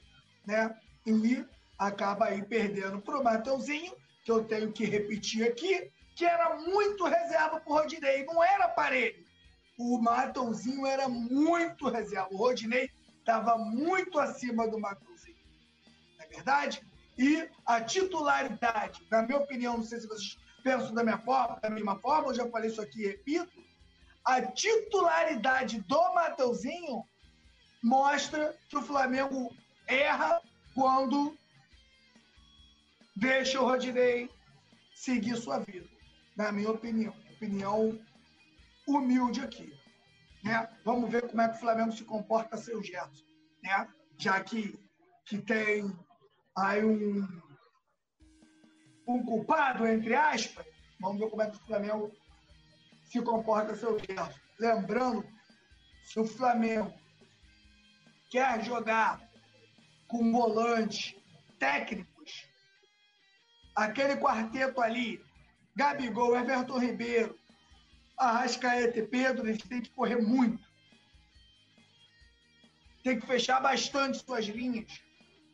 né? 0.45 0.77
E 1.05 1.45
acaba 1.79 2.25
aí 2.25 2.43
perdendo 2.43 3.01
para 3.01 3.19
o 3.19 3.23
Mateuzinho, 3.23 3.95
que 4.25 4.31
eu 4.31 4.43
tenho 4.43 4.71
que 4.71 4.85
repetir 4.85 5.47
aqui, 5.47 5.91
que 6.15 6.25
era 6.25 6.57
muito 6.57 7.05
reserva 7.05 7.59
para 7.59 7.71
o 7.71 7.75
Rodinei, 7.75 8.25
não 8.25 8.43
era 8.43 8.67
parede. 8.67 9.25
O 9.77 9.97
Mateuzinho 9.97 10.85
era 10.85 11.07
muito 11.07 11.89
reserva. 11.89 12.29
O 12.31 12.37
Rodinei 12.37 12.89
estava 13.23 13.57
muito 13.57 14.19
acima 14.19 14.67
do 14.67 14.77
Mateuzinho. 14.77 15.37
Não 16.17 16.25
é 16.25 16.27
verdade? 16.27 16.85
E 17.17 17.49
a 17.65 17.81
titularidade, 17.81 19.05
na 19.09 19.21
minha 19.21 19.37
opinião, 19.37 19.77
não 19.77 19.83
sei 19.83 20.01
se 20.01 20.07
vocês 20.07 20.37
pensam 20.63 20.93
da 20.93 21.03
minha 21.03 21.17
forma, 21.17 21.59
da 21.61 21.69
mesma 21.69 21.97
forma, 21.99 22.29
eu 22.29 22.35
já 22.35 22.49
falei 22.49 22.69
isso 22.69 22.81
aqui 22.81 23.03
e 23.03 23.07
repito, 23.07 23.63
a 24.25 24.41
titularidade 24.41 25.81
do 25.81 26.13
Mateuzinho 26.13 27.05
mostra 27.81 28.57
que 28.69 28.77
o 28.77 28.81
Flamengo 28.81 29.53
erra 29.87 30.41
quando 30.73 31.37
deixa 33.15 33.61
o 33.61 33.65
Rodinei 33.65 34.29
seguir 34.95 35.35
sua 35.37 35.59
vida, 35.59 35.87
na 36.35 36.51
minha 36.51 36.71
opinião. 36.71 37.13
Opinião 37.35 37.99
humilde 38.87 39.41
aqui. 39.41 39.73
Né? 40.43 40.69
Vamos 40.83 41.09
ver 41.09 41.27
como 41.29 41.41
é 41.41 41.49
que 41.49 41.55
o 41.55 41.59
Flamengo 41.59 41.91
se 41.91 42.03
comporta 42.03 42.57
sem 42.57 42.75
o 42.75 42.83
Gerson. 42.83 43.23
Né? 43.63 43.87
Já 44.17 44.43
que, 44.43 44.77
que 45.25 45.37
tem 45.41 45.91
aí 46.57 46.83
um, 46.83 47.41
um 49.07 49.23
culpado, 49.23 49.87
entre 49.87 50.13
aspas, 50.13 50.65
vamos 50.99 51.19
ver 51.19 51.29
como 51.29 51.41
é 51.41 51.49
que 51.49 51.55
o 51.55 51.65
Flamengo 51.65 52.11
se 53.05 53.21
comporta 53.21 53.75
seu 53.75 53.97
Gerson. 53.99 54.39
Lembrando, 54.59 55.25
se 56.03 56.19
o 56.19 56.25
Flamengo 56.25 56.93
quer 58.29 58.63
jogar 58.63 59.21
com 60.07 60.31
volantes 60.31 61.15
técnicos, 61.57 62.47
aquele 63.75 64.17
quarteto 64.17 64.81
ali, 64.81 65.23
Gabigol, 65.75 66.35
Everton 66.35 66.77
Ribeiro, 66.77 67.39
Arrascaeta 68.17 68.99
e 68.99 69.07
Pedro, 69.07 69.47
eles 69.47 69.61
têm 69.63 69.81
que 69.81 69.89
correr 69.89 70.17
muito. 70.17 70.67
Tem 73.03 73.19
que 73.19 73.27
fechar 73.27 73.59
bastante 73.59 74.23
suas 74.23 74.45
linhas. 74.45 75.01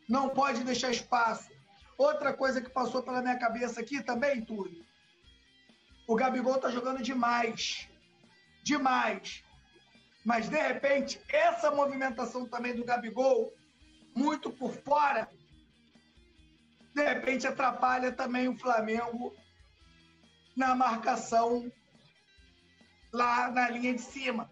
Não 0.07 0.29
pode 0.29 0.63
deixar 0.63 0.91
espaço. 0.91 1.49
Outra 1.97 2.33
coisa 2.33 2.61
que 2.61 2.69
passou 2.69 3.01
pela 3.03 3.21
minha 3.21 3.37
cabeça 3.37 3.81
aqui 3.81 4.01
também, 4.03 4.41
Túlio, 4.41 4.85
o 6.07 6.15
Gabigol 6.15 6.55
está 6.55 6.69
jogando 6.69 7.01
demais. 7.01 7.87
Demais. 8.63 9.43
Mas, 10.23 10.49
de 10.49 10.57
repente, 10.57 11.19
essa 11.29 11.71
movimentação 11.71 12.45
também 12.45 12.75
do 12.75 12.85
Gabigol, 12.85 13.53
muito 14.15 14.51
por 14.51 14.73
fora, 14.73 15.29
de 16.93 17.03
repente 17.03 17.47
atrapalha 17.47 18.11
também 18.11 18.47
o 18.47 18.57
Flamengo 18.57 19.33
na 20.55 20.75
marcação 20.75 21.71
lá 23.11 23.51
na 23.51 23.69
linha 23.69 23.93
de 23.93 24.01
cima. 24.01 24.49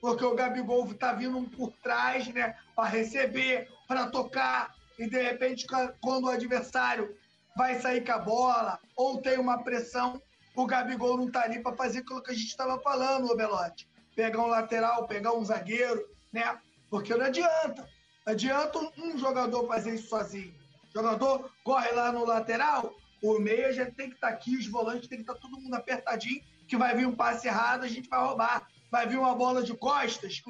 Porque 0.00 0.24
o 0.24 0.34
Gabigol 0.34 0.90
está 0.90 1.12
vindo 1.12 1.42
por 1.50 1.72
trás, 1.82 2.28
né? 2.28 2.56
Para 2.74 2.88
receber, 2.88 3.68
para 3.86 4.06
tocar. 4.06 4.74
E 4.98 5.08
de 5.08 5.20
repente, 5.20 5.66
quando 6.00 6.24
o 6.24 6.30
adversário 6.30 7.16
vai 7.56 7.80
sair 7.80 8.04
com 8.04 8.12
a 8.12 8.18
bola 8.18 8.78
ou 8.96 9.20
tem 9.20 9.38
uma 9.38 9.62
pressão, 9.62 10.22
o 10.54 10.66
Gabigol 10.66 11.16
não 11.16 11.30
tá 11.30 11.42
ali 11.42 11.60
para 11.60 11.76
fazer 11.76 12.00
aquilo 12.00 12.22
que 12.22 12.30
a 12.30 12.34
gente 12.34 12.48
estava 12.48 12.80
falando, 12.80 13.30
o 13.30 13.36
Belotti. 13.36 13.88
Pegar 14.14 14.42
um 14.42 14.46
lateral, 14.46 15.06
pegar 15.06 15.32
um 15.32 15.44
zagueiro, 15.44 16.04
né? 16.32 16.58
Porque 16.90 17.14
não 17.14 17.26
adianta. 17.26 17.88
Não 18.26 18.32
adianta 18.32 18.78
um 18.98 19.16
jogador 19.16 19.66
fazer 19.66 19.94
isso 19.94 20.08
sozinho. 20.08 20.54
O 20.90 20.98
jogador 20.98 21.50
corre 21.62 21.90
lá 21.92 22.10
no 22.10 22.24
lateral, 22.24 22.94
o 23.22 23.38
meia 23.38 23.72
já 23.72 23.86
tem 23.86 24.08
que 24.08 24.14
estar 24.14 24.28
tá 24.28 24.34
aqui, 24.34 24.56
os 24.56 24.66
volantes 24.66 25.08
tem 25.08 25.18
que 25.18 25.22
estar 25.22 25.34
tá 25.34 25.40
todo 25.40 25.60
mundo 25.60 25.74
apertadinho, 25.74 26.42
que 26.68 26.76
vai 26.76 26.94
vir 26.94 27.06
um 27.06 27.16
passe 27.16 27.48
errado, 27.48 27.84
a 27.84 27.88
gente 27.88 28.08
vai 28.08 28.20
roubar. 28.20 28.68
Vai 28.90 29.06
vir 29.06 29.18
uma 29.18 29.34
bola 29.34 29.62
de 29.62 29.74
costas, 29.74 30.42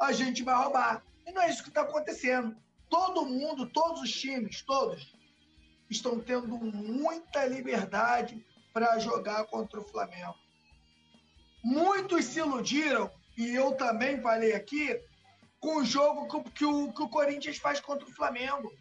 a 0.00 0.12
gente 0.12 0.42
vai 0.42 0.54
roubar. 0.54 1.02
E 1.26 1.32
não 1.32 1.42
é 1.42 1.50
isso 1.50 1.62
que 1.62 1.68
está 1.68 1.82
acontecendo. 1.82 2.56
Todo 2.88 3.26
mundo, 3.26 3.66
todos 3.66 4.02
os 4.02 4.12
times, 4.12 4.62
todos, 4.62 5.12
estão 5.90 6.20
tendo 6.20 6.56
muita 6.58 7.44
liberdade 7.46 8.44
para 8.72 8.98
jogar 8.98 9.44
contra 9.46 9.80
o 9.80 9.84
Flamengo. 9.84 10.36
Muitos 11.64 12.26
se 12.26 12.38
iludiram, 12.38 13.10
e 13.36 13.54
eu 13.54 13.74
também 13.74 14.20
falei 14.20 14.54
aqui, 14.54 15.00
com 15.58 15.78
o 15.78 15.84
jogo 15.84 16.28
que, 16.28 16.50
que, 16.50 16.64
o, 16.64 16.92
que 16.92 17.02
o 17.02 17.08
Corinthians 17.08 17.58
faz 17.58 17.80
contra 17.80 18.06
o 18.06 18.12
Flamengo. 18.12 18.72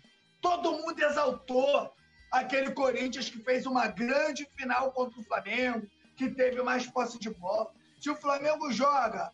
Todo 0.42 0.74
mundo 0.74 1.02
exaltou 1.02 1.92
aquele 2.32 2.72
Corinthians 2.72 3.30
que 3.30 3.40
fez 3.40 3.66
uma 3.66 3.88
grande 3.88 4.46
final 4.56 4.92
contra 4.92 5.20
o 5.20 5.24
Flamengo, 5.24 5.88
que 6.16 6.30
teve 6.30 6.62
mais 6.62 6.88
posse 6.88 7.20
de 7.20 7.30
bola. 7.30 7.72
Se 8.00 8.10
o 8.10 8.16
Flamengo 8.16 8.72
joga 8.72 9.32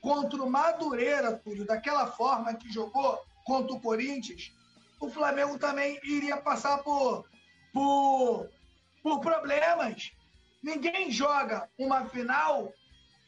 contra 0.00 0.42
o 0.42 0.50
Madureira, 0.50 1.36
Túlio, 1.36 1.66
daquela 1.66 2.06
forma 2.06 2.54
que 2.54 2.72
jogou 2.72 3.18
contra 3.44 3.74
o 3.74 3.80
Corinthians, 3.80 4.52
o 5.00 5.10
Flamengo 5.10 5.58
também 5.58 5.98
iria 6.04 6.36
passar 6.36 6.78
por, 6.78 7.24
por 7.72 8.48
por 9.02 9.20
problemas. 9.20 10.12
Ninguém 10.62 11.10
joga 11.10 11.68
uma 11.78 12.06
final 12.06 12.72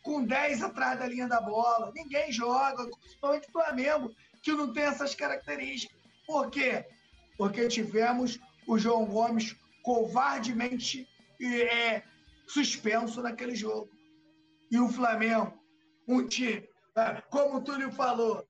com 0.03 0.25
10 0.25 0.63
atrás 0.63 0.99
da 0.99 1.07
linha 1.07 1.29
da 1.29 1.41
bola. 1.41 1.93
Ninguém 1.95 2.31
joga, 2.31 2.89
principalmente 3.01 3.49
o 3.49 3.53
Flamengo, 3.53 4.15
que 4.43 4.53
não 4.53 4.73
tem 4.73 4.85
essas 4.85 5.15
características. 5.15 5.97
Por 6.27 6.51
quê? 6.51 6.85
Porque 7.39 7.69
tivemos 7.69 8.39
o 8.67 8.79
João 8.79 9.07
Gomes 9.07 9.57
covardemente 9.83 11.09
é, 11.41 12.03
suspenso 12.47 13.23
naquele 13.23 13.55
jogo. 13.55 13.91
E 14.71 14.79
o 14.79 14.89
Flamengo, 14.89 15.53
um 16.09 16.27
time, 16.27 16.67
é, 16.97 17.21
como 17.31 17.57
o 17.57 17.63
Túlio 17.63 17.91
falou, 17.93 18.47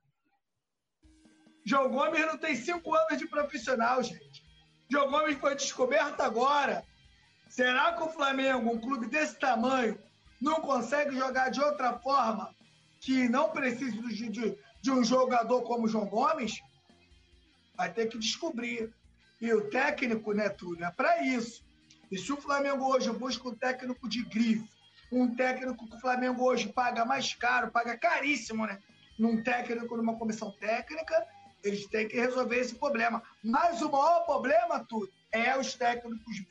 João 1.64 1.90
Gomes 1.90 2.26
não 2.26 2.38
tem 2.38 2.56
cinco 2.56 2.94
anos 2.94 3.18
de 3.18 3.28
profissional, 3.28 4.02
gente. 4.02 4.42
João 4.90 5.10
Gomes 5.10 5.38
foi 5.38 5.54
descoberto 5.54 6.20
agora. 6.20 6.84
Será 7.48 7.92
que 7.92 8.02
o 8.02 8.08
Flamengo, 8.08 8.70
um 8.70 8.80
clube 8.80 9.06
desse 9.06 9.38
tamanho, 9.38 9.98
não 10.40 10.60
consegue 10.60 11.16
jogar 11.16 11.50
de 11.50 11.60
outra 11.60 11.98
forma 11.98 12.54
que 13.00 13.28
não 13.28 13.50
precise 13.50 14.00
de, 14.00 14.28
de, 14.28 14.58
de 14.82 14.90
um 14.90 15.04
jogador 15.04 15.62
como 15.62 15.84
o 15.84 15.88
João 15.88 16.06
Gomes? 16.06 16.58
Vai 17.76 17.92
ter 17.92 18.08
que 18.08 18.18
descobrir. 18.18 18.92
E 19.40 19.52
o 19.52 19.68
técnico, 19.70 20.32
né, 20.32 20.48
Túlio, 20.48 20.84
é 20.84 20.90
para 20.90 21.22
isso. 21.24 21.64
E 22.12 22.18
se 22.18 22.30
o 22.30 22.36
Flamengo 22.36 22.84
hoje 22.84 23.10
busca 23.10 23.48
um 23.48 23.54
técnico 23.54 24.06
de 24.06 24.22
grife, 24.24 24.68
um 25.10 25.34
técnico 25.34 25.88
que 25.88 25.96
o 25.96 25.98
Flamengo 25.98 26.44
hoje 26.44 26.70
paga 26.70 27.06
mais 27.06 27.32
caro, 27.32 27.70
paga 27.70 27.96
caríssimo, 27.96 28.66
né? 28.66 28.78
Num 29.18 29.42
técnico, 29.42 29.96
numa 29.96 30.18
comissão 30.18 30.52
técnica, 30.52 31.26
eles 31.64 31.86
têm 31.86 32.06
que 32.06 32.16
resolver 32.16 32.58
esse 32.58 32.74
problema. 32.74 33.22
Mas 33.42 33.80
o 33.80 33.90
maior 33.90 34.26
problema, 34.26 34.84
tudo, 34.84 35.10
é 35.32 35.58
os 35.58 35.72
técnicos 35.72 36.44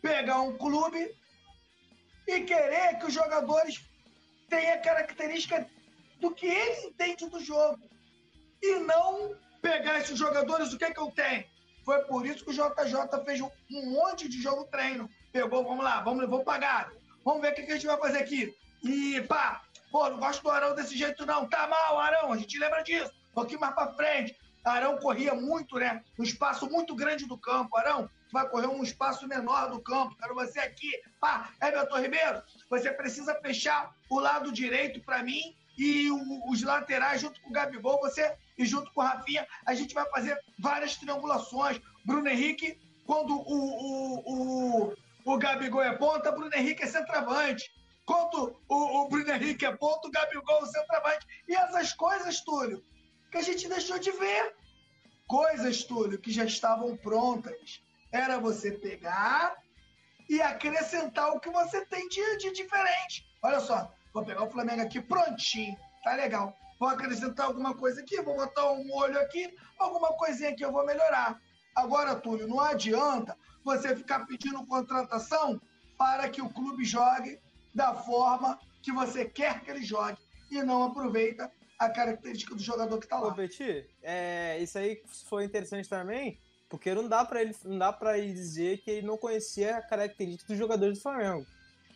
pegar 0.00 0.40
um 0.42 0.56
clube 0.56 1.12
e 2.28 2.42
querer 2.42 2.96
que 3.00 3.06
os 3.06 3.12
jogadores 3.12 3.84
tenham 4.48 4.80
característica 4.82 5.68
do 6.20 6.32
que 6.32 6.46
ele 6.46 6.86
entende 6.86 7.28
do 7.28 7.40
jogo. 7.40 7.82
E 8.62 8.78
não 8.78 9.34
pegar 9.60 9.98
esses 9.98 10.16
jogadores, 10.16 10.72
o 10.72 10.78
que, 10.78 10.84
é 10.84 10.94
que 10.94 11.00
eu 11.00 11.10
tenho? 11.10 11.44
Foi 11.86 12.00
por 12.00 12.26
isso 12.26 12.44
que 12.44 12.50
o 12.50 12.52
JJ 12.52 13.24
fez 13.24 13.40
um, 13.40 13.50
monte 13.70 14.28
de 14.28 14.42
jogo 14.42 14.64
treino. 14.64 15.08
Pegou, 15.32 15.62
vamos 15.62 15.84
lá, 15.84 16.00
vamos, 16.00 16.28
vamos 16.28 16.44
pagar. 16.44 16.90
Vamos 17.24 17.40
ver 17.40 17.52
o 17.52 17.54
que, 17.54 17.60
a 17.62 17.74
gente 17.74 17.86
vai 17.86 17.96
fazer 17.96 18.18
aqui. 18.18 18.52
E 18.82 19.20
pá, 19.22 19.62
pô, 19.92 20.10
não 20.10 20.18
gosto 20.18 20.42
do 20.42 20.50
Arão 20.50 20.74
desse 20.74 20.98
jeito 20.98 21.24
não. 21.24 21.48
Tá 21.48 21.68
mal, 21.68 22.00
Arão, 22.00 22.32
a 22.32 22.36
gente 22.36 22.58
lembra 22.58 22.82
disso 22.82 23.12
um 23.30 23.34
pouquinho 23.34 23.60
mais 23.60 23.72
para 23.72 23.92
frente. 23.92 24.36
Arão 24.64 24.98
corria 24.98 25.32
muito, 25.32 25.78
né? 25.78 26.02
Um 26.18 26.24
espaço 26.24 26.68
muito 26.68 26.92
grande 26.92 27.24
do 27.24 27.38
campo. 27.38 27.76
Arão, 27.76 28.10
vai 28.32 28.48
correr 28.48 28.66
um 28.66 28.82
espaço 28.82 29.28
menor 29.28 29.70
do 29.70 29.80
campo. 29.80 30.16
Quero 30.16 30.34
você 30.34 30.58
aqui. 30.58 30.90
Pá, 31.20 31.50
Everton 31.62 32.00
Ribeiro, 32.00 32.42
você 32.68 32.90
precisa 32.90 33.32
fechar 33.36 33.94
o 34.10 34.18
lado 34.18 34.50
direito 34.50 35.00
para 35.02 35.22
mim 35.22 35.54
e 35.78 36.10
o, 36.10 36.50
os 36.50 36.64
laterais 36.64 37.20
junto 37.20 37.40
com 37.40 37.50
o 37.50 37.52
Gabigol, 37.52 38.00
você 38.00 38.36
e 38.58 38.64
junto 38.64 38.92
com 38.92 39.00
o 39.00 39.04
Rafinha, 39.04 39.46
a 39.66 39.74
gente 39.74 39.94
vai 39.94 40.08
fazer 40.10 40.38
várias 40.58 40.96
triangulações. 40.96 41.80
Bruno 42.04 42.28
Henrique, 42.28 42.78
quando 43.06 43.34
o, 43.34 43.42
o, 43.42 44.90
o, 44.90 44.94
o 45.24 45.38
Gabigol 45.38 45.82
é 45.82 45.96
ponta, 45.96 46.32
Bruno 46.32 46.54
Henrique 46.54 46.82
é 46.82 46.86
centroavante. 46.86 47.70
Quando 48.04 48.56
o, 48.68 49.02
o 49.02 49.08
Bruno 49.08 49.30
Henrique 49.30 49.66
é 49.66 49.76
ponta, 49.76 50.08
o 50.08 50.10
Gabigol 50.10 50.62
é 50.62 50.66
centroavante. 50.66 51.26
E 51.48 51.54
essas 51.54 51.92
coisas, 51.92 52.40
Túlio, 52.40 52.82
que 53.30 53.38
a 53.38 53.42
gente 53.42 53.68
deixou 53.68 53.98
de 53.98 54.10
ver. 54.12 54.54
Coisas, 55.26 55.82
Túlio, 55.82 56.20
que 56.20 56.30
já 56.30 56.44
estavam 56.44 56.96
prontas. 56.96 57.82
Era 58.12 58.38
você 58.38 58.70
pegar 58.70 59.56
e 60.28 60.40
acrescentar 60.40 61.30
o 61.32 61.40
que 61.40 61.50
você 61.50 61.84
tem 61.86 62.08
de, 62.08 62.38
de 62.38 62.52
diferente. 62.52 63.26
Olha 63.42 63.60
só, 63.60 63.92
vou 64.12 64.24
pegar 64.24 64.44
o 64.44 64.50
Flamengo 64.50 64.82
aqui 64.82 65.00
prontinho, 65.00 65.76
tá 66.02 66.14
legal. 66.14 66.56
Vou 66.78 66.88
acrescentar 66.88 67.46
alguma 67.46 67.74
coisa 67.74 68.00
aqui, 68.00 68.20
vou 68.20 68.36
botar 68.36 68.70
um 68.72 68.92
olho 68.92 69.18
aqui, 69.20 69.54
alguma 69.78 70.08
coisinha 70.14 70.50
aqui 70.50 70.64
eu 70.64 70.72
vou 70.72 70.84
melhorar. 70.84 71.40
Agora, 71.74 72.14
Túlio, 72.14 72.46
não 72.46 72.60
adianta 72.60 73.36
você 73.64 73.94
ficar 73.96 74.26
pedindo 74.26 74.64
contratação 74.66 75.60
para 75.98 76.28
que 76.28 76.40
o 76.40 76.48
clube 76.48 76.84
jogue 76.84 77.38
da 77.74 77.94
forma 77.94 78.58
que 78.82 78.92
você 78.92 79.24
quer 79.24 79.60
que 79.62 79.70
ele 79.70 79.84
jogue 79.84 80.18
e 80.50 80.62
não 80.62 80.84
aproveita 80.84 81.50
a 81.78 81.90
característica 81.90 82.54
do 82.54 82.62
jogador 82.62 82.98
que 82.98 83.06
tá 83.06 83.18
lá. 83.18 83.28
Ô, 83.28 83.34
Petit, 83.34 83.86
é, 84.02 84.58
isso 84.60 84.78
aí 84.78 85.02
foi 85.28 85.44
interessante 85.44 85.88
também, 85.88 86.38
porque 86.68 86.94
não 86.94 87.08
dá 87.08 87.24
para 87.24 87.42
ele, 87.42 87.54
não 87.64 87.78
dá 87.78 87.92
para 87.92 88.18
ele 88.18 88.32
dizer 88.32 88.78
que 88.78 88.90
ele 88.90 89.06
não 89.06 89.18
conhecia 89.18 89.76
a 89.76 89.82
característica 89.82 90.48
dos 90.48 90.58
jogadores 90.58 90.98
do 90.98 91.02
Flamengo. 91.02 91.46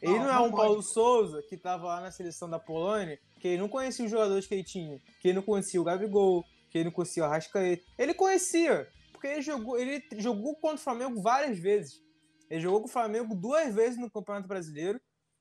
Ele 0.02 0.18
não, 0.18 0.24
não 0.24 0.32
é 0.32 0.38
um 0.38 0.50
pode. 0.50 0.56
Paulo 0.56 0.82
Souza 0.82 1.42
que 1.42 1.54
estava 1.54 1.86
lá 1.86 2.00
na 2.00 2.10
seleção 2.10 2.48
da 2.48 2.58
Polônia, 2.58 3.18
que 3.40 3.48
ele 3.48 3.58
não 3.58 3.68
conhecia 3.68 4.04
os 4.04 4.10
jogadores 4.10 4.46
que 4.46 4.54
ele 4.54 4.64
tinha, 4.64 5.00
que 5.20 5.28
ele 5.28 5.36
não 5.36 5.42
conhecia 5.42 5.80
o 5.80 5.84
Gabigol, 5.84 6.44
que 6.70 6.78
ele 6.78 6.84
não 6.84 6.92
conhecia 6.92 7.22
o 7.22 7.26
Arrascaeta. 7.26 7.84
Ele 7.98 8.14
conhecia, 8.14 8.88
porque 9.12 9.26
ele 9.26 9.42
jogou, 9.42 9.78
ele 9.78 10.02
jogou 10.18 10.54
contra 10.56 10.76
o 10.76 10.80
Flamengo 10.80 11.20
várias 11.20 11.58
vezes. 11.58 12.00
Ele 12.48 12.60
jogou 12.60 12.80
com 12.80 12.86
o 12.86 12.90
Flamengo 12.90 13.34
duas 13.34 13.74
vezes 13.74 13.98
no 13.98 14.10
Campeonato 14.10 14.46
Brasileiro 14.46 15.00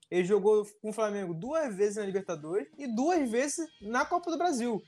ele 0.09 0.25
jogou 0.25 0.65
com 0.81 0.89
o 0.89 0.93
Flamengo 0.93 1.33
duas 1.33 1.75
vezes 1.75 1.97
na 1.97 2.05
Libertadores 2.05 2.67
e 2.77 2.87
duas 2.87 3.29
vezes 3.29 3.67
na 3.81 4.05
Copa 4.05 4.31
do 4.31 4.37
Brasil. 4.37 4.81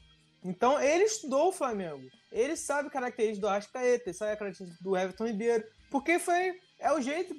Então 0.43 0.81
ele 0.81 1.03
estudou 1.03 1.49
o 1.49 1.51
Flamengo. 1.51 2.01
Ele 2.31 2.55
sabe 2.55 2.89
características 2.89 3.39
do 3.39 3.47
Arrascaeta, 3.47 4.09
ele 4.09 4.17
sabe 4.17 4.37
características 4.37 4.83
do 4.83 4.97
Everton 4.97 5.27
Ribeiro. 5.27 5.63
Porque 5.91 6.17
foi 6.17 6.59
é 6.79 6.91
o 6.91 7.01
jeito 7.01 7.35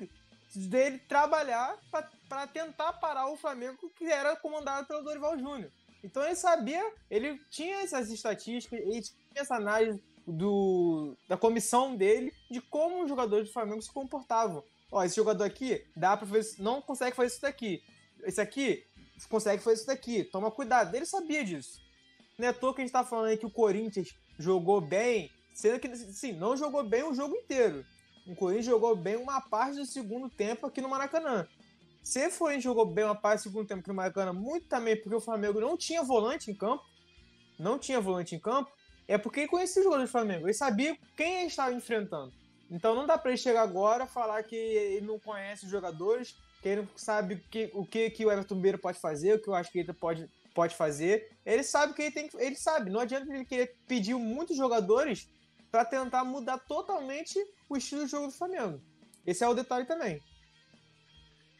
dele 0.54 0.98
trabalhar 1.08 1.76
para 1.90 2.08
tentar 2.46 2.94
parar 2.94 3.28
o 3.28 3.36
Flamengo 3.36 3.76
que 3.96 4.04
era 4.04 4.36
comandado 4.36 4.86
pelo 4.86 5.02
Dorival 5.02 5.38
Júnior. 5.38 5.70
Então 6.02 6.24
ele 6.24 6.34
sabia, 6.34 6.84
ele 7.10 7.38
tinha 7.50 7.82
essas 7.82 8.10
estatísticas, 8.10 8.80
ele 8.80 9.00
tinha 9.02 9.16
essa 9.36 9.54
análise 9.54 10.02
do, 10.26 11.16
da 11.28 11.36
comissão 11.36 11.94
dele 11.94 12.32
de 12.50 12.60
como 12.60 13.02
os 13.02 13.09
jogadores 13.09 13.48
do 13.48 13.52
Flamengo 13.52 13.82
se 13.82 13.92
comportavam. 13.92 14.64
Ó, 14.90 15.02
esse 15.02 15.16
jogador 15.16 15.44
aqui, 15.44 15.84
dá 15.96 16.16
pra 16.16 16.26
fazer, 16.26 16.60
não 16.60 16.82
consegue 16.82 17.16
fazer 17.16 17.28
isso 17.28 17.42
daqui. 17.42 17.82
Esse 18.24 18.40
aqui, 18.40 18.84
consegue 19.28 19.62
fazer 19.62 19.76
isso 19.76 19.86
daqui. 19.86 20.24
Toma 20.24 20.50
cuidado. 20.50 20.94
Ele 20.94 21.06
sabia 21.06 21.44
disso. 21.44 21.80
Não 22.38 22.46
é 22.46 22.50
à 22.50 22.52
toa 22.52 22.74
que 22.74 22.80
a 22.80 22.84
gente 22.84 22.92
tá 22.92 23.04
falando 23.04 23.26
aí 23.26 23.36
que 23.36 23.46
o 23.46 23.50
Corinthians 23.50 24.14
jogou 24.38 24.80
bem, 24.80 25.30
sendo 25.54 25.78
que, 25.78 25.94
sim, 25.96 26.32
não 26.32 26.56
jogou 26.56 26.82
bem 26.82 27.02
o 27.04 27.14
jogo 27.14 27.34
inteiro. 27.36 27.84
O 28.26 28.34
Corinthians 28.34 28.66
jogou 28.66 28.94
bem 28.94 29.16
uma 29.16 29.40
parte 29.40 29.76
do 29.76 29.86
segundo 29.86 30.28
tempo 30.28 30.66
aqui 30.66 30.80
no 30.80 30.88
Maracanã. 30.88 31.46
Se 32.02 32.26
o 32.26 32.38
Corinthians 32.38 32.64
jogou 32.64 32.84
bem 32.84 33.04
uma 33.04 33.14
parte 33.14 33.40
do 33.40 33.42
segundo 33.44 33.66
tempo 33.66 33.80
aqui 33.80 33.88
no 33.88 33.94
Maracanã, 33.94 34.32
muito 34.32 34.66
também 34.66 34.96
porque 34.96 35.14
o 35.14 35.20
Flamengo 35.20 35.60
não 35.60 35.76
tinha 35.76 36.02
volante 36.02 36.50
em 36.50 36.54
campo, 36.54 36.84
não 37.58 37.78
tinha 37.78 38.00
volante 38.00 38.34
em 38.34 38.40
campo, 38.40 38.70
é 39.06 39.16
porque 39.16 39.40
ele 39.40 39.48
conhecia 39.48 39.80
os 39.80 39.84
jogadores 39.84 40.10
do 40.10 40.12
Flamengo. 40.12 40.46
Ele 40.46 40.54
sabia 40.54 40.96
quem 41.16 41.38
ele 41.38 41.46
estava 41.46 41.72
enfrentando. 41.72 42.32
Então 42.70 42.94
não 42.94 43.06
dá 43.06 43.16
para 43.16 43.30
ele 43.30 43.38
chegar 43.38 43.62
agora 43.62 44.06
falar 44.06 44.42
que 44.42 44.56
ele 44.56 45.06
não 45.06 45.18
conhece 45.18 45.64
os 45.64 45.70
jogadores, 45.70 46.34
que 46.60 46.68
ele 46.68 46.80
não 46.82 46.88
sabe 46.96 47.36
que, 47.50 47.70
o 47.74 47.86
que, 47.86 48.10
que 48.10 48.26
o 48.26 48.32
Everton 48.32 48.56
Beira 48.56 48.78
pode 48.78 48.98
fazer, 48.98 49.34
o 49.34 49.42
que 49.42 49.50
o 49.50 49.54
Asqueta 49.54 49.94
pode, 49.94 50.28
pode 50.54 50.74
fazer. 50.74 51.30
Ele 51.44 51.62
sabe 51.62 51.92
o 51.92 51.94
que 51.94 52.02
ele 52.02 52.10
tem 52.10 52.30
Ele 52.38 52.56
sabe, 52.56 52.90
não 52.90 53.00
adianta 53.00 53.32
ele 53.32 53.44
querer 53.44 53.76
pedir 53.86 54.14
muitos 54.14 54.56
jogadores 54.56 55.28
para 55.70 55.84
tentar 55.84 56.24
mudar 56.24 56.58
totalmente 56.58 57.38
o 57.68 57.76
estilo 57.76 58.04
de 58.04 58.10
jogo 58.10 58.26
do 58.26 58.32
Flamengo. 58.32 58.80
Esse 59.26 59.44
é 59.44 59.48
o 59.48 59.54
detalhe 59.54 59.86
também. 59.86 60.20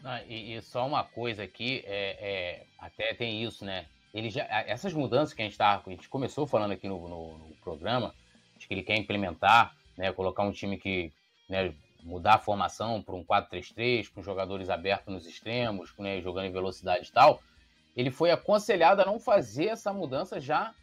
Ah, 0.05 0.23
e, 0.25 0.55
e, 0.55 0.63
só 0.63 0.87
uma 0.87 1.05
coisa 1.05 1.45
aqui, 1.45 1.83
é, 1.87 2.17
é, 2.21 2.67
até 2.79 3.15
tem 3.15 3.43
isso, 3.43 3.65
né? 3.65 3.87
Ele 4.13 4.31
já, 4.31 4.45
essas 4.67 4.93
mudanças 4.93 5.33
que 5.33 5.41
a 5.41 5.45
gente, 5.45 5.57
tá, 5.57 5.81
a 5.85 5.91
gente 5.91 6.09
começou 6.09 6.47
falando 6.47 6.73
aqui 6.73 6.89
no, 6.89 7.09
no, 7.09 7.39
no 7.39 7.55
programa, 7.63 8.15
que 8.59 8.75
ele 8.75 8.83
quer 8.83 8.97
implementar, 8.97 9.75
né, 9.97 10.13
colocar 10.13 10.43
um 10.43 10.53
time 10.53 10.79
que 10.79 11.13
né, 11.49 11.75
mudar 12.03 12.35
a 12.35 12.39
formação 12.39 13.03
para 13.03 13.15
um 13.15 13.25
4-3-3, 13.25 14.13
com 14.13 14.23
jogadores 14.23 14.69
abertos 14.71 15.13
nos 15.13 15.27
extremos, 15.27 15.93
né, 15.99 16.21
jogando 16.21 16.47
em 16.47 16.53
velocidade 16.53 17.09
e 17.09 17.13
tal, 17.13 17.43
ele 17.97 18.11
foi 18.11 18.31
aconselhado 18.31 19.03
a 19.03 19.05
não 19.05 19.19
fazer 19.19 19.67
essa 19.67 19.93
mudança 19.93 20.41
já 20.41 20.75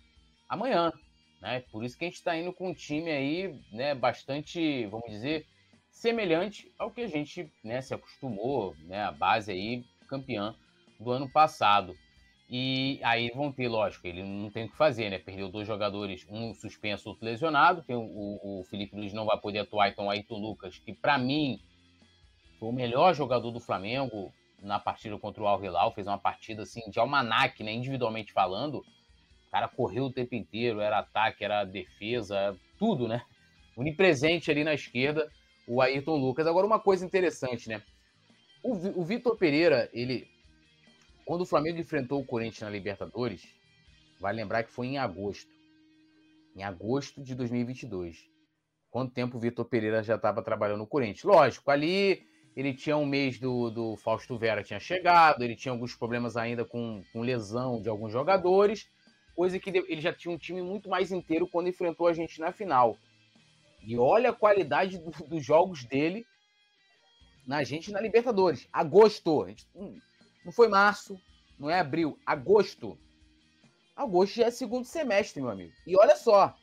amanhã. 0.47 0.91
Né? 1.41 1.63
Por 1.71 1.83
isso 1.83 1.97
que 1.97 2.05
a 2.05 2.07
gente 2.07 2.17
está 2.17 2.35
indo 2.37 2.53
com 2.53 2.69
um 2.69 2.73
time 2.73 3.11
aí 3.11 3.59
né, 3.71 3.95
bastante, 3.95 4.85
vamos 4.87 5.09
dizer, 5.09 5.45
semelhante 5.99 6.71
ao 6.79 6.89
que 6.89 7.01
a 7.01 7.07
gente 7.07 7.51
né, 7.61 7.81
se 7.81 7.93
acostumou, 7.93 8.73
né, 8.85 9.03
a 9.03 9.11
base 9.11 9.51
aí 9.51 9.83
campeã 10.07 10.55
do 10.97 11.11
ano 11.11 11.29
passado. 11.29 11.93
E 12.49 12.99
aí 13.03 13.29
vão 13.35 13.51
ter, 13.51 13.67
lógico, 13.67 14.07
ele 14.07 14.23
não 14.23 14.49
tem 14.49 14.65
o 14.65 14.69
que 14.69 14.77
fazer, 14.77 15.09
né? 15.11 15.19
Perdeu 15.19 15.49
dois 15.49 15.67
jogadores, 15.67 16.25
um 16.27 16.51
suspenso, 16.55 17.09
outro 17.09 17.23
lesionado. 17.23 17.83
Tem 17.83 17.95
o, 17.95 18.01
o 18.01 18.63
Felipe 18.63 18.95
Luiz 18.95 19.13
não 19.13 19.25
vai 19.25 19.37
poder 19.39 19.59
atuar, 19.59 19.89
então 19.89 20.07
o 20.07 20.09
Ayrton 20.09 20.39
Lucas, 20.39 20.79
que 20.79 20.91
para 20.91 21.17
mim 21.19 21.59
foi 22.59 22.69
o 22.69 22.73
melhor 22.73 23.13
jogador 23.13 23.51
do 23.51 23.59
Flamengo 23.59 24.33
na 24.63 24.79
partida 24.79 25.15
contra 25.19 25.43
o 25.43 25.47
Al 25.47 25.63
Hilal, 25.63 25.93
fez 25.93 26.07
uma 26.07 26.17
partida 26.17 26.63
assim 26.63 26.81
de 26.89 26.97
almanac, 26.97 27.61
né? 27.61 27.71
Individualmente 27.71 28.31
falando. 28.31 28.77
O 28.79 29.51
cara 29.51 29.67
correu 29.67 30.05
o 30.05 30.11
tempo 30.11 30.33
inteiro, 30.33 30.79
era 30.79 30.99
ataque, 30.99 31.43
era 31.43 31.65
defesa, 31.65 32.57
tudo, 32.79 33.07
né? 33.07 33.21
Unipresente 33.77 34.49
ali 34.49 34.63
na 34.63 34.73
esquerda, 34.73 35.29
o 35.69 35.81
Ayrton 35.81 36.17
Lucas. 36.17 36.47
Agora, 36.47 36.65
uma 36.65 36.79
coisa 36.79 37.05
interessante, 37.05 37.69
né? 37.69 37.83
O, 38.63 38.73
o 38.99 39.05
Vitor 39.05 39.37
Pereira, 39.37 39.87
ele 39.93 40.27
quando 41.29 41.41
o 41.41 41.45
Flamengo 41.45 41.77
enfrentou 41.77 42.19
o 42.19 42.25
Corinthians 42.25 42.61
na 42.61 42.71
Libertadores, 42.71 43.47
vai 44.19 44.33
lembrar 44.33 44.63
que 44.63 44.71
foi 44.71 44.87
em 44.87 44.97
agosto. 44.97 45.51
Em 46.55 46.63
agosto 46.63 47.21
de 47.21 47.35
2022. 47.35 48.27
Quanto 48.89 49.13
tempo 49.13 49.37
o 49.37 49.39
Vitor 49.39 49.63
Pereira 49.65 50.01
já 50.01 50.15
estava 50.15 50.41
trabalhando 50.41 50.79
no 50.79 50.87
Corinthians? 50.87 51.23
Lógico, 51.23 51.69
ali 51.69 52.23
ele 52.55 52.73
tinha 52.73 52.97
um 52.97 53.05
mês 53.05 53.37
do, 53.37 53.69
do 53.69 53.95
Fausto 53.97 54.39
Vera 54.39 54.63
tinha 54.63 54.79
chegado, 54.79 55.43
ele 55.43 55.55
tinha 55.55 55.71
alguns 55.71 55.95
problemas 55.95 56.35
ainda 56.35 56.65
com, 56.65 57.03
com 57.13 57.21
lesão 57.21 57.79
de 57.79 57.87
alguns 57.87 58.11
jogadores, 58.11 58.89
coisa 59.35 59.59
que 59.59 59.69
ele 59.69 60.01
já 60.01 60.11
tinha 60.11 60.33
um 60.33 60.37
time 60.37 60.63
muito 60.63 60.89
mais 60.89 61.11
inteiro 61.11 61.47
quando 61.47 61.69
enfrentou 61.69 62.07
a 62.07 62.13
gente 62.13 62.39
na 62.39 62.51
final. 62.51 62.97
E 63.81 63.97
olha 63.97 64.29
a 64.29 64.33
qualidade 64.33 64.97
do, 64.97 65.11
dos 65.27 65.43
jogos 65.43 65.85
dele 65.85 66.25
na 67.45 67.63
gente 67.63 67.91
na 67.91 67.99
Libertadores. 67.99 68.67
Agosto. 68.71 69.47
Gente, 69.47 69.67
não 70.45 70.51
foi 70.51 70.67
março, 70.67 71.19
não 71.57 71.69
é 71.69 71.79
abril, 71.79 72.17
agosto. 72.25 72.97
Agosto 73.95 74.35
já 74.35 74.45
é 74.45 74.51
segundo 74.51 74.85
semestre, 74.85 75.41
meu 75.41 75.51
amigo. 75.51 75.73
E 75.85 75.97
olha 75.97 76.15
só, 76.15 76.55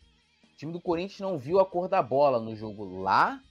o 0.44 0.56
time 0.56 0.72
do 0.72 0.80
Corinthians 0.80 1.20
não 1.20 1.38
viu 1.38 1.60
a 1.60 1.66
cor 1.66 1.88
da 1.88 2.02
bola 2.02 2.40
no 2.40 2.56
jogo 2.56 3.02
lá 3.02 3.42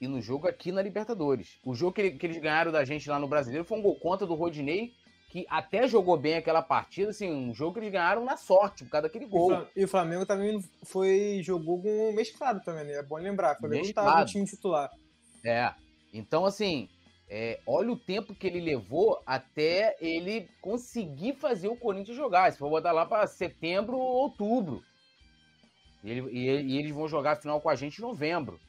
e 0.00 0.08
no 0.08 0.20
jogo 0.22 0.48
aqui 0.48 0.72
na 0.72 0.82
Libertadores. 0.82 1.58
O 1.64 1.74
jogo 1.74 1.92
que 1.92 2.00
eles 2.02 2.38
ganharam 2.38 2.72
da 2.72 2.84
gente 2.84 3.08
lá 3.08 3.18
no 3.18 3.28
Brasileiro 3.28 3.64
foi 3.64 3.78
um 3.78 3.82
gol 3.82 3.96
contra 3.96 4.26
do 4.26 4.34
Rodinei, 4.34 4.94
que 5.28 5.44
até 5.48 5.88
jogou 5.88 6.16
bem 6.16 6.36
aquela 6.36 6.62
partida, 6.62 7.10
assim, 7.10 7.30
um 7.30 7.52
jogo 7.52 7.74
que 7.74 7.80
eles 7.80 7.92
ganharam 7.92 8.24
na 8.24 8.36
sorte, 8.36 8.84
por 8.84 8.90
causa 8.90 9.08
daquele 9.08 9.26
gol. 9.26 9.66
E 9.74 9.84
o 9.84 9.88
Flamengo 9.88 10.24
também 10.24 10.62
foi 10.84 11.40
jogou 11.42 11.82
com 11.82 12.10
um 12.10 12.12
mesclado 12.12 12.62
também, 12.64 12.84
né? 12.84 12.94
É 12.94 13.02
bom 13.02 13.16
lembrar, 13.16 13.56
o 13.56 13.58
Flamengo 13.58 13.84
estava 13.84 14.20
no 14.20 14.26
time 14.26 14.46
titular. 14.46 14.90
É. 15.44 15.74
Então, 16.12 16.46
assim, 16.46 16.88
é, 17.28 17.60
olha 17.66 17.90
o 17.90 17.98
tempo 17.98 18.34
que 18.34 18.46
ele 18.46 18.60
levou 18.60 19.20
até 19.26 19.96
ele 20.00 20.48
conseguir 20.60 21.34
fazer 21.34 21.68
o 21.68 21.76
Corinthians 21.76 22.16
jogar. 22.16 22.52
Se 22.52 22.58
for 22.58 22.70
botar 22.70 22.92
lá 22.92 23.04
para 23.04 23.26
setembro 23.26 23.96
ou 23.96 24.22
outubro. 24.22 24.82
E, 26.04 26.10
ele, 26.10 26.30
e, 26.30 26.46
e, 26.62 26.78
eles 26.78 26.92
vão 26.92 27.08
jogar 27.08 27.32
a 27.32 27.36
final 27.36 27.60
com 27.60 27.68
a 27.68 27.74
gente 27.74 27.98
em 27.98 28.02
novembro. 28.02 28.60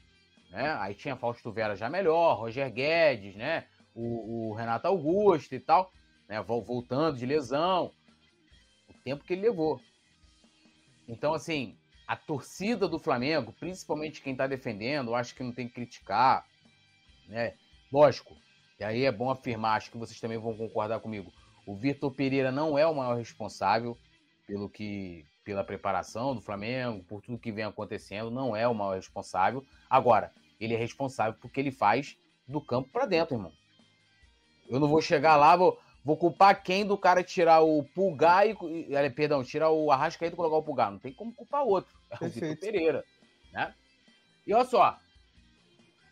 Né? 0.50 0.76
Aí 0.80 0.96
tinha 0.96 1.16
Fausto 1.16 1.52
Vera 1.52 1.76
já 1.76 1.90
melhor, 1.90 2.40
Roger 2.40 2.72
Guedes, 2.72 3.36
né? 3.36 3.66
O, 3.94 4.50
o 4.50 4.54
Renato 4.54 4.88
Augusto 4.88 5.54
e 5.54 5.60
tal, 5.60 5.92
né? 6.28 6.42
Voltando 6.42 7.18
de 7.18 7.26
lesão. 7.26 7.92
O 8.90 8.94
tempo 9.04 9.24
que 9.24 9.34
ele 9.34 9.44
levou. 9.44 9.82
Então, 11.08 11.34
assim, 11.34 11.78
a 12.08 12.16
torcida 12.16 12.88
do 12.88 13.00
Flamengo, 13.00 13.54
principalmente 13.60 14.22
quem 14.22 14.34
está 14.34 14.48
defendendo, 14.48 15.16
acho 15.16 15.36
que 15.36 15.44
não 15.44 15.52
tem 15.52 15.68
que 15.68 15.74
criticar. 15.74 16.46
Né? 17.28 17.56
Lógico, 17.92 18.36
e 18.80 18.84
aí 18.84 19.06
é 19.06 19.12
bom 19.12 19.30
afirmar, 19.30 19.78
acho 19.78 19.92
que 19.92 19.98
vocês 19.98 20.20
também 20.20 20.38
vão 20.38 20.56
concordar 20.56 21.00
comigo. 21.00 21.32
O 21.66 21.76
Vitor 21.76 22.12
Pereira 22.12 22.52
não 22.52 22.78
é 22.78 22.86
o 22.86 22.96
maior 22.96 23.18
responsável 23.18 23.98
pelo 24.46 24.70
que 24.70 25.26
pela 25.44 25.64
preparação 25.64 26.36
do 26.36 26.42
Flamengo, 26.42 27.04
por 27.06 27.22
tudo 27.22 27.40
que 27.40 27.54
vem 27.54 27.64
acontecendo, 27.64 28.30
não 28.30 28.54
é 28.54 28.68
o 28.68 28.74
maior 28.74 28.96
responsável. 28.96 29.66
Agora, 29.90 30.34
ele 30.60 30.74
é 30.74 30.78
responsável 30.78 31.40
porque 31.40 31.62
ele 31.62 31.72
faz 31.72 32.18
do 32.46 32.60
campo 32.60 32.90
para 32.90 33.06
dentro, 33.06 33.36
irmão. 33.36 33.54
Eu 34.70 34.78
não 34.78 34.90
vou 34.90 35.02
chegar 35.02 35.38
lá, 35.38 35.56
vou, 35.56 35.80
vou 36.08 36.16
culpar 36.16 36.64
quem 36.64 36.86
do 36.86 36.98
cara 36.98 37.22
tirar 37.22 37.60
o 37.60 37.84
pulgar 37.84 38.48
e. 38.48 38.56
Perdão, 39.14 39.44
tirar 39.44 39.72
o 39.72 39.92
Arrascaeta 39.92 40.34
e 40.34 40.38
colocar 40.38 40.56
o 40.56 40.64
pulgar. 40.64 40.90
Não 40.90 41.00
tem 41.00 41.12
como 41.12 41.34
culpar 41.34 41.66
outro. 41.66 41.94
É 42.10 42.26
o 42.26 42.30
Vitor 42.30 42.58
Pereira. 42.58 43.04
Né? 43.52 43.74
E 44.48 44.54
olha 44.54 44.64
só, 44.64 44.98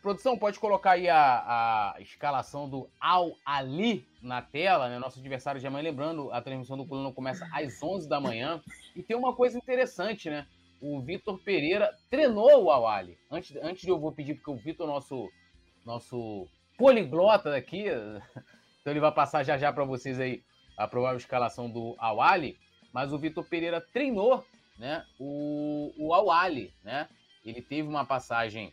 Produção, 0.02 0.36
pode 0.36 0.60
colocar 0.60 0.92
aí 0.92 1.08
a, 1.08 1.94
a 1.96 2.00
escalação 2.00 2.68
do 2.68 2.88
Al 3.00 3.32
Ali 3.44 4.06
na 4.20 4.42
tela, 4.42 4.90
né? 4.90 4.98
Nosso 4.98 5.18
adversário 5.18 5.58
de 5.58 5.66
amanhã. 5.66 5.84
Lembrando, 5.84 6.30
a 6.30 6.42
transmissão 6.42 6.76
do 6.76 6.86
Coluna 6.86 7.10
começa 7.10 7.48
às 7.50 7.82
11 7.82 8.06
da 8.06 8.20
manhã. 8.20 8.62
E 8.94 9.02
tem 9.02 9.16
uma 9.16 9.34
coisa 9.34 9.56
interessante, 9.56 10.28
né? 10.28 10.46
O 10.80 11.00
Vitor 11.00 11.38
Pereira 11.38 11.90
treinou 12.10 12.64
o 12.64 12.70
Al 12.70 12.86
Ali. 12.86 13.18
Antes, 13.30 13.56
antes 13.62 13.82
de 13.82 13.88
eu 13.88 13.98
vou 13.98 14.12
pedir, 14.12 14.34
porque 14.34 14.50
o 14.50 14.56
Vitor, 14.56 14.86
nosso, 14.86 15.28
nosso 15.84 16.46
poliglota 16.76 17.50
daqui, 17.50 17.86
então 18.86 18.92
ele 18.92 19.00
vai 19.00 19.10
passar 19.10 19.42
já 19.42 19.58
já 19.58 19.72
para 19.72 19.84
vocês 19.84 20.20
aí 20.20 20.44
a 20.78 20.86
provável 20.86 21.16
escalação 21.16 21.68
do 21.68 21.96
Al 21.98 22.20
Ali. 22.22 22.56
Mas 22.92 23.12
o 23.12 23.18
Vitor 23.18 23.42
Pereira 23.42 23.80
treinou 23.80 24.44
né, 24.78 25.04
o, 25.18 25.92
o 25.98 26.14
Al 26.14 26.30
Ali, 26.30 26.72
né? 26.84 27.08
Ele 27.44 27.60
teve 27.60 27.88
uma 27.88 28.04
passagem 28.04 28.72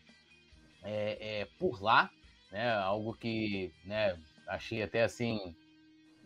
é, 0.84 1.18
é, 1.41 1.48
por 1.57 1.81
lá, 1.81 2.11
né? 2.52 2.76
Algo 2.76 3.15
que 3.15 3.73
né, 3.85 4.15
achei 4.48 4.84
até 4.84 5.02
assim 5.02 5.40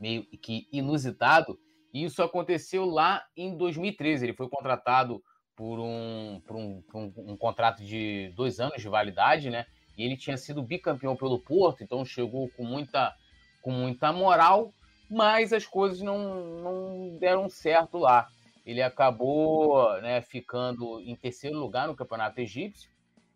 meio 0.01 0.25
que 0.25 0.67
inusitado. 0.69 1.57
E 1.93 2.03
isso 2.03 2.21
aconteceu 2.21 2.83
lá 2.83 3.25
em 3.37 3.55
2013. 3.55 4.25
Ele 4.25 4.33
foi 4.33 4.49
contratado 4.49 5.23
por 5.55 5.79
um, 5.79 6.41
por 6.45 6.57
um, 6.57 6.81
por 6.81 6.97
um, 6.97 7.13
um 7.31 7.37
contrato 7.37 7.81
de 7.85 8.33
dois 8.35 8.59
anos 8.59 8.81
de 8.81 8.89
validade, 8.89 9.49
né? 9.49 9.65
E 9.97 10.03
ele 10.03 10.17
tinha 10.17 10.35
sido 10.35 10.61
bicampeão 10.61 11.15
pelo 11.15 11.39
Porto, 11.39 11.85
então 11.85 12.03
chegou 12.03 12.49
com 12.49 12.65
muita, 12.65 13.15
com 13.67 13.71
muita 13.73 14.13
moral, 14.13 14.73
mas 15.09 15.51
as 15.51 15.65
coisas 15.65 15.99
não, 15.99 16.61
não 16.61 17.17
deram 17.19 17.49
certo 17.49 17.97
lá. 17.97 18.29
Ele 18.65 18.81
acabou 18.81 19.91
né, 20.01 20.21
ficando 20.21 21.01
em 21.01 21.13
terceiro 21.17 21.59
lugar 21.59 21.85
no 21.85 21.93
campeonato 21.93 22.39
egípcio, 22.39 22.89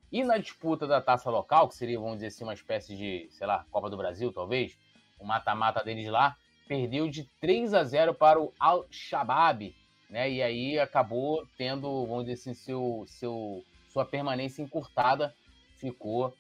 e 0.10 0.24
na 0.24 0.38
disputa 0.38 0.88
da 0.88 1.02
taça 1.02 1.30
local, 1.30 1.68
que 1.68 1.76
seria, 1.76 2.00
vamos 2.00 2.16
dizer 2.16 2.28
assim, 2.28 2.46
uma 2.46 2.54
espécie 2.54 2.96
de, 2.96 3.28
sei 3.30 3.46
lá, 3.46 3.66
Copa 3.70 3.90
do 3.90 3.98
Brasil, 3.98 4.32
talvez, 4.32 4.78
o 5.20 5.26
mata-mata 5.26 5.84
deles 5.84 6.08
lá, 6.08 6.38
perdeu 6.66 7.10
de 7.10 7.26
3 7.42 7.74
a 7.74 7.84
0 7.84 8.14
para 8.14 8.40
o 8.40 8.54
Al-Shabaab, 8.58 9.76
né? 10.10 10.32
E 10.32 10.42
aí 10.42 10.80
acabou 10.80 11.46
tendo, 11.58 12.06
vamos 12.06 12.24
dizer 12.24 12.36
assim, 12.36 12.54
seu, 12.54 13.04
seu, 13.06 13.66
sua 13.90 14.06
permanência 14.06 14.62
encurtada, 14.62 15.36
ficou 15.76 16.34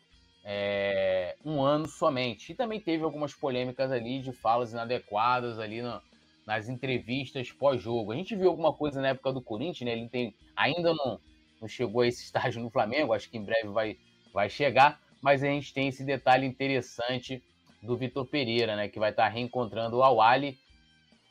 é, 0.43 1.35
um 1.45 1.61
ano 1.61 1.87
somente. 1.87 2.51
E 2.51 2.55
também 2.55 2.79
teve 2.79 3.03
algumas 3.03 3.33
polêmicas 3.33 3.91
ali 3.91 4.21
de 4.21 4.31
falas 4.31 4.71
inadequadas 4.71 5.59
ali 5.59 5.81
no, 5.81 6.01
nas 6.45 6.69
entrevistas 6.69 7.51
pós-jogo. 7.51 8.11
A 8.11 8.15
gente 8.15 8.35
viu 8.35 8.49
alguma 8.49 8.73
coisa 8.73 9.01
na 9.01 9.09
época 9.09 9.33
do 9.33 9.41
Corinthians, 9.41 9.85
né? 9.85 9.91
Ele 9.93 10.09
tem, 10.09 10.35
ainda 10.55 10.93
não 10.93 11.19
não 11.61 11.67
chegou 11.67 12.01
a 12.01 12.07
esse 12.07 12.23
estágio 12.25 12.61
no 12.61 12.71
Flamengo, 12.71 13.13
acho 13.13 13.29
que 13.29 13.37
em 13.37 13.43
breve 13.43 13.67
vai, 13.67 13.97
vai 14.33 14.49
chegar, 14.49 14.99
mas 15.21 15.43
a 15.43 15.47
gente 15.47 15.73
tem 15.73 15.87
esse 15.87 16.03
detalhe 16.03 16.45
interessante 16.45 17.41
do 17.81 17.95
Vitor 17.95 18.25
Pereira, 18.25 18.75
né, 18.75 18.87
que 18.87 18.99
vai 18.99 19.11
estar 19.11 19.27
reencontrando 19.27 19.97
o 19.97 20.03
Awali. 20.03 20.57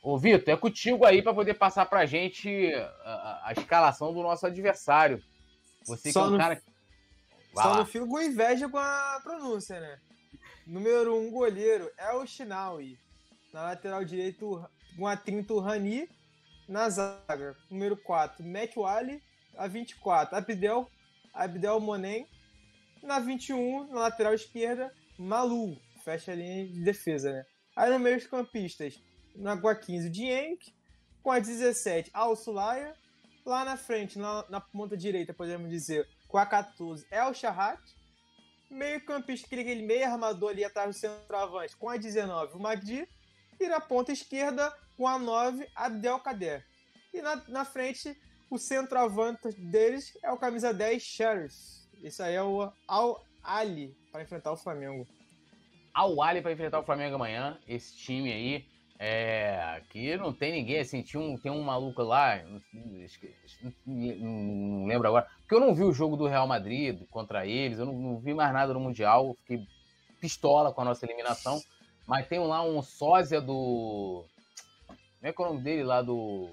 Ô, 0.01 0.17
Vitor, 0.17 0.53
é 0.53 0.57
contigo 0.57 1.05
aí 1.05 1.21
para 1.21 1.33
poder 1.33 1.53
passar 1.53 1.85
para 1.85 1.99
a 1.99 2.05
gente 2.05 2.73
a, 3.05 3.53
escalação 3.55 4.13
do 4.13 4.21
nosso 4.23 4.47
adversário. 4.47 5.21
Você 5.85 6.11
Só 6.11 6.21
que 6.21 6.25
é 6.25 6.29
um 6.29 6.31
no... 6.31 6.37
cara. 6.37 6.61
Vai 7.53 7.63
Só 7.63 7.71
lá. 7.71 7.77
não 7.77 7.85
fico 7.85 8.07
com 8.07 8.21
inveja 8.21 8.69
com 8.69 8.77
a 8.77 9.19
pronúncia, 9.23 9.79
né? 9.79 9.99
Número 10.65 11.15
um, 11.15 11.29
goleiro, 11.29 11.91
é 11.97 12.13
o 12.13 12.25
Shinawi. 12.25 12.97
Na 13.53 13.63
lateral 13.63 14.05
direito, 14.05 14.65
com 14.97 15.07
a 15.07 15.17
Trinto 15.17 15.59
Rani. 15.59 16.07
Na 16.67 16.89
zaga, 16.89 17.57
número 17.69 17.97
4, 17.97 18.45
Matt 18.45 18.77
Wally 18.77 19.21
a 19.57 19.67
24, 19.67 20.37
Abdel, 20.37 20.89
Abdel 21.33 21.79
Monem. 21.79 22.25
Na 23.03 23.19
21, 23.19 23.87
na 23.87 24.01
lateral 24.01 24.33
esquerda, 24.33 24.93
Malu. 25.17 25.75
Fecha 26.05 26.31
a 26.31 26.35
linha 26.35 26.67
de 26.67 26.83
defesa, 26.83 27.31
né? 27.31 27.45
Aí 27.75 27.89
no 27.89 27.99
meio 27.99 28.17
dos 28.17 28.27
campistas, 28.27 28.99
na, 29.35 29.57
com 29.57 29.67
a 29.67 29.75
15, 29.75 30.09
Dienk. 30.09 30.73
Com 31.21 31.31
a 31.31 31.39
17, 31.39 32.09
Al 32.13 32.35
Sulaia. 32.35 32.95
Lá 33.45 33.65
na 33.65 33.75
frente, 33.75 34.19
na, 34.19 34.45
na 34.49 34.61
ponta 34.61 34.95
direita, 34.95 35.33
podemos 35.33 35.69
dizer, 35.69 36.07
com 36.31 36.37
a 36.37 36.45
14, 36.45 37.05
El 37.11 37.33
Shahat. 37.33 37.79
Meio 38.69 39.03
campista, 39.03 39.53
aquele 39.53 39.81
meio 39.81 40.05
armador 40.05 40.51
ali 40.51 40.63
atrás 40.63 40.95
do 40.95 40.97
centroavante, 40.97 41.75
com 41.75 41.89
a 41.89 41.97
19, 41.97 42.55
o 42.55 42.59
Magdi. 42.59 43.05
E 43.59 43.67
na 43.67 43.81
ponta 43.81 44.13
esquerda, 44.13 44.73
com 44.95 45.05
a 45.05 45.19
9, 45.19 45.67
Abdel 45.75 46.19
Kader. 46.21 46.65
E 47.13 47.21
na, 47.21 47.35
na 47.49 47.65
frente, 47.65 48.17
o 48.49 48.57
centroavante 48.57 49.51
deles 49.51 50.17
é 50.23 50.31
o 50.31 50.37
camisa 50.37 50.73
10 50.73 51.03
Sheriff. 51.03 51.55
Isso 52.01 52.23
aí 52.23 52.33
é 52.33 52.41
o 52.41 52.71
Al 52.87 53.21
Ali 53.43 53.93
para 54.09 54.23
enfrentar 54.23 54.53
o 54.53 54.57
Flamengo. 54.57 55.05
Al 55.93 56.21
Ali 56.23 56.41
para 56.41 56.53
enfrentar 56.53 56.79
o 56.79 56.85
Flamengo 56.85 57.15
amanhã. 57.15 57.59
Esse 57.67 57.97
time 57.97 58.31
aí. 58.31 58.70
É, 59.03 59.59
aqui 59.77 60.15
não 60.15 60.31
tem 60.31 60.51
ninguém, 60.51 60.77
assim, 60.77 61.01
tinha 61.01 61.19
um, 61.19 61.35
tem 61.35 61.51
um 61.51 61.63
maluco 61.63 62.03
lá, 62.03 62.39
não, 63.83 64.85
lembro 64.85 65.07
agora, 65.07 65.27
porque 65.39 65.55
eu 65.55 65.59
não 65.59 65.73
vi 65.73 65.81
o 65.81 65.91
jogo 65.91 66.15
do 66.15 66.27
Real 66.27 66.45
Madrid 66.45 67.01
contra 67.09 67.43
eles, 67.47 67.79
eu 67.79 67.87
não, 67.87 67.93
não 67.93 68.19
vi 68.19 68.31
mais 68.31 68.53
nada 68.53 68.75
no 68.75 68.79
Mundial, 68.79 69.35
fiquei 69.39 69.65
pistola 70.19 70.71
com 70.71 70.81
a 70.81 70.85
nossa 70.85 71.03
eliminação, 71.03 71.59
mas 72.05 72.27
tem 72.27 72.37
lá 72.37 72.63
um 72.63 72.79
sósia 72.83 73.41
do. 73.41 74.23
Como 74.85 74.99
é 75.23 75.33
que 75.33 75.41
é 75.41 75.45
o 75.45 75.47
nome 75.47 75.63
dele 75.63 75.83
lá 75.83 76.03
do, 76.03 76.51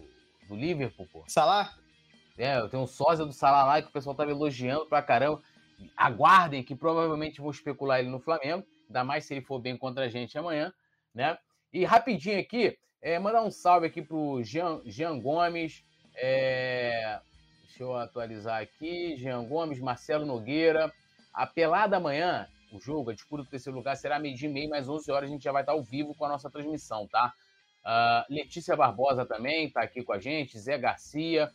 do 0.49 0.57
Liverpool, 0.57 1.07
pô? 1.13 1.25
Salah? 1.29 1.75
É, 2.39 2.67
tenho 2.69 2.85
um 2.85 2.87
sósia 2.87 3.27
do 3.27 3.33
Salah 3.35 3.67
lá 3.67 3.83
que 3.83 3.89
o 3.89 3.93
pessoal 3.93 4.17
tava 4.17 4.31
elogiando 4.31 4.87
pra 4.87 5.03
caramba. 5.03 5.43
Aguardem 5.95 6.65
que 6.65 6.75
provavelmente 6.75 7.43
vou 7.43 7.51
especular 7.51 7.99
ele 7.99 8.09
no 8.09 8.21
Flamengo, 8.21 8.65
ainda 8.87 9.05
mais 9.05 9.27
se 9.27 9.35
ele 9.35 9.45
for 9.45 9.59
bem 9.59 9.77
contra 9.77 10.07
a 10.07 10.09
gente 10.09 10.39
amanhã, 10.39 10.73
né? 11.15 11.37
E 11.73 11.85
rapidinho 11.85 12.41
aqui, 12.41 12.79
é, 13.03 13.19
mandar 13.19 13.43
um 13.43 13.51
salve 13.51 13.87
aqui 13.87 14.01
pro 14.01 14.43
Jean, 14.43 14.81
Jean 14.87 15.21
Gomes. 15.21 15.85
É, 16.17 17.21
deixa 17.65 17.83
eu 17.83 17.95
atualizar 17.95 18.63
aqui. 18.63 19.17
Jean 19.19 19.45
Gomes, 19.45 19.79
Marcelo 19.79 20.25
Nogueira. 20.25 20.93
A 21.33 21.47
pelada 21.47 21.99
amanhã, 21.99 22.49
o 22.73 22.81
jogo, 22.81 23.11
a 23.11 23.15
disputa 23.15 23.43
do 23.43 23.51
terceiro 23.51 23.77
lugar, 23.77 23.97
será 23.97 24.19
meio-dia 24.19 24.49
e 24.49 24.53
meio, 24.53 24.71
mais 24.71 24.89
11 24.89 25.11
horas 25.13 25.29
a 25.29 25.33
gente 25.33 25.45
já 25.45 25.53
vai 25.53 25.63
estar 25.63 25.73
ao 25.73 25.83
vivo 25.83 26.15
com 26.15 26.25
a 26.25 26.29
nossa 26.29 26.51
transmissão, 26.51 27.07
tá? 27.07 27.33
Uh, 27.85 28.35
Letícia 28.35 28.75
Barbosa 28.75 29.25
também 29.25 29.67
está 29.67 29.83
aqui 29.83 30.03
com 30.03 30.13
a 30.13 30.19
gente, 30.19 30.59
Zé 30.59 30.77
Garcia, 30.77 31.51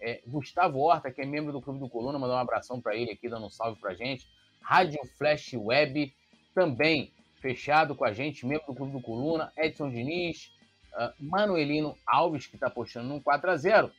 é, 0.00 0.20
Gustavo 0.26 0.78
Horta, 0.80 1.10
que 1.10 1.20
é 1.20 1.26
membro 1.26 1.52
do 1.52 1.60
Clube 1.60 1.78
do 1.78 1.88
Coluna, 1.88 2.18
mandar 2.18 2.34
um 2.34 2.38
abração 2.38 2.80
para 2.80 2.96
ele 2.96 3.12
aqui, 3.12 3.28
dando 3.28 3.46
um 3.46 3.50
salve 3.50 3.80
para 3.80 3.94
gente. 3.94 4.26
Rádio 4.60 4.98
Flash 5.16 5.52
Web, 5.54 6.12
também 6.54 7.12
fechado 7.48 7.94
com 7.94 8.04
a 8.04 8.12
gente, 8.12 8.44
membro 8.44 8.66
do 8.66 8.74
Clube 8.74 8.92
do 8.92 9.00
Coluna, 9.00 9.50
Edson 9.56 9.88
Diniz, 9.88 10.52
uh, 10.92 11.14
Manuelino 11.18 11.96
Alves, 12.06 12.46
que 12.46 12.56
está 12.56 12.68
postando 12.68 13.14
um 13.14 13.22
4x0. 13.22 13.90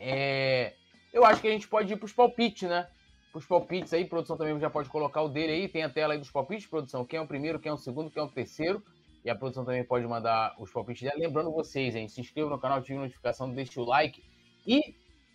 É, 0.00 0.74
eu 1.12 1.24
acho 1.24 1.40
que 1.40 1.46
a 1.46 1.52
gente 1.52 1.68
pode 1.68 1.92
ir 1.92 1.96
para 1.96 2.06
os 2.06 2.12
palpites, 2.12 2.68
né? 2.68 2.88
Para 3.30 3.38
os 3.38 3.46
palpites 3.46 3.94
aí, 3.94 4.04
produção 4.04 4.36
também 4.36 4.58
já 4.58 4.68
pode 4.68 4.88
colocar 4.88 5.22
o 5.22 5.28
dele 5.28 5.52
aí, 5.52 5.68
tem 5.68 5.84
a 5.84 5.88
tela 5.88 6.14
aí 6.14 6.18
dos 6.18 6.30
palpites, 6.30 6.66
produção, 6.66 7.04
quem 7.04 7.18
é 7.18 7.22
o 7.22 7.26
primeiro, 7.26 7.60
quem 7.60 7.70
é 7.70 7.72
o 7.72 7.78
segundo, 7.78 8.10
quem 8.10 8.20
é 8.20 8.26
o 8.26 8.28
terceiro. 8.28 8.82
E 9.24 9.30
a 9.30 9.36
produção 9.36 9.64
também 9.64 9.84
pode 9.84 10.04
mandar 10.06 10.56
os 10.58 10.72
palpites 10.72 11.02
dela. 11.02 11.20
Lembrando 11.20 11.52
vocês, 11.52 11.94
hein, 11.94 12.08
se 12.08 12.20
inscreva 12.20 12.50
no 12.50 12.58
canal, 12.58 12.78
ative 12.78 12.98
a 12.98 13.02
notificação, 13.02 13.52
deixe 13.52 13.78
o 13.78 13.84
like. 13.84 14.24
E 14.66 14.82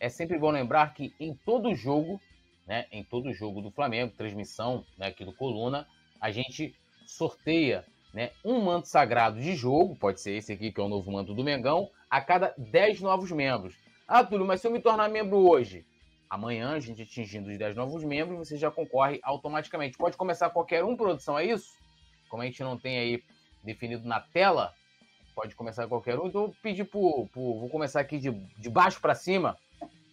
é 0.01 0.09
sempre 0.09 0.37
bom 0.37 0.51
lembrar 0.51 0.93
que 0.93 1.13
em 1.17 1.33
todo 1.33 1.73
jogo, 1.75 2.19
né, 2.67 2.87
em 2.91 3.05
todo 3.05 3.33
jogo 3.33 3.61
do 3.61 3.71
Flamengo, 3.71 4.13
transmissão 4.17 4.85
né, 4.97 5.07
aqui 5.07 5.23
do 5.23 5.33
Coluna, 5.33 5.87
a 6.19 6.29
gente 6.29 6.75
sorteia 7.05 7.85
né, 8.13 8.31
um 8.43 8.61
manto 8.61 8.87
sagrado 8.87 9.39
de 9.39 9.55
jogo, 9.55 9.95
pode 9.95 10.19
ser 10.19 10.31
esse 10.31 10.51
aqui 10.51 10.71
que 10.71 10.79
é 10.79 10.83
o 10.83 10.89
novo 10.89 11.11
manto 11.11 11.33
do 11.33 11.43
Mengão, 11.43 11.89
a 12.09 12.19
cada 12.19 12.53
10 12.57 13.01
novos 13.01 13.31
membros. 13.31 13.75
Ah, 14.07 14.23
Túlio, 14.23 14.45
mas 14.45 14.59
se 14.59 14.67
eu 14.67 14.71
me 14.71 14.81
tornar 14.81 15.09
membro 15.09 15.37
hoje, 15.37 15.85
amanhã, 16.29 16.71
a 16.73 16.79
gente 16.79 17.01
atingindo 17.01 17.49
os 17.49 17.57
10 17.57 17.75
novos 17.75 18.03
membros, 18.03 18.37
você 18.37 18.57
já 18.57 18.69
concorre 18.69 19.19
automaticamente. 19.23 19.97
Pode 19.97 20.17
começar 20.17 20.49
qualquer 20.49 20.83
um, 20.83 20.97
produção, 20.97 21.39
é 21.39 21.45
isso? 21.45 21.73
Como 22.29 22.43
a 22.43 22.45
gente 22.45 22.61
não 22.63 22.77
tem 22.77 22.97
aí 22.97 23.23
definido 23.63 24.07
na 24.07 24.19
tela, 24.19 24.73
pode 25.33 25.55
começar 25.55 25.87
qualquer 25.87 26.19
um. 26.19 26.27
Então, 26.27 26.43
eu 26.43 26.55
pedi 26.61 26.83
pro, 26.83 27.27
pro 27.31 27.59
vou 27.59 27.69
começar 27.69 28.01
aqui 28.01 28.17
de, 28.17 28.31
de 28.31 28.69
baixo 28.69 28.99
para 28.99 29.15
cima. 29.15 29.57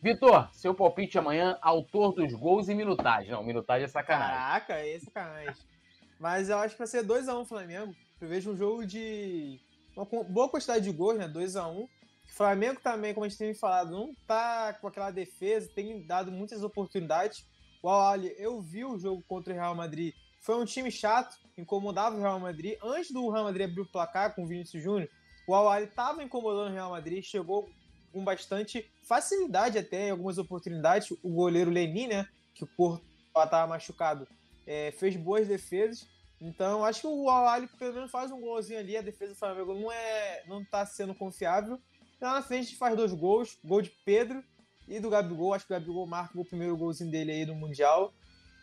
Vitor, 0.01 0.49
seu 0.53 0.73
palpite 0.73 1.19
amanhã, 1.19 1.59
autor 1.61 2.13
dos 2.13 2.33
gols 2.33 2.69
e 2.69 2.75
minutagem. 2.75 3.33
Não, 3.33 3.43
minutagem 3.43 3.85
é 3.85 3.89
sacanagem. 3.89 4.37
Caraca, 4.37 4.75
é 4.75 4.99
sacanagem. 5.01 5.78
Mas 6.19 6.49
eu 6.49 6.59
acho 6.59 6.75
que 6.75 6.79
vai 6.79 6.87
ser 6.87 7.05
2x1 7.05 7.41
um, 7.41 7.45
Flamengo. 7.45 7.95
Eu 8.21 8.29
vejo 8.29 8.51
um 8.51 8.57
jogo 8.57 8.87
de 8.87 9.61
uma 9.97 10.05
boa 10.25 10.49
quantidade 10.49 10.85
de 10.85 10.93
gols, 10.93 11.19
né? 11.19 11.29
2x1. 11.29 11.73
Um. 11.73 11.83
O 11.83 11.89
Flamengo 12.35 12.81
também, 12.81 13.15
como 13.15 13.25
a 13.25 13.29
gente 13.29 13.39
tem 13.39 13.55
falado, 13.55 13.91
não 13.91 14.15
tá 14.27 14.73
com 14.81 14.87
aquela 14.87 15.11
defesa, 15.11 15.71
tem 15.75 16.03
dado 16.03 16.31
muitas 16.31 16.63
oportunidades. 16.63 17.45
O 17.83 17.89
Al 17.89 18.17
eu 18.17 18.61
vi 18.61 18.85
o 18.85 18.99
jogo 18.99 19.23
contra 19.27 19.53
o 19.53 19.57
Real 19.57 19.75
Madrid 19.75 20.15
foi 20.41 20.57
um 20.57 20.65
time 20.65 20.91
chato, 20.91 21.37
incomodava 21.59 22.17
o 22.17 22.21
Real 22.21 22.41
Madrid. 22.41 22.79
Antes 22.83 23.11
do 23.11 23.29
Real 23.29 23.45
Madrid 23.45 23.69
abrir 23.69 23.83
o 23.83 23.87
placar 23.87 24.35
com 24.35 24.45
o 24.45 24.47
Vinícius 24.47 24.83
Júnior, 24.83 25.09
o 25.47 25.55
Al 25.55 25.83
estava 25.83 26.23
incomodando 26.23 26.71
o 26.71 26.75
Real 26.75 26.91
Madrid, 26.91 27.23
chegou 27.23 27.69
com 28.13 28.25
bastante 28.25 28.91
facilidade 29.03 29.77
até 29.77 30.09
em 30.09 30.11
algumas 30.11 30.39
oportunidades. 30.39 31.11
O 31.23 31.31
goleiro 31.35 31.71
Lenin, 31.71 32.07
né, 32.07 32.29
que 32.55 32.65
o 32.65 32.67
Porto 32.67 33.05
estava 33.37 33.67
machucado, 33.67 34.27
é, 34.69 34.93
fez 34.93 35.17
boas 35.17 35.49
defesas. 35.49 36.07
Então, 36.39 36.85
acho 36.85 37.01
que 37.01 37.07
o 37.07 37.29
Al 37.31 37.67
pelo 37.79 37.95
menos 37.95 38.11
faz 38.11 38.31
um 38.31 38.41
golzinho 38.41 38.79
ali. 38.79 38.97
A 38.97 39.03
defesa 39.03 39.33
do 39.33 39.39
Flamengo 39.39 39.75
não 39.75 39.91
é, 39.91 40.45
não 40.47 40.61
está 40.61 40.85
sendo 40.85 41.15
confiável. 41.15 41.81
Lá 42.21 42.35
na 42.35 42.43
frente 42.43 42.77
faz 42.77 42.95
dois 42.95 43.13
gols, 43.13 43.59
gol 43.65 43.81
de 43.81 43.91
Pedro 44.05 44.45
e 44.87 45.01
do 45.01 45.09
Gabigol. 45.09 45.55
Acho 45.55 45.67
que 45.67 45.73
o 45.73 45.77
Gabigol 45.77 46.07
marca 46.07 46.39
o 46.39 46.45
primeiro 46.45 46.77
golzinho 46.77 47.11
dele 47.11 47.33
aí 47.33 47.47
no 47.47 47.55
Mundial. 47.55 48.13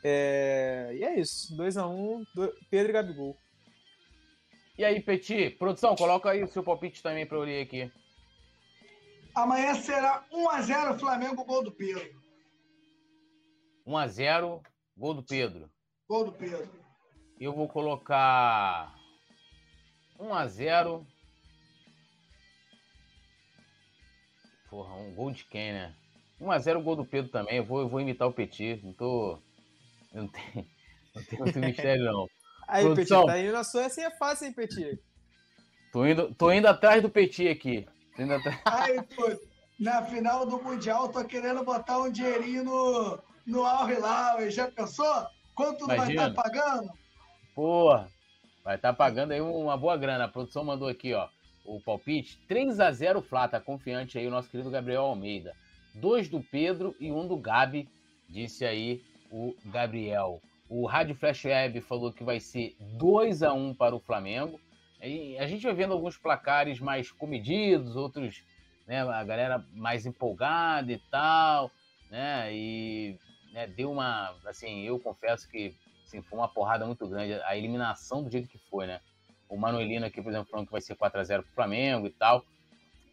É... 0.03 0.91
E 0.93 1.03
é 1.03 1.19
isso. 1.19 1.57
2x1, 1.57 1.89
um, 1.89 2.25
Pedro 2.69 2.91
e 2.91 2.93
Gabigol. 2.93 3.37
E 4.77 4.85
aí, 4.85 5.01
Petit, 5.01 5.51
produção, 5.51 5.95
coloca 5.95 6.29
aí 6.29 6.43
o 6.43 6.47
seu 6.47 6.61
palpite 6.61 7.01
também 7.01 7.25
para 7.25 7.37
eu 7.37 7.43
ler 7.43 7.63
aqui. 7.63 7.91
Amanhã 9.33 9.73
será 9.73 10.23
1x0 10.31 10.99
Flamengo, 10.99 11.43
gol 11.43 11.63
do 11.63 11.71
Pedro. 11.71 12.21
1x0, 13.87 14.61
gol 14.97 15.13
do 15.13 15.23
Pedro. 15.23 15.69
Gol 16.07 16.25
do 16.25 16.31
Pedro. 16.31 16.69
Eu 17.39 17.53
vou 17.53 17.67
colocar 17.67 18.95
1x0. 20.19 21.05
Porra, 24.69 24.95
um 24.95 25.13
gol 25.13 25.31
de 25.31 25.43
quem, 25.45 25.73
né? 25.73 25.95
1x0 26.39 26.83
gol 26.83 26.95
do 26.95 27.05
Pedro 27.05 27.31
também. 27.31 27.57
Eu 27.57 27.65
vou, 27.65 27.81
eu 27.81 27.89
vou 27.89 27.99
imitar 27.99 28.27
o 28.27 28.33
Petit. 28.33 28.79
Não 28.83 28.93
tô. 28.93 29.39
Não 30.13 30.27
tem, 30.27 30.43
não 31.15 31.23
tem 31.23 31.39
muito 31.39 31.59
mistério, 31.59 32.05
não. 32.05 32.27
Aí, 32.67 32.83
Produção, 32.83 33.25
Petit, 33.25 33.33
tá 33.33 33.39
indo 33.39 33.51
na 33.51 33.63
sua 33.63 33.85
assim 33.85 34.01
é 34.01 34.11
fácil, 34.11 34.47
hein, 34.47 34.53
Petit? 34.53 34.99
Tô 35.91 36.05
indo, 36.05 36.33
tô 36.35 36.51
indo 36.51 36.67
atrás 36.67 37.01
do 37.01 37.09
Petit 37.09 37.47
aqui. 37.47 37.87
Atrás... 38.13 38.61
Aí, 38.65 39.01
pô, 39.03 39.23
na 39.79 40.03
final 40.03 40.45
do 40.45 40.61
Mundial, 40.61 41.09
tô 41.09 41.23
querendo 41.25 41.63
botar 41.63 41.99
um 41.99 42.11
dinheirinho 42.11 42.63
no, 42.63 43.19
no 43.45 43.63
Al 43.63 43.89
Hilal. 43.89 44.49
Já 44.49 44.69
pensou? 44.69 45.27
Quanto 45.55 45.85
Imagina. 45.85 46.21
vai 46.21 46.29
estar 46.29 46.43
tá 46.43 46.43
pagando? 46.43 46.93
Porra, 47.55 48.11
vai 48.63 48.75
estar 48.75 48.89
tá 48.89 48.93
pagando 48.93 49.31
aí 49.31 49.41
uma 49.41 49.77
boa 49.77 49.95
grana. 49.95 50.25
A 50.25 50.27
produção 50.27 50.63
mandou 50.63 50.87
aqui, 50.87 51.13
ó, 51.13 51.29
o 51.65 51.79
palpite. 51.79 52.37
3 52.47 52.79
a 52.79 52.91
0 52.91 53.21
Flá, 53.21 53.47
tá 53.47 53.59
confiante 53.59 54.17
aí 54.17 54.27
o 54.27 54.31
nosso 54.31 54.49
querido 54.49 54.69
Gabriel 54.69 55.03
Almeida. 55.03 55.55
Dois 55.93 56.27
do 56.27 56.41
Pedro 56.41 56.93
e 56.99 57.11
um 57.11 57.25
do 57.25 57.37
Gabi, 57.37 57.87
disse 58.29 58.65
aí 58.65 59.01
o 59.31 59.55
Gabriel. 59.65 60.41
O 60.69 60.85
Rádio 60.85 61.15
Flash 61.15 61.45
Web 61.45 61.79
falou 61.81 62.11
que 62.11 62.23
vai 62.23 62.39
ser 62.39 62.75
2 62.97 63.43
a 63.43 63.53
1 63.53 63.75
para 63.75 63.95
o 63.95 63.99
Flamengo. 63.99 64.59
E 65.01 65.37
a 65.37 65.47
gente 65.47 65.63
vai 65.63 65.73
vendo 65.73 65.93
alguns 65.93 66.17
placares 66.17 66.79
mais 66.79 67.11
comedidos, 67.11 67.95
outros, 67.95 68.43
né, 68.87 69.01
a 69.01 69.23
galera 69.23 69.63
mais 69.73 70.05
empolgada 70.05 70.91
e 70.91 70.97
tal, 71.11 71.71
né? 72.09 72.51
E 72.51 73.17
né, 73.55 73.67
deu 73.67 73.89
uma, 73.89 74.35
assim, 74.45 74.81
eu 74.81 74.99
confesso 74.99 75.47
que 75.47 75.73
assim, 76.05 76.21
foi 76.21 76.37
uma 76.37 76.47
porrada 76.49 76.85
muito 76.85 77.07
grande 77.07 77.41
a 77.45 77.55
eliminação 77.55 78.21
do 78.21 78.29
jeito 78.29 78.49
que 78.49 78.57
foi, 78.57 78.85
né? 78.85 78.99
O 79.47 79.55
Manuelino 79.55 80.05
aqui, 80.05 80.21
por 80.21 80.29
exemplo, 80.29 80.49
falando 80.51 80.65
que 80.65 80.73
vai 80.73 80.81
ser 80.81 80.93
4 80.95 81.21
a 81.21 81.23
0 81.23 81.43
para 81.43 81.51
o 81.51 81.55
Flamengo 81.55 82.05
e 82.05 82.09
tal, 82.09 82.43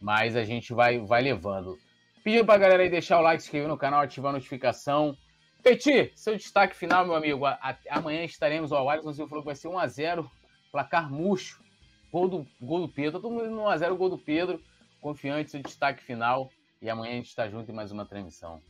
mas 0.01 0.35
a 0.35 0.43
gente 0.43 0.73
vai 0.73 0.99
vai 0.99 1.21
levando. 1.21 1.77
Pedindo 2.25 2.45
para 2.45 2.55
a 2.55 2.57
galera 2.57 2.83
aí 2.83 2.89
deixar 2.89 3.19
o 3.19 3.21
like, 3.21 3.41
se 3.41 3.47
inscrever 3.47 3.69
no 3.69 3.77
canal, 3.77 4.01
ativar 4.01 4.31
a 4.31 4.33
notificação. 4.33 5.17
Petit, 5.63 6.11
seu 6.13 6.35
destaque 6.35 6.75
final, 6.75 7.05
meu 7.05 7.15
amigo. 7.15 7.45
amanhã 7.89 8.25
estaremos 8.25 8.73
ao 8.73 8.89
Alisson 8.89 9.13
Silva 9.13 9.29
falou 9.29 9.43
que 9.43 9.47
vai 9.47 9.55
ser 9.55 9.69
1x0, 9.69 10.29
placar 10.73 11.09
murcho. 11.09 11.63
Gol 12.11 12.27
do, 12.27 12.47
gol 12.59 12.81
do 12.81 12.89
Pedro. 12.89 13.21
Todo 13.21 13.31
mundo 13.31 13.49
1x0, 13.49 13.95
gol 13.95 14.09
do 14.09 14.17
Pedro. 14.17 14.61
Confiante, 14.99 15.51
seu 15.51 15.61
destaque 15.61 16.03
final. 16.03 16.49
E 16.81 16.89
amanhã 16.89 17.13
a 17.13 17.15
gente 17.15 17.29
está 17.29 17.47
junto 17.49 17.71
em 17.71 17.73
mais 17.73 17.93
uma 17.93 18.05
transmissão. 18.05 18.61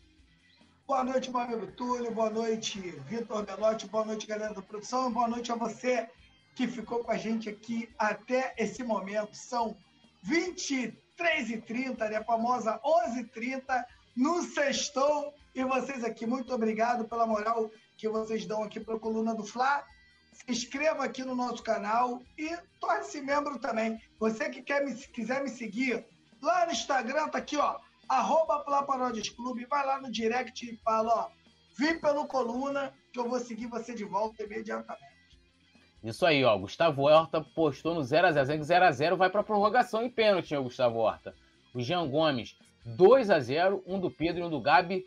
Boa 0.86 1.02
noite, 1.02 1.32
meu 1.32 1.40
amigo 1.40 1.66
Túlio. 1.68 2.12
Boa 2.12 2.30
noite, 2.30 2.78
Vitor 3.08 3.46
Belotti. 3.46 3.88
Boa 3.88 4.04
noite, 4.04 4.28
galera 4.28 4.54
da 4.54 4.62
produção. 4.62 5.10
Boa 5.14 5.30
noite 5.30 5.50
a 5.50 5.56
você 5.56 6.10
que 6.56 6.68
ficou 6.68 7.00
com 7.00 7.10
a 7.10 7.18
gente 7.18 7.48
aqui 7.48 7.90
até 7.98 8.54
esse 8.58 8.84
momento. 8.84 9.34
São 9.34 9.78
23h30, 10.28 11.98
né? 12.10 12.18
A 12.18 12.24
famosa 12.26 12.82
11h30 12.84 13.86
no 14.14 14.44
Sextou 14.44 15.34
e 15.56 15.64
vocês 15.64 16.04
aqui, 16.04 16.26
muito 16.26 16.54
obrigado 16.54 17.06
pela 17.06 17.26
moral 17.26 17.72
que 17.98 18.10
vocês 18.10 18.46
dão 18.46 18.62
aqui 18.62 18.82
para 18.82 18.96
a 18.96 19.00
Coluna 19.00 19.34
do 19.34 19.46
Fla. 19.46 19.86
Se 20.34 20.44
inscreva 20.52 21.06
aqui 21.06 21.24
no 21.24 21.34
nosso 21.34 21.64
canal 21.64 22.22
e 22.38 22.58
torne-se 22.82 23.22
membro 23.22 23.58
também. 23.58 24.02
Você 24.20 24.50
que 24.50 24.62
quer 24.62 24.84
me, 24.84 24.94
quiser 24.94 25.42
me 25.44 25.50
seguir, 25.50 26.06
lá 26.42 26.66
no 26.66 26.74
Instagram, 26.74 27.30
tá 27.30 27.38
aqui, 27.38 27.56
ó, 27.56 27.80
arroba 28.08 28.64
Clube, 29.36 29.66
vai 29.66 29.86
lá 29.86 30.02
no 30.02 30.12
direct 30.12 30.66
e 30.66 30.78
fala, 30.78 31.14
ó, 31.14 31.30
vim 31.78 32.00
pelo 32.00 32.28
Coluna, 32.28 32.94
que 33.12 33.20
eu 33.20 33.30
vou 33.30 33.40
seguir 33.40 33.68
você 33.68 33.94
de 33.94 34.04
volta 34.04 34.44
imediatamente. 34.44 35.14
Isso 36.04 36.26
aí, 36.26 36.44
ó, 36.44 36.58
Gustavo 36.58 37.04
Horta 37.04 37.42
postou 37.42 37.96
no 37.96 38.02
0x0, 38.02 38.60
0x0 38.60 39.16
vai 39.16 39.30
para 39.30 39.44
prorrogação 39.44 40.06
e 40.06 40.10
pênalti, 40.10 40.54
o 40.54 40.64
Gustavo 40.64 41.00
Horta. 41.00 41.34
O 41.74 41.82
Jean 41.82 42.08
Gomes, 42.10 42.58
2 42.86 43.30
a 43.30 43.40
0 43.40 43.82
um 43.88 44.00
do 44.00 44.12
Pedro 44.12 44.42
e 44.42 44.44
um 44.44 44.50
do 44.50 44.60
Gabi. 44.60 45.06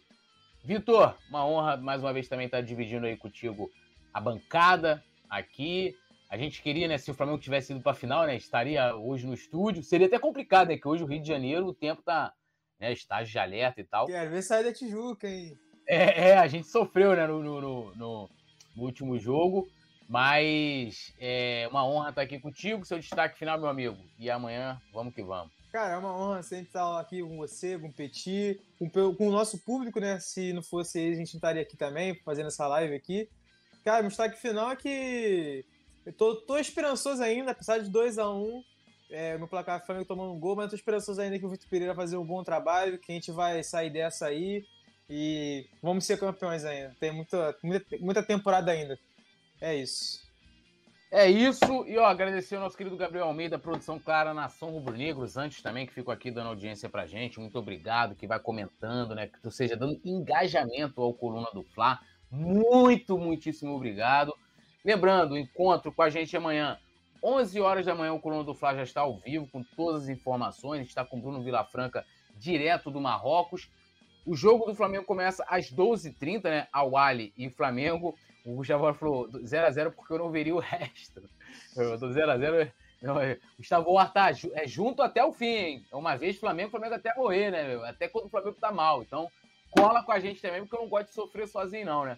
Vitor, 0.64 1.14
uma 1.28 1.46
honra 1.46 1.76
mais 1.76 2.02
uma 2.02 2.12
vez 2.12 2.28
também 2.28 2.46
estar 2.46 2.62
dividindo 2.62 3.06
aí 3.06 3.16
contigo 3.16 3.70
a 4.12 4.20
bancada 4.20 5.04
aqui. 5.28 5.94
A 6.30 6.36
gente 6.36 6.62
queria, 6.62 6.88
né, 6.88 6.98
se 6.98 7.10
o 7.10 7.14
Flamengo 7.14 7.38
tivesse 7.38 7.72
ido 7.72 7.82
para 7.82 7.94
final, 7.94 8.26
né, 8.26 8.34
estaria 8.34 8.96
hoje 8.96 9.26
no 9.26 9.34
estúdio. 9.34 9.82
Seria 9.82 10.06
até 10.06 10.18
complicado, 10.18 10.68
né, 10.68 10.78
que 10.78 10.88
hoje 10.88 11.04
o 11.04 11.06
Rio 11.06 11.20
de 11.20 11.28
Janeiro 11.28 11.66
o 11.66 11.74
tempo 11.74 12.02
tá, 12.02 12.32
né, 12.80 12.92
estágio 12.92 13.32
de 13.32 13.38
alerta 13.38 13.80
e 13.80 13.84
tal. 13.84 14.06
Quero 14.06 14.30
ver 14.30 14.42
sair 14.42 14.64
da 14.64 14.72
Tijuca, 14.72 15.28
hein? 15.28 15.58
É, 15.88 16.30
é, 16.30 16.38
a 16.38 16.46
gente 16.46 16.66
sofreu, 16.66 17.14
né, 17.14 17.26
no, 17.26 17.42
no, 17.42 17.60
no, 17.94 18.30
no 18.74 18.82
último 18.82 19.18
jogo. 19.18 19.68
Mas 20.08 21.12
é 21.18 21.66
uma 21.68 21.84
honra 21.84 22.10
estar 22.10 22.22
aqui 22.22 22.38
contigo, 22.38 22.84
seu 22.84 22.98
destaque 22.98 23.38
final, 23.38 23.58
meu 23.58 23.68
amigo. 23.68 23.96
E 24.18 24.30
amanhã, 24.30 24.80
vamos 24.92 25.12
que 25.12 25.22
vamos. 25.22 25.52
Cara, 25.72 25.94
é 25.94 25.98
uma 25.98 26.16
honra 26.16 26.42
sempre 26.42 26.66
estar 26.66 27.00
aqui 27.00 27.22
com 27.22 27.36
você, 27.36 27.76
com 27.76 27.88
o 27.88 27.92
Petit, 27.92 28.60
com, 28.78 28.88
com 28.88 29.28
o 29.28 29.32
nosso 29.32 29.58
público, 29.58 29.98
né? 29.98 30.20
Se 30.20 30.52
não 30.52 30.62
fosse 30.62 31.00
ele, 31.00 31.14
a 31.14 31.18
gente 31.18 31.34
estaria 31.34 31.62
aqui 31.62 31.76
também, 31.76 32.14
fazendo 32.24 32.46
essa 32.46 32.66
live 32.68 32.94
aqui. 32.94 33.28
Cara, 33.84 34.00
meu 34.00 34.08
destaque 34.08 34.40
final 34.40 34.70
é 34.70 34.76
que 34.76 35.64
eu 36.04 36.12
tô, 36.12 36.36
tô 36.36 36.56
esperançoso 36.56 37.22
ainda, 37.22 37.50
apesar 37.50 37.78
de 37.78 37.90
2 37.90 38.16
a 38.18 38.30
1 38.30 38.42
um, 38.42 38.64
é, 39.10 39.36
no 39.38 39.48
placar 39.48 39.84
Flamengo 39.84 40.06
tomando 40.06 40.32
um 40.32 40.38
gol, 40.38 40.56
mas 40.56 40.64
eu 40.64 40.70
tô 40.70 40.76
esperançoso 40.76 41.20
ainda 41.20 41.38
que 41.38 41.46
o 41.46 41.48
Vitor 41.48 41.68
Pereira 41.68 41.94
fazer 41.94 42.16
um 42.16 42.24
bom 42.24 42.42
trabalho, 42.42 42.98
que 42.98 43.12
a 43.12 43.14
gente 43.14 43.30
vai 43.30 43.62
sair 43.62 43.90
dessa 43.90 44.26
aí 44.26 44.64
e 45.08 45.66
vamos 45.82 46.04
ser 46.04 46.18
campeões 46.18 46.64
ainda. 46.64 46.94
Tem 46.98 47.12
muita, 47.12 47.56
muita, 47.62 47.98
muita 47.98 48.22
temporada 48.22 48.70
ainda. 48.70 48.98
É 49.60 49.74
isso. 49.74 50.26
É 51.10 51.30
isso, 51.30 51.86
e 51.86 51.96
ó, 51.96 52.04
agradecer 52.04 52.56
ao 52.56 52.62
nosso 52.62 52.76
querido 52.76 52.96
Gabriel 52.96 53.26
Almeida, 53.26 53.56
produção 53.56 53.96
Clara 53.96 54.34
Nação 54.34 54.70
Rubro 54.70 54.96
Negros, 54.96 55.36
antes 55.36 55.62
também 55.62 55.86
que 55.86 55.94
ficou 55.94 56.12
aqui 56.12 56.32
dando 56.32 56.48
audiência 56.48 56.88
pra 56.88 57.06
gente, 57.06 57.38
muito 57.38 57.56
obrigado, 57.56 58.16
que 58.16 58.26
vai 58.26 58.40
comentando, 58.40 59.14
né, 59.14 59.28
que 59.28 59.40
tu 59.40 59.48
seja 59.48 59.76
dando 59.76 60.00
engajamento 60.04 61.00
ao 61.00 61.14
Coluna 61.14 61.48
do 61.54 61.62
Fla, 61.62 62.00
muito, 62.28 63.16
muitíssimo 63.16 63.72
obrigado. 63.74 64.34
Lembrando, 64.84 65.38
encontro 65.38 65.92
com 65.92 66.02
a 66.02 66.10
gente 66.10 66.36
amanhã, 66.36 66.76
11 67.22 67.60
horas 67.60 67.86
da 67.86 67.94
manhã, 67.94 68.12
o 68.12 68.20
Coluna 68.20 68.44
do 68.44 68.54
Fla 68.54 68.74
já 68.74 68.82
está 68.82 69.00
ao 69.02 69.16
vivo, 69.18 69.46
com 69.46 69.62
todas 69.62 70.04
as 70.04 70.08
informações, 70.08 70.86
está 70.86 71.04
com 71.04 71.20
Bruno 71.20 71.42
Vilafranca, 71.42 72.04
direto 72.36 72.90
do 72.90 73.00
Marrocos. 73.00 73.70
O 74.24 74.34
jogo 74.34 74.66
do 74.66 74.74
Flamengo 74.74 75.04
começa 75.04 75.44
às 75.48 75.72
12h30, 75.72 76.44
né, 76.44 76.68
ao 76.72 76.96
Ali 76.96 77.32
e 77.36 77.48
Flamengo, 77.48 78.16
o 78.46 78.54
Gustavo 78.54 78.94
falou 78.94 79.28
0x0 79.28 79.90
porque 79.90 80.12
eu 80.12 80.18
não 80.18 80.30
veria 80.30 80.54
o 80.54 80.60
resto. 80.60 81.22
Eu 81.76 81.98
tô 81.98 82.08
0x0. 82.08 82.72
É, 83.20 83.38
Gustavo 83.58 83.90
Horta 83.90 84.30
é 84.54 84.66
junto 84.66 85.02
até 85.02 85.22
o 85.24 85.32
fim, 85.32 85.46
hein? 85.46 85.86
É 85.92 85.96
uma 85.96 86.16
vez 86.16 86.38
Flamengo, 86.38 86.70
Flamengo 86.70 86.94
até 86.94 87.14
morrer, 87.14 87.50
né, 87.50 87.64
meu? 87.64 87.84
Até 87.84 88.08
quando 88.08 88.26
o 88.26 88.28
Flamengo 88.30 88.56
tá 88.58 88.72
mal. 88.72 89.02
Então, 89.02 89.28
cola 89.70 90.02
com 90.02 90.12
a 90.12 90.20
gente 90.20 90.40
também, 90.40 90.60
porque 90.60 90.76
eu 90.76 90.80
não 90.80 90.88
gosto 90.88 91.08
de 91.08 91.14
sofrer 91.14 91.46
sozinho, 91.46 91.86
não, 91.86 92.04
né? 92.04 92.16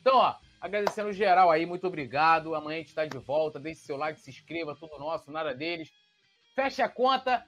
Então, 0.00 0.16
ó, 0.16 0.36
agradecendo 0.60 1.12
geral 1.12 1.50
aí, 1.50 1.64
muito 1.64 1.86
obrigado. 1.86 2.54
Amanhã 2.54 2.78
a 2.78 2.82
gente 2.82 2.94
tá 2.94 3.06
de 3.06 3.18
volta. 3.18 3.58
Deixe 3.58 3.80
seu 3.80 3.96
like, 3.96 4.20
se 4.20 4.30
inscreva, 4.30 4.76
tudo 4.76 4.98
nosso, 4.98 5.30
nada 5.30 5.54
deles. 5.54 5.92
Fecha 6.54 6.84
a 6.84 6.88
conta, 6.88 7.46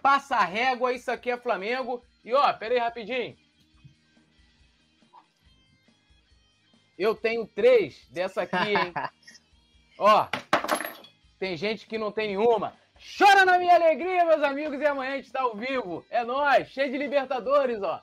passa 0.00 0.36
a 0.36 0.44
régua, 0.44 0.92
isso 0.92 1.10
aqui 1.10 1.30
é 1.30 1.36
Flamengo. 1.36 2.02
E 2.24 2.32
ó, 2.32 2.52
pera 2.54 2.74
aí 2.74 2.80
rapidinho. 2.80 3.36
Eu 6.98 7.14
tenho 7.14 7.46
três 7.46 8.08
dessa 8.08 8.42
aqui, 8.42 8.56
hein? 8.56 8.92
Ó, 9.98 10.28
tem 11.38 11.56
gente 11.56 11.86
que 11.86 11.98
não 11.98 12.10
tem 12.10 12.28
nenhuma. 12.28 12.74
Chora 13.18 13.44
na 13.44 13.58
minha 13.58 13.74
alegria, 13.74 14.24
meus 14.24 14.42
amigos, 14.42 14.80
e 14.80 14.86
amanhã 14.86 15.12
a 15.12 15.16
gente 15.16 15.30
tá 15.30 15.42
ao 15.42 15.54
vivo. 15.54 16.04
É 16.10 16.24
nós, 16.24 16.68
cheio 16.68 16.90
de 16.90 16.96
Libertadores, 16.96 17.82
ó. 17.82 18.02